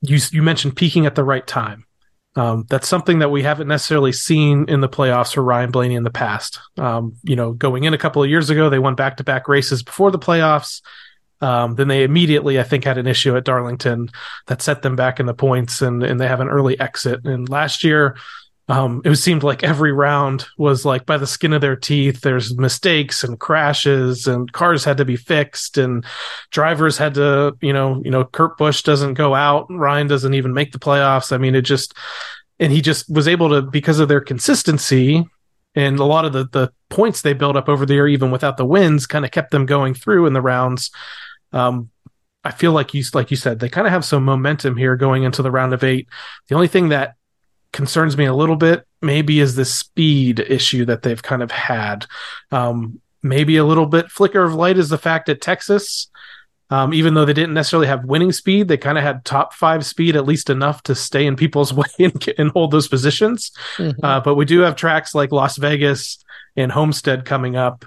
you 0.00 0.20
you 0.30 0.42
mentioned 0.42 0.76
peaking 0.76 1.06
at 1.06 1.16
the 1.16 1.24
right 1.24 1.44
time. 1.44 1.86
Um, 2.36 2.64
that's 2.68 2.86
something 2.86 3.18
that 3.18 3.30
we 3.30 3.42
haven't 3.42 3.66
necessarily 3.66 4.12
seen 4.12 4.66
in 4.68 4.80
the 4.80 4.88
playoffs 4.88 5.34
for 5.34 5.42
Ryan 5.42 5.70
Blaney 5.70 5.96
in 5.96 6.04
the 6.04 6.10
past. 6.10 6.60
Um, 6.78 7.16
you 7.24 7.34
know, 7.34 7.52
going 7.52 7.84
in 7.84 7.94
a 7.94 7.98
couple 7.98 8.22
of 8.22 8.30
years 8.30 8.50
ago, 8.50 8.70
they 8.70 8.78
won 8.78 8.94
back 8.94 9.16
to 9.16 9.24
back 9.24 9.48
races 9.48 9.82
before 9.82 10.10
the 10.10 10.18
playoffs. 10.18 10.80
Um, 11.40 11.74
then 11.74 11.88
they 11.88 12.04
immediately, 12.04 12.60
I 12.60 12.62
think, 12.62 12.84
had 12.84 12.98
an 12.98 13.06
issue 13.06 13.36
at 13.36 13.44
Darlington 13.44 14.10
that 14.46 14.62
set 14.62 14.82
them 14.82 14.94
back 14.94 15.18
in 15.20 15.26
the 15.26 15.34
points, 15.34 15.82
and 15.82 16.02
and 16.02 16.20
they 16.20 16.28
have 16.28 16.40
an 16.40 16.48
early 16.48 16.78
exit. 16.78 17.24
And 17.24 17.48
last 17.48 17.82
year, 17.82 18.16
um, 18.70 19.02
it 19.04 19.16
seemed 19.16 19.42
like 19.42 19.64
every 19.64 19.90
round 19.90 20.46
was 20.56 20.84
like 20.84 21.04
by 21.04 21.18
the 21.18 21.26
skin 21.26 21.52
of 21.52 21.60
their 21.60 21.74
teeth. 21.74 22.20
There's 22.20 22.56
mistakes 22.56 23.24
and 23.24 23.38
crashes, 23.38 24.28
and 24.28 24.50
cars 24.52 24.84
had 24.84 24.98
to 24.98 25.04
be 25.04 25.16
fixed, 25.16 25.76
and 25.76 26.04
drivers 26.52 26.96
had 26.96 27.14
to, 27.14 27.56
you 27.60 27.72
know, 27.72 28.00
you 28.04 28.12
know, 28.12 28.24
Kurt 28.24 28.56
Busch 28.56 28.82
doesn't 28.82 29.14
go 29.14 29.34
out, 29.34 29.66
Ryan 29.70 30.06
doesn't 30.06 30.34
even 30.34 30.54
make 30.54 30.70
the 30.70 30.78
playoffs. 30.78 31.32
I 31.32 31.38
mean, 31.38 31.56
it 31.56 31.62
just, 31.62 31.94
and 32.60 32.72
he 32.72 32.80
just 32.80 33.10
was 33.10 33.26
able 33.26 33.48
to 33.48 33.60
because 33.60 33.98
of 33.98 34.06
their 34.06 34.20
consistency 34.20 35.26
and 35.74 35.98
a 35.98 36.04
lot 36.04 36.24
of 36.24 36.32
the 36.32 36.46
the 36.52 36.72
points 36.90 37.22
they 37.22 37.32
built 37.32 37.56
up 37.56 37.68
over 37.68 37.84
the 37.84 37.94
year, 37.94 38.06
even 38.06 38.30
without 38.30 38.56
the 38.56 38.64
wins, 38.64 39.04
kind 39.04 39.24
of 39.24 39.32
kept 39.32 39.50
them 39.50 39.66
going 39.66 39.94
through 39.94 40.26
in 40.26 40.32
the 40.32 40.40
rounds. 40.40 40.92
Um, 41.52 41.90
I 42.44 42.52
feel 42.52 42.70
like 42.70 42.94
you 42.94 43.02
like 43.14 43.32
you 43.32 43.36
said 43.36 43.58
they 43.58 43.68
kind 43.68 43.88
of 43.88 43.92
have 43.92 44.04
some 44.04 44.24
momentum 44.24 44.76
here 44.76 44.94
going 44.94 45.24
into 45.24 45.42
the 45.42 45.50
round 45.50 45.74
of 45.74 45.82
eight. 45.82 46.08
The 46.48 46.54
only 46.54 46.68
thing 46.68 46.90
that 46.90 47.16
concerns 47.72 48.16
me 48.16 48.24
a 48.24 48.34
little 48.34 48.56
bit 48.56 48.84
maybe 49.02 49.40
is 49.40 49.54
the 49.56 49.64
speed 49.64 50.40
issue 50.40 50.84
that 50.84 51.02
they've 51.02 51.22
kind 51.22 51.42
of 51.42 51.50
had. 51.50 52.06
Um, 52.50 53.00
maybe 53.22 53.56
a 53.56 53.64
little 53.64 53.86
bit 53.86 54.10
flicker 54.10 54.44
of 54.44 54.54
light 54.54 54.78
is 54.78 54.88
the 54.88 54.98
fact 54.98 55.26
that 55.26 55.40
Texas. 55.40 56.08
Um, 56.72 56.94
even 56.94 57.14
though 57.14 57.24
they 57.24 57.32
didn't 57.32 57.54
necessarily 57.54 57.88
have 57.88 58.04
winning 58.04 58.30
speed, 58.30 58.68
they 58.68 58.76
kind 58.76 58.96
of 58.96 59.02
had 59.02 59.24
top 59.24 59.54
five 59.54 59.84
speed, 59.84 60.14
at 60.14 60.24
least 60.24 60.50
enough 60.50 60.84
to 60.84 60.94
stay 60.94 61.26
in 61.26 61.34
people's 61.34 61.74
way 61.74 61.88
and, 61.98 62.28
and 62.38 62.50
hold 62.52 62.70
those 62.70 62.86
positions. 62.86 63.50
Mhm. 63.76 63.94
Uh, 64.02 64.20
but 64.20 64.36
we 64.36 64.44
do 64.44 64.60
have 64.60 64.76
tracks 64.76 65.12
like 65.12 65.32
Las 65.32 65.56
Vegas 65.56 66.24
and 66.56 66.70
Homestead 66.70 67.24
coming 67.24 67.56
up 67.56 67.84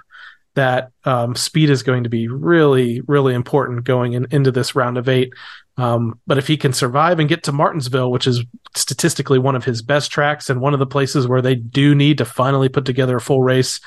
that 0.54 0.90
um, 1.04 1.34
speed 1.34 1.70
is 1.70 1.82
going 1.82 2.04
to 2.04 2.10
be 2.10 2.28
really, 2.28 3.00
really 3.06 3.34
important 3.34 3.84
going 3.84 4.12
in, 4.12 4.26
into 4.30 4.50
this 4.50 4.74
round 4.74 4.98
of 4.98 5.08
eight. 5.08 5.32
Um, 5.76 6.20
but 6.26 6.38
if 6.38 6.46
he 6.46 6.56
can 6.56 6.72
survive 6.72 7.18
and 7.18 7.28
get 7.28 7.42
to 7.44 7.52
Martinsville, 7.52 8.10
which 8.10 8.26
is 8.26 8.44
statistically 8.76 9.38
one 9.38 9.56
of 9.56 9.64
his 9.64 9.82
best 9.82 10.10
tracks 10.10 10.48
and 10.48 10.60
one 10.60 10.72
of 10.72 10.78
the 10.78 10.86
places 10.86 11.26
where 11.26 11.42
they 11.42 11.56
do 11.56 11.94
need 11.94 12.18
to 12.18 12.24
finally 12.24 12.68
put 12.68 12.84
together 12.84 13.16
a 13.16 13.20
full 13.20 13.42
race, 13.42 13.80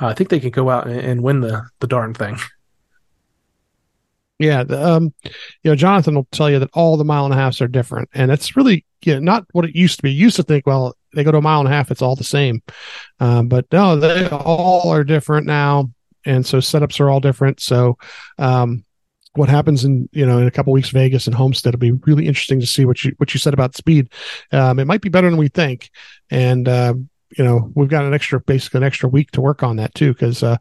uh, 0.00 0.06
I 0.06 0.14
think 0.14 0.30
they 0.30 0.40
can 0.40 0.50
go 0.50 0.70
out 0.70 0.86
and, 0.86 1.00
and 1.00 1.22
win 1.22 1.40
the 1.40 1.68
the 1.80 1.86
darn 1.86 2.14
thing. 2.14 2.38
Yeah, 4.38 4.60
um, 4.60 5.12
you 5.24 5.70
know, 5.70 5.74
Jonathan 5.74 6.14
will 6.14 6.28
tell 6.30 6.48
you 6.48 6.60
that 6.60 6.70
all 6.72 6.96
the 6.96 7.04
mile 7.04 7.24
and 7.24 7.34
a 7.34 7.36
halfs 7.36 7.60
are 7.60 7.68
different, 7.68 8.08
and 8.14 8.30
it's 8.30 8.56
really 8.56 8.84
you 9.02 9.14
know, 9.14 9.20
not 9.20 9.46
what 9.52 9.64
it 9.64 9.74
used 9.74 9.96
to 9.96 10.02
be. 10.02 10.12
You 10.12 10.26
used 10.26 10.36
to 10.36 10.44
think, 10.44 10.66
well, 10.66 10.96
they 11.14 11.24
go 11.24 11.32
to 11.32 11.38
a 11.38 11.42
mile 11.42 11.60
and 11.60 11.68
a 11.68 11.72
half, 11.72 11.90
it's 11.90 12.02
all 12.02 12.14
the 12.14 12.24
same, 12.24 12.62
um, 13.18 13.48
but 13.48 13.66
no, 13.72 13.96
they 13.96 14.28
all 14.28 14.90
are 14.92 15.02
different 15.02 15.46
now, 15.46 15.90
and 16.28 16.46
so 16.46 16.58
setups 16.58 17.00
are 17.00 17.10
all 17.10 17.20
different. 17.20 17.60
So, 17.60 17.98
um, 18.38 18.84
what 19.34 19.48
happens 19.48 19.84
in 19.84 20.08
you 20.12 20.26
know 20.26 20.38
in 20.38 20.46
a 20.46 20.50
couple 20.52 20.72
weeks, 20.72 20.90
Vegas 20.90 21.26
and 21.26 21.34
Homestead 21.34 21.74
it'll 21.74 21.80
be 21.80 21.92
really 21.92 22.26
interesting 22.26 22.60
to 22.60 22.66
see 22.66 22.84
what 22.84 23.04
you 23.04 23.12
what 23.18 23.34
you 23.34 23.40
said 23.40 23.54
about 23.54 23.74
speed. 23.74 24.10
Um, 24.52 24.78
it 24.78 24.86
might 24.86 25.00
be 25.00 25.08
better 25.08 25.30
than 25.30 25.38
we 25.38 25.48
think, 25.48 25.90
and 26.30 26.68
uh, 26.68 26.94
you 27.36 27.44
know 27.44 27.72
we've 27.74 27.88
got 27.88 28.04
an 28.04 28.14
extra 28.14 28.40
basically 28.40 28.78
an 28.78 28.84
extra 28.84 29.08
week 29.08 29.30
to 29.32 29.40
work 29.40 29.62
on 29.62 29.76
that 29.76 29.94
too 29.94 30.12
because 30.12 30.42
uh, 30.42 30.56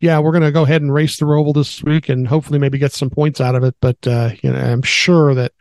yeah, 0.00 0.18
we're 0.18 0.32
going 0.32 0.42
to 0.42 0.50
go 0.50 0.62
ahead 0.62 0.82
and 0.82 0.92
race 0.92 1.18
the 1.18 1.26
Roval 1.26 1.54
this 1.54 1.82
week 1.82 2.08
and 2.08 2.26
hopefully 2.26 2.58
maybe 2.58 2.78
get 2.78 2.92
some 2.92 3.10
points 3.10 3.40
out 3.40 3.54
of 3.54 3.62
it. 3.62 3.76
But, 3.80 4.06
uh, 4.06 4.30
you 4.42 4.50
know, 4.50 4.58
I'm 4.58 4.82
sure 4.82 5.34
that, 5.34 5.52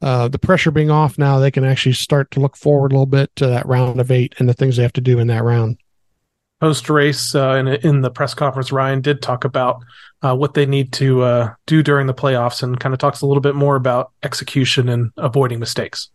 uh, 0.00 0.26
the 0.26 0.40
pressure 0.40 0.72
being 0.72 0.90
off 0.90 1.16
now, 1.16 1.38
they 1.38 1.52
can 1.52 1.64
actually 1.64 1.92
start 1.92 2.32
to 2.32 2.40
look 2.40 2.56
forward 2.56 2.90
a 2.90 2.96
little 2.96 3.06
bit 3.06 3.34
to 3.36 3.46
that 3.46 3.66
round 3.66 4.00
of 4.00 4.10
eight 4.10 4.34
and 4.38 4.48
the 4.48 4.54
things 4.54 4.76
they 4.76 4.82
have 4.82 4.92
to 4.94 5.00
do 5.00 5.20
in 5.20 5.28
that 5.28 5.44
round. 5.44 5.78
Post 6.62 6.88
race 6.88 7.34
uh, 7.34 7.54
in 7.54 7.66
in 7.66 8.02
the 8.02 8.10
press 8.10 8.34
conference, 8.34 8.70
Ryan 8.70 9.00
did 9.00 9.20
talk 9.20 9.44
about 9.44 9.82
uh, 10.22 10.36
what 10.36 10.54
they 10.54 10.64
need 10.64 10.92
to 10.92 11.22
uh, 11.22 11.54
do 11.66 11.82
during 11.82 12.06
the 12.06 12.14
playoffs 12.14 12.62
and 12.62 12.78
kind 12.78 12.92
of 12.92 13.00
talks 13.00 13.20
a 13.20 13.26
little 13.26 13.40
bit 13.40 13.56
more 13.56 13.74
about 13.74 14.12
execution 14.22 14.88
and 14.88 15.10
avoiding 15.16 15.58
mistakes. 15.58 16.10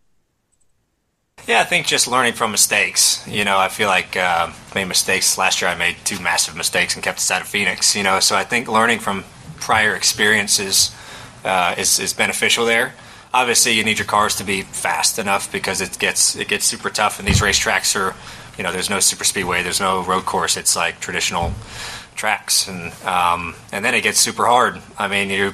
Yeah, 1.47 1.59
I 1.59 1.65
think 1.65 1.85
just 1.85 2.07
learning 2.07 2.31
from 2.31 2.51
mistakes. 2.51 3.27
You 3.27 3.43
know, 3.43 3.57
I 3.57 3.67
feel 3.67 3.89
like 3.89 4.15
uh, 4.15 4.49
made 4.73 4.85
mistakes 4.85 5.37
last 5.37 5.61
year. 5.61 5.69
I 5.69 5.75
made 5.75 5.97
two 6.05 6.17
massive 6.21 6.55
mistakes 6.55 6.95
and 6.95 7.03
kept 7.03 7.17
us 7.17 7.29
out 7.29 7.41
of 7.41 7.49
Phoenix. 7.49 7.93
You 7.93 8.03
know, 8.03 8.21
so 8.21 8.37
I 8.37 8.45
think 8.45 8.69
learning 8.69 8.99
from 8.99 9.25
prior 9.59 9.95
experiences 9.95 10.95
uh, 11.43 11.75
is 11.77 11.99
is 11.99 12.13
beneficial 12.13 12.65
there. 12.65 12.93
Obviously, 13.33 13.73
you 13.73 13.83
need 13.83 13.99
your 13.99 14.07
cars 14.07 14.37
to 14.37 14.45
be 14.45 14.61
fast 14.61 15.19
enough 15.19 15.51
because 15.51 15.81
it 15.81 15.99
gets 15.99 16.37
it 16.37 16.47
gets 16.47 16.63
super 16.63 16.89
tough, 16.89 17.19
and 17.19 17.27
these 17.27 17.41
racetracks 17.41 17.99
are, 17.99 18.15
you 18.57 18.63
know, 18.63 18.71
there's 18.71 18.89
no 18.89 18.99
super 18.99 19.23
speedway, 19.23 19.63
there's 19.63 19.79
no 19.79 20.03
road 20.03 20.25
course. 20.25 20.57
It's 20.57 20.75
like 20.75 20.99
traditional 20.99 21.53
tracks, 22.15 22.67
and 22.67 22.91
um, 23.05 23.55
and 23.71 23.85
then 23.85 23.93
it 23.93 24.01
gets 24.01 24.19
super 24.19 24.45
hard. 24.45 24.81
I 24.97 25.07
mean, 25.07 25.29
you 25.29 25.51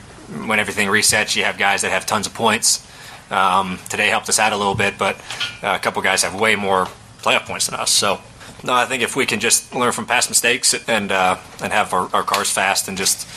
when 0.48 0.60
everything 0.60 0.88
resets, 0.88 1.36
you 1.36 1.44
have 1.44 1.58
guys 1.58 1.82
that 1.82 1.92
have 1.92 2.06
tons 2.06 2.28
of 2.28 2.34
points. 2.34 2.88
Um, 3.30 3.80
today 3.90 4.10
helped 4.10 4.30
us 4.30 4.40
out 4.40 4.54
a 4.54 4.58
little 4.58 4.76
bit, 4.76 4.98
but 4.98 5.16
uh, 5.62 5.76
a 5.76 5.80
couple 5.80 6.02
guys 6.02 6.24
have 6.24 6.40
way 6.40 6.56
more 6.56 6.86
playoff 7.22 7.46
points 7.46 7.68
than 7.68 7.80
us. 7.80 7.92
So, 7.92 8.22
no, 8.64 8.74
I 8.74 8.86
think 8.86 9.02
if 9.02 9.16
we 9.16 9.26
can 9.26 9.40
just 9.40 9.74
learn 9.74 9.92
from 9.92 10.06
past 10.06 10.30
mistakes 10.30 10.74
and 10.88 11.12
uh, 11.12 11.38
and 11.62 11.74
have 11.74 11.94
our, 11.94 12.10
our 12.14 12.24
cars 12.24 12.50
fast 12.50 12.88
and 12.88 12.98
just 12.98 13.28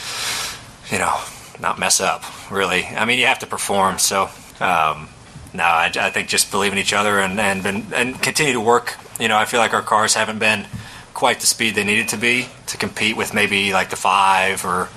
you 0.90 0.98
know 0.98 1.18
not 1.60 1.78
mess 1.78 2.00
up, 2.00 2.22
really. 2.50 2.84
I 2.84 3.04
mean, 3.04 3.18
you 3.18 3.26
have 3.26 3.38
to 3.40 3.46
perform. 3.46 3.98
So, 3.98 4.24
um, 4.60 5.08
no, 5.54 5.64
I, 5.64 5.90
I 5.96 6.10
think 6.10 6.28
just 6.28 6.50
believe 6.50 6.72
in 6.72 6.78
each 6.78 6.92
other 6.92 7.18
and 7.18 7.40
and 7.40 7.92
and 7.92 8.22
continue 8.22 8.52
to 8.52 8.60
work. 8.60 8.96
You 9.18 9.28
know, 9.28 9.36
I 9.36 9.44
feel 9.44 9.60
like 9.60 9.72
our 9.72 9.82
cars 9.82 10.14
haven't 10.14 10.38
been 10.38 10.66
quite 11.14 11.40
the 11.40 11.46
speed 11.46 11.74
they 11.74 11.84
needed 11.84 12.08
to 12.08 12.16
be 12.18 12.46
to 12.66 12.76
compete 12.76 13.16
with 13.16 13.32
maybe 13.32 13.72
like 13.72 13.88
the 13.88 13.96
five 13.96 14.64
or 14.64 14.88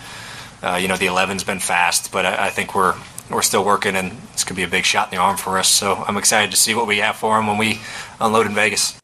uh, 0.61 0.75
you 0.75 0.87
know 0.89 0.97
the 0.97 1.05
11's 1.05 1.45
been 1.45 1.59
fast, 1.59 2.11
but 2.11 2.25
I, 2.25 2.47
I 2.47 2.49
think 2.49 2.75
we're 2.75 2.95
we're 3.29 3.41
still 3.41 3.63
working, 3.63 3.95
and 3.95 4.11
this 4.33 4.43
could 4.43 4.55
be 4.55 4.63
a 4.63 4.67
big 4.67 4.85
shot 4.85 5.11
in 5.11 5.17
the 5.17 5.21
arm 5.21 5.37
for 5.37 5.57
us. 5.57 5.69
So 5.69 5.95
I'm 5.95 6.17
excited 6.17 6.51
to 6.51 6.57
see 6.57 6.73
what 6.73 6.87
we 6.87 6.97
have 6.97 7.15
for 7.15 7.37
them 7.37 7.47
when 7.47 7.57
we 7.57 7.79
unload 8.19 8.47
in 8.47 8.55
Vegas. 8.55 8.99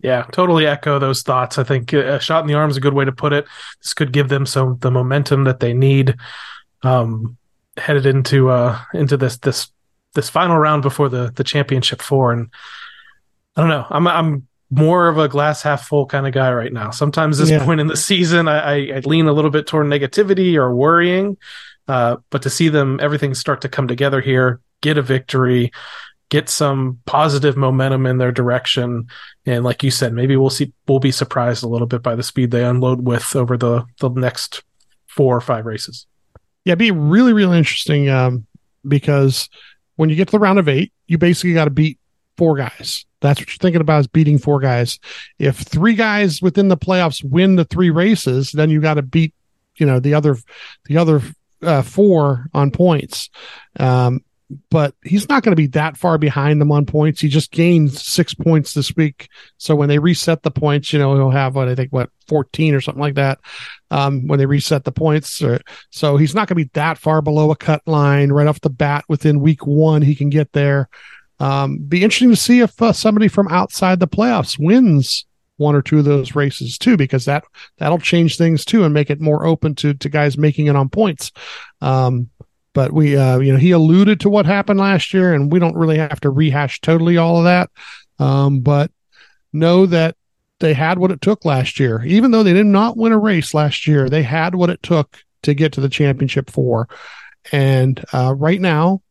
Yeah, 0.00 0.24
totally 0.30 0.66
echo 0.66 0.98
those 0.98 1.22
thoughts. 1.22 1.58
I 1.58 1.64
think 1.64 1.92
a 1.92 2.20
shot 2.20 2.42
in 2.42 2.48
the 2.48 2.54
arm 2.54 2.70
is 2.70 2.76
a 2.76 2.80
good 2.80 2.94
way 2.94 3.04
to 3.04 3.12
put 3.12 3.32
it. 3.32 3.46
This 3.82 3.94
could 3.94 4.12
give 4.12 4.28
them 4.28 4.46
some 4.46 4.78
the 4.78 4.90
momentum 4.90 5.44
that 5.44 5.60
they 5.60 5.72
need 5.72 6.16
um, 6.82 7.36
headed 7.76 8.06
into 8.06 8.50
uh, 8.50 8.78
into 8.94 9.16
this 9.16 9.38
this 9.38 9.70
this 10.14 10.28
final 10.28 10.58
round 10.58 10.82
before 10.82 11.08
the 11.08 11.32
the 11.34 11.44
championship 11.44 12.00
four. 12.00 12.32
And 12.32 12.50
I 13.58 13.60
don't 13.62 13.70
know, 13.70 13.86
I'm 13.90 14.06
I'm 14.06 14.46
more 14.70 15.08
of 15.08 15.18
a 15.18 15.28
glass 15.28 15.62
half 15.62 15.88
full 15.88 16.06
kind 16.06 16.26
of 16.26 16.32
guy 16.32 16.52
right 16.52 16.72
now. 16.72 16.90
Sometimes 16.90 17.38
this 17.38 17.50
Yeah. 17.50 17.64
point 17.64 17.80
in 17.80 17.86
the 17.88 17.96
season, 17.96 18.46
I, 18.46 18.58
I, 18.58 18.74
I 18.96 18.98
lean 19.00 19.26
a 19.26 19.32
little 19.32 19.50
bit 19.50 19.66
toward 19.66 19.86
negativity 19.86 20.54
or 20.54 20.74
worrying. 20.74 21.36
Uh, 21.88 22.18
but 22.30 22.42
to 22.42 22.50
see 22.50 22.68
them 22.68 23.00
everything 23.02 23.34
start 23.34 23.62
to 23.62 23.68
come 23.68 23.88
together 23.88 24.20
here, 24.20 24.60
get 24.82 24.98
a 24.98 25.02
victory, 25.02 25.72
get 26.28 26.48
some 26.50 27.00
positive 27.06 27.56
momentum 27.56 28.04
in 28.06 28.18
their 28.18 28.30
direction, 28.30 29.08
and 29.46 29.64
like 29.64 29.82
you 29.82 29.90
said, 29.90 30.12
maybe 30.12 30.36
we'll 30.36 30.50
see 30.50 30.72
we'll 30.86 31.00
be 31.00 31.10
surprised 31.10 31.64
a 31.64 31.68
little 31.68 31.86
bit 31.86 32.02
by 32.02 32.14
the 32.14 32.22
speed 32.22 32.50
they 32.50 32.62
unload 32.62 33.00
with 33.04 33.34
over 33.34 33.56
the 33.56 33.84
the 34.00 34.10
next 34.10 34.62
four 35.06 35.34
or 35.34 35.40
five 35.40 35.64
races. 35.66 36.06
Yeah, 36.64 36.72
it'd 36.72 36.78
be 36.78 36.90
really, 36.90 37.32
really 37.32 37.56
interesting 37.58 38.08
um, 38.10 38.46
because 38.86 39.48
when 39.96 40.10
you 40.10 40.14
get 40.16 40.28
to 40.28 40.32
the 40.32 40.38
round 40.38 40.58
of 40.58 40.68
eight, 40.68 40.92
you 41.06 41.16
basically 41.16 41.54
got 41.54 41.64
to 41.64 41.70
beat 41.70 41.98
four 42.36 42.54
guys. 42.56 43.06
That's 43.20 43.40
what 43.40 43.48
you're 43.48 43.58
thinking 43.58 43.80
about 43.80 44.00
is 44.00 44.06
beating 44.06 44.38
four 44.38 44.60
guys. 44.60 44.98
If 45.38 45.56
three 45.58 45.94
guys 45.94 46.40
within 46.40 46.68
the 46.68 46.76
playoffs 46.76 47.24
win 47.24 47.56
the 47.56 47.64
three 47.64 47.90
races, 47.90 48.52
then 48.52 48.70
you 48.70 48.80
got 48.80 48.94
to 48.94 49.02
beat, 49.02 49.34
you 49.76 49.86
know, 49.86 50.00
the 50.00 50.14
other, 50.14 50.36
the 50.86 50.98
other 50.98 51.20
uh, 51.62 51.82
four 51.82 52.46
on 52.54 52.70
points. 52.70 53.30
Um, 53.78 54.20
but 54.70 54.94
he's 55.04 55.28
not 55.28 55.42
going 55.42 55.52
to 55.52 55.56
be 55.56 55.66
that 55.68 55.96
far 55.96 56.16
behind 56.16 56.60
them 56.60 56.72
on 56.72 56.86
points. 56.86 57.20
He 57.20 57.28
just 57.28 57.50
gained 57.50 57.92
six 57.92 58.32
points 58.32 58.72
this 58.72 58.96
week. 58.96 59.28
So 59.58 59.76
when 59.76 59.90
they 59.90 59.98
reset 59.98 60.42
the 60.42 60.50
points, 60.50 60.92
you 60.92 60.98
know, 60.98 61.14
he'll 61.16 61.30
have 61.30 61.54
what 61.54 61.68
I 61.68 61.74
think, 61.74 61.92
what, 61.92 62.10
14 62.28 62.74
or 62.74 62.80
something 62.80 63.00
like 63.00 63.16
that. 63.16 63.40
Um, 63.90 64.26
when 64.26 64.38
they 64.38 64.46
reset 64.46 64.84
the 64.84 64.92
points. 64.92 65.42
Or, 65.42 65.60
so 65.90 66.16
he's 66.16 66.34
not 66.34 66.48
going 66.48 66.58
to 66.58 66.64
be 66.64 66.70
that 66.74 66.96
far 66.96 67.20
below 67.20 67.50
a 67.50 67.56
cut 67.56 67.82
line 67.86 68.32
right 68.32 68.46
off 68.46 68.60
the 68.60 68.70
bat 68.70 69.04
within 69.08 69.40
week 69.40 69.66
one. 69.66 70.00
He 70.00 70.14
can 70.14 70.30
get 70.30 70.52
there. 70.52 70.88
Um, 71.40 71.78
be 71.78 72.02
interesting 72.02 72.30
to 72.30 72.36
see 72.36 72.60
if 72.60 72.80
uh, 72.82 72.92
somebody 72.92 73.28
from 73.28 73.48
outside 73.48 74.00
the 74.00 74.08
playoffs 74.08 74.58
wins 74.58 75.24
one 75.56 75.74
or 75.74 75.82
two 75.82 75.98
of 75.98 76.04
those 76.04 76.34
races 76.34 76.78
too, 76.78 76.96
because 76.96 77.24
that, 77.24 77.44
that'll 77.78 77.98
change 77.98 78.36
things 78.36 78.64
too 78.64 78.84
and 78.84 78.94
make 78.94 79.10
it 79.10 79.20
more 79.20 79.44
open 79.44 79.74
to, 79.76 79.94
to 79.94 80.08
guys 80.08 80.38
making 80.38 80.66
it 80.66 80.76
on 80.76 80.88
points. 80.88 81.32
Um, 81.80 82.30
but 82.74 82.92
we, 82.92 83.16
uh, 83.16 83.38
you 83.38 83.52
know, 83.52 83.58
he 83.58 83.72
alluded 83.72 84.20
to 84.20 84.30
what 84.30 84.46
happened 84.46 84.78
last 84.78 85.12
year 85.12 85.34
and 85.34 85.50
we 85.50 85.58
don't 85.58 85.76
really 85.76 85.98
have 85.98 86.20
to 86.20 86.30
rehash 86.30 86.80
totally 86.80 87.16
all 87.16 87.38
of 87.38 87.44
that. 87.44 87.70
Um, 88.18 88.60
but 88.60 88.90
know 89.52 89.86
that 89.86 90.16
they 90.60 90.74
had 90.74 90.98
what 90.98 91.10
it 91.10 91.20
took 91.20 91.44
last 91.44 91.80
year. 91.80 92.04
Even 92.04 92.30
though 92.30 92.42
they 92.42 92.52
did 92.52 92.66
not 92.66 92.96
win 92.96 93.12
a 93.12 93.18
race 93.18 93.54
last 93.54 93.86
year, 93.86 94.08
they 94.08 94.22
had 94.22 94.54
what 94.54 94.70
it 94.70 94.82
took 94.82 95.24
to 95.42 95.54
get 95.54 95.72
to 95.72 95.80
the 95.80 95.88
championship 95.88 96.50
four. 96.50 96.88
And 97.52 98.04
uh, 98.12 98.34
right 98.36 98.60
now, 98.60 99.02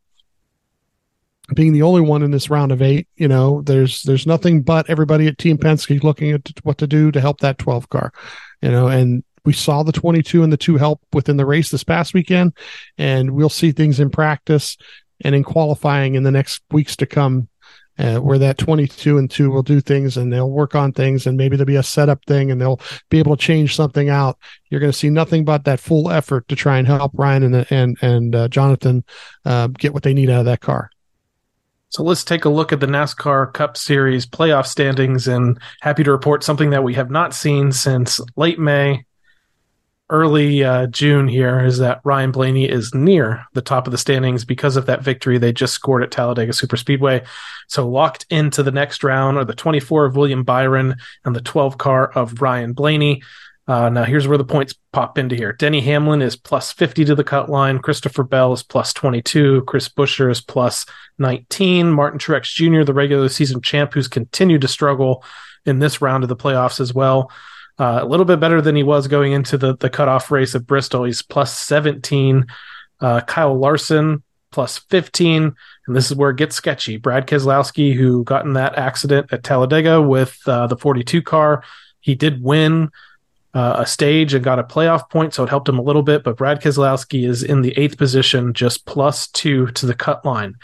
being 1.54 1.72
the 1.72 1.82
only 1.82 2.00
one 2.00 2.22
in 2.22 2.30
this 2.30 2.50
round 2.50 2.72
of 2.72 2.82
eight, 2.82 3.08
you 3.16 3.28
know, 3.28 3.62
there's 3.62 4.02
there's 4.02 4.26
nothing 4.26 4.62
but 4.62 4.88
everybody 4.90 5.26
at 5.26 5.38
Team 5.38 5.58
Penske 5.58 6.02
looking 6.02 6.32
at 6.32 6.50
what 6.62 6.78
to 6.78 6.86
do 6.86 7.10
to 7.10 7.20
help 7.20 7.40
that 7.40 7.58
12 7.58 7.88
car, 7.88 8.12
you 8.62 8.70
know, 8.70 8.88
and 8.88 9.24
we 9.44 9.52
saw 9.52 9.82
the 9.82 9.92
22 9.92 10.42
and 10.42 10.52
the 10.52 10.58
two 10.58 10.76
help 10.76 11.00
within 11.12 11.36
the 11.36 11.46
race 11.46 11.70
this 11.70 11.84
past 11.84 12.12
weekend, 12.12 12.52
and 12.98 13.30
we'll 13.30 13.48
see 13.48 13.72
things 13.72 14.00
in 14.00 14.10
practice 14.10 14.76
and 15.22 15.34
in 15.34 15.42
qualifying 15.42 16.14
in 16.14 16.22
the 16.22 16.30
next 16.30 16.62
weeks 16.70 16.96
to 16.96 17.06
come 17.06 17.48
uh, 17.98 18.18
where 18.18 18.38
that 18.38 18.58
22 18.58 19.18
and 19.18 19.30
2 19.30 19.50
will 19.50 19.62
do 19.62 19.80
things 19.80 20.16
and 20.16 20.32
they'll 20.32 20.50
work 20.50 20.74
on 20.74 20.92
things 20.92 21.26
and 21.26 21.36
maybe 21.36 21.56
there'll 21.56 21.66
be 21.66 21.76
a 21.76 21.82
setup 21.82 22.24
thing 22.26 22.50
and 22.50 22.60
they'll 22.60 22.80
be 23.10 23.18
able 23.18 23.36
to 23.36 23.42
change 23.42 23.74
something 23.74 24.08
out. 24.08 24.38
You're 24.70 24.80
going 24.80 24.92
to 24.92 24.98
see 24.98 25.10
nothing 25.10 25.44
but 25.44 25.64
that 25.64 25.80
full 25.80 26.10
effort 26.10 26.46
to 26.48 26.56
try 26.56 26.78
and 26.78 26.86
help 26.86 27.12
Ryan 27.14 27.42
and 27.42 27.66
and 27.70 27.98
and 28.00 28.34
uh, 28.34 28.48
Jonathan 28.48 29.04
uh, 29.44 29.68
get 29.68 29.92
what 29.92 30.02
they 30.02 30.14
need 30.14 30.30
out 30.30 30.40
of 30.40 30.46
that 30.46 30.60
car. 30.60 30.90
So 31.90 32.02
let's 32.02 32.24
take 32.24 32.44
a 32.44 32.50
look 32.50 32.72
at 32.72 32.80
the 32.80 32.86
NASCAR 32.86 33.52
Cup 33.54 33.76
Series 33.76 34.26
playoff 34.26 34.66
standings 34.66 35.26
and 35.26 35.58
happy 35.80 36.04
to 36.04 36.12
report 36.12 36.44
something 36.44 36.70
that 36.70 36.84
we 36.84 36.94
have 36.94 37.10
not 37.10 37.34
seen 37.34 37.72
since 37.72 38.20
late 38.36 38.58
May, 38.58 39.06
early 40.10 40.64
uh, 40.64 40.86
June 40.86 41.28
here 41.28 41.64
is 41.64 41.78
that 41.78 42.00
Ryan 42.02 42.30
Blaney 42.30 42.68
is 42.68 42.94
near 42.94 43.44
the 43.52 43.62
top 43.62 43.86
of 43.86 43.90
the 43.90 43.98
standings 43.98 44.44
because 44.44 44.76
of 44.76 44.86
that 44.86 45.02
victory 45.02 45.38
they 45.38 45.52
just 45.52 45.74
scored 45.74 46.02
at 46.02 46.10
Talladega 46.10 46.52
Superspeedway. 46.52 47.26
So 47.68 47.88
locked 47.88 48.24
into 48.30 48.62
the 48.62 48.70
next 48.70 49.04
round 49.04 49.36
are 49.36 49.44
the 49.44 49.54
24 49.54 50.06
of 50.06 50.16
William 50.16 50.44
Byron 50.44 50.96
and 51.24 51.36
the 51.36 51.42
12 51.42 51.76
car 51.78 52.10
of 52.12 52.40
Ryan 52.40 52.72
Blaney. 52.72 53.22
Uh, 53.68 53.90
now 53.90 54.02
here's 54.02 54.26
where 54.26 54.38
the 54.38 54.44
points 54.44 54.74
pop 54.94 55.18
into 55.18 55.36
here. 55.36 55.52
Denny 55.52 55.82
Hamlin 55.82 56.22
is 56.22 56.36
plus 56.36 56.72
50 56.72 57.04
to 57.04 57.14
the 57.14 57.22
cut 57.22 57.50
line. 57.50 57.78
Christopher 57.78 58.24
Bell 58.24 58.54
is 58.54 58.62
plus 58.62 58.94
22. 58.94 59.62
Chris 59.66 59.90
Buescher 59.90 60.30
is 60.30 60.40
plus 60.40 60.86
19. 61.18 61.92
Martin 61.92 62.18
Truex 62.18 62.44
Jr., 62.44 62.82
the 62.82 62.94
regular 62.94 63.28
season 63.28 63.60
champ, 63.60 63.92
who's 63.92 64.08
continued 64.08 64.62
to 64.62 64.68
struggle 64.68 65.22
in 65.66 65.80
this 65.80 66.00
round 66.00 66.24
of 66.24 66.28
the 66.28 66.36
playoffs 66.36 66.80
as 66.80 66.94
well. 66.94 67.30
Uh, 67.78 68.00
a 68.02 68.06
little 68.06 68.24
bit 68.24 68.40
better 68.40 68.62
than 68.62 68.74
he 68.74 68.82
was 68.82 69.06
going 69.06 69.32
into 69.32 69.58
the 69.58 69.76
the 69.76 69.90
cutoff 69.90 70.30
race 70.30 70.54
at 70.54 70.66
Bristol. 70.66 71.04
He's 71.04 71.22
plus 71.22 71.56
17. 71.58 72.46
Uh, 73.00 73.20
Kyle 73.20 73.56
Larson 73.56 74.22
plus 74.50 74.78
15. 74.78 75.54
And 75.86 75.96
this 75.96 76.10
is 76.10 76.16
where 76.16 76.30
it 76.30 76.38
gets 76.38 76.56
sketchy. 76.56 76.96
Brad 76.96 77.26
Keselowski, 77.26 77.94
who 77.94 78.24
got 78.24 78.46
in 78.46 78.54
that 78.54 78.78
accident 78.78 79.30
at 79.30 79.44
Talladega 79.44 80.00
with 80.00 80.38
uh, 80.46 80.66
the 80.66 80.76
42 80.76 81.20
car, 81.20 81.62
he 82.00 82.14
did 82.14 82.42
win 82.42 82.90
uh, 83.58 83.80
a 83.80 83.86
stage 83.86 84.34
and 84.34 84.44
got 84.44 84.60
a 84.60 84.62
playoff 84.62 85.10
point, 85.10 85.34
so 85.34 85.42
it 85.42 85.48
helped 85.48 85.68
him 85.68 85.80
a 85.80 85.82
little 85.82 86.04
bit. 86.04 86.22
But 86.22 86.36
Brad 86.36 86.62
Keselowski 86.62 87.28
is 87.28 87.42
in 87.42 87.62
the 87.62 87.76
eighth 87.76 87.98
position, 87.98 88.54
just 88.54 88.86
plus 88.86 89.26
two 89.26 89.66
to 89.72 89.84
the 89.84 89.94
cut 89.94 90.24
line. 90.24 90.54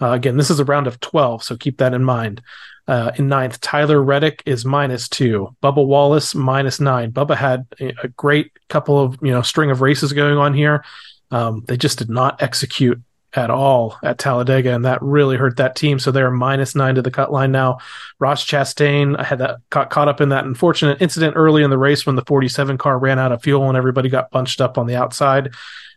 Uh, 0.00 0.10
again, 0.10 0.36
this 0.36 0.50
is 0.50 0.58
a 0.58 0.64
round 0.64 0.88
of 0.88 0.98
12, 0.98 1.44
so 1.44 1.56
keep 1.56 1.78
that 1.78 1.94
in 1.94 2.02
mind. 2.02 2.42
Uh, 2.88 3.12
in 3.14 3.28
ninth, 3.28 3.60
Tyler 3.60 4.02
Reddick 4.02 4.42
is 4.44 4.64
minus 4.64 5.08
two. 5.08 5.54
Bubba 5.62 5.86
Wallace 5.86 6.34
minus 6.34 6.80
nine. 6.80 7.12
Bubba 7.12 7.36
had 7.36 7.64
a 7.80 8.08
great 8.08 8.50
couple 8.68 9.00
of 9.00 9.16
you 9.22 9.30
know 9.30 9.42
string 9.42 9.70
of 9.70 9.80
races 9.80 10.12
going 10.12 10.36
on 10.36 10.52
here. 10.52 10.84
Um, 11.30 11.62
they 11.68 11.76
just 11.76 11.98
did 11.98 12.10
not 12.10 12.42
execute 12.42 13.00
at 13.34 13.50
all 13.50 13.98
at 14.02 14.18
Talladega, 14.18 14.74
and 14.74 14.84
that 14.84 15.00
really 15.02 15.36
hurt 15.36 15.56
that 15.56 15.76
team. 15.76 15.98
So 15.98 16.10
they're 16.10 16.30
minus 16.30 16.74
nine 16.74 16.96
to 16.96 17.02
the 17.02 17.10
cut 17.10 17.32
line 17.32 17.52
now. 17.52 17.78
Ross 18.18 18.44
Chastain 18.44 19.18
I 19.18 19.24
had 19.24 19.38
that 19.38 19.58
caught, 19.70 19.90
caught 19.90 20.08
up 20.08 20.20
in 20.20 20.30
that 20.30 20.44
unfortunate 20.44 21.00
incident 21.00 21.34
early 21.36 21.62
in 21.62 21.70
the 21.70 21.78
race 21.78 22.04
when 22.04 22.16
the 22.16 22.24
47 22.24 22.78
car 22.78 22.98
ran 22.98 23.18
out 23.18 23.32
of 23.32 23.42
fuel 23.42 23.68
and 23.68 23.76
everybody 23.76 24.08
got 24.08 24.30
bunched 24.30 24.60
up 24.60 24.78
on 24.78 24.86
the 24.86 24.96
outside. 24.96 25.54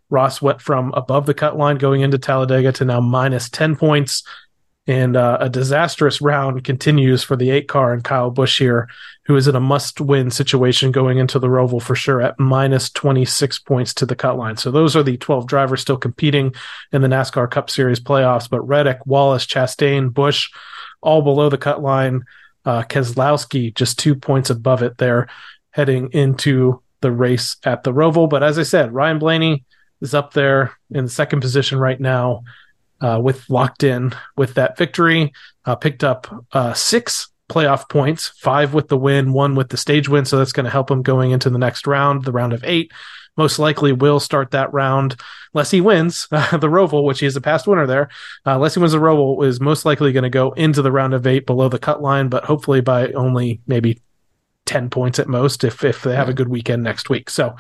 Ross 0.10 0.42
went 0.42 0.62
from 0.62 0.94
above 0.94 1.26
the 1.26 1.34
cut 1.34 1.58
line 1.58 1.78
going 1.78 2.02
into 2.02 2.18
Talladega 2.18 2.72
to 2.74 2.86
now 2.86 3.02
minus 3.02 3.50
10 3.50 3.76
points. 3.76 4.24
And 4.88 5.18
uh, 5.18 5.40
a 5.42 5.50
disastrous 5.50 6.22
round 6.22 6.64
continues 6.64 7.24
for 7.24 7.36
the 7.36 7.50
eight 7.50 7.68
car 7.68 7.92
and 7.92 8.04
Kyle 8.04 8.30
Busch 8.30 8.60
here, 8.60 8.88
who 9.26 9.36
is 9.36 9.48
in 9.48 9.56
a 9.56 9.60
must 9.60 10.00
win 10.00 10.30
situation 10.30 10.92
going 10.92 11.18
into 11.18 11.40
the 11.40 11.48
Roval 11.48 11.82
for 11.82 11.96
sure 11.96 12.22
at 12.22 12.40
minus 12.40 12.92
26 12.92 13.60
points 13.60 13.96
to 13.96 14.06
the 14.06 14.16
cut 14.16 14.38
line. 14.38 14.58
So 14.58 14.70
those 14.70 14.96
are 14.96 15.02
the 15.02 15.18
12 15.18 15.48
drivers 15.48 15.82
still 15.82 15.98
competing 15.98 16.54
in 16.92 17.02
the 17.02 17.08
NASCAR 17.08 17.50
Cup 17.50 17.72
Series 17.72 18.00
playoffs. 18.00 18.48
But 18.48 18.62
Reddick, 18.62 19.00
Wallace, 19.08 19.48
Chastain, 19.48 20.14
Busch, 20.14 20.52
all 21.02 21.24
below 21.24 21.50
the 21.50 21.58
cut 21.58 21.82
line. 21.82 22.24
Uh, 22.64 22.84
Keselowski 22.84 23.74
just 23.74 23.98
two 23.98 24.16
points 24.16 24.50
above 24.52 24.84
it 24.84 24.98
there 24.98 25.28
heading 25.72 26.12
into 26.14 26.82
the 27.02 27.12
race 27.12 27.58
at 27.64 27.84
the 27.84 27.94
Roval. 27.94 28.30
But 28.30 28.44
as 28.44 28.60
I 28.60 28.64
said, 28.64 28.94
Ryan 28.94 29.20
Blaney 29.20 29.64
is 30.02 30.14
up 30.14 30.34
there 30.34 30.74
in 30.92 31.08
second 31.08 31.42
position 31.42 31.80
right 31.80 32.00
now 32.00 32.44
uh, 33.06 33.20
with 33.20 33.48
locked 33.52 33.84
in 33.84 34.12
with 34.36 34.56
that 34.56 34.78
victory. 34.78 35.32
Uh, 35.64 35.76
picked 35.76 36.04
up 36.04 36.28
uh, 36.54 36.74
six 36.74 37.30
playoff 37.50 37.88
points, 37.88 38.30
five 38.40 38.74
with 38.74 38.88
the 38.88 38.98
win, 38.98 39.32
one 39.32 39.54
with 39.54 39.70
the 39.70 39.78
stage 39.78 40.10
win. 40.10 40.26
So 40.26 40.38
that's 40.38 40.52
going 40.52 40.64
to 40.64 40.72
help 40.72 40.90
him 40.90 41.04
going 41.04 41.30
into 41.30 41.52
the 41.52 41.60
next 41.60 41.86
round, 41.86 42.24
the 42.24 42.32
round 42.32 42.54
of 42.54 42.64
eight. 42.64 42.92
Most 43.38 43.60
likely 43.60 43.92
will 43.92 44.20
start 44.20 44.52
that 44.52 44.74
round 44.74 45.18
unless 45.54 45.70
he 45.70 45.82
wins 45.82 46.28
the 46.32 46.68
Roval, 46.68 47.04
which 47.04 47.20
he 47.20 47.28
is 47.28 47.36
a 47.36 47.42
past 47.42 47.68
winner 47.68 47.86
there. 47.86 48.10
Uh, 48.46 48.56
unless 48.56 48.74
he 48.74 48.80
wins 48.80 48.94
the 48.94 48.98
Roval, 48.98 49.46
is 49.46 49.60
most 49.62 49.86
likely 49.86 50.12
going 50.12 50.24
to 50.24 50.30
go 50.30 50.54
into 50.54 50.82
the 50.82 50.92
round 50.92 51.14
of 51.14 51.28
eight 51.28 51.46
below 51.46 51.70
the 51.70 51.78
cut 51.78 52.02
line, 52.02 52.30
but 52.30 52.46
hopefully 52.46 52.82
by 52.82 53.12
only 53.12 53.62
maybe 53.68 54.02
10 54.66 54.90
points 54.90 55.20
at 55.20 55.28
most 55.28 55.64
if, 55.64 55.84
if 55.84 56.02
they 56.02 56.16
have 56.16 56.30
a 56.30 56.34
good 56.34 56.48
weekend 56.48 56.82
next 56.82 57.10
week. 57.10 57.30
So, 57.30 57.56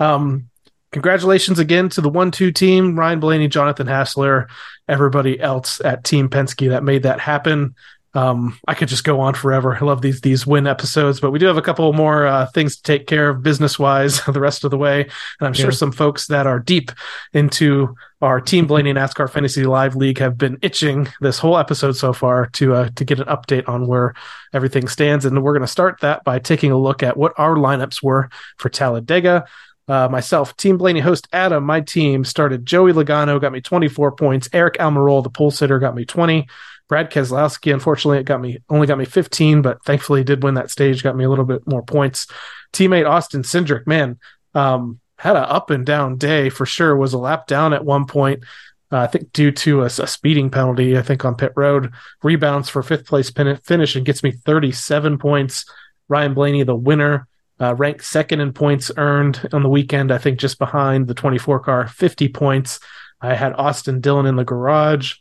um, 0.00 0.48
congratulations 0.92 1.58
again 1.58 1.88
to 1.88 2.00
the 2.00 2.08
one 2.08 2.30
two 2.30 2.52
team 2.52 2.98
ryan 2.98 3.18
blaney 3.18 3.48
jonathan 3.48 3.86
hassler 3.86 4.48
everybody 4.88 5.40
else 5.40 5.80
at 5.84 6.04
team 6.04 6.28
penske 6.28 6.68
that 6.68 6.84
made 6.84 7.02
that 7.04 7.20
happen. 7.20 7.74
Um, 8.14 8.58
i 8.68 8.74
could 8.74 8.88
just 8.88 9.04
go 9.04 9.20
on 9.20 9.32
forever. 9.32 9.74
I 9.74 9.82
love 9.86 10.02
these 10.02 10.20
these 10.20 10.46
win 10.46 10.66
episodes 10.66 11.18
but 11.18 11.30
we 11.30 11.38
do 11.38 11.46
have 11.46 11.56
a 11.56 11.62
couple 11.62 11.90
more 11.94 12.26
uh, 12.26 12.44
things 12.44 12.76
to 12.76 12.82
take 12.82 13.06
care 13.06 13.30
of 13.30 13.42
business 13.42 13.78
wise 13.78 14.22
the 14.26 14.38
rest 14.38 14.64
of 14.64 14.70
the 14.70 14.76
way. 14.76 15.00
And 15.00 15.46
i'm 15.46 15.54
sure 15.54 15.72
some 15.72 15.92
folks 15.92 16.26
that 16.26 16.46
are 16.46 16.58
deep 16.58 16.90
into 17.32 17.94
our 18.20 18.38
team 18.38 18.66
blaney 18.66 18.92
nascar 18.92 19.30
fantasy 19.30 19.64
live 19.64 19.96
league 19.96 20.18
have 20.18 20.36
been 20.36 20.58
itching 20.60 21.08
this 21.22 21.38
whole 21.38 21.56
episode 21.56 21.92
so 21.92 22.12
far 22.12 22.48
to 22.48 22.74
uh, 22.74 22.90
to 22.96 23.04
get 23.06 23.18
an 23.18 23.26
update 23.28 23.66
on 23.66 23.86
where 23.86 24.12
everything 24.52 24.88
stands. 24.88 25.24
And 25.24 25.42
we're 25.42 25.54
going 25.54 25.62
to 25.62 25.66
start 25.66 26.00
that 26.02 26.22
by 26.22 26.38
taking 26.38 26.70
a 26.70 26.78
look 26.78 27.02
at 27.02 27.16
what 27.16 27.32
our 27.38 27.56
lineups 27.56 28.02
were 28.02 28.28
for 28.58 28.68
talladega 28.68 29.46
uh, 29.92 30.08
myself, 30.08 30.56
Team 30.56 30.78
Blaney 30.78 31.00
host 31.00 31.28
Adam, 31.34 31.64
my 31.64 31.82
team 31.82 32.24
started 32.24 32.64
Joey 32.64 32.94
Logano, 32.94 33.38
got 33.38 33.52
me 33.52 33.60
24 33.60 34.12
points. 34.12 34.48
Aric 34.48 34.76
Almirola, 34.76 35.22
the 35.22 35.28
pole 35.28 35.50
sitter, 35.50 35.78
got 35.78 35.94
me 35.94 36.06
20. 36.06 36.48
Brad 36.88 37.10
Keselowski, 37.10 37.74
unfortunately, 37.74 38.16
it 38.16 38.24
got 38.24 38.40
me 38.40 38.56
only 38.70 38.86
got 38.86 38.96
me 38.96 39.04
15, 39.04 39.60
but 39.60 39.84
thankfully 39.84 40.24
did 40.24 40.42
win 40.42 40.54
that 40.54 40.70
stage, 40.70 41.02
got 41.02 41.14
me 41.14 41.24
a 41.24 41.28
little 41.28 41.44
bit 41.44 41.66
more 41.66 41.82
points. 41.82 42.26
Teammate 42.72 43.06
Austin 43.06 43.42
Cindric, 43.42 43.86
man, 43.86 44.18
um, 44.54 44.98
had 45.18 45.36
a 45.36 45.40
up 45.40 45.68
and 45.68 45.84
down 45.84 46.16
day 46.16 46.48
for 46.48 46.64
sure. 46.64 46.96
Was 46.96 47.12
a 47.12 47.18
lap 47.18 47.46
down 47.46 47.74
at 47.74 47.84
one 47.84 48.06
point. 48.06 48.44
Uh, 48.90 49.00
I 49.00 49.08
think 49.08 49.30
due 49.32 49.52
to 49.52 49.82
a, 49.82 49.86
a 49.86 50.06
speeding 50.06 50.48
penalty, 50.48 50.96
I 50.96 51.02
think 51.02 51.22
on 51.26 51.34
pit 51.34 51.52
road, 51.54 51.92
rebounds 52.22 52.70
for 52.70 52.82
fifth 52.82 53.06
place 53.06 53.30
pin- 53.30 53.58
finish 53.58 53.94
and 53.94 54.06
gets 54.06 54.22
me 54.22 54.32
37 54.32 55.18
points. 55.18 55.66
Ryan 56.08 56.32
Blaney, 56.32 56.62
the 56.62 56.74
winner, 56.74 57.28
uh, 57.62 57.74
ranked 57.74 58.04
second 58.04 58.40
in 58.40 58.52
points 58.52 58.90
earned 58.96 59.48
on 59.52 59.62
the 59.62 59.68
weekend, 59.68 60.10
I 60.10 60.18
think 60.18 60.38
just 60.38 60.58
behind 60.58 61.06
the 61.06 61.14
24 61.14 61.60
car, 61.60 61.86
50 61.86 62.28
points. 62.28 62.80
I 63.20 63.34
had 63.34 63.52
Austin 63.52 64.00
Dillon 64.00 64.26
in 64.26 64.36
the 64.36 64.44
garage. 64.44 65.14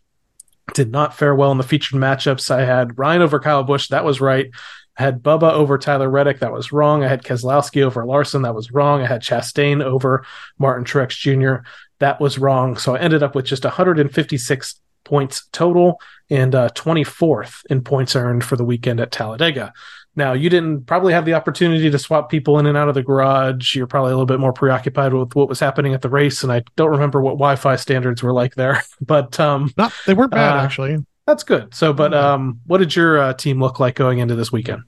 Did 0.73 0.91
not 0.91 1.15
fare 1.15 1.35
well 1.35 1.51
in 1.51 1.57
the 1.57 1.63
featured 1.63 1.99
matchups. 1.99 2.49
I 2.49 2.65
had 2.65 2.97
Ryan 2.97 3.21
over 3.21 3.39
Kyle 3.39 3.63
Busch. 3.63 3.89
That 3.89 4.05
was 4.05 4.19
right. 4.19 4.49
I 4.97 5.03
had 5.03 5.21
Bubba 5.21 5.51
over 5.51 5.77
Tyler 5.77 6.09
Reddick. 6.09 6.39
That 6.39 6.51
was 6.51 6.71
wrong. 6.71 7.03
I 7.03 7.07
had 7.07 7.23
Keselowski 7.23 7.83
over 7.83 8.05
Larson. 8.05 8.41
That 8.41 8.55
was 8.55 8.71
wrong. 8.71 9.01
I 9.01 9.07
had 9.07 9.21
Chastain 9.21 9.83
over 9.83 10.25
Martin 10.57 10.85
Truex 10.85 11.11
Jr. 11.11 11.67
That 11.99 12.19
was 12.19 12.39
wrong. 12.39 12.75
So 12.77 12.95
I 12.95 12.99
ended 12.99 13.21
up 13.21 13.35
with 13.35 13.45
just 13.45 13.63
156 13.63 14.81
points 15.03 15.47
total 15.51 15.99
and 16.29 16.55
uh, 16.55 16.69
24th 16.69 17.65
in 17.69 17.81
points 17.81 18.15
earned 18.15 18.43
for 18.43 18.55
the 18.55 18.63
weekend 18.63 18.99
at 18.99 19.11
Talladega. 19.11 19.73
Now, 20.15 20.33
you 20.33 20.49
didn't 20.49 20.87
probably 20.87 21.13
have 21.13 21.23
the 21.25 21.33
opportunity 21.35 21.89
to 21.89 21.97
swap 21.97 22.29
people 22.29 22.59
in 22.59 22.65
and 22.65 22.77
out 22.77 22.89
of 22.89 22.95
the 22.95 23.03
garage. 23.03 23.75
You're 23.75 23.87
probably 23.87 24.11
a 24.11 24.15
little 24.15 24.25
bit 24.25 24.39
more 24.41 24.51
preoccupied 24.51 25.13
with 25.13 25.35
what 25.35 25.47
was 25.47 25.59
happening 25.59 25.93
at 25.93 26.01
the 26.01 26.09
race, 26.09 26.43
and 26.43 26.51
I 26.51 26.63
don't 26.75 26.89
remember 26.91 27.21
what 27.21 27.31
Wi-Fi 27.33 27.77
standards 27.77 28.21
were 28.21 28.33
like 28.33 28.55
there. 28.55 28.83
But 29.01 29.39
um, 29.39 29.71
Not 29.77 29.93
they 30.05 30.13
weren't 30.13 30.31
bad 30.31 30.57
Uh, 30.57 30.61
actually. 30.63 30.97
that's 31.25 31.43
good. 31.43 31.73
So, 31.73 31.93
but 31.93 32.13
um, 32.13 32.59
what 32.67 32.79
did 32.79 32.95
your 32.95 33.19
uh, 33.19 33.33
team 33.33 33.59
look 33.61 33.79
like 33.79 33.95
going 33.95 34.19
into 34.19 34.35
this 34.35 34.51
weekend? 34.51 34.83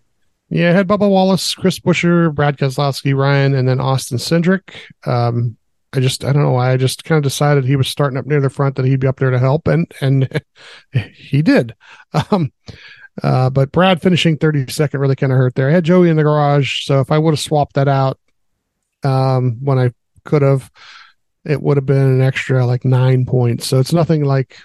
Yeah, 0.49 0.69
I 0.69 0.73
had 0.73 0.87
Bubba 0.87 1.09
Wallace, 1.09 1.55
Chris 1.55 1.79
Buescher, 1.79 2.33
Brad 2.35 2.57
Keselowski, 2.57 3.15
Ryan, 3.15 3.55
and 3.55 3.67
then 3.67 3.79
Austin 3.79 4.17
Cindric. 4.17 4.75
Um, 5.07 5.57
I 5.93 5.99
just 5.99 6.23
I 6.25 6.33
don't 6.33 6.43
know 6.43 6.51
why 6.51 6.71
I 6.71 6.77
just 6.77 7.05
kind 7.05 7.17
of 7.17 7.23
decided 7.23 7.63
he 7.65 7.75
was 7.75 7.87
starting 7.87 8.17
up 8.17 8.25
near 8.25 8.41
the 8.41 8.49
front 8.49 8.75
that 8.75 8.85
he'd 8.85 8.99
be 8.99 9.07
up 9.07 9.17
there 9.19 9.31
to 9.31 9.39
help, 9.39 9.67
and 9.67 9.89
and 10.01 10.41
he 11.15 11.41
did. 11.41 11.73
Um, 12.29 12.51
uh, 13.21 13.49
but 13.49 13.71
Brad 13.71 14.01
finishing 14.01 14.37
32nd 14.37 14.99
really 14.99 15.15
kind 15.15 15.31
of 15.31 15.37
hurt 15.37 15.55
there. 15.55 15.69
I 15.69 15.73
had 15.73 15.83
Joey 15.83 16.09
in 16.09 16.17
the 16.17 16.23
garage, 16.23 16.85
so 16.85 16.99
if 16.99 17.11
I 17.11 17.17
would 17.17 17.31
have 17.31 17.39
swapped 17.39 17.73
that 17.73 17.87
out 17.87 18.19
um, 19.03 19.57
when 19.63 19.77
I 19.77 19.91
could 20.23 20.41
have, 20.41 20.71
it 21.45 21.61
would 21.61 21.77
have 21.77 21.85
been 21.85 21.97
an 21.97 22.21
extra 22.21 22.65
like 22.65 22.85
nine 22.85 23.25
points. 23.25 23.67
So 23.67 23.79
it's 23.79 23.93
nothing 23.93 24.23
like 24.23 24.57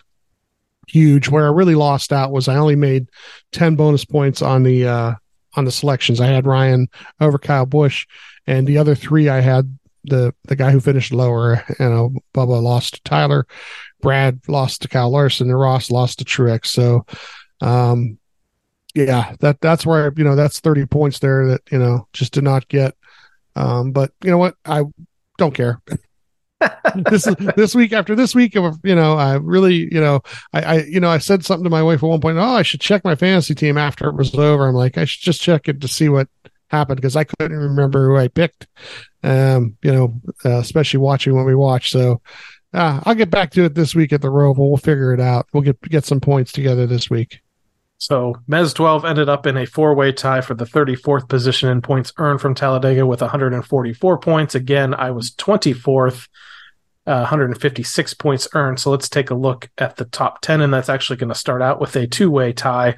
huge. 0.86 1.28
Where 1.28 1.46
I 1.46 1.50
really 1.50 1.74
lost 1.74 2.12
out 2.12 2.32
was 2.32 2.48
I 2.48 2.56
only 2.56 2.76
made 2.76 3.08
10 3.52 3.76
bonus 3.76 4.04
points 4.04 4.40
on 4.40 4.62
the 4.62 4.86
uh, 4.86 5.14
on 5.54 5.64
the 5.64 5.72
selections. 5.72 6.20
I 6.20 6.26
had 6.26 6.46
Ryan 6.46 6.88
over 7.20 7.38
Kyle 7.38 7.66
Busch, 7.66 8.06
and 8.46 8.66
the 8.66 8.78
other 8.78 8.94
three 8.94 9.28
I 9.28 9.40
had 9.40 9.78
the 10.04 10.34
the 10.44 10.56
guy 10.56 10.70
who 10.70 10.80
finished 10.80 11.12
lower. 11.12 11.64
You 11.78 11.88
know, 11.88 12.14
Bubba 12.34 12.62
lost 12.62 12.94
to 12.94 13.02
Tyler, 13.02 13.46
Brad 14.00 14.40
lost 14.48 14.82
to 14.82 14.88
Kyle 14.88 15.10
Larson, 15.10 15.50
and 15.50 15.58
Ross 15.58 15.90
lost 15.90 16.18
to 16.20 16.24
Truex. 16.24 16.66
So, 16.66 17.04
um, 17.60 18.18
yeah, 18.94 19.34
that 19.40 19.60
that's 19.60 19.84
where 19.84 20.12
you 20.16 20.24
know 20.24 20.34
that's 20.34 20.60
thirty 20.60 20.86
points 20.86 21.18
there 21.18 21.46
that 21.46 21.60
you 21.70 21.78
know 21.78 22.06
just 22.12 22.32
did 22.32 22.44
not 22.44 22.68
get. 22.68 22.94
Um, 23.56 23.92
but 23.92 24.12
you 24.22 24.30
know 24.30 24.38
what, 24.38 24.54
I 24.64 24.84
don't 25.36 25.54
care. 25.54 25.80
this 27.08 27.28
this 27.56 27.74
week 27.74 27.92
after 27.92 28.16
this 28.16 28.34
week 28.34 28.56
of 28.56 28.78
you 28.82 28.94
know 28.94 29.16
I 29.16 29.34
really 29.34 29.92
you 29.92 30.00
know 30.00 30.20
I, 30.52 30.60
I 30.62 30.74
you 30.84 30.98
know 30.98 31.08
I 31.08 31.18
said 31.18 31.44
something 31.44 31.64
to 31.64 31.70
my 31.70 31.84
wife 31.84 32.02
at 32.02 32.08
one 32.08 32.20
point 32.20 32.38
oh 32.38 32.42
I 32.42 32.62
should 32.62 32.80
check 32.80 33.04
my 33.04 33.14
fantasy 33.14 33.54
team 33.54 33.78
after 33.78 34.08
it 34.08 34.16
was 34.16 34.34
over. 34.34 34.66
I'm 34.66 34.74
like 34.74 34.98
I 34.98 35.04
should 35.04 35.22
just 35.22 35.40
check 35.40 35.68
it 35.68 35.80
to 35.80 35.88
see 35.88 36.08
what 36.08 36.28
happened 36.68 36.96
because 36.96 37.14
I 37.14 37.24
couldn't 37.24 37.56
remember 37.56 38.08
who 38.08 38.16
I 38.16 38.26
picked. 38.26 38.66
Um 39.22 39.76
you 39.82 39.92
know 39.92 40.20
uh, 40.44 40.58
especially 40.58 40.98
watching 40.98 41.34
what 41.34 41.46
we 41.46 41.54
watch 41.54 41.90
so 41.90 42.20
uh, 42.74 43.00
I'll 43.04 43.14
get 43.14 43.30
back 43.30 43.50
to 43.52 43.64
it 43.64 43.74
this 43.74 43.94
week 43.94 44.12
at 44.12 44.20
the 44.20 44.28
Roval. 44.28 44.68
We'll 44.68 44.76
figure 44.76 45.14
it 45.14 45.20
out. 45.20 45.46
We'll 45.52 45.62
get 45.62 45.80
get 45.82 46.04
some 46.04 46.20
points 46.20 46.50
together 46.50 46.86
this 46.86 47.08
week 47.08 47.40
So 47.98 48.36
Mez 48.48 48.74
12 48.74 49.04
ended 49.04 49.28
up 49.28 49.46
in 49.46 49.56
a 49.56 49.66
four 49.66 49.94
way 49.94 50.12
tie 50.12 50.40
for 50.40 50.54
the 50.54 50.64
34th 50.64 51.28
position 51.28 51.68
in 51.68 51.82
points 51.82 52.12
earned 52.16 52.40
from 52.40 52.54
Talladega 52.54 53.04
with 53.04 53.20
144 53.20 54.18
points. 54.18 54.54
Again, 54.54 54.94
I 54.94 55.10
was 55.10 55.32
24th, 55.32 56.28
uh, 57.06 57.26
156 57.26 58.14
points 58.14 58.48
earned. 58.54 58.78
So 58.78 58.92
let's 58.92 59.08
take 59.08 59.30
a 59.30 59.34
look 59.34 59.68
at 59.78 59.96
the 59.96 60.04
top 60.04 60.40
10, 60.42 60.60
and 60.60 60.72
that's 60.72 60.88
actually 60.88 61.16
going 61.16 61.30
to 61.30 61.34
start 61.34 61.60
out 61.60 61.80
with 61.80 61.96
a 61.96 62.06
two 62.06 62.30
way 62.30 62.52
tie 62.52 62.94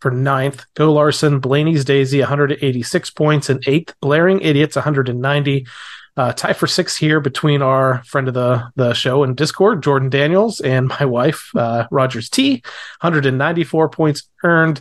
for 0.00 0.12
ninth. 0.12 0.64
Go 0.74 0.92
Larson, 0.92 1.40
Blaney's 1.40 1.84
Daisy, 1.84 2.20
186 2.20 3.10
points, 3.10 3.50
and 3.50 3.62
eighth, 3.66 3.94
Blaring 4.00 4.40
Idiots, 4.40 4.76
190. 4.76 5.66
Uh, 6.16 6.32
tie 6.32 6.52
for 6.52 6.68
six 6.68 6.96
here 6.96 7.18
between 7.18 7.60
our 7.60 8.04
friend 8.04 8.28
of 8.28 8.34
the 8.34 8.70
the 8.76 8.94
show 8.94 9.24
and 9.24 9.36
Discord, 9.36 9.82
Jordan 9.82 10.10
Daniels, 10.10 10.60
and 10.60 10.88
my 10.88 11.04
wife, 11.04 11.50
uh, 11.56 11.86
Rogers 11.90 12.30
T. 12.30 12.62
194 13.00 13.88
points 13.88 14.28
earned. 14.44 14.80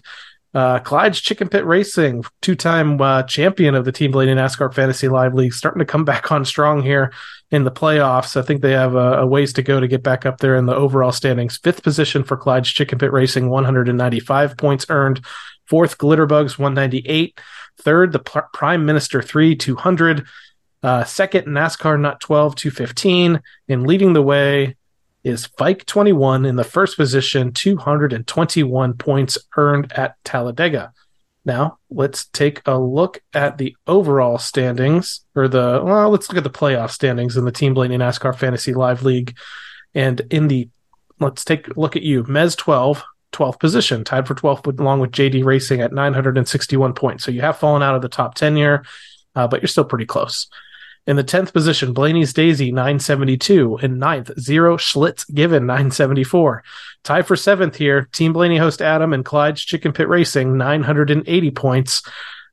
Uh, 0.54 0.78
Clyde's 0.78 1.20
Chicken 1.20 1.50
Pit 1.50 1.66
Racing, 1.66 2.24
two 2.44 2.54
time 2.56 3.02
uh, 3.02 3.24
champion 3.24 3.74
of 3.74 3.86
the 3.86 3.92
Team 3.92 4.12
Blaney 4.12 4.36
NASCAR 4.36 4.72
Fantasy 4.72 5.08
Live 5.08 5.34
League, 5.34 5.54
starting 5.54 5.80
to 5.80 5.86
come 5.86 6.06
back 6.06 6.32
on 6.32 6.46
strong 6.46 6.84
here 6.84 7.12
in 7.50 7.64
the 7.64 7.72
playoffs. 7.72 8.38
I 8.38 8.44
think 8.44 8.62
they 8.62 8.74
have 8.74 8.94
a, 8.94 9.22
a, 9.22 9.26
ways 9.26 9.54
to 9.54 9.64
go 9.64 9.80
to 9.80 9.88
get 9.88 10.04
back 10.04 10.28
up 10.28 10.38
there 10.40 10.56
in 10.56 10.68
the 10.68 10.76
overall 10.76 11.12
standings. 11.12 11.58
Fifth 11.58 11.82
position 11.82 12.24
for 12.24 12.38
Clyde's 12.38 12.70
Chicken 12.70 13.00
Pit 13.00 13.12
Racing, 13.12 13.50
195 13.50 14.56
points 14.58 14.86
earned. 14.90 15.26
Fourth, 15.68 15.98
Glitterbugs, 15.98 16.60
198. 16.60 17.40
Third, 17.80 18.12
the 18.12 18.20
P- 18.20 18.40
Prime 18.54 18.86
Minister 18.86 19.24
3, 19.24 19.56
200. 19.56 20.28
Uh, 20.84 21.06
second, 21.06 21.48
NASCAR 21.48 22.00
Nut 22.00 22.20
12, 22.20 22.56
215. 22.56 23.42
And 23.70 23.88
leading 23.88 24.14
the 24.14 24.22
way 24.22 24.76
is 25.24 25.46
Fike 25.46 25.86
21 25.86 26.46
in 26.46 26.58
the 26.58 26.64
first 26.66 26.98
position, 26.98 27.54
221 27.54 28.94
points 28.96 29.38
earned 29.56 29.94
at 29.94 30.22
Talladega. 30.26 30.92
Now, 31.46 31.78
let's 31.90 32.26
take 32.26 32.62
a 32.66 32.78
look 32.78 33.22
at 33.34 33.58
the 33.58 33.76
overall 33.88 34.38
standings, 34.38 35.26
or 35.36 35.48
the, 35.48 35.82
well, 35.84 36.10
let's 36.10 36.30
look 36.30 36.38
at 36.38 36.44
the 36.44 36.50
playoff 36.50 36.92
standings 36.92 37.36
in 37.36 37.46
the 37.46 37.52
Team 37.52 37.74
Blaney 37.74 37.98
NASCAR 37.98 38.38
Fantasy 38.38 38.74
Live 38.74 39.04
League. 39.04 39.36
And 39.94 40.22
in 40.30 40.48
the, 40.48 40.70
let's 41.20 41.44
take 41.46 41.68
a 41.68 41.80
look 41.80 41.96
at 41.96 42.02
you. 42.02 42.24
Mez 42.24 42.58
12, 42.58 43.04
12th 43.34 43.60
position, 43.60 44.04
tied 44.04 44.28
for 44.28 44.36
12th 44.36 44.80
along 44.80 45.00
with 45.00 45.12
JD 45.12 45.44
Racing 45.44 45.82
at 45.82 45.94
961 45.94 46.94
points. 46.94 47.24
So 47.24 47.32
you 47.32 47.42
have 47.42 47.58
fallen 47.58 47.84
out 47.84 47.96
of 47.96 48.02
the 48.02 48.10
top 48.10 48.36
10 48.36 48.56
here, 48.56 48.86
uh, 49.36 49.48
but 49.48 49.62
you're 49.62 49.68
still 49.68 49.86
pretty 49.86 50.06
close. 50.06 50.48
In 51.06 51.18
the 51.18 51.24
10th 51.24 51.52
position, 51.52 51.92
Blaney's 51.92 52.32
Daisy, 52.32 52.72
972. 52.72 53.80
In 53.82 54.00
ninth, 54.00 54.32
Zero 54.40 54.78
Schlitz 54.78 55.32
Given, 55.34 55.66
974. 55.66 56.64
Tied 57.04 57.28
for 57.28 57.36
seventh 57.36 57.76
here, 57.76 58.08
Team 58.14 58.32
Blaney 58.32 58.58
host 58.58 58.82
Adam 58.82 59.12
and 59.12 59.26
Clyde's 59.26 59.62
Chicken 59.62 59.92
Pit 59.92 60.08
Racing, 60.08 60.58
980 60.58 61.52
points. 61.52 62.04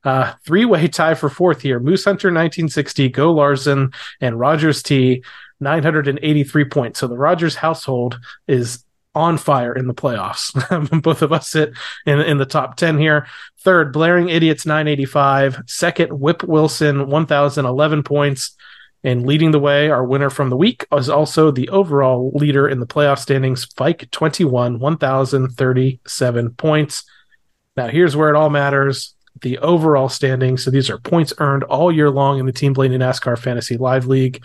Uh, 0.03 0.33
three 0.45 0.65
way 0.65 0.87
tie 0.87 1.13
for 1.13 1.29
fourth 1.29 1.61
here, 1.61 1.79
Moose 1.79 2.03
Hunter, 2.03 2.27
1960, 2.27 3.09
Go 3.09 3.31
Larson, 3.31 3.93
and 4.19 4.39
Rogers 4.39 4.83
T, 4.83 5.23
983 5.61 6.65
points. 6.65 6.99
So 6.99 7.07
the 7.07 7.17
Rogers 7.17 7.55
household 7.55 8.19
is 8.47 8.83
on 9.13 9.37
fire 9.37 9.73
in 9.73 9.87
the 9.87 9.93
playoffs. 9.93 11.01
Both 11.03 11.21
of 11.21 11.33
us 11.33 11.49
sit 11.49 11.73
in, 12.05 12.19
in 12.19 12.37
the 12.37 12.45
top 12.45 12.77
10 12.77 12.97
here. 12.97 13.27
Third, 13.59 13.91
Blaring 13.91 14.29
Idiots 14.29 14.65
985. 14.65 15.63
Second, 15.67 16.19
Whip 16.19 16.43
Wilson 16.43 17.07
1011 17.07 18.03
points. 18.03 18.55
And 19.03 19.25
leading 19.25 19.51
the 19.51 19.59
way, 19.59 19.89
our 19.89 20.05
winner 20.05 20.29
from 20.29 20.49
the 20.49 20.57
week 20.57 20.85
is 20.93 21.09
also 21.09 21.49
the 21.49 21.69
overall 21.69 22.31
leader 22.35 22.67
in 22.67 22.79
the 22.79 22.85
playoff 22.85 23.17
standings, 23.17 23.65
Fike 23.65 24.09
21, 24.11 24.77
1037 24.79 26.49
points. 26.51 27.03
Now, 27.75 27.87
here's 27.87 28.15
where 28.15 28.29
it 28.29 28.35
all 28.35 28.51
matters 28.51 29.15
the 29.41 29.57
overall 29.59 30.09
standings. 30.09 30.63
So 30.63 30.71
these 30.71 30.89
are 30.89 30.97
points 30.97 31.33
earned 31.39 31.63
all 31.63 31.91
year 31.91 32.09
long 32.09 32.39
in 32.39 32.45
the 32.45 32.51
Team 32.51 32.73
Blaney 32.73 32.97
NASCAR 32.97 33.37
Fantasy 33.39 33.77
Live 33.77 34.05
League. 34.05 34.43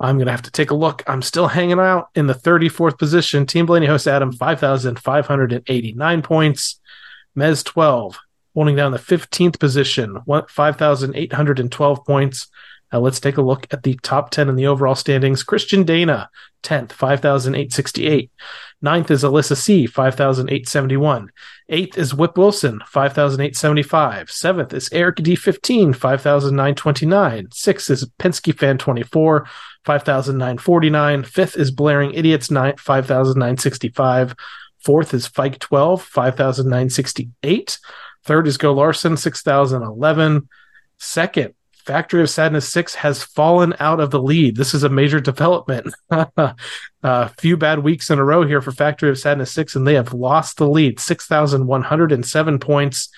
I'm 0.00 0.16
going 0.16 0.26
to 0.26 0.32
have 0.32 0.42
to 0.42 0.50
take 0.50 0.70
a 0.70 0.74
look. 0.74 1.02
I'm 1.06 1.20
still 1.20 1.46
hanging 1.46 1.78
out 1.78 2.08
in 2.14 2.26
the 2.26 2.34
34th 2.34 2.98
position. 2.98 3.44
Team 3.44 3.66
Blaney 3.66 3.86
host 3.86 4.08
Adam, 4.08 4.32
5,589 4.32 6.22
points. 6.22 6.80
Mez 7.36 7.64
12, 7.64 8.18
holding 8.54 8.76
down 8.76 8.92
the 8.92 8.98
15th 8.98 9.58
position, 9.60 10.18
5,812 10.26 12.04
points. 12.04 12.48
Now 12.92 12.98
let's 12.98 13.20
take 13.20 13.36
a 13.36 13.42
look 13.42 13.68
at 13.72 13.84
the 13.84 13.94
top 14.02 14.30
10 14.30 14.48
in 14.48 14.56
the 14.56 14.66
overall 14.66 14.96
standings. 14.96 15.44
Christian 15.44 15.84
Dana, 15.84 16.28
10th, 16.64 16.90
5,868. 16.90 18.32
Ninth 18.82 19.10
is 19.10 19.22
Alyssa 19.22 19.56
C, 19.56 19.86
5,871. 19.86 21.30
Eighth 21.68 21.96
is 21.96 22.14
Whip 22.14 22.36
Wilson, 22.36 22.80
5,875. 22.86 24.30
Seventh 24.30 24.74
is 24.74 24.88
Eric 24.92 25.16
D15, 25.16 25.94
5,929. 25.94 27.48
Sixth 27.52 27.90
is 27.90 28.06
Penske 28.18 28.58
Fan 28.58 28.76
24, 28.78 29.46
5,949. 29.84 31.24
Fifth 31.24 31.56
is 31.56 31.70
Blaring 31.70 32.12
Idiots, 32.12 32.50
9, 32.50 32.76
5,965. 32.76 34.34
Fourth 34.78 35.14
is 35.14 35.26
Fike 35.26 35.58
12, 35.58 36.02
5,968. 36.02 37.78
Third 38.24 38.46
is 38.46 38.56
Go 38.56 38.72
Larson, 38.72 39.16
6,011. 39.16 40.48
Second, 40.98 41.54
Factory 41.84 42.22
of 42.22 42.30
Sadness 42.30 42.68
6 42.68 42.94
has 42.96 43.22
fallen 43.22 43.74
out 43.80 44.00
of 44.00 44.10
the 44.10 44.22
lead. 44.22 44.56
This 44.56 44.74
is 44.74 44.84
a 44.84 44.88
major 44.88 45.20
development. 45.20 45.94
A 47.02 47.28
few 47.38 47.56
bad 47.56 47.78
weeks 47.78 48.10
in 48.10 48.18
a 48.18 48.24
row 48.24 48.46
here 48.46 48.60
for 48.60 48.72
Factory 48.72 49.08
of 49.08 49.18
Sadness 49.18 49.50
6, 49.52 49.74
and 49.74 49.86
they 49.86 49.94
have 49.94 50.12
lost 50.12 50.58
the 50.58 50.68
lead 50.68 51.00
6,107 51.00 52.58
points. 52.58 53.08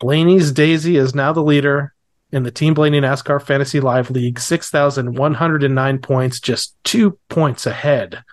Blaney's 0.00 0.50
Daisy 0.50 0.96
is 0.96 1.14
now 1.14 1.32
the 1.32 1.44
leader 1.44 1.94
in 2.32 2.42
the 2.42 2.50
Team 2.50 2.74
Blaney 2.74 3.00
NASCAR 3.00 3.42
Fantasy 3.42 3.78
Live 3.78 4.10
League, 4.10 4.40
6,109 4.40 5.98
points, 5.98 6.40
just 6.40 6.74
two 6.82 7.18
points 7.28 7.66
ahead. 7.66 8.24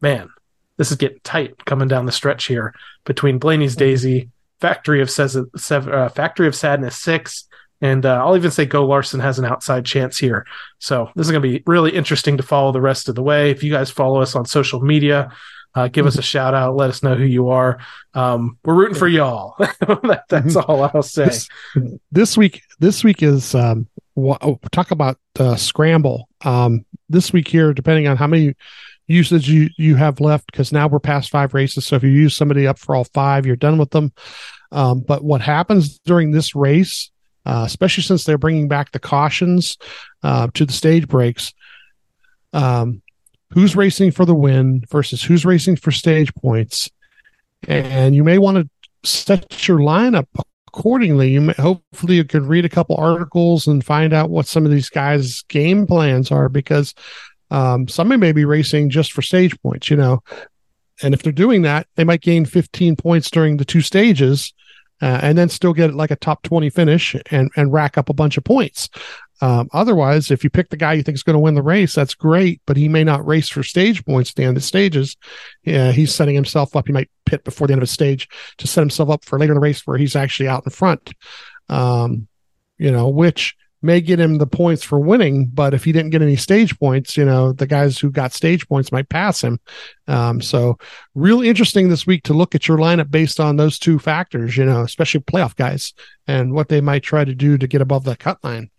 Man, 0.00 0.30
this 0.76 0.90
is 0.90 0.96
getting 0.96 1.20
tight 1.24 1.64
coming 1.64 1.88
down 1.88 2.06
the 2.06 2.12
stretch 2.12 2.46
here 2.46 2.74
between 3.04 3.38
Blaney's 3.38 3.76
Daisy, 3.76 4.30
Factory 4.60 5.02
of, 5.02 5.10
uh, 5.18 6.08
Factory 6.08 6.46
of 6.46 6.54
Sadness 6.54 6.96
6, 6.98 7.48
and 7.80 8.06
uh, 8.06 8.24
I'll 8.24 8.36
even 8.36 8.52
say 8.52 8.64
Go 8.64 8.86
Larson 8.86 9.18
has 9.18 9.40
an 9.40 9.44
outside 9.44 9.84
chance 9.84 10.16
here. 10.16 10.46
So 10.78 11.10
this 11.16 11.26
is 11.26 11.32
going 11.32 11.42
to 11.42 11.48
be 11.48 11.64
really 11.66 11.90
interesting 11.90 12.36
to 12.36 12.42
follow 12.44 12.70
the 12.70 12.80
rest 12.80 13.08
of 13.08 13.16
the 13.16 13.24
way. 13.24 13.50
If 13.50 13.64
you 13.64 13.72
guys 13.72 13.90
follow 13.90 14.22
us 14.22 14.36
on 14.36 14.44
social 14.44 14.80
media, 14.80 15.32
uh, 15.74 15.88
give 15.88 16.06
us 16.06 16.18
a 16.18 16.22
shout 16.22 16.54
out. 16.54 16.76
Let 16.76 16.90
us 16.90 17.02
know 17.02 17.14
who 17.14 17.24
you 17.24 17.50
are. 17.50 17.78
Um, 18.14 18.58
we're 18.64 18.74
rooting 18.74 18.96
for 18.96 19.08
y'all. 19.08 19.54
that, 19.58 20.24
that's 20.28 20.56
all 20.56 20.82
I'll 20.84 21.02
say. 21.02 21.26
This, 21.26 21.48
this 22.10 22.36
week, 22.36 22.62
this 22.78 23.04
week 23.04 23.22
is 23.22 23.54
um, 23.54 23.88
oh, 24.16 24.58
talk 24.70 24.90
about 24.90 25.18
uh, 25.38 25.56
scramble. 25.56 26.28
Um, 26.44 26.84
this 27.08 27.32
week 27.32 27.48
here, 27.48 27.72
depending 27.72 28.06
on 28.08 28.16
how 28.16 28.26
many 28.26 28.54
usage 29.06 29.48
you 29.48 29.68
you 29.76 29.96
have 29.96 30.20
left, 30.20 30.46
because 30.50 30.72
now 30.72 30.88
we're 30.88 31.00
past 31.00 31.30
five 31.30 31.54
races. 31.54 31.86
So 31.86 31.96
if 31.96 32.02
you 32.02 32.10
use 32.10 32.36
somebody 32.36 32.66
up 32.66 32.78
for 32.78 32.94
all 32.94 33.04
five, 33.04 33.46
you're 33.46 33.56
done 33.56 33.78
with 33.78 33.90
them. 33.90 34.12
Um, 34.70 35.00
but 35.00 35.22
what 35.22 35.40
happens 35.40 35.98
during 36.00 36.30
this 36.30 36.54
race 36.54 37.10
uh, 37.44 37.64
especially 37.66 38.02
since 38.04 38.24
they're 38.24 38.38
bringing 38.38 38.68
back 38.68 38.92
the 38.92 38.98
cautions 38.98 39.76
uh, 40.22 40.48
to 40.54 40.64
the 40.64 40.72
stage 40.72 41.08
breaks. 41.08 41.52
Um, 42.52 43.02
who's 43.52 43.76
racing 43.76 44.10
for 44.10 44.24
the 44.24 44.34
win 44.34 44.84
versus 44.90 45.22
who's 45.22 45.44
racing 45.44 45.76
for 45.76 45.90
stage 45.90 46.32
points, 46.34 46.90
and 47.68 48.14
you 48.14 48.24
may 48.24 48.38
want 48.38 48.56
to 48.56 49.08
set 49.08 49.68
your 49.68 49.78
lineup 49.78 50.26
accordingly. 50.68 51.30
You 51.30 51.40
may, 51.42 51.52
hopefully 51.54 52.16
you 52.16 52.24
can 52.24 52.46
read 52.46 52.64
a 52.64 52.70
couple 52.70 52.96
articles 52.96 53.66
and 53.66 53.84
find 53.84 54.12
out 54.12 54.30
what 54.30 54.46
some 54.46 54.64
of 54.64 54.70
these 54.70 54.88
guys' 54.88 55.42
game 55.48 55.86
plans 55.86 56.30
are 56.30 56.48
because 56.48 56.94
um, 57.50 57.86
somebody 57.88 58.18
may 58.18 58.32
be 58.32 58.44
racing 58.44 58.90
just 58.90 59.12
for 59.12 59.22
stage 59.22 59.60
points, 59.60 59.90
you 59.90 59.96
know. 59.96 60.22
And 61.02 61.14
if 61.14 61.22
they're 61.22 61.32
doing 61.32 61.62
that, 61.62 61.86
they 61.96 62.04
might 62.04 62.22
gain 62.22 62.44
15 62.44 62.96
points 62.96 63.30
during 63.30 63.56
the 63.56 63.64
two 63.64 63.80
stages 63.80 64.52
uh, 65.02 65.18
and 65.22 65.36
then 65.36 65.48
still 65.48 65.72
get 65.72 65.94
like 65.94 66.10
a 66.10 66.16
top 66.16 66.42
20 66.42 66.70
finish 66.70 67.16
and, 67.30 67.50
and 67.56 67.72
rack 67.72 67.98
up 67.98 68.08
a 68.08 68.14
bunch 68.14 68.38
of 68.38 68.44
points. 68.44 68.88
Um, 69.42 69.68
otherwise, 69.72 70.30
if 70.30 70.44
you 70.44 70.50
pick 70.50 70.68
the 70.68 70.76
guy 70.76 70.92
you 70.92 71.02
think 71.02 71.16
is 71.16 71.24
going 71.24 71.34
to 71.34 71.40
win 71.40 71.56
the 71.56 71.62
race, 71.62 71.96
that's 71.96 72.14
great, 72.14 72.60
but 72.64 72.76
he 72.76 72.88
may 72.88 73.02
not 73.02 73.26
race 73.26 73.48
for 73.48 73.64
stage 73.64 74.04
points 74.04 74.30
at 74.30 74.36
the 74.36 74.44
end 74.44 74.56
of 74.56 74.62
stages. 74.62 75.16
Yeah, 75.64 75.90
he's 75.90 76.14
setting 76.14 76.36
himself 76.36 76.76
up. 76.76 76.86
He 76.86 76.92
might 76.92 77.10
pit 77.26 77.42
before 77.42 77.66
the 77.66 77.72
end 77.72 77.82
of 77.82 77.88
a 77.88 77.92
stage 77.92 78.28
to 78.58 78.68
set 78.68 78.82
himself 78.82 79.10
up 79.10 79.24
for 79.24 79.40
later 79.40 79.52
in 79.52 79.56
the 79.56 79.60
race 79.60 79.84
where 79.84 79.98
he's 79.98 80.14
actually 80.14 80.46
out 80.46 80.64
in 80.64 80.70
front. 80.70 81.12
Um, 81.68 82.28
you 82.78 82.92
know, 82.92 83.08
which 83.08 83.56
may 83.82 84.00
get 84.00 84.20
him 84.20 84.38
the 84.38 84.46
points 84.46 84.84
for 84.84 85.00
winning, 85.00 85.46
but 85.46 85.74
if 85.74 85.82
he 85.82 85.90
didn't 85.90 86.10
get 86.10 86.22
any 86.22 86.36
stage 86.36 86.78
points, 86.78 87.16
you 87.16 87.24
know, 87.24 87.52
the 87.52 87.66
guys 87.66 87.98
who 87.98 88.12
got 88.12 88.32
stage 88.32 88.68
points 88.68 88.92
might 88.92 89.08
pass 89.08 89.42
him. 89.42 89.58
Um, 90.06 90.40
so 90.40 90.78
real 91.16 91.42
interesting 91.42 91.88
this 91.88 92.06
week 92.06 92.22
to 92.24 92.32
look 92.32 92.54
at 92.54 92.68
your 92.68 92.78
lineup 92.78 93.10
based 93.10 93.40
on 93.40 93.56
those 93.56 93.80
two 93.80 93.98
factors, 93.98 94.56
you 94.56 94.64
know, 94.64 94.82
especially 94.82 95.20
playoff 95.22 95.56
guys 95.56 95.94
and 96.28 96.52
what 96.52 96.68
they 96.68 96.80
might 96.80 97.02
try 97.02 97.24
to 97.24 97.34
do 97.34 97.58
to 97.58 97.66
get 97.66 97.80
above 97.80 98.04
the 98.04 98.14
cut 98.14 98.38
line. 98.44 98.70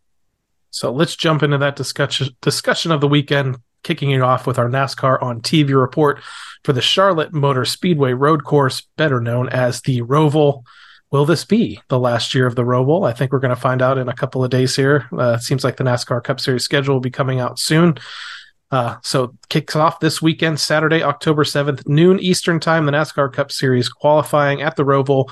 So 0.73 0.91
let's 0.91 1.15
jump 1.15 1.43
into 1.43 1.59
that 1.59 1.75
discussion 1.75 2.35
discussion 2.41 2.91
of 2.91 2.99
the 2.99 3.07
weekend. 3.07 3.57
kicking 3.83 4.11
it 4.11 4.21
off 4.21 4.47
with 4.47 4.57
our 4.57 4.69
NASCAR 4.69 5.21
on 5.21 5.41
TV 5.41 5.79
report 5.79 6.21
for 6.63 6.71
the 6.71 6.81
Charlotte 6.81 7.33
Motor 7.33 7.65
Speedway 7.65 8.13
Road 8.13 8.43
Course, 8.45 8.87
better 8.97 9.19
known 9.19 9.49
as 9.49 9.81
the 9.81 10.01
Roval. 10.01 10.63
Will 11.11 11.25
this 11.25 11.45
be 11.45 11.79
the 11.89 11.99
last 11.99 12.33
year 12.33 12.47
of 12.47 12.55
the 12.55 12.63
Roval? 12.63 13.07
I 13.07 13.13
think 13.13 13.31
we're 13.31 13.39
going 13.39 13.53
to 13.53 13.61
find 13.61 13.81
out 13.81 13.97
in 13.97 14.07
a 14.07 14.15
couple 14.15 14.43
of 14.43 14.49
days 14.49 14.75
here. 14.75 15.07
Uh, 15.11 15.33
it 15.33 15.41
seems 15.41 15.63
like 15.63 15.77
the 15.77 15.83
NASCAR 15.83 16.23
Cup 16.23 16.39
Series 16.39 16.63
schedule 16.63 16.95
will 16.95 17.01
be 17.01 17.11
coming 17.11 17.39
out 17.39 17.59
soon. 17.59 17.97
Uh, 18.71 18.95
so 19.03 19.35
kicks 19.49 19.75
off 19.75 19.99
this 19.99 20.21
weekend, 20.23 20.59
Saturday, 20.59 21.03
October 21.03 21.43
7th, 21.43 21.87
noon 21.87 22.19
Eastern 22.19 22.59
time, 22.59 22.87
the 22.87 22.91
NASCAR 22.93 23.31
Cup 23.31 23.51
Series 23.51 23.89
qualifying 23.89 24.63
at 24.63 24.75
the 24.75 24.85
Roval. 24.85 25.29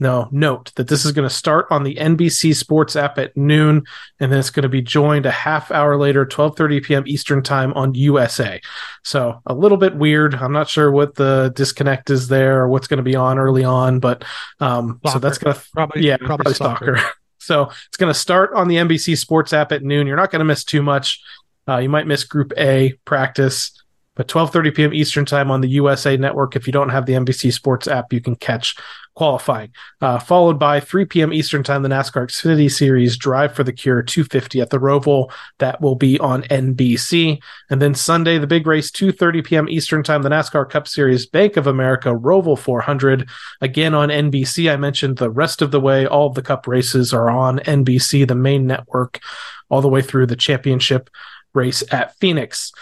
Now, 0.00 0.28
note 0.32 0.72
that 0.74 0.88
this 0.88 1.04
is 1.04 1.12
going 1.12 1.28
to 1.28 1.34
start 1.34 1.66
on 1.70 1.84
the 1.84 1.94
NBC 1.94 2.54
Sports 2.56 2.96
app 2.96 3.16
at 3.16 3.36
noon, 3.36 3.84
and 4.18 4.32
then 4.32 4.40
it's 4.40 4.50
going 4.50 4.64
to 4.64 4.68
be 4.68 4.82
joined 4.82 5.24
a 5.24 5.30
half 5.30 5.70
hour 5.70 5.96
later, 5.96 6.26
12:30 6.26 6.82
p.m. 6.84 7.04
Eastern 7.06 7.42
time 7.42 7.72
on 7.74 7.94
USA. 7.94 8.60
So 9.04 9.40
a 9.46 9.54
little 9.54 9.78
bit 9.78 9.94
weird. 9.96 10.34
I'm 10.34 10.52
not 10.52 10.68
sure 10.68 10.90
what 10.90 11.14
the 11.14 11.52
disconnect 11.54 12.10
is 12.10 12.26
there 12.28 12.60
or 12.62 12.68
what's 12.68 12.88
going 12.88 12.98
to 12.98 13.04
be 13.04 13.14
on 13.14 13.38
early 13.38 13.62
on, 13.64 14.00
but 14.00 14.24
um, 14.60 15.00
so 15.10 15.18
that's 15.20 15.38
going 15.38 15.54
to 15.54 15.62
Probably- 15.72 16.02
yeah, 16.06 16.16
probably 16.16 16.52
probably, 16.52 16.54
soccer. 16.54 16.96
soccer. 16.96 17.12
so 17.38 17.70
it's 17.88 17.96
going 17.96 18.12
to 18.12 18.18
start 18.18 18.52
on 18.54 18.66
the 18.66 18.76
NBC 18.76 19.16
Sports 19.16 19.52
app 19.52 19.70
at 19.70 19.82
noon. 19.84 20.06
You're 20.08 20.16
not 20.16 20.30
going 20.32 20.40
to 20.40 20.44
miss 20.44 20.64
too 20.64 20.82
much. 20.82 21.20
Uh, 21.68 21.78
you 21.78 21.88
might 21.88 22.06
miss 22.06 22.24
Group 22.24 22.52
A 22.58 22.94
practice, 23.04 23.70
but 24.16 24.26
12:30 24.28 24.74
p.m. 24.74 24.92
Eastern 24.94 25.24
time 25.24 25.50
on 25.52 25.60
the 25.60 25.68
USA 25.68 26.16
Network. 26.16 26.56
If 26.56 26.66
you 26.66 26.72
don't 26.72 26.90
have 26.90 27.06
the 27.06 27.12
NBC 27.14 27.52
Sports 27.52 27.86
app, 27.88 28.12
you 28.12 28.20
can 28.20 28.34
catch 28.36 28.76
qualifying. 29.14 29.70
Uh, 30.00 30.18
followed 30.18 30.58
by 30.58 30.80
3 30.80 31.04
p.m. 31.04 31.32
Eastern 31.32 31.62
time, 31.62 31.82
the 31.82 31.88
NASCAR 31.88 32.26
Xfinity 32.26 32.70
Series 32.70 33.16
Drive 33.16 33.54
for 33.54 33.64
the 33.64 33.72
Cure 33.72 34.02
250 34.02 34.60
at 34.60 34.70
the 34.70 34.78
Roval. 34.78 35.30
That 35.58 35.80
will 35.80 35.94
be 35.94 36.18
on 36.18 36.42
NBC. 36.44 37.40
And 37.70 37.80
then 37.80 37.94
Sunday, 37.94 38.38
the 38.38 38.46
big 38.46 38.66
race, 38.66 38.90
2:30 38.90 39.44
p.m. 39.44 39.68
Eastern 39.68 40.02
time, 40.02 40.22
the 40.22 40.28
NASCAR 40.28 40.68
Cup 40.68 40.88
Series 40.88 41.26
Bank 41.26 41.56
of 41.56 41.66
America 41.66 42.08
Roval 42.08 42.58
400 42.58 43.28
again 43.60 43.94
on 43.94 44.08
NBC. 44.08 44.72
I 44.72 44.76
mentioned 44.76 45.18
the 45.18 45.30
rest 45.30 45.62
of 45.62 45.70
the 45.70 45.80
way, 45.80 46.06
all 46.06 46.26
of 46.26 46.34
the 46.34 46.42
Cup 46.42 46.66
races 46.66 47.12
are 47.14 47.30
on 47.30 47.58
NBC, 47.60 48.26
the 48.26 48.34
main 48.34 48.66
network, 48.66 49.20
all 49.68 49.80
the 49.80 49.88
way 49.88 50.02
through 50.02 50.26
the 50.26 50.36
championship 50.36 51.10
race 51.54 51.82
at 51.92 52.16
Phoenix. 52.16 52.72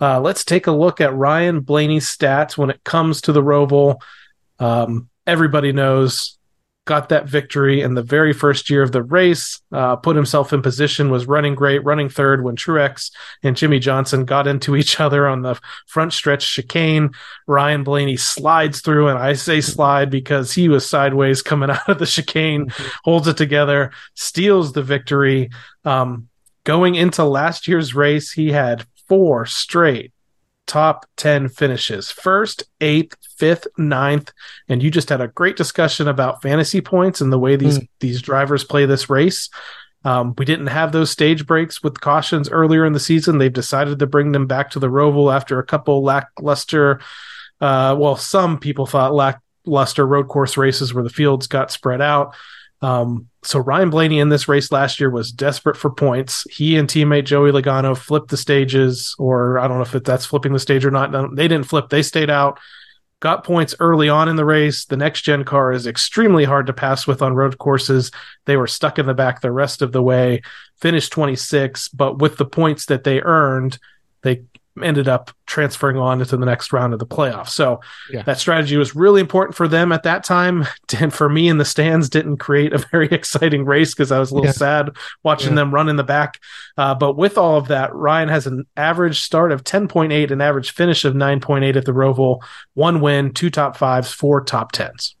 Uh, 0.00 0.20
let's 0.20 0.44
take 0.44 0.66
a 0.66 0.72
look 0.72 1.00
at 1.00 1.14
Ryan 1.14 1.60
Blaney's 1.60 2.06
stats 2.06 2.58
when 2.58 2.70
it 2.70 2.84
comes 2.84 3.22
to 3.22 3.32
the 3.32 3.42
Roval. 3.42 4.00
Um, 4.58 5.08
everybody 5.26 5.72
knows 5.72 6.36
got 6.86 7.08
that 7.08 7.28
victory 7.28 7.82
in 7.82 7.94
the 7.94 8.02
very 8.02 8.32
first 8.32 8.70
year 8.70 8.80
of 8.80 8.92
the 8.92 9.02
race, 9.02 9.60
uh, 9.72 9.96
put 9.96 10.14
himself 10.14 10.52
in 10.52 10.62
position, 10.62 11.10
was 11.10 11.26
running 11.26 11.56
great, 11.56 11.84
running 11.84 12.08
third 12.08 12.44
when 12.44 12.54
Truex 12.54 13.10
and 13.42 13.56
Jimmie 13.56 13.80
Johnson 13.80 14.24
got 14.24 14.46
into 14.46 14.76
each 14.76 14.98
other 15.00 15.26
on 15.26 15.42
the 15.42 15.60
front 15.86 16.12
stretch 16.12 16.54
chicane. 16.54 17.10
Ryan 17.46 17.82
Blaney 17.82 18.16
slides 18.16 18.80
through, 18.80 19.08
and 19.08 19.18
I 19.18 19.34
say 19.34 19.60
slide 19.60 20.10
because 20.10 20.52
he 20.52 20.68
was 20.68 20.88
sideways 20.88 21.42
coming 21.42 21.70
out 21.70 21.88
of 21.88 21.98
the 21.98 22.06
chicane, 22.06 22.72
holds 23.04 23.26
it 23.26 23.36
together, 23.36 23.90
steals 24.14 24.72
the 24.72 24.82
victory. 24.82 25.50
Um, 25.84 26.28
going 26.64 26.94
into 26.94 27.24
last 27.24 27.66
year's 27.66 27.94
race, 27.94 28.30
he 28.30 28.52
had 28.52 28.86
four 29.08 29.44
straight 29.44 30.12
top 30.66 31.06
10 31.16 31.48
finishes 31.48 32.10
first, 32.10 32.64
eighth, 32.80 33.16
fifth, 33.36 33.66
ninth. 33.78 34.32
And 34.68 34.82
you 34.82 34.90
just 34.90 35.08
had 35.08 35.20
a 35.20 35.28
great 35.28 35.56
discussion 35.56 36.08
about 36.08 36.42
fantasy 36.42 36.80
points 36.80 37.20
and 37.20 37.32
the 37.32 37.38
way 37.38 37.56
these, 37.56 37.80
these 38.00 38.22
drivers 38.22 38.64
play 38.64 38.86
this 38.86 39.08
race. 39.08 39.48
Um, 40.04 40.34
we 40.38 40.44
didn't 40.44 40.68
have 40.68 40.92
those 40.92 41.10
stage 41.10 41.46
breaks 41.46 41.82
with 41.82 42.00
cautions 42.00 42.48
earlier 42.48 42.84
in 42.84 42.92
the 42.92 43.00
season. 43.00 43.38
They've 43.38 43.52
decided 43.52 43.98
to 43.98 44.06
bring 44.06 44.32
them 44.32 44.46
back 44.46 44.70
to 44.70 44.78
the 44.78 44.88
Roval 44.88 45.34
after 45.34 45.58
a 45.58 45.66
couple 45.66 46.02
lackluster, 46.04 47.00
uh, 47.60 47.96
well, 47.98 48.16
some 48.16 48.58
people 48.58 48.86
thought 48.86 49.14
lackluster 49.14 50.06
road 50.06 50.28
course 50.28 50.56
races 50.56 50.92
where 50.92 51.04
the 51.04 51.10
fields 51.10 51.46
got 51.46 51.70
spread 51.70 52.00
out. 52.00 52.34
Um, 52.82 53.28
so 53.42 53.58
Ryan 53.58 53.90
Blaney 53.90 54.18
in 54.18 54.28
this 54.28 54.48
race 54.48 54.70
last 54.70 55.00
year 55.00 55.08
was 55.08 55.32
desperate 55.32 55.76
for 55.76 55.90
points. 55.90 56.46
He 56.50 56.76
and 56.76 56.88
teammate 56.88 57.24
Joey 57.24 57.50
Logano 57.50 57.96
flipped 57.96 58.30
the 58.30 58.36
stages, 58.36 59.14
or 59.18 59.58
I 59.58 59.68
don't 59.68 59.78
know 59.78 59.98
if 59.98 60.04
that's 60.04 60.26
flipping 60.26 60.52
the 60.52 60.58
stage 60.58 60.84
or 60.84 60.90
not. 60.90 61.10
No, 61.10 61.32
They 61.34 61.48
didn't 61.48 61.66
flip; 61.66 61.88
they 61.88 62.02
stayed 62.02 62.30
out. 62.30 62.58
Got 63.20 63.44
points 63.44 63.74
early 63.80 64.10
on 64.10 64.28
in 64.28 64.36
the 64.36 64.44
race. 64.44 64.84
The 64.84 64.98
next 64.98 65.22
gen 65.22 65.44
car 65.44 65.72
is 65.72 65.86
extremely 65.86 66.44
hard 66.44 66.66
to 66.66 66.74
pass 66.74 67.06
with 67.06 67.22
on 67.22 67.34
road 67.34 67.56
courses. 67.56 68.10
They 68.44 68.58
were 68.58 68.66
stuck 68.66 68.98
in 68.98 69.06
the 69.06 69.14
back 69.14 69.40
the 69.40 69.50
rest 69.50 69.80
of 69.80 69.92
the 69.92 70.02
way. 70.02 70.42
Finished 70.80 71.12
26, 71.12 71.88
but 71.88 72.18
with 72.18 72.36
the 72.36 72.44
points 72.44 72.86
that 72.86 73.04
they 73.04 73.22
earned, 73.22 73.78
they 74.20 74.42
ended 74.82 75.08
up 75.08 75.30
transferring 75.46 75.96
on 75.96 76.20
into 76.20 76.36
the 76.36 76.44
next 76.46 76.72
round 76.72 76.92
of 76.92 76.98
the 76.98 77.06
playoffs. 77.06 77.50
So 77.50 77.80
Yeah. 78.10 78.22
that 78.22 78.38
strategy 78.38 78.76
was 78.76 78.94
really 78.96 79.20
important 79.20 79.54
for 79.54 79.68
them 79.68 79.92
at 79.92 80.02
that 80.04 80.24
time. 80.24 80.66
And 81.00 81.12
for 81.12 81.28
me 81.28 81.48
in 81.48 81.58
the 81.58 81.64
stands, 81.64 82.08
didn't 82.08 82.38
create 82.38 82.72
a 82.72 82.78
very 82.92 83.08
exciting 83.08 83.64
race 83.64 83.94
because 83.94 84.10
I 84.12 84.18
was 84.18 84.30
a 84.30 84.34
little 84.34 84.46
Yeah. 84.48 84.52
sad 84.52 84.90
watching 85.22 85.50
Yeah. 85.50 85.56
them 85.56 85.74
run 85.74 85.88
in 85.88 85.96
the 85.96 86.04
back. 86.04 86.40
Uh, 86.76 86.94
but 86.94 87.16
with 87.16 87.36
all 87.38 87.56
of 87.58 87.68
that, 87.68 87.94
Ryan 87.94 88.28
has 88.28 88.46
an 88.46 88.64
average 88.76 89.20
start 89.20 89.52
of 89.52 89.62
10.8, 89.64 90.30
an 90.30 90.40
average 90.40 90.72
finish 90.72 91.04
of 91.04 91.14
9.8 91.14 91.76
at 91.76 91.84
the 91.84 91.92
Roval, 91.92 92.40
one 92.74 93.00
win, 93.00 93.32
two 93.32 93.50
top 93.50 93.76
fives, 93.76 94.12
four 94.12 94.40
top 94.42 94.72
tens. 94.72 95.14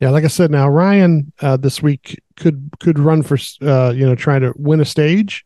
Yeah, 0.00 0.10
like 0.10 0.24
I 0.24 0.28
said, 0.28 0.50
now 0.50 0.68
Ryan 0.68 1.32
uh, 1.40 1.56
this 1.56 1.80
week 1.80 2.20
could 2.36 2.68
could 2.80 2.98
run 2.98 3.22
for 3.22 3.38
uh, 3.62 3.90
you 3.94 4.04
know 4.04 4.14
trying 4.16 4.40
to 4.42 4.52
win 4.56 4.80
a 4.80 4.84
stage. 4.84 5.44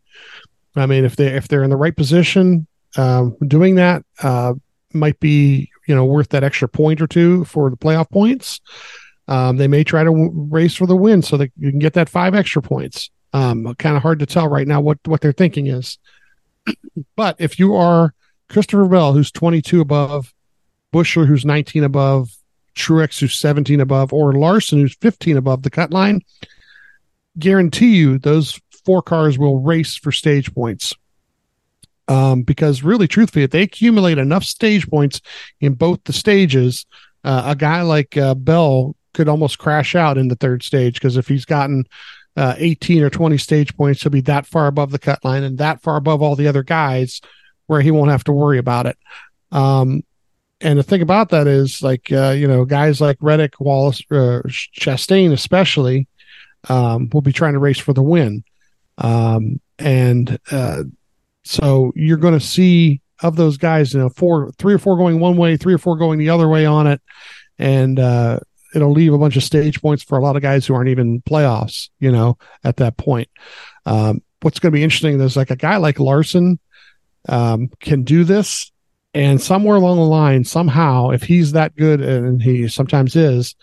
I 0.74 0.86
mean, 0.86 1.04
if 1.04 1.16
they 1.16 1.26
if 1.28 1.48
they're 1.48 1.62
in 1.62 1.70
the 1.70 1.76
right 1.76 1.94
position, 1.94 2.66
um, 2.96 3.36
doing 3.46 3.74
that 3.76 4.04
uh, 4.22 4.54
might 4.92 5.18
be 5.20 5.70
you 5.86 5.94
know 5.94 6.04
worth 6.04 6.30
that 6.30 6.44
extra 6.44 6.68
point 6.68 7.00
or 7.00 7.06
two 7.06 7.44
for 7.44 7.70
the 7.70 7.76
playoff 7.76 8.10
points. 8.10 8.60
Um, 9.26 9.58
they 9.58 9.68
may 9.68 9.84
try 9.84 10.04
to 10.04 10.10
w- 10.10 10.32
race 10.50 10.74
for 10.74 10.86
the 10.86 10.96
win 10.96 11.20
so 11.20 11.36
that 11.36 11.52
you 11.58 11.70
can 11.70 11.78
get 11.78 11.92
that 11.94 12.08
five 12.08 12.34
extra 12.34 12.62
points. 12.62 13.10
Um, 13.34 13.74
kind 13.74 13.94
of 13.94 14.02
hard 14.02 14.20
to 14.20 14.26
tell 14.26 14.48
right 14.48 14.66
now 14.66 14.80
what 14.80 14.98
what 15.04 15.20
their 15.20 15.32
thinking 15.32 15.66
is. 15.66 15.98
but 17.16 17.36
if 17.38 17.58
you 17.58 17.74
are 17.74 18.14
Christopher 18.48 18.86
Bell, 18.86 19.12
who's 19.12 19.30
22 19.30 19.80
above, 19.80 20.32
Buescher, 20.92 21.26
who's 21.26 21.44
19 21.44 21.84
above, 21.84 22.30
Truex, 22.74 23.20
who's 23.20 23.36
17 23.36 23.80
above, 23.80 24.12
or 24.12 24.32
Larson, 24.32 24.78
who's 24.78 24.96
15 24.96 25.36
above 25.36 25.62
the 25.62 25.70
cut 25.70 25.90
line, 25.90 26.22
guarantee 27.38 27.96
you 27.96 28.18
those 28.18 28.58
four 28.84 29.02
cars 29.02 29.38
will 29.38 29.60
race 29.60 29.96
for 29.96 30.12
stage 30.12 30.54
points. 30.54 30.94
Um, 32.08 32.42
because 32.42 32.82
really, 32.82 33.06
truthfully, 33.06 33.44
if 33.44 33.50
they 33.50 33.62
accumulate 33.62 34.16
enough 34.16 34.44
stage 34.44 34.88
points 34.88 35.20
in 35.60 35.74
both 35.74 36.02
the 36.04 36.12
stages, 36.14 36.86
uh, 37.22 37.42
a 37.46 37.54
guy 37.54 37.82
like 37.82 38.16
uh, 38.16 38.34
Bell 38.34 38.96
could 39.12 39.28
almost 39.28 39.58
crash 39.58 39.94
out 39.94 40.16
in 40.16 40.28
the 40.28 40.36
third 40.36 40.62
stage 40.62 40.94
because 40.94 41.16
if 41.16 41.28
he's 41.28 41.44
gotten 41.44 41.84
uh, 42.36 42.54
18 42.56 43.02
or 43.02 43.10
20 43.10 43.36
stage 43.36 43.76
points, 43.76 44.02
he'll 44.02 44.10
be 44.10 44.20
that 44.22 44.46
far 44.46 44.68
above 44.68 44.90
the 44.90 44.98
cut 44.98 45.24
line 45.24 45.42
and 45.42 45.58
that 45.58 45.82
far 45.82 45.96
above 45.96 46.22
all 46.22 46.36
the 46.36 46.48
other 46.48 46.62
guys 46.62 47.20
where 47.66 47.80
he 47.80 47.90
won't 47.90 48.10
have 48.10 48.24
to 48.24 48.32
worry 48.32 48.58
about 48.58 48.86
it. 48.86 48.96
Um, 49.52 50.02
and 50.60 50.78
the 50.78 50.82
thing 50.82 51.02
about 51.02 51.30
that 51.30 51.46
is, 51.46 51.82
like, 51.82 52.10
uh, 52.10 52.30
you 52.30 52.48
know, 52.48 52.64
guys 52.64 53.00
like 53.00 53.16
Reddick, 53.20 53.60
Wallace, 53.60 54.02
uh, 54.10 54.42
Chastain, 54.46 55.32
especially, 55.32 56.08
um, 56.68 57.10
will 57.12 57.20
be 57.20 57.32
trying 57.32 57.52
to 57.52 57.60
race 57.60 57.78
for 57.78 57.92
the 57.92 58.02
win. 58.02 58.42
Um, 58.98 59.60
and 59.78 60.38
uh, 60.50 60.82
so 61.48 61.92
you're 61.96 62.18
going 62.18 62.38
to 62.38 62.44
see 62.44 63.00
of 63.22 63.36
those 63.36 63.56
guys, 63.56 63.94
you 63.94 64.00
know, 64.00 64.10
four, 64.10 64.52
three 64.58 64.74
or 64.74 64.78
four 64.78 64.98
going 64.98 65.18
one 65.18 65.38
way, 65.38 65.56
three 65.56 65.72
or 65.72 65.78
four 65.78 65.96
going 65.96 66.18
the 66.18 66.28
other 66.28 66.46
way 66.46 66.66
on 66.66 66.86
it. 66.86 67.00
And 67.58 67.98
uh, 67.98 68.40
it'll 68.74 68.92
leave 68.92 69.14
a 69.14 69.18
bunch 69.18 69.34
of 69.36 69.42
stage 69.42 69.80
points 69.80 70.02
for 70.02 70.18
a 70.18 70.22
lot 70.22 70.36
of 70.36 70.42
guys 70.42 70.66
who 70.66 70.74
aren't 70.74 70.90
even 70.90 71.22
playoffs, 71.22 71.88
you 72.00 72.12
know, 72.12 72.36
at 72.64 72.76
that 72.76 72.98
point. 72.98 73.30
Um, 73.86 74.20
what's 74.42 74.58
going 74.58 74.72
to 74.72 74.76
be 74.76 74.84
interesting 74.84 75.18
is 75.20 75.38
like 75.38 75.50
a 75.50 75.56
guy 75.56 75.78
like 75.78 75.98
Larson 75.98 76.58
um, 77.30 77.70
can 77.80 78.02
do 78.02 78.24
this 78.24 78.70
and 79.14 79.40
somewhere 79.40 79.76
along 79.76 79.96
the 79.96 80.04
line, 80.04 80.44
somehow, 80.44 81.10
if 81.10 81.22
he's 81.22 81.52
that 81.52 81.74
good, 81.74 82.02
and 82.02 82.42
he 82.42 82.68
sometimes 82.68 83.16
is, 83.16 83.56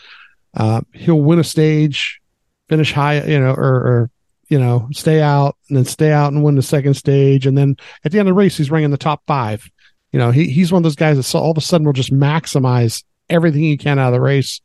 uh, 0.55 0.81
he'll 0.91 1.21
win 1.21 1.37
a 1.37 1.43
stage, 1.43 2.19
finish 2.67 2.91
high, 2.91 3.23
you 3.23 3.39
know, 3.39 3.53
or, 3.53 3.75
or 3.75 4.11
you 4.47 4.59
know, 4.59 4.87
stay 4.91 5.21
out 5.21 5.57
and 5.67 5.77
then 5.77 5.85
stay 5.85 6.11
out 6.11 6.31
and 6.31 6.43
win 6.43 6.55
the 6.55 6.61
second 6.61 6.93
stage, 6.95 7.45
and 7.45 7.57
then 7.57 7.77
at 8.03 8.11
the 8.11 8.19
end 8.19 8.27
of 8.27 8.35
the 8.35 8.39
race, 8.39 8.57
he's 8.57 8.71
running 8.71 8.91
the 8.91 8.97
top 8.97 9.23
five. 9.27 9.69
You 10.11 10.19
know, 10.19 10.31
he 10.31 10.49
he's 10.49 10.71
one 10.71 10.79
of 10.79 10.83
those 10.83 10.95
guys 10.95 11.17
that 11.17 11.37
all 11.37 11.51
of 11.51 11.57
a 11.57 11.61
sudden 11.61 11.85
will 11.85 11.93
just 11.93 12.13
maximize 12.13 13.03
everything 13.29 13.61
he 13.61 13.77
can 13.77 13.99
out 13.99 14.07
of 14.07 14.13
the 14.13 14.21
race 14.21 14.61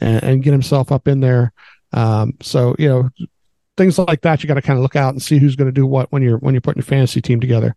and, 0.00 0.22
and 0.22 0.42
get 0.42 0.52
himself 0.52 0.90
up 0.90 1.06
in 1.08 1.20
there. 1.20 1.52
Um, 1.92 2.34
so 2.40 2.74
you 2.78 2.88
know, 2.88 3.10
things 3.76 3.98
like 3.98 4.22
that, 4.22 4.42
you 4.42 4.48
got 4.48 4.54
to 4.54 4.62
kind 4.62 4.78
of 4.78 4.82
look 4.82 4.96
out 4.96 5.14
and 5.14 5.22
see 5.22 5.38
who's 5.38 5.56
going 5.56 5.68
to 5.68 5.72
do 5.72 5.86
what 5.86 6.10
when 6.12 6.22
you're 6.22 6.38
when 6.38 6.54
you're 6.54 6.60
putting 6.60 6.80
your 6.80 6.86
fantasy 6.86 7.22
team 7.22 7.40
together. 7.40 7.76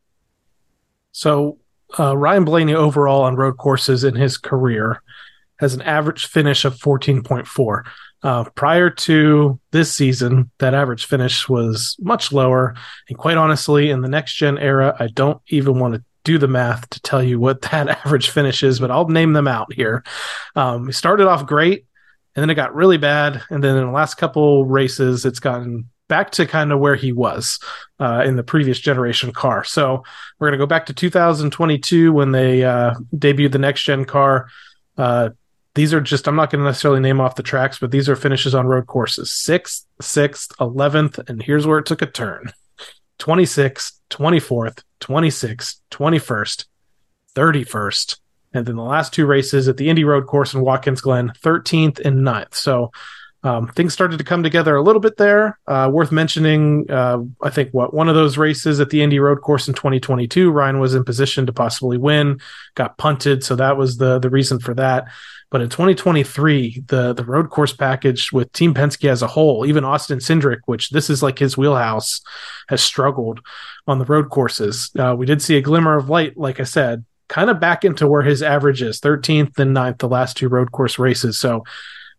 So 1.11 1.59
uh, 1.99 2.17
Ryan 2.17 2.45
Blaney 2.45 2.73
overall 2.73 3.23
on 3.23 3.35
road 3.35 3.57
courses 3.57 4.03
in 4.03 4.15
his 4.15 4.37
career 4.37 5.01
has 5.59 5.73
an 5.73 5.81
average 5.81 6.25
finish 6.25 6.65
of 6.65 6.75
14.4. 6.75 7.83
Uh, 8.23 8.43
prior 8.56 8.89
to 8.89 9.60
this 9.72 9.91
season, 9.91 10.52
that 10.60 10.73
average 10.73 11.06
finish 11.06 11.49
was 11.49 11.95
much 11.99 12.31
lower. 12.31 12.76
And 13.10 13.18
quite 13.18 13.38
honestly, 13.38 13.89
in 13.89 14.02
the 14.02 14.10
next 14.10 14.35
gen 14.35 14.57
era, 14.57 14.95
I 14.99 15.07
don't 15.07 15.41
even 15.48 15.80
want 15.80 15.95
to 15.95 16.03
do 16.23 16.38
the 16.38 16.48
math 16.48 16.89
to 16.91 17.02
tell 17.02 17.23
you 17.23 17.39
what 17.39 17.61
that 17.72 17.89
average 17.89 18.30
finish 18.30 18.64
is, 18.64 18.80
but 18.80 18.91
I'll 18.91 19.07
name 19.07 19.34
them 19.34 19.48
out 19.48 19.73
here. 19.73 20.03
Um, 20.56 20.88
he 20.88 20.93
started 20.93 21.27
off 21.27 21.45
great, 21.45 21.85
and 22.35 22.41
then 22.41 22.49
it 22.49 22.56
got 22.56 22.76
really 22.76 22.98
bad, 22.98 23.41
and 23.49 23.64
then 23.64 23.76
in 23.76 23.85
the 23.85 23.91
last 23.91 24.15
couple 24.15 24.65
races, 24.65 25.26
it's 25.26 25.39
gotten 25.39 25.89
back 26.07 26.30
to 26.31 26.45
kind 26.45 26.73
of 26.73 26.80
where 26.80 26.95
he 26.95 27.14
was 27.14 27.57
uh, 27.99 28.22
in 28.26 28.35
the 28.35 28.43
previous 28.43 28.77
generation 28.80 29.31
car. 29.31 29.64
So 29.64 30.03
we're 30.38 30.49
going 30.49 30.60
to 30.60 30.64
go 30.64 30.68
back 30.68 30.88
to 30.88 30.93
2022 30.93 32.11
when 32.11 32.34
they 32.34 32.65
uh, 32.65 32.95
debuted 33.15 33.53
the 33.53 33.60
next 33.60 33.84
gen 33.84 34.03
car. 34.03 34.49
Uh, 34.98 35.30
these 35.73 35.93
are 35.93 36.02
just, 36.02 36.27
I'm 36.27 36.35
not 36.35 36.49
going 36.49 36.60
to 36.60 36.65
necessarily 36.65 36.99
name 36.99 37.22
off 37.22 37.35
the 37.35 37.43
tracks, 37.43 37.80
but 37.80 37.91
these 37.91 38.10
are 38.10 38.15
finishes 38.15 38.53
on 38.53 38.68
road 38.68 38.88
courses 38.88 39.31
sixth, 39.31 39.85
sixth, 40.02 40.52
11th, 40.60 41.30
and 41.30 41.41
here's 41.41 41.65
where 41.65 41.80
it 41.80 41.85
took 41.85 42.02
a 42.02 42.06
turn 42.06 42.52
26th, 43.19 43.93
24th, 44.10 44.84
26th, 44.99 45.80
21st, 45.91 46.65
31st. 47.35 48.18
And 48.53 48.65
then 48.65 48.76
the 48.76 48.81
last 48.81 49.14
two 49.14 49.26
races 49.26 49.69
at 49.69 49.77
the 49.77 49.89
Indy 49.89 50.03
Road 50.03 50.27
course 50.27 50.53
in 50.53 50.61
Watkins 50.61 50.99
Glen, 50.99 51.31
13th 51.41 51.99
and 51.99 52.19
9th. 52.19 52.53
So 52.53 52.91
um, 53.43 53.68
things 53.69 53.93
started 53.93 54.18
to 54.18 54.23
come 54.23 54.43
together 54.43 54.76
a 54.76 54.84
little 54.84 54.99
bit 54.99 55.18
there. 55.18 55.60
Uh, 55.65 55.89
worth 55.91 56.11
mentioning, 56.11 56.89
uh, 56.91 57.19
I 57.41 57.49
think 57.49 57.72
what 57.72 57.93
one 57.93 58.07
of 58.07 58.15
those 58.15 58.38
races 58.38 58.80
at 58.80 58.89
the 58.89 59.02
Indy 59.02 59.19
Road 59.19 59.41
Course 59.41 59.68
in 59.68 59.73
2022, 59.73 60.52
Ryan 60.52 60.80
was 60.80 60.93
in 60.93 61.03
position 61.03 61.45
to 61.48 61.53
possibly 61.53 61.98
win, 61.98 62.39
got 62.76 62.98
punted, 62.98 63.43
so 63.43 63.56
that 63.56 63.77
was 63.77 63.98
the 63.98 64.19
the 64.19 64.30
reason 64.30 64.60
for 64.60 64.76
that. 64.76 65.06
But 65.51 65.61
in 65.61 65.69
2023, 65.69 66.83
the 66.87 67.13
the 67.13 67.25
road 67.25 67.49
course 67.49 67.73
package 67.73 68.31
with 68.31 68.51
Team 68.53 68.73
Penske 68.73 69.09
as 69.09 69.21
a 69.21 69.27
whole, 69.27 69.65
even 69.65 69.83
Austin 69.83 70.19
Cindric, 70.19 70.59
which 70.65 70.89
this 70.89 71.09
is 71.09 71.21
like 71.21 71.37
his 71.37 71.57
wheelhouse, 71.57 72.21
has 72.69 72.81
struggled 72.81 73.41
on 73.85 73.99
the 73.99 74.05
road 74.05 74.29
courses. 74.29 74.89
Uh, 74.97 75.13
we 75.17 75.25
did 75.25 75.41
see 75.41 75.57
a 75.57 75.61
glimmer 75.61 75.97
of 75.97 76.09
light, 76.09 76.37
like 76.37 76.61
I 76.61 76.63
said, 76.63 77.05
kind 77.27 77.49
of 77.49 77.59
back 77.59 77.83
into 77.83 78.07
where 78.07 78.21
his 78.21 78.41
average 78.41 78.81
is, 78.81 79.01
13th 79.01 79.59
and 79.59 79.75
9th, 79.75 79.99
the 79.99 80.07
last 80.07 80.37
two 80.37 80.47
road 80.47 80.71
course 80.71 80.97
races. 80.97 81.37
So 81.37 81.63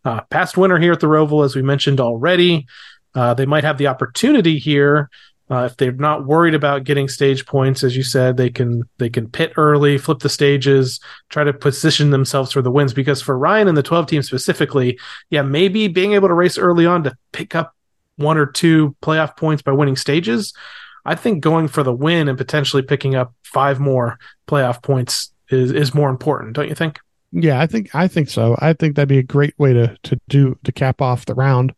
uh, 0.05 0.21
past 0.29 0.55
winner 0.55 0.79
here 0.79 0.91
at 0.91 0.99
the 0.99 1.07
Roval, 1.07 1.43
as 1.43 1.55
we 1.55 1.61
mentioned 1.61 1.99
already. 1.99 2.67
Uh, 3.15 3.33
they 3.33 3.45
might 3.45 3.63
have 3.63 3.77
the 3.77 3.87
opportunity 3.87 4.57
here 4.57 5.09
uh, 5.53 5.65
if 5.65 5.77
they're 5.77 5.91
not 5.91 6.25
worried 6.25 6.55
about 6.55 6.83
getting 6.83 7.07
stage 7.07 7.45
points. 7.45 7.83
As 7.83 7.95
you 7.95 8.03
said, 8.03 8.37
they 8.37 8.49
can 8.49 8.83
they 8.97 9.09
can 9.09 9.29
pit 9.29 9.53
early, 9.55 9.97
flip 9.97 10.19
the 10.19 10.29
stages, 10.29 10.99
try 11.29 11.43
to 11.43 11.53
position 11.53 12.09
themselves 12.09 12.51
for 12.51 12.61
the 12.61 12.71
wins. 12.71 12.93
Because 12.93 13.21
for 13.21 13.37
Ryan 13.37 13.67
and 13.67 13.77
the 13.77 13.83
12 13.83 14.07
team 14.07 14.21
specifically, 14.23 14.97
yeah, 15.29 15.43
maybe 15.43 15.87
being 15.87 16.13
able 16.13 16.27
to 16.27 16.33
race 16.33 16.57
early 16.57 16.85
on 16.85 17.03
to 17.03 17.15
pick 17.31 17.55
up 17.55 17.75
one 18.15 18.37
or 18.37 18.45
two 18.45 18.95
playoff 19.01 19.37
points 19.37 19.61
by 19.61 19.71
winning 19.71 19.95
stages. 19.95 20.53
I 21.05 21.15
think 21.15 21.43
going 21.43 21.67
for 21.67 21.83
the 21.83 21.93
win 21.93 22.29
and 22.29 22.37
potentially 22.37 22.81
picking 22.81 23.13
up 23.13 23.33
five 23.43 23.79
more 23.79 24.17
playoff 24.47 24.81
points 24.81 25.31
is 25.49 25.71
is 25.71 25.93
more 25.93 26.09
important, 26.09 26.55
don't 26.55 26.69
you 26.69 26.75
think? 26.75 26.99
Yeah, 27.31 27.59
I 27.59 27.67
think 27.67 27.93
I 27.93 28.07
think 28.07 28.29
so. 28.29 28.55
I 28.59 28.73
think 28.73 28.95
that'd 28.95 29.09
be 29.09 29.17
a 29.17 29.23
great 29.23 29.53
way 29.57 29.73
to 29.73 29.97
to 30.03 30.19
do 30.29 30.57
to 30.63 30.71
cap 30.71 31.01
off 31.01 31.25
the 31.25 31.35
round. 31.35 31.73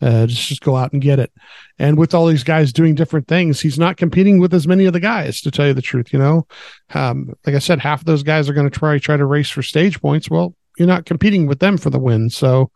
Uh, 0.00 0.26
just 0.26 0.48
just 0.48 0.62
go 0.62 0.76
out 0.76 0.92
and 0.92 1.00
get 1.00 1.18
it. 1.18 1.32
And 1.78 1.98
with 1.98 2.14
all 2.14 2.26
these 2.26 2.44
guys 2.44 2.72
doing 2.72 2.94
different 2.94 3.28
things, 3.28 3.60
he's 3.60 3.78
not 3.78 3.96
competing 3.96 4.38
with 4.38 4.52
as 4.52 4.66
many 4.66 4.84
of 4.84 4.92
the 4.92 5.00
guys. 5.00 5.40
To 5.40 5.50
tell 5.50 5.66
you 5.66 5.74
the 5.74 5.82
truth, 5.82 6.12
you 6.12 6.18
know, 6.18 6.46
um, 6.94 7.34
like 7.46 7.54
I 7.54 7.60
said, 7.60 7.80
half 7.80 8.00
of 8.00 8.06
those 8.06 8.22
guys 8.22 8.48
are 8.48 8.52
going 8.52 8.68
to 8.68 8.78
try 8.78 8.98
try 8.98 9.16
to 9.16 9.24
race 9.24 9.48
for 9.48 9.62
stage 9.62 10.00
points. 10.00 10.28
Well, 10.28 10.54
you're 10.78 10.86
not 10.88 11.06
competing 11.06 11.46
with 11.46 11.60
them 11.60 11.78
for 11.78 11.90
the 11.90 11.98
win. 11.98 12.28
So, 12.28 12.70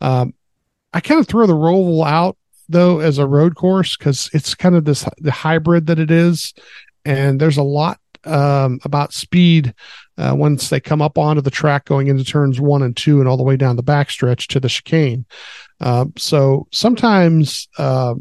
um, 0.00 0.34
I 0.94 1.00
kind 1.00 1.20
of 1.20 1.28
throw 1.28 1.46
the 1.46 1.54
Roval 1.54 2.06
out 2.06 2.38
though 2.68 3.00
as 3.00 3.18
a 3.18 3.26
road 3.26 3.54
course 3.54 3.96
because 3.96 4.30
it's 4.32 4.54
kind 4.54 4.74
of 4.74 4.84
this 4.84 5.06
the 5.18 5.30
hybrid 5.30 5.86
that 5.86 5.98
it 5.98 6.10
is, 6.10 6.54
and 7.04 7.40
there's 7.40 7.58
a 7.58 7.62
lot 7.62 8.00
um, 8.24 8.80
about 8.84 9.12
speed 9.12 9.74
uh, 10.18 10.34
once 10.36 10.68
they 10.68 10.80
come 10.80 11.00
up 11.00 11.18
onto 11.18 11.40
the 11.40 11.50
track 11.50 11.84
going 11.84 12.08
into 12.08 12.24
turns 12.24 12.60
one 12.60 12.82
and 12.82 12.96
two 12.96 13.20
and 13.20 13.28
all 13.28 13.36
the 13.36 13.42
way 13.42 13.56
down 13.56 13.76
the 13.76 13.82
backstretch 13.82 14.46
to 14.48 14.60
the 14.60 14.68
chicane. 14.68 15.24
Uh, 15.80 16.06
so 16.16 16.66
sometimes, 16.72 17.68
uh, 17.78 18.14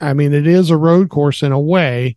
I 0.00 0.12
mean, 0.14 0.32
it 0.32 0.46
is 0.46 0.70
a 0.70 0.76
road 0.76 1.08
course 1.10 1.42
in 1.42 1.52
a 1.52 1.60
way, 1.60 2.16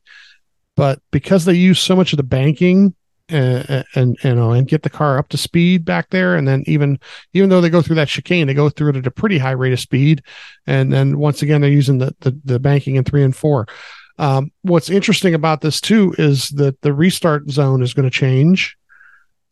but 0.75 0.99
because 1.11 1.45
they 1.45 1.53
use 1.53 1.79
so 1.79 1.95
much 1.95 2.13
of 2.13 2.17
the 2.17 2.23
banking 2.23 2.95
and, 3.29 3.69
uh, 3.69 3.83
and, 3.95 4.17
you 4.23 4.35
know 4.35 4.51
and 4.51 4.67
get 4.67 4.83
the 4.83 4.89
car 4.89 5.17
up 5.17 5.29
to 5.29 5.37
speed 5.37 5.83
back 5.83 6.09
there 6.11 6.35
and 6.35 6.47
then 6.47 6.63
even 6.67 6.99
even 7.33 7.49
though 7.49 7.59
they 7.59 7.71
go 7.71 7.81
through 7.81 7.95
that 7.95 8.07
chicane 8.07 8.45
they 8.45 8.53
go 8.53 8.69
through 8.69 8.89
it 8.89 8.97
at 8.97 9.07
a 9.07 9.11
pretty 9.11 9.37
high 9.37 9.51
rate 9.51 9.73
of 9.73 9.79
speed. 9.79 10.21
And 10.67 10.91
then 10.93 11.17
once 11.17 11.41
again 11.41 11.61
they're 11.61 11.69
using 11.69 11.97
the 11.97 12.15
the, 12.19 12.39
the 12.45 12.59
banking 12.59 12.95
in 12.95 13.03
three 13.03 13.23
and 13.23 13.35
four. 13.35 13.67
Um, 14.17 14.51
what's 14.61 14.89
interesting 14.89 15.33
about 15.33 15.61
this 15.61 15.81
too 15.81 16.13
is 16.17 16.49
that 16.49 16.79
the 16.81 16.93
restart 16.93 17.49
zone 17.49 17.81
is 17.81 17.93
going 17.93 18.09
to 18.09 18.15
change 18.15 18.77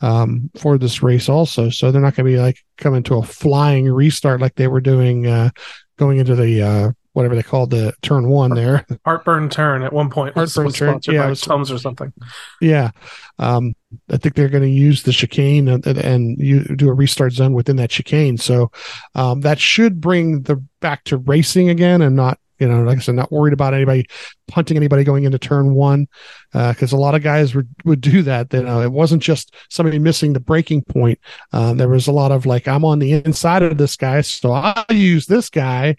um, 0.04 0.52
for 0.58 0.78
this 0.78 1.02
race 1.02 1.30
also. 1.30 1.70
So 1.70 1.90
they're 1.90 2.02
not 2.02 2.16
going 2.16 2.26
to 2.26 2.32
be 2.32 2.40
like 2.40 2.60
coming 2.78 3.04
to 3.04 3.16
a 3.16 3.24
flying 3.24 3.90
restart 3.90 4.42
like 4.42 4.56
they 4.56 4.68
were 4.68 4.82
doing 4.82 5.26
uh, 5.26 5.50
going 5.98 6.20
into 6.20 6.36
the 6.36 6.62
uh, 6.62 6.92
whatever 7.14 7.36
they 7.36 7.44
called 7.44 7.70
the 7.70 7.94
turn 8.02 8.28
one 8.28 8.54
there. 8.54 8.86
Heartburn 9.06 9.50
turn 9.50 9.82
at 9.82 9.94
one 9.94 10.10
point. 10.10 10.36
Heartburn 10.36 10.72
turn, 10.72 11.00
yeah, 11.08 11.30
was, 11.30 11.40
Tums 11.40 11.72
or 11.72 11.78
something. 11.78 12.12
Yeah, 12.60 12.92
um, 13.40 13.76
I 14.10 14.18
think 14.18 14.36
they're 14.36 14.50
going 14.50 14.64
to 14.64 14.70
use 14.70 15.04
the 15.04 15.14
chicane 15.14 15.70
and, 15.70 15.86
and, 15.86 16.38
you 16.38 16.64
do 16.76 16.90
a 16.90 16.94
restart 16.94 17.32
zone 17.32 17.54
within 17.54 17.78
that 17.78 17.90
chicane. 17.90 18.38
So 18.38 18.72
um, 19.16 19.42
that 19.42 19.60
should 19.60 20.02
bring 20.02 20.42
the 20.42 20.58
back 20.82 21.06
to 21.06 21.18
racing 21.18 21.70
again 21.70 22.02
and 22.02 22.16
not 22.16 22.40
you 22.64 22.70
know, 22.70 22.82
like 22.84 22.98
I 22.98 23.02
said, 23.02 23.16
not 23.16 23.32
worried 23.32 23.52
about 23.52 23.74
anybody 23.74 24.06
punting 24.48 24.78
anybody 24.78 25.04
going 25.04 25.26
into 25.26 25.38
turn 25.38 25.74
one, 25.74 26.08
because 26.54 26.94
uh, 26.94 26.96
a 26.96 27.04
lot 27.04 27.14
of 27.14 27.22
guys 27.22 27.54
would, 27.54 27.68
would 27.84 28.00
do 28.00 28.22
that. 28.22 28.54
You 28.54 28.64
know, 28.64 28.82
it 28.82 28.92
wasn't 28.92 29.22
just 29.22 29.54
somebody 29.70 30.00
missing 30.00 30.32
the 30.32 30.40
braking 30.40 30.84
point. 30.84 31.20
Um, 31.52 31.76
there 31.76 31.90
was 31.90 32.08
a 32.08 32.14
lot 32.14 32.32
of 32.32 32.46
like, 32.46 32.68
I'm 32.68 32.86
on 32.86 33.00
the 33.00 33.12
inside 33.12 33.64
of 33.64 33.78
this 33.78 33.98
guy, 33.98 34.22
so 34.22 34.54
I'll 34.54 34.86
use 34.90 35.26
this 35.26 35.50
guy. 35.50 35.98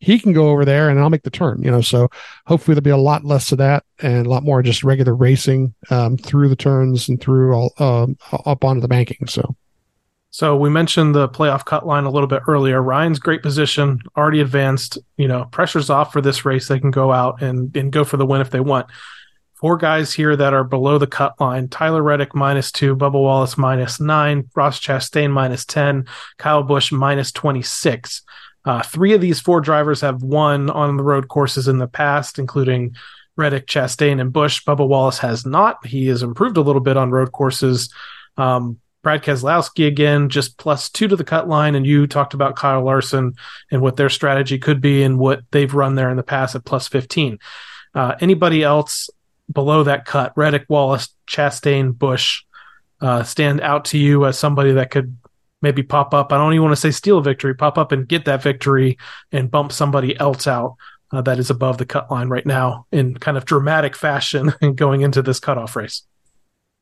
He 0.00 0.18
can 0.18 0.34
go 0.34 0.50
over 0.50 0.66
there 0.66 0.90
and 0.90 1.00
I'll 1.00 1.08
make 1.08 1.22
the 1.22 1.30
turn, 1.30 1.62
you 1.62 1.70
know. 1.70 1.80
So 1.80 2.10
hopefully 2.44 2.74
there'll 2.74 2.82
be 2.82 2.90
a 2.90 2.96
lot 2.98 3.24
less 3.24 3.52
of 3.52 3.58
that 3.58 3.84
and 4.02 4.26
a 4.26 4.28
lot 4.28 4.42
more 4.42 4.62
just 4.62 4.84
regular 4.84 5.14
racing 5.14 5.72
um, 5.88 6.18
through 6.18 6.50
the 6.50 6.56
turns 6.56 7.08
and 7.08 7.18
through 7.18 7.54
all 7.54 7.72
um, 7.78 8.18
up 8.44 8.64
onto 8.64 8.82
the 8.82 8.88
banking. 8.88 9.26
So 9.26 9.56
so 10.34 10.56
we 10.56 10.68
mentioned 10.68 11.14
the 11.14 11.28
playoff 11.28 11.64
cut 11.64 11.86
line 11.86 12.02
a 12.02 12.10
little 12.10 12.26
bit 12.26 12.42
earlier. 12.48 12.82
Ryan's 12.82 13.20
great 13.20 13.40
position, 13.40 14.00
already 14.16 14.40
advanced. 14.40 14.98
You 15.16 15.28
know, 15.28 15.44
pressure's 15.44 15.90
off 15.90 16.12
for 16.12 16.20
this 16.20 16.44
race. 16.44 16.66
They 16.66 16.80
can 16.80 16.90
go 16.90 17.12
out 17.12 17.40
and, 17.40 17.74
and 17.76 17.92
go 17.92 18.02
for 18.02 18.16
the 18.16 18.26
win 18.26 18.40
if 18.40 18.50
they 18.50 18.58
want. 18.58 18.88
Four 19.52 19.76
guys 19.76 20.12
here 20.12 20.34
that 20.34 20.52
are 20.52 20.64
below 20.64 20.98
the 20.98 21.06
cut 21.06 21.40
line. 21.40 21.68
Tyler 21.68 22.02
Reddick 22.02 22.34
minus 22.34 22.72
two, 22.72 22.96
Bubba 22.96 23.12
Wallace 23.12 23.56
minus 23.56 24.00
nine, 24.00 24.50
Ross 24.56 24.80
Chastain 24.80 25.30
minus 25.30 25.64
10, 25.66 26.08
Kyle 26.36 26.64
Busch 26.64 26.90
minus 26.90 27.30
26. 27.30 28.22
Uh, 28.64 28.82
three 28.82 29.14
of 29.14 29.20
these 29.20 29.38
four 29.38 29.60
drivers 29.60 30.00
have 30.00 30.24
won 30.24 30.68
on 30.68 30.96
the 30.96 31.04
road 31.04 31.28
courses 31.28 31.68
in 31.68 31.78
the 31.78 31.86
past, 31.86 32.40
including 32.40 32.96
Reddick, 33.36 33.68
Chastain, 33.68 34.20
and 34.20 34.32
Busch. 34.32 34.64
Bubba 34.64 34.88
Wallace 34.88 35.18
has 35.18 35.46
not. 35.46 35.86
He 35.86 36.08
has 36.08 36.24
improved 36.24 36.56
a 36.56 36.62
little 36.62 36.82
bit 36.82 36.96
on 36.96 37.12
road 37.12 37.30
courses. 37.30 37.88
Um, 38.36 38.80
Brad 39.04 39.22
Keselowski 39.22 39.86
again, 39.86 40.28
just 40.28 40.58
plus 40.58 40.90
two 40.90 41.06
to 41.06 41.14
the 41.14 41.22
cut 41.22 41.48
line. 41.48 41.76
And 41.76 41.86
you 41.86 42.08
talked 42.08 42.34
about 42.34 42.56
Kyle 42.56 42.82
Larson 42.82 43.34
and 43.70 43.80
what 43.80 43.96
their 43.96 44.08
strategy 44.08 44.58
could 44.58 44.80
be 44.80 45.04
and 45.04 45.18
what 45.18 45.42
they've 45.52 45.72
run 45.72 45.94
there 45.94 46.10
in 46.10 46.16
the 46.16 46.24
past 46.24 46.56
at 46.56 46.64
plus 46.64 46.88
15. 46.88 47.38
Uh, 47.94 48.16
anybody 48.20 48.64
else 48.64 49.10
below 49.52 49.84
that 49.84 50.06
cut, 50.06 50.32
Reddick, 50.36 50.64
Wallace, 50.68 51.14
Chastain, 51.28 51.96
Busch, 51.96 52.42
uh, 53.00 53.22
stand 53.22 53.60
out 53.60 53.84
to 53.86 53.98
you 53.98 54.24
as 54.26 54.38
somebody 54.38 54.72
that 54.72 54.90
could 54.90 55.16
maybe 55.62 55.82
pop 55.82 56.12
up? 56.12 56.32
I 56.32 56.38
don't 56.38 56.54
even 56.54 56.64
want 56.64 56.72
to 56.74 56.80
say 56.80 56.90
steal 56.90 57.18
a 57.18 57.22
victory, 57.22 57.54
pop 57.54 57.78
up 57.78 57.92
and 57.92 58.08
get 58.08 58.24
that 58.24 58.42
victory 58.42 58.98
and 59.30 59.50
bump 59.50 59.70
somebody 59.70 60.18
else 60.18 60.48
out. 60.48 60.76
Uh, 61.12 61.20
that 61.20 61.38
is 61.38 61.50
above 61.50 61.78
the 61.78 61.86
cut 61.86 62.10
line 62.10 62.28
right 62.28 62.46
now 62.46 62.86
in 62.90 63.14
kind 63.14 63.36
of 63.36 63.44
dramatic 63.44 63.94
fashion 63.94 64.52
going 64.74 65.02
into 65.02 65.22
this 65.22 65.38
cutoff 65.38 65.76
race. 65.76 66.02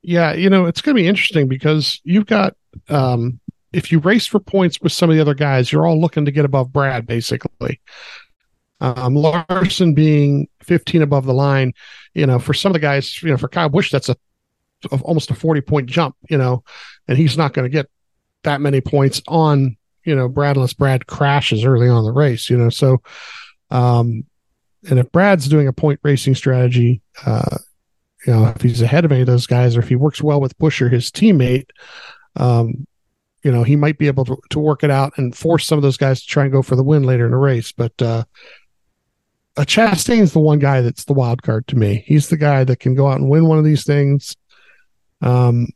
Yeah, 0.03 0.35
you 0.35 0.51
know, 0.51 0.67
it's 0.67 0.81
going 0.81 0.97
to 0.97 1.03
be 1.03 1.09
interesting 1.09 1.49
because 1.49 2.01
you've 2.05 2.27
got 2.27 2.57
um 2.89 3.39
if 3.73 3.91
you 3.91 3.99
race 4.01 4.27
for 4.27 4.41
points 4.41 4.81
with 4.81 4.93
some 4.93 5.09
of 5.09 5.17
the 5.17 5.23
other 5.23 5.35
guys, 5.35 5.73
you're 5.73 5.87
all 5.87 6.01
looking 6.01 6.25
to 6.25 6.31
get 6.31 6.45
above 6.45 6.73
Brad 6.73 7.07
basically. 7.07 7.81
Um, 8.81 9.15
Larson 9.15 9.95
being 9.95 10.49
15 10.65 11.03
above 11.03 11.25
the 11.25 11.33
line, 11.33 11.73
you 12.15 12.27
know, 12.27 12.41
for 12.41 12.53
some 12.53 12.71
of 12.71 12.75
the 12.75 12.81
guys, 12.81 13.23
you 13.23 13.31
know, 13.31 13.37
for 13.37 13.49
Kyle 13.49 13.69
Busch, 13.69 13.93
that's 13.93 14.09
a 14.09 14.17
almost 15.03 15.31
a 15.31 15.35
40 15.35 15.61
point 15.61 15.89
jump, 15.89 16.17
you 16.29 16.39
know, 16.39 16.65
and 17.09 17.17
he's 17.17 17.39
not 17.39 17.53
going 17.53 17.65
to 17.65 17.73
get 17.73 17.89
that 18.43 18.61
many 18.61 18.81
points 18.81 19.23
on, 19.29 19.77
you 20.05 20.15
know, 20.15 20.29
Brad 20.29 20.57
unless 20.57 20.73
Brad 20.73 21.07
crashes 21.07 21.65
early 21.65 21.89
on 21.89 22.05
the 22.05 22.13
race, 22.13 22.51
you 22.51 22.57
know. 22.57 22.71
So, 22.71 23.03
um, 23.71 24.25
and 24.89 24.99
if 24.99 25.13
Brad's 25.13 25.49
doing 25.49 25.69
a 25.69 25.73
point 25.73 26.01
racing 26.03 26.35
strategy, 26.35 27.03
uh, 27.25 27.59
you 28.27 28.33
know, 28.33 28.47
if 28.47 28.63
he's 28.63 28.83
ahead 28.83 29.05
of 29.05 29.13
any 29.13 29.23
of 29.23 29.27
those 29.27 29.47
guys 29.47 29.77
or 29.77 29.81
if 29.81 29.89
he 29.89 29.97
works 29.97 30.23
well 30.23 30.41
with 30.41 30.57
Buescher, 30.59 30.91
his 30.91 31.11
teammate, 31.11 31.71
um, 32.37 32.87
you 33.43 33.51
know, 33.51 33.63
he 33.63 33.77
might 33.77 33.99
be 33.99 34.07
able 34.07 34.25
to, 34.25 34.37
to 34.51 34.59
work 34.61 34.85
it 34.85 34.91
out 34.91 35.13
and 35.17 35.37
force 35.37 35.67
some 35.67 35.79
of 35.79 35.83
those 35.83 35.97
guys 35.97 36.21
to 36.21 36.27
try 36.27 36.45
and 36.45 36.53
go 36.53 36.63
for 36.63 36.77
the 36.77 36.85
win 36.85 37.03
later 37.03 37.25
in 37.25 37.33
the 37.33 37.37
race. 37.37 37.73
But, 37.73 38.01
uh, 38.01 38.25
uh, 39.57 39.63
Chastain's 39.63 40.33
the 40.33 40.41
one 40.41 40.59
guy 40.59 40.81
that's 40.81 41.05
the 41.05 41.13
wild 41.13 41.43
card 41.43 41.67
to 41.69 41.77
me. 41.77 42.05
He's 42.07 42.29
the 42.29 42.39
guy 42.39 42.65
that 42.65 42.81
can 42.81 42.95
go 42.95 43.09
out 43.09 43.21
and 43.21 43.29
win 43.29 43.47
one 43.47 43.59
of 43.59 43.65
these 43.65 43.85
things. 43.85 44.35
Um, 45.21 45.69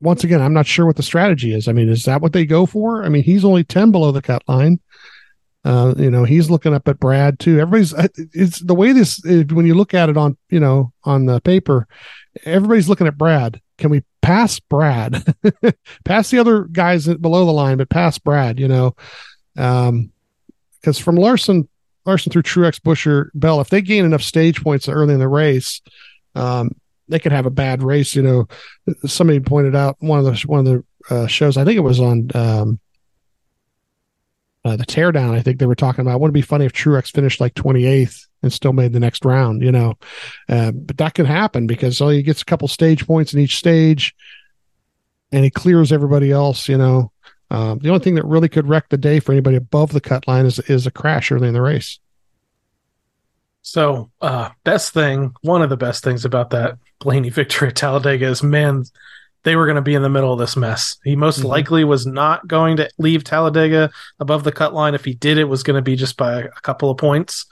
once 0.00 0.24
again, 0.24 0.40
I'm 0.40 0.54
not 0.54 0.66
sure 0.66 0.86
what 0.86 0.96
the 0.96 1.02
strategy 1.02 1.52
is. 1.52 1.68
I 1.68 1.72
mean, 1.72 1.88
is 1.88 2.04
that 2.04 2.22
what 2.22 2.32
they 2.32 2.46
go 2.46 2.66
for? 2.66 3.04
I 3.04 3.08
mean, 3.08 3.24
he's 3.24 3.44
only 3.44 3.64
10 3.64 3.90
below 3.90 4.12
the 4.12 4.22
cut 4.22 4.42
line. 4.48 4.80
Uh, 5.64 5.94
you 5.98 6.10
know, 6.10 6.24
he's 6.24 6.50
looking 6.50 6.72
up 6.72 6.88
at 6.88 7.00
Brad 7.00 7.38
too. 7.38 7.58
Everybody's, 7.58 7.92
it's 8.32 8.60
the 8.60 8.74
way 8.74 8.92
this, 8.92 9.20
when 9.24 9.66
you 9.66 9.74
look 9.74 9.92
at 9.92 10.08
it 10.08 10.16
on, 10.16 10.36
you 10.50 10.60
know, 10.60 10.92
on 11.04 11.26
the 11.26 11.40
paper, 11.40 11.86
everybody's 12.44 12.88
looking 12.88 13.06
at 13.06 13.18
Brad. 13.18 13.60
Can 13.76 13.90
we 13.90 14.02
pass 14.22 14.60
Brad? 14.60 15.22
pass 16.04 16.30
the 16.30 16.38
other 16.38 16.64
guys 16.64 17.06
below 17.06 17.44
the 17.44 17.52
line, 17.52 17.78
but 17.78 17.90
pass 17.90 18.18
Brad, 18.18 18.58
you 18.58 18.68
know? 18.68 18.94
Um, 19.56 20.12
because 20.80 20.98
from 20.98 21.16
Larson, 21.16 21.68
Larson 22.06 22.32
through 22.32 22.42
Truex, 22.42 22.80
Buescher, 22.80 23.30
Bell, 23.34 23.60
if 23.60 23.68
they 23.68 23.82
gain 23.82 24.04
enough 24.04 24.22
stage 24.22 24.62
points 24.62 24.88
early 24.88 25.12
in 25.12 25.20
the 25.20 25.28
race, 25.28 25.82
um, 26.34 26.70
they 27.08 27.18
could 27.18 27.32
have 27.32 27.46
a 27.46 27.50
bad 27.50 27.82
race. 27.82 28.14
You 28.14 28.22
know, 28.22 28.48
somebody 29.06 29.40
pointed 29.40 29.74
out 29.74 29.96
one 29.98 30.18
of 30.18 30.24
the 30.24 30.32
one 30.46 30.60
of 30.60 30.66
the 30.66 31.14
uh, 31.14 31.26
shows. 31.26 31.56
I 31.56 31.64
think 31.64 31.76
it 31.76 31.80
was 31.80 32.00
on 32.00 32.30
um, 32.34 32.80
uh, 34.68 34.76
the 34.76 34.84
teardown. 34.84 35.30
I 35.30 35.40
think 35.40 35.58
they 35.58 35.66
were 35.66 35.74
talking 35.74 36.02
about. 36.02 36.20
Wouldn't 36.20 36.36
it 36.36 36.40
be 36.40 36.46
funny 36.46 36.66
if 36.66 36.72
Truex 36.72 37.10
finished 37.10 37.40
like 37.40 37.54
twenty 37.54 37.86
eighth 37.86 38.26
and 38.42 38.52
still 38.52 38.74
made 38.74 38.92
the 38.92 39.00
next 39.00 39.24
round? 39.24 39.62
You 39.62 39.72
know, 39.72 39.94
uh, 40.48 40.72
but 40.72 40.98
that 40.98 41.14
could 41.14 41.26
happen 41.26 41.66
because 41.66 42.00
oh, 42.00 42.08
he 42.08 42.22
gets 42.22 42.42
a 42.42 42.44
couple 42.44 42.68
stage 42.68 43.06
points 43.06 43.32
in 43.32 43.40
each 43.40 43.56
stage, 43.56 44.14
and 45.32 45.44
he 45.44 45.50
clears 45.50 45.92
everybody 45.92 46.30
else. 46.30 46.68
You 46.68 46.76
know, 46.76 47.12
um, 47.50 47.78
the 47.78 47.88
only 47.88 48.04
thing 48.04 48.16
that 48.16 48.26
really 48.26 48.48
could 48.48 48.68
wreck 48.68 48.88
the 48.90 48.98
day 48.98 49.20
for 49.20 49.32
anybody 49.32 49.56
above 49.56 49.92
the 49.92 50.00
cut 50.00 50.28
line 50.28 50.44
is 50.44 50.58
is 50.60 50.86
a 50.86 50.90
crash 50.90 51.32
early 51.32 51.48
in 51.48 51.54
the 51.54 51.62
race. 51.62 51.98
So, 53.62 54.10
uh, 54.20 54.50
best 54.64 54.94
thing, 54.94 55.34
one 55.42 55.62
of 55.62 55.68
the 55.68 55.76
best 55.76 56.02
things 56.02 56.24
about 56.24 56.50
that 56.50 56.78
Blaney 57.00 57.30
victory 57.30 57.68
at 57.68 57.76
Talladega 57.76 58.26
is, 58.26 58.42
man, 58.42 58.84
they 59.44 59.56
were 59.56 59.66
going 59.66 59.76
to 59.76 59.82
be 59.82 59.94
in 59.94 60.02
the 60.02 60.08
middle 60.08 60.32
of 60.32 60.38
this 60.38 60.56
mess. 60.56 60.96
He 61.04 61.16
most 61.16 61.40
mm-hmm. 61.40 61.48
likely 61.48 61.84
was 61.84 62.06
not 62.06 62.46
going 62.46 62.76
to 62.78 62.90
leave 62.98 63.24
Talladega 63.24 63.90
above 64.18 64.44
the 64.44 64.52
cut 64.52 64.74
line. 64.74 64.94
If 64.94 65.04
he 65.04 65.14
did, 65.14 65.38
it 65.38 65.44
was 65.44 65.62
going 65.62 65.76
to 65.76 65.82
be 65.82 65.96
just 65.96 66.16
by 66.16 66.42
a 66.42 66.60
couple 66.62 66.90
of 66.90 66.98
points. 66.98 67.46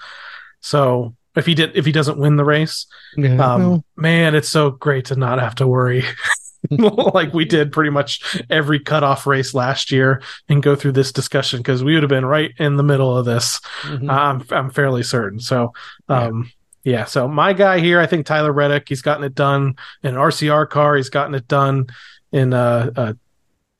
So, 0.60 1.14
if 1.36 1.46
he 1.46 1.54
did, 1.54 1.76
if 1.76 1.84
he 1.84 1.92
doesn't 1.92 2.18
win 2.18 2.36
the 2.36 2.44
race, 2.44 2.86
yeah, 3.16 3.36
um, 3.36 3.60
well. 3.60 3.84
man, 3.96 4.34
it's 4.34 4.48
so 4.48 4.70
great 4.70 5.06
to 5.06 5.16
not 5.16 5.38
have 5.38 5.54
to 5.56 5.66
worry 5.66 6.02
like 6.70 7.32
we 7.32 7.44
did 7.44 7.72
pretty 7.72 7.90
much 7.90 8.42
every 8.50 8.80
cutoff 8.80 9.26
race 9.26 9.54
last 9.54 9.90
year 9.90 10.22
and 10.48 10.62
go 10.62 10.74
through 10.74 10.92
this 10.92 11.12
discussion 11.12 11.60
because 11.60 11.84
we 11.84 11.94
would 11.94 12.02
have 12.02 12.10
been 12.10 12.24
right 12.24 12.52
in 12.58 12.76
the 12.76 12.82
middle 12.82 13.16
of 13.16 13.24
this. 13.24 13.60
Mm-hmm. 13.82 14.10
I'm, 14.10 14.44
I'm 14.50 14.70
fairly 14.70 15.02
certain. 15.02 15.40
So, 15.40 15.72
um, 16.08 16.44
yeah. 16.44 16.50
Yeah. 16.86 17.04
So 17.04 17.26
my 17.26 17.52
guy 17.52 17.80
here, 17.80 17.98
I 17.98 18.06
think 18.06 18.26
Tyler 18.26 18.52
Reddick, 18.52 18.88
he's 18.88 19.02
gotten 19.02 19.24
it 19.24 19.34
done 19.34 19.74
in 20.04 20.14
an 20.14 20.20
RCR 20.20 20.70
car. 20.70 20.94
He's 20.94 21.10
gotten 21.10 21.34
it 21.34 21.48
done 21.48 21.86
in 22.30 22.52
a, 22.52 22.92
a, 22.94 23.16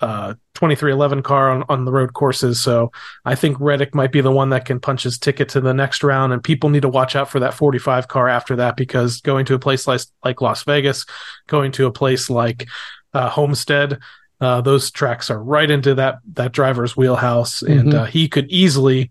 a 0.05 0.37
23XI 0.57 1.23
car 1.23 1.51
on, 1.51 1.63
on 1.69 1.85
the 1.85 1.93
road 1.93 2.15
courses. 2.15 2.61
So 2.61 2.91
I 3.25 3.37
think 3.37 3.59
Reddick 3.61 3.95
might 3.95 4.11
be 4.11 4.23
the 4.23 4.33
one 4.33 4.51
that 4.51 4.65
can 4.65 4.81
punch 4.81 5.05
his 5.05 5.19
ticket 5.19 5.49
to 5.51 5.61
the 5.61 5.73
next 5.73 6.03
round. 6.03 6.33
And 6.33 6.43
people 6.43 6.69
need 6.69 6.83
to 6.83 6.89
watch 6.89 7.15
out 7.15 7.31
for 7.31 7.39
that 7.39 7.55
45 7.55 8.09
car 8.09 8.29
after 8.29 8.57
that 8.57 8.77
because 8.77 9.21
going 9.21 9.47
to 9.47 9.55
a 9.55 9.61
place 9.61 9.87
like, 9.87 10.01
like 10.25 10.41
Las 10.41 10.65
Vegas, 10.65 11.07
going 11.47 11.71
to 11.73 11.87
a 11.87 11.93
place 11.93 12.29
like 12.29 12.67
uh, 13.15 13.31
Homestead, 13.31 14.01
uh, 14.41 14.63
those 14.63 14.91
tracks 14.91 15.31
are 15.31 15.41
right 15.41 15.71
into 15.71 15.95
that 15.95 16.19
that 16.35 16.53
driver's 16.53 16.95
wheelhouse, 16.95 17.63
mm-hmm. 17.63 17.79
and 17.79 17.95
uh, 17.95 18.05
he 18.05 18.29
could 18.29 18.51
easily 18.51 19.11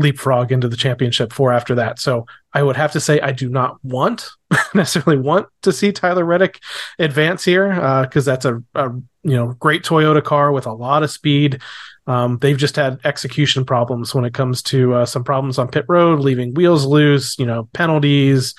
leapfrog 0.00 0.50
into 0.50 0.68
the 0.68 0.76
championship 0.76 1.32
four 1.32 1.52
after 1.52 1.74
that. 1.74 1.98
So 1.98 2.26
I 2.54 2.62
would 2.62 2.76
have 2.76 2.92
to 2.92 3.00
say 3.00 3.20
I 3.20 3.32
do 3.32 3.48
not 3.48 3.76
want 3.84 4.28
necessarily 4.74 5.22
want 5.22 5.46
to 5.62 5.72
see 5.72 5.92
Tyler 5.92 6.24
Reddick 6.24 6.60
advance 6.98 7.44
here 7.44 7.68
because 8.02 8.26
uh, 8.26 8.32
that's 8.32 8.44
a, 8.44 8.62
a, 8.74 8.90
you 9.22 9.36
know 9.36 9.48
great 9.60 9.82
Toyota 9.82 10.24
car 10.24 10.50
with 10.50 10.66
a 10.66 10.72
lot 10.72 11.02
of 11.02 11.10
speed. 11.10 11.60
Um, 12.06 12.38
they've 12.38 12.56
just 12.56 12.76
had 12.76 12.98
execution 13.04 13.64
problems 13.64 14.14
when 14.14 14.24
it 14.24 14.34
comes 14.34 14.62
to 14.64 14.94
uh, 14.94 15.06
some 15.06 15.22
problems 15.22 15.58
on 15.58 15.68
pit 15.68 15.84
road, 15.86 16.20
leaving 16.20 16.54
wheels 16.54 16.86
loose, 16.86 17.38
you 17.38 17.46
know, 17.46 17.68
penalties. 17.74 18.54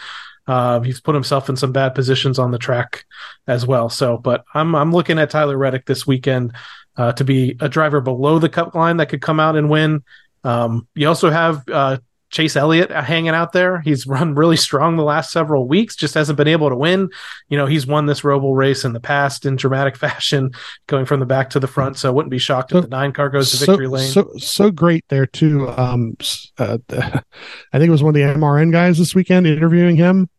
Uh, 0.48 0.80
he's 0.82 1.02
put 1.02 1.16
himself 1.16 1.50
in 1.50 1.56
some 1.56 1.72
bad 1.72 1.96
positions 1.96 2.40
on 2.40 2.52
the 2.52 2.58
track 2.58 3.06
as 3.48 3.66
well. 3.66 3.90
So, 3.90 4.18
but 4.18 4.44
I'm 4.54 4.76
I'm 4.76 4.92
looking 4.92 5.20
at 5.20 5.32
Tyler 5.32 5.58
Reddick 5.58 5.86
this 5.86 6.06
weekend 6.06 6.54
uh, 6.98 7.12
to 7.14 7.24
be 7.24 7.58
a 7.60 7.70
driver 7.70 8.02
below 8.02 8.40
the 8.40 8.50
cut 8.50 8.76
line 8.76 8.98
that 8.98 9.10
could 9.10 9.22
come 9.22 9.40
out 9.40 9.56
and 9.56 9.70
win. 9.70 10.04
Um, 10.44 10.88
you 10.96 11.08
also 11.08 11.30
have 11.30 11.64
uh, 11.70 11.98
Chase 12.32 12.56
Elliott 12.56 12.90
hanging 12.92 13.30
out 13.36 13.52
there. 13.52 13.82
He's 13.82 14.08
run 14.08 14.36
really 14.36 14.56
strong 14.56 14.96
the 14.96 15.04
last 15.04 15.32
several 15.32 15.68
weeks, 15.68 15.96
just 15.96 16.14
hasn't 16.14 16.38
been 16.38 16.48
able 16.48 16.70
to 16.70 16.76
win. 16.76 17.10
You 17.50 17.58
know, 17.58 17.66
he's 17.66 17.86
won 17.86 18.06
this 18.06 18.22
Roval 18.22 18.56
race 18.56 18.86
in 18.86 18.94
the 18.94 19.00
past 19.00 19.46
in 19.46 19.58
dramatic 19.58 19.98
fashion, 19.98 20.52
going 20.88 21.06
from 21.06 21.20
the 21.20 21.26
back 21.26 21.50
to 21.52 21.60
the 21.60 21.68
front. 21.68 21.98
So 21.98 22.10
I 22.10 22.12
wouldn't 22.12 22.32
be 22.32 22.40
shocked 22.40 22.72
so, 22.72 22.78
if 22.78 22.84
the 22.86 22.90
nine 22.90 23.12
car 23.12 23.30
goes 23.30 23.52
to 23.52 23.58
so, 23.58 23.66
victory 23.66 23.88
lane. 23.88 24.10
So, 24.10 24.32
so 24.38 24.72
great 24.72 25.06
there 25.10 25.26
too. 25.26 25.70
Um, 25.70 26.16
uh, 26.58 26.78
I 26.90 27.78
think 27.78 27.88
it 27.88 27.92
was 27.92 28.04
one 28.04 28.16
of 28.16 28.16
the 28.16 28.40
MRN 28.40 28.72
guys 28.72 28.98
this 28.98 29.14
weekend 29.14 29.46
interviewing 29.46 29.98
him 29.98 30.30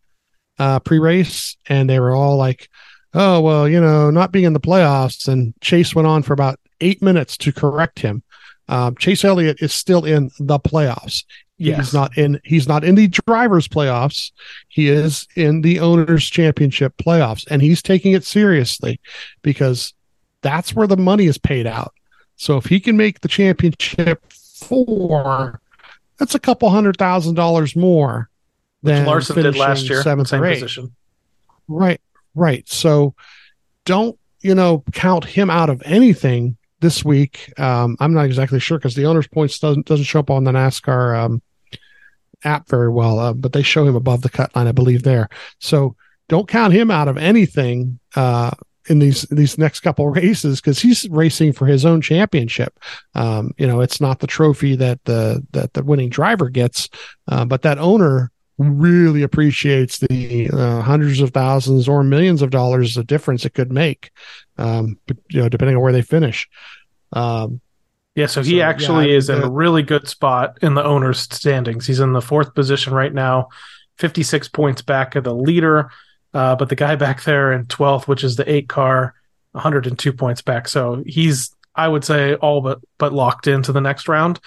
uh, 0.58 0.80
pre 0.80 0.98
race, 0.98 1.56
and 1.66 1.88
they 1.88 2.00
were 2.00 2.14
all 2.14 2.36
like, 2.36 2.68
oh, 3.14 3.40
well, 3.40 3.68
you 3.68 3.80
know, 3.80 4.10
not 4.10 4.32
being 4.32 4.46
in 4.46 4.54
the 4.54 4.60
playoffs. 4.60 5.28
And 5.28 5.54
Chase 5.60 5.94
went 5.94 6.08
on 6.08 6.22
for 6.22 6.32
about 6.32 6.58
eight 6.80 7.02
minutes 7.02 7.36
to 7.38 7.52
correct 7.52 7.98
him. 7.98 8.22
Um, 8.68 8.96
Chase 8.96 9.24
Elliott 9.24 9.60
is 9.60 9.72
still 9.72 10.04
in 10.04 10.30
the 10.38 10.58
playoffs. 10.58 11.24
Yes. 11.58 11.76
He's 11.76 11.94
not 11.94 12.18
in 12.18 12.40
he's 12.44 12.66
not 12.66 12.82
in 12.82 12.96
the 12.96 13.06
drivers 13.06 13.68
playoffs. 13.68 14.32
He 14.68 14.88
is 14.88 15.28
in 15.36 15.60
the 15.60 15.78
owners 15.78 16.28
championship 16.28 16.96
playoffs 16.96 17.46
and 17.48 17.62
he's 17.62 17.82
taking 17.82 18.12
it 18.12 18.24
seriously 18.24 19.00
because 19.42 19.94
that's 20.40 20.74
where 20.74 20.88
the 20.88 20.96
money 20.96 21.26
is 21.26 21.38
paid 21.38 21.66
out. 21.66 21.94
So 22.34 22.56
if 22.56 22.64
he 22.64 22.80
can 22.80 22.96
make 22.96 23.20
the 23.20 23.28
championship 23.28 24.24
four, 24.32 25.60
that's 26.18 26.34
a 26.34 26.40
couple 26.40 26.68
hundred 26.68 26.96
thousand 26.96 27.34
dollars 27.34 27.76
more 27.76 28.28
Which 28.80 28.94
than 28.94 29.06
Larson 29.06 29.42
did 29.42 29.56
last 29.56 29.88
year, 29.88 30.02
seventh 30.02 30.28
same 30.28 30.42
position. 30.42 30.92
Right, 31.68 32.00
right. 32.34 32.68
So 32.68 33.14
don't 33.84 34.18
you 34.40 34.56
know 34.56 34.82
count 34.92 35.24
him 35.24 35.48
out 35.48 35.70
of 35.70 35.80
anything 35.84 36.56
this 36.82 37.02
week. 37.02 37.50
Um, 37.58 37.96
I'm 38.00 38.12
not 38.12 38.26
exactly 38.26 38.60
sure 38.60 38.76
because 38.76 38.94
the 38.94 39.06
owner's 39.06 39.28
points 39.28 39.58
doesn't 39.58 39.86
doesn't 39.86 40.04
show 40.04 40.20
up 40.20 40.30
on 40.30 40.44
the 40.44 40.52
NASCAR 40.52 41.16
um, 41.16 41.42
app 42.44 42.68
very 42.68 42.90
well, 42.90 43.18
uh, 43.18 43.32
but 43.32 43.54
they 43.54 43.62
show 43.62 43.86
him 43.86 43.96
above 43.96 44.20
the 44.20 44.28
cut 44.28 44.54
line, 44.54 44.66
I 44.66 44.72
believe. 44.72 45.04
There, 45.04 45.30
so 45.58 45.96
don't 46.28 46.48
count 46.48 46.74
him 46.74 46.90
out 46.90 47.08
of 47.08 47.16
anything 47.16 47.98
uh, 48.16 48.50
in 48.88 48.98
these 48.98 49.22
these 49.22 49.56
next 49.56 49.80
couple 49.80 50.08
races 50.10 50.60
because 50.60 50.80
he's 50.80 51.08
racing 51.08 51.52
for 51.52 51.66
his 51.66 51.86
own 51.86 52.00
championship. 52.00 52.78
Um, 53.14 53.52
you 53.56 53.66
know, 53.66 53.80
it's 53.80 54.00
not 54.00 54.18
the 54.18 54.26
trophy 54.26 54.76
that 54.76 55.04
the 55.04 55.46
that 55.52 55.72
the 55.74 55.84
winning 55.84 56.10
driver 56.10 56.48
gets, 56.48 56.88
uh, 57.28 57.44
but 57.44 57.62
that 57.62 57.78
owner 57.78 58.31
really 58.58 59.22
appreciates 59.22 59.98
the 59.98 60.50
uh, 60.52 60.80
hundreds 60.82 61.20
of 61.20 61.30
thousands 61.30 61.88
or 61.88 62.04
millions 62.04 62.42
of 62.42 62.50
dollars 62.50 62.96
of 62.96 63.06
difference 63.06 63.44
it 63.44 63.54
could 63.54 63.72
make, 63.72 64.10
um, 64.58 64.98
you 65.30 65.40
know, 65.40 65.48
depending 65.48 65.76
on 65.76 65.82
where 65.82 65.92
they 65.92 66.02
finish. 66.02 66.48
Um, 67.12 67.60
yeah, 68.14 68.26
so 68.26 68.42
he 68.42 68.58
so, 68.58 68.62
actually 68.62 69.10
yeah, 69.10 69.16
is 69.16 69.30
in 69.30 69.42
a 69.42 69.50
really 69.50 69.82
good 69.82 70.06
spot 70.06 70.58
in 70.60 70.74
the 70.74 70.84
owner's 70.84 71.20
standings. 71.20 71.86
He's 71.86 72.00
in 72.00 72.12
the 72.12 72.20
fourth 72.20 72.54
position 72.54 72.92
right 72.92 73.12
now, 73.12 73.48
56 73.98 74.48
points 74.48 74.82
back 74.82 75.16
of 75.16 75.24
the 75.24 75.34
leader. 75.34 75.90
Uh, 76.34 76.54
but 76.56 76.68
the 76.68 76.76
guy 76.76 76.94
back 76.96 77.22
there 77.24 77.52
in 77.52 77.64
12th, 77.66 78.06
which 78.06 78.22
is 78.22 78.36
the 78.36 78.50
eight 78.50 78.68
car, 78.68 79.14
102 79.52 80.12
points 80.12 80.42
back. 80.42 80.68
So 80.68 81.02
he's, 81.06 81.54
I 81.74 81.88
would 81.88 82.04
say, 82.04 82.34
all 82.34 82.60
but 82.60 82.80
but 82.98 83.14
locked 83.14 83.46
into 83.46 83.72
the 83.72 83.80
next 83.80 84.08
round. 84.08 84.40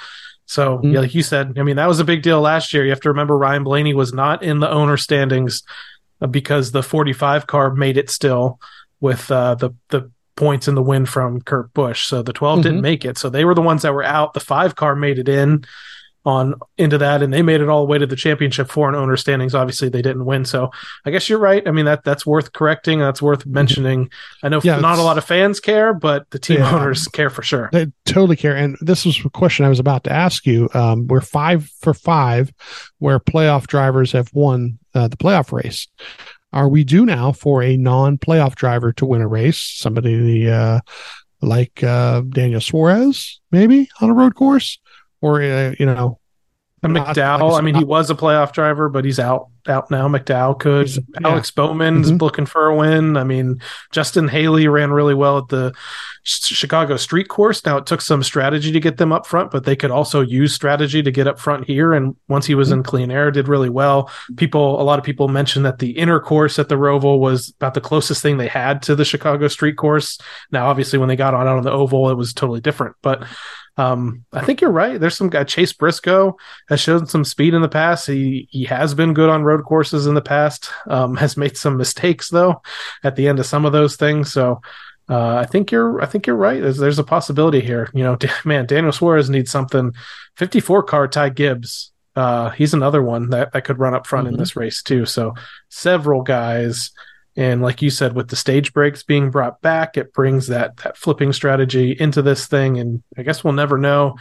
So 0.45 0.77
mm-hmm. 0.77 0.91
yeah, 0.91 0.99
like 0.99 1.15
you 1.15 1.23
said, 1.23 1.57
I 1.57 1.63
mean 1.63 1.77
that 1.77 1.87
was 1.87 1.99
a 1.99 2.05
big 2.05 2.21
deal 2.21 2.41
last 2.41 2.73
year. 2.73 2.83
You 2.83 2.91
have 2.91 3.01
to 3.01 3.09
remember 3.09 3.37
Ryan 3.37 3.63
Blaney 3.63 3.93
was 3.93 4.13
not 4.13 4.43
in 4.43 4.59
the 4.59 4.69
owner 4.69 4.97
standings 4.97 5.63
uh, 6.21 6.27
because 6.27 6.71
the 6.71 6.83
45 6.83 7.47
car 7.47 7.73
made 7.73 7.97
it 7.97 8.09
still 8.09 8.59
with 8.99 9.31
uh, 9.31 9.55
the 9.55 9.71
the 9.89 10.11
points 10.35 10.67
in 10.67 10.75
the 10.75 10.83
win 10.83 11.05
from 11.05 11.41
Kurt 11.41 11.73
Busch. 11.73 12.07
So 12.07 12.21
the 12.21 12.33
12 12.33 12.59
mm-hmm. 12.59 12.63
didn't 12.63 12.81
make 12.81 13.05
it. 13.05 13.17
So 13.17 13.29
they 13.29 13.45
were 13.45 13.55
the 13.55 13.61
ones 13.61 13.83
that 13.83 13.93
were 13.93 14.03
out. 14.03 14.33
The 14.33 14.39
five 14.39 14.75
car 14.75 14.95
made 14.95 15.17
it 15.17 15.29
in 15.29 15.65
on 16.25 16.55
into 16.77 16.97
that 16.97 17.21
and 17.21 17.31
they 17.31 17.41
made 17.41 17.61
it 17.61 17.69
all 17.69 17.85
the 17.85 17.89
way 17.89 17.97
to 17.97 18.07
the 18.07 18.15
championship 18.15 18.69
four 18.69 18.87
and 18.87 18.97
owner 18.97 19.15
standings. 19.15 19.53
Obviously 19.53 19.89
they 19.89 20.01
didn't 20.01 20.25
win. 20.25 20.43
So 20.43 20.71
i 21.05 21.11
guess 21.11 21.29
you're 21.29 21.39
right. 21.39 21.65
I 21.67 21.71
mean 21.71 21.85
that 21.85 22.03
that's 22.03 22.25
worth 22.25 22.53
correcting. 22.53 22.99
That's 22.99 23.21
worth 23.21 23.41
mm-hmm. 23.41 23.53
mentioning. 23.53 24.09
I 24.41 24.49
know 24.49 24.59
yeah, 24.63 24.79
not 24.79 24.97
a 24.97 25.03
lot 25.03 25.17
of 25.17 25.25
fans 25.25 25.59
care 25.59 25.93
but 25.93 26.29
the 26.31 26.39
team 26.39 26.59
yeah, 26.59 26.75
owners 26.75 27.07
care 27.07 27.29
for 27.29 27.43
sure. 27.43 27.69
They 27.71 27.91
totally 28.05 28.35
care. 28.35 28.55
And 28.55 28.77
this 28.81 29.05
was 29.05 29.23
a 29.23 29.29
question 29.29 29.65
i 29.65 29.69
was 29.69 29.79
about 29.79 30.03
to 30.05 30.11
ask 30.11 30.45
you. 30.45 30.69
Um, 30.73 31.07
we're 31.07 31.21
five 31.21 31.69
for 31.81 31.93
five 31.93 32.51
where 32.99 33.19
playoff 33.19 33.67
drivers 33.67 34.11
have 34.13 34.33
won 34.33 34.79
uh, 34.93 35.07
the 35.07 35.17
playoff 35.17 35.51
race. 35.51 35.87
Are 36.53 36.69
we 36.69 36.83
due 36.83 37.05
now 37.05 37.33
for 37.33 37.61
a 37.61 37.75
non-playoff 37.75 38.55
driver 38.55 38.93
to 38.93 39.05
win 39.05 39.21
a 39.21 39.27
race? 39.27 39.59
Somebody 39.59 40.49
uh, 40.49 40.79
like 41.41 41.83
uh, 41.83 42.21
daniel 42.29 42.61
suarez 42.61 43.39
maybe 43.51 43.89
on 44.01 44.09
a 44.09 44.13
road 44.13 44.35
course 44.35 44.79
or 45.21 45.41
uh, 45.41 45.73
you 45.79 45.85
know, 45.85 46.19
And 46.83 46.93
Not- 46.93 47.07
like 47.07 47.15
McDowell, 47.17 47.57
I 47.57 47.61
mean, 47.61 47.75
he 47.75 47.83
was 47.83 48.09
a 48.09 48.15
playoff 48.15 48.51
driver, 48.51 48.89
but 48.89 49.05
he's 49.05 49.19
out 49.19 49.49
out 49.67 49.89
now. 49.91 50.07
McDowell 50.07 50.59
could. 50.59 50.89
Yeah. 50.89 51.01
Alex 51.23 51.51
Bowman's 51.51 52.11
Mhm. 52.11 52.21
looking 52.21 52.45
for 52.45 52.67
a 52.67 52.75
win. 52.75 53.17
I 53.17 53.23
mean, 53.23 53.59
Justin 53.91 54.27
Haley 54.27 54.67
ran 54.67 54.91
really 54.91 55.13
well 55.13 55.37
at 55.39 55.47
the 55.49 55.73
Chicago 56.23 56.97
Street 56.97 57.27
Course. 57.29 57.65
Now 57.65 57.77
it 57.77 57.85
took 57.85 58.01
some 58.01 58.23
strategy 58.23 58.71
to 58.71 58.79
get 58.79 58.97
them 58.97 59.11
up 59.11 59.27
front, 59.27 59.51
but 59.51 59.63
they 59.63 59.75
could 59.75 59.91
also 59.91 60.21
use 60.21 60.53
strategy 60.53 61.03
to 61.03 61.11
get 61.11 61.27
up 61.27 61.39
front 61.39 61.65
here. 61.65 61.93
And 61.93 62.15
once 62.27 62.45
he 62.45 62.55
was 62.55 62.71
in 62.71 62.83
clean 62.83 63.11
air, 63.11 63.29
did 63.31 63.47
really 63.47 63.69
well. 63.69 64.09
People, 64.35 64.81
a 64.81 64.83
lot 64.83 64.97
of 64.97 65.05
people 65.05 65.27
mentioned 65.27 65.65
that 65.65 65.79
the 65.79 65.91
inner 65.91 66.19
course 66.19 66.57
at 66.57 66.67
the 66.69 66.75
Roval 66.75 67.19
was 67.19 67.53
about 67.59 67.75
the 67.75 67.81
closest 67.81 68.21
thing 68.23 68.37
they 68.37 68.47
had 68.47 68.81
to 68.83 68.95
the 68.95 69.05
Chicago 69.05 69.47
Street 69.47 69.77
Course. 69.77 70.17
Now, 70.51 70.67
obviously, 70.67 70.97
when 70.99 71.09
they 71.09 71.15
got 71.15 71.33
on 71.33 71.47
out 71.47 71.57
on 71.57 71.63
the 71.63 71.71
oval, 71.71 72.09
it 72.09 72.15
was 72.17 72.33
totally 72.33 72.61
different. 72.61 72.95
But 73.03 73.23
um, 73.77 74.23
I 74.33 74.43
think 74.43 74.61
you're 74.61 74.71
right. 74.71 74.99
There's 74.99 75.17
some 75.17 75.29
guy 75.29 75.43
Chase 75.43 75.73
Briscoe 75.73 76.37
has 76.69 76.79
shown 76.79 77.05
some 77.07 77.25
speed 77.25 77.53
in 77.53 77.61
the 77.61 77.67
past. 77.67 78.07
He 78.07 78.47
he 78.49 78.63
has 78.63 78.93
been 78.93 79.13
good 79.13 79.29
on 79.29 79.43
road 79.43 79.54
courses 79.63 80.07
in 80.07 80.13
the 80.15 80.21
past. 80.21 80.69
Um, 80.87 81.15
has 81.17 81.37
made 81.37 81.55
some 81.57 81.77
mistakes 81.77 82.29
though 82.29 82.61
at 83.03 83.15
the 83.15 83.27
end 83.27 83.39
of 83.39 83.45
some 83.45 83.65
of 83.65 83.71
those 83.71 83.95
things. 83.95 84.31
So 84.31 84.61
uh, 85.07 85.35
I 85.35 85.45
think 85.45 85.71
you're 85.71 86.01
I 86.01 86.05
think 86.07 86.25
you're 86.27 86.35
right. 86.35 86.61
There's, 86.61 86.77
there's 86.77 86.99
a 86.99 87.03
possibility 87.03 87.61
here. 87.61 87.89
You 87.93 88.03
know, 88.03 88.17
man, 88.45 88.65
Daniel 88.65 88.91
Suarez 88.91 89.29
needs 89.29 89.51
something. 89.51 89.93
54 90.37 90.83
car 90.83 91.07
Ty 91.07 91.29
Gibbs. 91.29 91.91
Uh, 92.15 92.49
he's 92.51 92.73
another 92.73 93.01
one 93.03 93.29
that, 93.31 93.51
that 93.51 93.65
could 93.65 93.77
run 93.77 93.93
up 93.93 94.07
front 94.07 94.27
in 94.27 94.35
Mhm. 94.35 94.39
this 94.39 94.55
race 94.55 94.81
too. 94.81 95.05
So 95.05 95.33
several 95.69 96.21
guys. 96.21 96.91
And 97.37 97.61
like 97.61 97.81
you 97.81 97.89
said, 97.89 98.15
with 98.15 98.29
the 98.29 98.37
stage 98.37 98.71
breaks 98.73 99.03
being 99.03 99.29
brought 99.29 99.61
back, 99.61 99.97
it 99.97 100.13
brings 100.13 100.47
that 100.47 100.77
that 100.77 100.95
flipping 100.97 101.33
strategy 101.33 101.91
into 101.99 102.21
this 102.21 102.47
thing. 102.47 102.79
And 102.79 103.03
I 103.17 103.23
guess 103.23 103.43
we'll 103.43 103.51
never 103.53 103.77
know. 103.77 104.15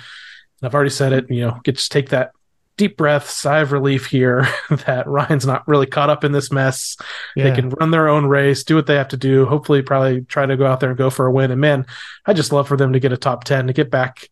I've 0.63 0.75
already 0.75 0.91
said 0.91 1.13
it. 1.13 1.31
You 1.31 1.43
know, 1.43 1.61
get 1.63 1.77
just 1.77 1.93
take 1.93 2.09
that 2.09 2.33
deep 2.77 2.97
breath, 2.97 3.29
sigh 3.31 3.61
of 3.61 3.73
relief 3.73 4.07
here 4.07 4.49
that 4.87 5.07
Ryan's 5.07 5.47
not 5.47 5.67
really 5.69 5.87
caught 5.87 6.11
up 6.11 6.25
in 6.25 6.33
this 6.33 6.51
mess. 6.51 6.97
They 7.37 7.55
can 7.55 7.71
run 7.71 7.91
their 7.91 8.09
own 8.09 8.27
race, 8.27 8.65
do 8.65 8.75
what 8.75 8.87
they 8.87 8.97
have 8.97 9.09
to 9.09 9.17
do. 9.17 9.47
Hopefully, 9.47 9.83
probably 9.83 10.23
try 10.23 10.47
to 10.47 10.57
go 10.57 10.67
out 10.67 10.81
there 10.81 10.91
and 10.91 10.99
go 10.99 11.11
for 11.11 11.27
a 11.27 11.33
win. 11.33 11.51
And 11.51 11.61
man, 11.61 11.87
I 12.27 12.33
just 12.33 12.53
love 12.53 12.69
for 12.69 12.77
them 12.77 12.93
to 12.93 13.01
get 13.01 13.13
a 13.13 13.17
top 13.17 13.45
ten 13.45 13.67
to 13.67 13.73
get 13.73 13.91
back. 13.91 14.29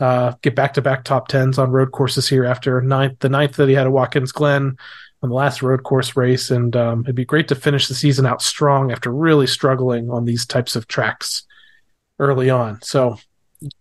Uh, 0.00 0.32
get 0.42 0.56
back 0.56 0.74
to 0.74 0.82
back 0.82 1.04
top 1.04 1.28
tens 1.28 1.56
on 1.56 1.70
road 1.70 1.92
courses 1.92 2.28
here 2.28 2.44
after 2.44 2.82
ninth, 2.82 3.20
the 3.20 3.28
ninth 3.28 3.54
that 3.54 3.68
he 3.68 3.76
had 3.76 3.86
at 3.86 3.92
Watkins 3.92 4.32
Glen 4.32 4.76
on 5.24 5.30
the 5.30 5.34
last 5.34 5.62
road 5.62 5.84
course 5.84 6.16
race, 6.16 6.50
and 6.50 6.76
um, 6.76 7.00
it'd 7.02 7.14
be 7.14 7.24
great 7.24 7.48
to 7.48 7.54
finish 7.54 7.88
the 7.88 7.94
season 7.94 8.26
out 8.26 8.42
strong 8.42 8.92
after 8.92 9.10
really 9.10 9.46
struggling 9.46 10.10
on 10.10 10.26
these 10.26 10.44
types 10.44 10.76
of 10.76 10.86
tracks 10.86 11.44
early 12.18 12.50
on. 12.50 12.82
So, 12.82 13.18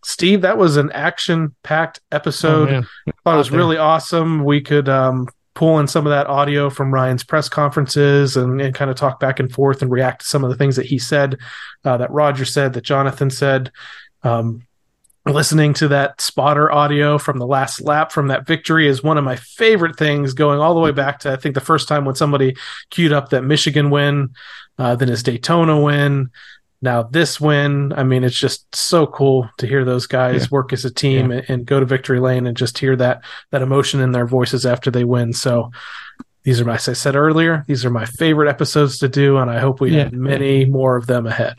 Steve, 0.03 0.41
that 0.41 0.57
was 0.57 0.77
an 0.77 0.91
action-packed 0.91 2.01
episode. 2.11 2.69
Oh, 2.69 2.71
man. 2.71 2.87
thought 3.23 3.35
it 3.35 3.37
was 3.37 3.51
really 3.51 3.77
awesome. 3.77 4.43
We 4.43 4.61
could 4.61 4.89
um, 4.89 5.27
pull 5.53 5.79
in 5.79 5.87
some 5.87 6.05
of 6.05 6.11
that 6.11 6.27
audio 6.27 6.69
from 6.69 6.93
Ryan's 6.93 7.23
press 7.23 7.49
conferences 7.49 8.37
and, 8.37 8.59
and 8.61 8.73
kind 8.73 8.89
of 8.89 8.97
talk 8.97 9.19
back 9.19 9.39
and 9.39 9.51
forth 9.51 9.81
and 9.81 9.91
react 9.91 10.21
to 10.21 10.27
some 10.27 10.43
of 10.43 10.49
the 10.49 10.55
things 10.55 10.75
that 10.75 10.85
he 10.85 10.97
said, 10.97 11.37
uh, 11.85 11.97
that 11.97 12.11
Roger 12.11 12.45
said, 12.45 12.73
that 12.73 12.83
Jonathan 12.83 13.29
said. 13.29 13.71
Um, 14.23 14.65
listening 15.25 15.73
to 15.73 15.87
that 15.87 16.19
spotter 16.19 16.71
audio 16.71 17.17
from 17.17 17.39
the 17.39 17.47
last 17.47 17.79
lap 17.81 18.11
from 18.11 18.27
that 18.27 18.45
victory 18.45 18.87
is 18.87 19.01
one 19.01 19.17
of 19.17 19.23
my 19.23 19.37
favorite 19.37 19.97
things 19.97 20.33
going 20.33 20.59
all 20.59 20.73
the 20.73 20.81
way 20.81 20.91
back 20.91 21.19
to 21.19 21.31
i 21.31 21.37
think 21.37 21.55
the 21.55 21.61
first 21.61 21.87
time 21.87 22.03
when 22.03 22.15
somebody 22.15 22.53
queued 22.89 23.13
up 23.13 23.29
that 23.29 23.43
michigan 23.43 23.89
win 23.89 24.29
uh, 24.77 24.95
then 24.95 25.07
his 25.07 25.23
daytona 25.23 25.79
win 25.79 26.29
now 26.83 27.01
this 27.01 27.39
win 27.41 27.91
i 27.93 28.03
mean 28.03 28.23
it's 28.23 28.37
just 28.37 28.73
so 28.75 29.07
cool 29.07 29.49
to 29.57 29.65
hear 29.65 29.83
those 29.85 30.05
guys 30.05 30.41
Yeah. 30.43 30.47
work 30.51 30.73
as 30.73 30.85
a 30.85 30.91
team 30.91 31.31
and, 31.31 31.45
and 31.49 31.65
go 31.65 31.79
to 31.79 31.85
victory 31.85 32.19
lane 32.19 32.45
and 32.45 32.55
just 32.55 32.77
hear 32.77 32.95
that 32.97 33.23
that 33.51 33.61
emotion 33.63 33.99
in 34.01 34.11
their 34.11 34.27
voices 34.27 34.65
after 34.65 34.91
they 34.91 35.03
win 35.05 35.33
so 35.33 35.71
these 36.43 36.59
are 36.61 36.65
my 36.65 36.75
as 36.75 36.89
i 36.89 36.93
said 36.93 37.15
earlier 37.15 37.63
these 37.67 37.85
are 37.85 37.89
my 37.89 38.05
favorite 38.05 38.49
episodes 38.49 38.99
to 38.99 39.07
do 39.07 39.37
and 39.37 39.49
i 39.49 39.59
hope 39.59 39.79
we 39.81 39.91
Yeah. 39.95 40.03
have 40.03 40.13
many 40.13 40.65
more 40.65 40.95
of 40.97 41.07
them 41.07 41.25
ahead 41.25 41.55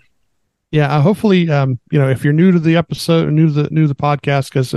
Yeah, 0.71 0.91
uh, 0.97 1.01
hopefully, 1.03 1.49
um, 1.51 1.79
you 1.93 2.01
know, 2.01 2.09
if 2.11 2.25
you're 2.25 2.33
new 2.33 2.51
to 2.51 2.59
the 2.59 2.75
episode, 2.77 3.33
new 3.33 3.47
to 3.47 3.53
the 3.63 3.69
new 3.71 3.83
to 3.83 3.89
the 3.89 3.95
podcast, 3.95 4.51
because 4.51 4.75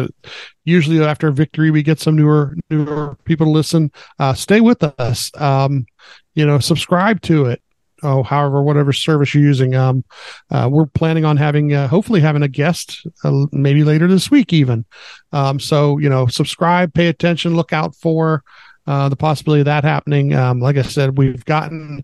usually 0.63 1.03
after 1.03 1.31
victory 1.31 1.71
we 1.71 1.81
get 1.81 1.99
some 1.99 2.15
newer 2.15 2.55
newer 2.69 3.17
people 3.25 3.47
to 3.47 3.51
listen. 3.51 3.91
Uh, 4.19 4.35
stay 4.35 4.61
with 4.61 4.83
us. 4.99 5.31
Um, 5.35 5.87
you 6.35 6.45
know, 6.45 6.59
subscribe 6.59 7.21
to 7.21 7.45
it. 7.47 7.61
Oh, 8.03 8.21
however, 8.21 8.61
whatever 8.61 8.93
service 8.93 9.33
you're 9.33 9.43
using. 9.43 9.73
Um, 9.73 10.03
uh, 10.51 10.69
we're 10.71 10.85
planning 10.85 11.25
on 11.25 11.35
having, 11.35 11.73
uh, 11.73 11.87
hopefully, 11.87 12.21
having 12.21 12.43
a 12.43 12.47
guest, 12.47 13.07
uh, 13.23 13.45
maybe 13.51 13.83
later 13.83 14.07
this 14.07 14.29
week, 14.29 14.53
even. 14.53 14.85
Um, 15.31 15.59
so 15.59 15.97
you 15.97 16.09
know, 16.09 16.27
subscribe, 16.27 16.93
pay 16.93 17.07
attention, 17.07 17.55
look 17.55 17.73
out 17.73 17.95
for 17.95 18.43
uh, 18.85 19.09
the 19.09 19.15
possibility 19.15 19.61
of 19.61 19.65
that 19.65 19.83
happening. 19.83 20.33
Um, 20.33 20.59
like 20.59 20.77
I 20.77 20.83
said, 20.83 21.17
we've 21.17 21.43
gotten 21.45 22.03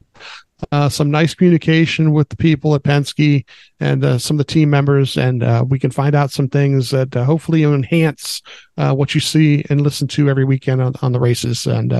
uh, 0.72 0.90
some 0.90 1.11
nice 1.11 1.34
communication 1.34 2.11
with 2.11 2.30
the 2.30 2.38
people 2.38 2.74
at 2.76 2.84
Penske 2.84 3.45
and 3.80 4.03
uh, 4.03 4.18
some 4.18 4.36
of 4.36 4.45
the 4.45 4.52
team 4.52 4.70
members, 4.70 5.18
and 5.18 5.44
uh, 5.44 5.65
we 5.68 5.80
can 5.80 5.91
find 5.91 6.15
out 6.15 6.32
some 6.32 6.48
things 6.48 6.90
that 6.91 7.15
uh, 7.15 7.24
hopefully 7.24 7.64
enhance 7.64 8.41
uh, 8.78 8.94
what 8.94 9.14
you 9.14 9.22
see 9.22 9.65
and 9.70 9.82
listen 9.82 10.07
to 10.10 10.30
every 10.30 10.45
weekend 10.45 10.82
on, 10.82 10.94
on 11.02 11.11
the 11.11 11.20
races. 11.20 11.65
And 11.65 11.91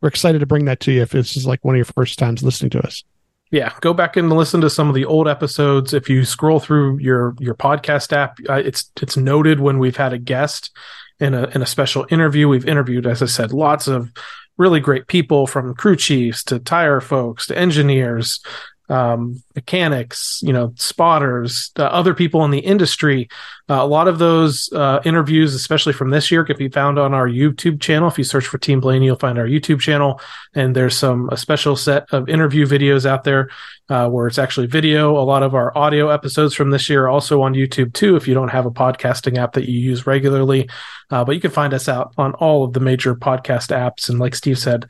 we're 0.00 0.08
excited 0.08 0.40
to 0.40 0.46
bring 0.46 0.64
that 0.66 0.80
to 0.80 0.92
you 0.92 1.02
if 1.02 1.10
this 1.10 1.36
is 1.36 1.46
like 1.46 1.64
one 1.64 1.74
of 1.74 1.78
your 1.78 1.84
first 1.84 2.18
times 2.18 2.42
listening 2.42 2.70
to 2.70 2.80
us. 2.80 3.04
Yeah 3.50 3.72
go 3.80 3.92
back 3.94 4.16
and 4.16 4.32
listen 4.32 4.60
to 4.60 4.70
some 4.70 4.88
of 4.88 4.94
the 4.94 5.04
old 5.04 5.28
episodes. 5.28 5.92
If 5.92 6.08
you 6.08 6.24
scroll 6.24 6.60
through 6.60 6.98
your 6.98 7.34
your 7.38 7.54
podcast 7.54 8.12
app 8.12 8.38
uh, 8.48 8.54
it's 8.54 8.90
it's 9.00 9.16
noted 9.16 9.60
when 9.60 9.78
we've 9.78 9.96
had 9.96 10.12
a 10.12 10.18
guest 10.18 10.70
in 11.20 11.34
a 11.34 11.44
in 11.54 11.62
a 11.62 11.66
special 11.66 12.06
interview. 12.10 12.48
We've 12.48 12.68
interviewed 12.68 13.06
as 13.06 13.22
i 13.22 13.26
said 13.26 13.52
lots 13.52 13.88
of 13.88 14.12
really 14.58 14.80
great 14.80 15.06
people 15.06 15.46
from 15.46 15.74
crew 15.74 15.96
chiefs 15.96 16.42
to 16.44 16.58
tire 16.58 17.00
folks 17.00 17.46
to 17.46 17.58
engineers 17.58 18.40
um, 18.88 19.42
mechanics, 19.54 20.40
you 20.42 20.52
know, 20.52 20.72
spotters, 20.76 21.72
other 21.76 22.14
people 22.14 22.44
in 22.44 22.50
the 22.50 22.58
industry. 22.58 23.28
Uh, 23.68 23.82
a 23.82 23.86
lot 23.86 24.06
of 24.06 24.18
those 24.18 24.72
uh, 24.72 25.00
interviews, 25.04 25.54
especially 25.54 25.92
from 25.92 26.10
this 26.10 26.30
year, 26.30 26.44
can 26.44 26.56
be 26.56 26.68
found 26.68 26.98
on 26.98 27.12
our 27.12 27.28
YouTube 27.28 27.80
channel. 27.80 28.08
If 28.08 28.18
you 28.18 28.24
search 28.24 28.46
for 28.46 28.58
Team 28.58 28.80
Blaney, 28.80 29.06
you'll 29.06 29.16
find 29.16 29.38
our 29.38 29.46
YouTube 29.46 29.80
channel, 29.80 30.20
and 30.54 30.74
there's 30.74 30.96
some 30.96 31.28
a 31.30 31.36
special 31.36 31.74
set 31.74 32.06
of 32.12 32.28
interview 32.28 32.66
videos 32.66 33.06
out 33.06 33.24
there 33.24 33.50
uh, 33.88 34.08
where 34.08 34.26
it's 34.26 34.38
actually 34.38 34.66
video. 34.66 35.18
A 35.18 35.24
lot 35.24 35.42
of 35.42 35.54
our 35.54 35.76
audio 35.76 36.10
episodes 36.10 36.54
from 36.54 36.70
this 36.70 36.88
year 36.88 37.04
are 37.04 37.08
also 37.08 37.42
on 37.42 37.54
YouTube 37.54 37.92
too. 37.92 38.16
If 38.16 38.28
you 38.28 38.34
don't 38.34 38.48
have 38.48 38.66
a 38.66 38.70
podcasting 38.70 39.36
app 39.36 39.54
that 39.54 39.68
you 39.68 39.78
use 39.78 40.06
regularly, 40.06 40.68
uh, 41.10 41.24
but 41.24 41.34
you 41.34 41.40
can 41.40 41.50
find 41.50 41.74
us 41.74 41.88
out 41.88 42.14
on 42.16 42.34
all 42.34 42.64
of 42.64 42.72
the 42.72 42.80
major 42.80 43.14
podcast 43.16 43.74
apps. 43.74 44.08
And 44.08 44.18
like 44.18 44.34
Steve 44.34 44.58
said, 44.58 44.86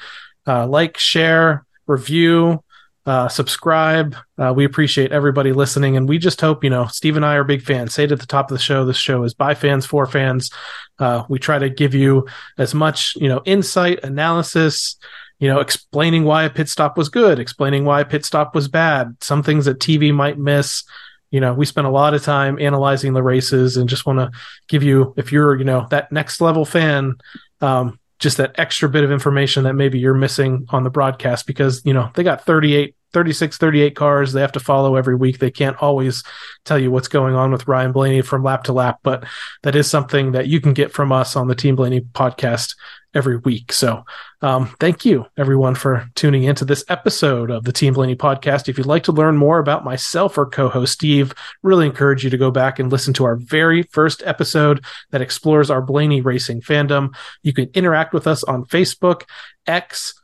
uh, 0.46 0.66
like, 0.66 0.96
share, 0.98 1.64
review 1.86 2.62
uh, 3.06 3.28
subscribe. 3.28 4.16
Uh, 4.36 4.52
we 4.54 4.64
appreciate 4.64 5.12
everybody 5.12 5.52
listening, 5.52 5.96
and 5.96 6.08
we 6.08 6.18
just 6.18 6.40
hope 6.40 6.64
you 6.64 6.70
know 6.70 6.86
Steve 6.86 7.14
and 7.16 7.24
I 7.24 7.36
are 7.36 7.44
big 7.44 7.62
fans. 7.62 7.94
Say 7.94 8.04
it 8.04 8.12
at 8.12 8.18
the 8.18 8.26
top 8.26 8.50
of 8.50 8.56
the 8.56 8.62
show. 8.62 8.84
This 8.84 8.96
show 8.96 9.22
is 9.22 9.32
by 9.32 9.54
fans 9.54 9.86
for 9.86 10.06
fans. 10.06 10.50
Uh, 10.98 11.22
we 11.28 11.38
try 11.38 11.58
to 11.58 11.70
give 11.70 11.94
you 11.94 12.26
as 12.58 12.74
much 12.74 13.14
you 13.16 13.28
know 13.28 13.42
insight, 13.44 14.02
analysis, 14.02 14.96
you 15.38 15.48
know, 15.48 15.60
explaining 15.60 16.24
why 16.24 16.44
a 16.44 16.50
pit 16.50 16.68
stop 16.68 16.98
was 16.98 17.08
good, 17.08 17.38
explaining 17.38 17.84
why 17.84 18.00
a 18.00 18.04
pit 18.04 18.24
stop 18.24 18.56
was 18.56 18.66
bad, 18.66 19.16
some 19.20 19.42
things 19.42 19.66
that 19.66 19.78
TV 19.78 20.12
might 20.12 20.38
miss. 20.38 20.82
You 21.30 21.40
know, 21.40 21.54
we 21.54 21.64
spend 21.64 21.86
a 21.86 21.90
lot 21.90 22.14
of 22.14 22.24
time 22.24 22.58
analyzing 22.60 23.12
the 23.12 23.22
races, 23.22 23.76
and 23.76 23.88
just 23.88 24.06
want 24.06 24.18
to 24.18 24.30
give 24.68 24.82
you, 24.82 25.14
if 25.16 25.30
you're 25.30 25.56
you 25.56 25.64
know 25.64 25.86
that 25.90 26.10
next 26.10 26.40
level 26.40 26.64
fan. 26.64 27.14
Um, 27.60 28.00
just 28.18 28.38
that 28.38 28.58
extra 28.58 28.88
bit 28.88 29.04
of 29.04 29.12
information 29.12 29.64
that 29.64 29.74
maybe 29.74 29.98
you're 29.98 30.14
missing 30.14 30.66
on 30.70 30.84
the 30.84 30.90
broadcast 30.90 31.46
because 31.46 31.82
you 31.84 31.92
know 31.92 32.10
they 32.14 32.22
got 32.22 32.44
38 32.44 32.95
36 33.12 33.56
38 33.56 33.96
cars 33.96 34.32
they 34.32 34.40
have 34.40 34.52
to 34.52 34.60
follow 34.60 34.96
every 34.96 35.14
week. 35.14 35.38
They 35.38 35.50
can't 35.50 35.76
always 35.78 36.22
tell 36.64 36.78
you 36.78 36.90
what's 36.90 37.08
going 37.08 37.34
on 37.34 37.52
with 37.52 37.68
Ryan 37.68 37.92
Blaney 37.92 38.22
from 38.22 38.42
lap 38.42 38.64
to 38.64 38.72
lap 38.72 39.00
but 39.02 39.24
that 39.62 39.76
is 39.76 39.88
something 39.90 40.32
that 40.32 40.48
you 40.48 40.60
can 40.60 40.72
get 40.72 40.92
from 40.92 41.12
us 41.12 41.36
on 41.36 41.48
the 41.48 41.54
Team 41.54 41.76
Blaney 41.76 42.00
podcast 42.00 42.74
every 43.16 43.38
week. 43.38 43.72
So 43.72 44.04
um, 44.42 44.66
thank 44.78 45.06
you 45.06 45.26
everyone 45.38 45.74
for 45.74 46.06
tuning 46.14 46.44
into 46.44 46.66
this 46.66 46.84
episode 46.88 47.50
of 47.50 47.64
the 47.64 47.72
Team 47.72 47.94
Blaney 47.94 48.14
podcast. 48.14 48.68
If 48.68 48.76
you'd 48.76 48.86
like 48.86 49.04
to 49.04 49.12
learn 49.12 49.38
more 49.38 49.58
about 49.58 49.84
myself 49.84 50.36
or 50.36 50.44
co-host 50.44 50.92
Steve 50.92 51.32
really 51.62 51.86
encourage 51.86 52.22
you 52.22 52.30
to 52.30 52.36
go 52.36 52.50
back 52.50 52.78
and 52.78 52.92
listen 52.92 53.14
to 53.14 53.24
our 53.24 53.36
very 53.36 53.82
first 53.84 54.22
episode 54.26 54.84
that 55.10 55.22
explores 55.22 55.70
our 55.70 55.80
Blaney 55.80 56.20
racing 56.20 56.60
fandom. 56.60 57.14
You 57.42 57.54
can 57.54 57.70
interact 57.72 58.12
with 58.12 58.26
us 58.26 58.44
on 58.44 58.66
Facebook 58.66 59.22
X 59.66 60.14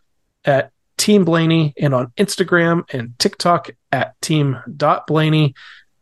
at 0.44 0.70
Team 1.02 1.24
Blaney 1.24 1.74
and 1.76 1.92
on 1.92 2.12
Instagram 2.16 2.88
and 2.94 3.18
TikTok 3.18 3.70
at 3.90 4.14
team.blaney. 4.22 5.52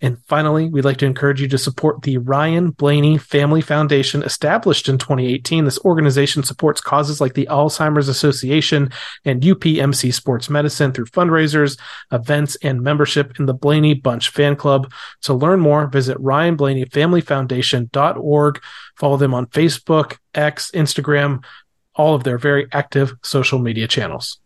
And 0.03 0.19
finally, 0.27 0.69
we'd 0.69 0.85
like 0.85 0.99
to 0.99 1.07
encourage 1.07 1.41
you 1.41 1.49
to 1.49 1.57
support 1.57 2.03
the 2.03 2.19
Ryan 2.19 2.73
Blaney 2.73 3.17
Family 3.17 3.63
Foundation, 3.63 4.23
established 4.23 4.91
in 4.91 4.99
2018. 4.99 5.65
This 5.65 5.79
organization 5.87 6.43
supports 6.43 6.83
causes 6.83 7.19
like 7.19 7.33
the 7.33 7.49
Alzheimer's 7.51 8.09
Association 8.09 8.91
and 9.25 9.41
UPMC 9.41 10.13
Sports 10.13 10.51
Medicine 10.51 10.93
through 10.93 11.07
fundraisers, 11.07 11.81
events, 12.13 12.59
and 12.63 12.83
membership 12.83 13.41
in 13.41 13.47
the 13.47 13.55
Blaney 13.55 13.95
Bunch 13.95 14.29
Fan 14.29 14.55
Club. 14.55 14.93
To 15.23 15.33
learn 15.33 15.61
more, 15.61 15.87
visit 15.87 16.19
ryanblaneyfamilyfoundation.org. 16.19 18.63
Follow 18.97 19.17
them 19.17 19.33
on 19.33 19.47
Facebook, 19.47 20.19
X, 20.35 20.71
Instagram, 20.73 21.43
all 21.95 22.15
of 22.15 22.25
their 22.25 22.37
very 22.37 22.69
active 22.71 23.15
social 23.23 23.59
media 23.59 23.89
channels. 23.89 24.39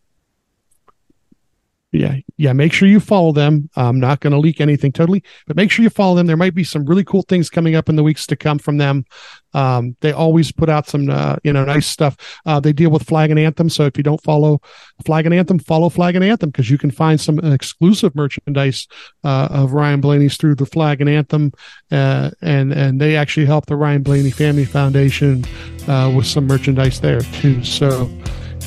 Yeah, 1.94 2.16
yeah. 2.38 2.52
Make 2.52 2.72
sure 2.72 2.88
you 2.88 2.98
follow 2.98 3.30
them. 3.30 3.70
I'm 3.76 4.00
not 4.00 4.18
going 4.18 4.32
to 4.32 4.38
leak 4.38 4.60
anything 4.60 4.90
totally, 4.90 5.22
but 5.46 5.54
make 5.54 5.70
sure 5.70 5.84
you 5.84 5.90
follow 5.90 6.16
them. 6.16 6.26
There 6.26 6.36
might 6.36 6.52
be 6.52 6.64
some 6.64 6.84
really 6.84 7.04
cool 7.04 7.22
things 7.22 7.48
coming 7.48 7.76
up 7.76 7.88
in 7.88 7.94
the 7.94 8.02
weeks 8.02 8.26
to 8.26 8.36
come 8.36 8.58
from 8.58 8.78
them. 8.78 9.04
Um, 9.52 9.96
they 10.00 10.10
always 10.10 10.50
put 10.50 10.68
out 10.68 10.88
some, 10.88 11.08
uh, 11.08 11.36
you 11.44 11.52
know, 11.52 11.64
nice 11.64 11.86
stuff. 11.86 12.16
Uh, 12.46 12.58
they 12.58 12.72
deal 12.72 12.90
with 12.90 13.04
Flag 13.04 13.30
and 13.30 13.38
Anthem, 13.38 13.68
so 13.68 13.84
if 13.84 13.96
you 13.96 14.02
don't 14.02 14.20
follow 14.24 14.60
Flag 15.06 15.24
and 15.24 15.32
Anthem, 15.32 15.60
follow 15.60 15.88
Flag 15.88 16.16
and 16.16 16.24
Anthem 16.24 16.50
because 16.50 16.68
you 16.68 16.78
can 16.78 16.90
find 16.90 17.20
some 17.20 17.38
exclusive 17.38 18.12
merchandise 18.16 18.88
uh, 19.22 19.46
of 19.52 19.72
Ryan 19.72 20.00
Blaney's 20.00 20.36
through 20.36 20.56
the 20.56 20.66
Flag 20.66 21.00
and 21.00 21.08
Anthem, 21.08 21.52
uh, 21.92 22.32
and 22.42 22.72
and 22.72 23.00
they 23.00 23.14
actually 23.14 23.46
help 23.46 23.66
the 23.66 23.76
Ryan 23.76 24.02
Blaney 24.02 24.32
Family 24.32 24.64
Foundation 24.64 25.44
uh, 25.86 26.12
with 26.12 26.26
some 26.26 26.48
merchandise 26.48 27.00
there 27.00 27.20
too. 27.20 27.62
So, 27.62 28.10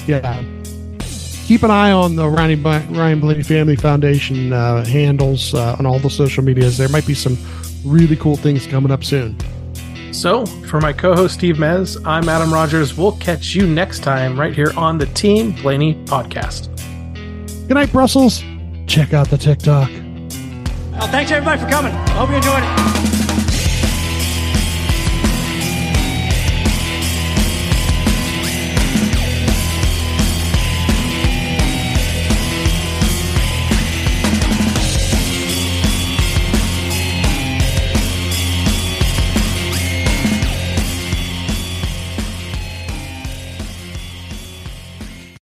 yeah 0.07 0.41
keep 1.47 1.63
an 1.63 1.71
eye 1.71 1.93
on 1.93 2.17
the 2.17 2.27
Ryan, 2.27 2.61
Ryan 2.61 3.19
Blaney 3.21 3.41
Family 3.41 3.77
Foundation 3.77 4.51
uh, 4.51 4.83
handles 4.83 5.53
uh, 5.53 5.77
on 5.79 5.85
all 5.85 5.97
the 5.97 6.09
social 6.09 6.43
medias. 6.43 6.77
There 6.77 6.89
might 6.89 7.07
be 7.07 7.13
some 7.13 7.37
really 7.85 8.17
cool 8.17 8.35
things 8.35 8.67
coming 8.67 8.91
up 8.91 9.05
soon. 9.05 9.37
So, 10.11 10.45
for 10.45 10.81
my 10.81 10.91
co 10.91 11.15
host 11.15 11.35
Steve 11.35 11.55
Mez, 11.55 12.05
I'm 12.05 12.27
Adam 12.27 12.53
Rogers. 12.53 12.97
We'll 12.97 13.13
catch 13.13 13.55
you 13.55 13.65
next 13.65 13.99
time 14.03 14.37
right 14.37 14.53
here 14.53 14.73
on 14.75 14.97
the 14.97 15.05
Team 15.07 15.53
Blaney 15.61 15.95
podcast. 16.05 16.67
Good 17.67 17.75
night, 17.75 17.91
Brussels. 17.93 18.43
Check 18.85 19.13
out 19.13 19.29
the 19.29 19.37
TikTok. 19.37 19.89
Well, 20.91 21.07
thanks 21.09 21.31
everybody 21.31 21.61
for 21.61 21.69
coming. 21.69 21.93
I 21.93 22.09
hope 22.09 22.29
you 22.29 22.35
enjoyed 22.35 22.63
it. 22.63 23.16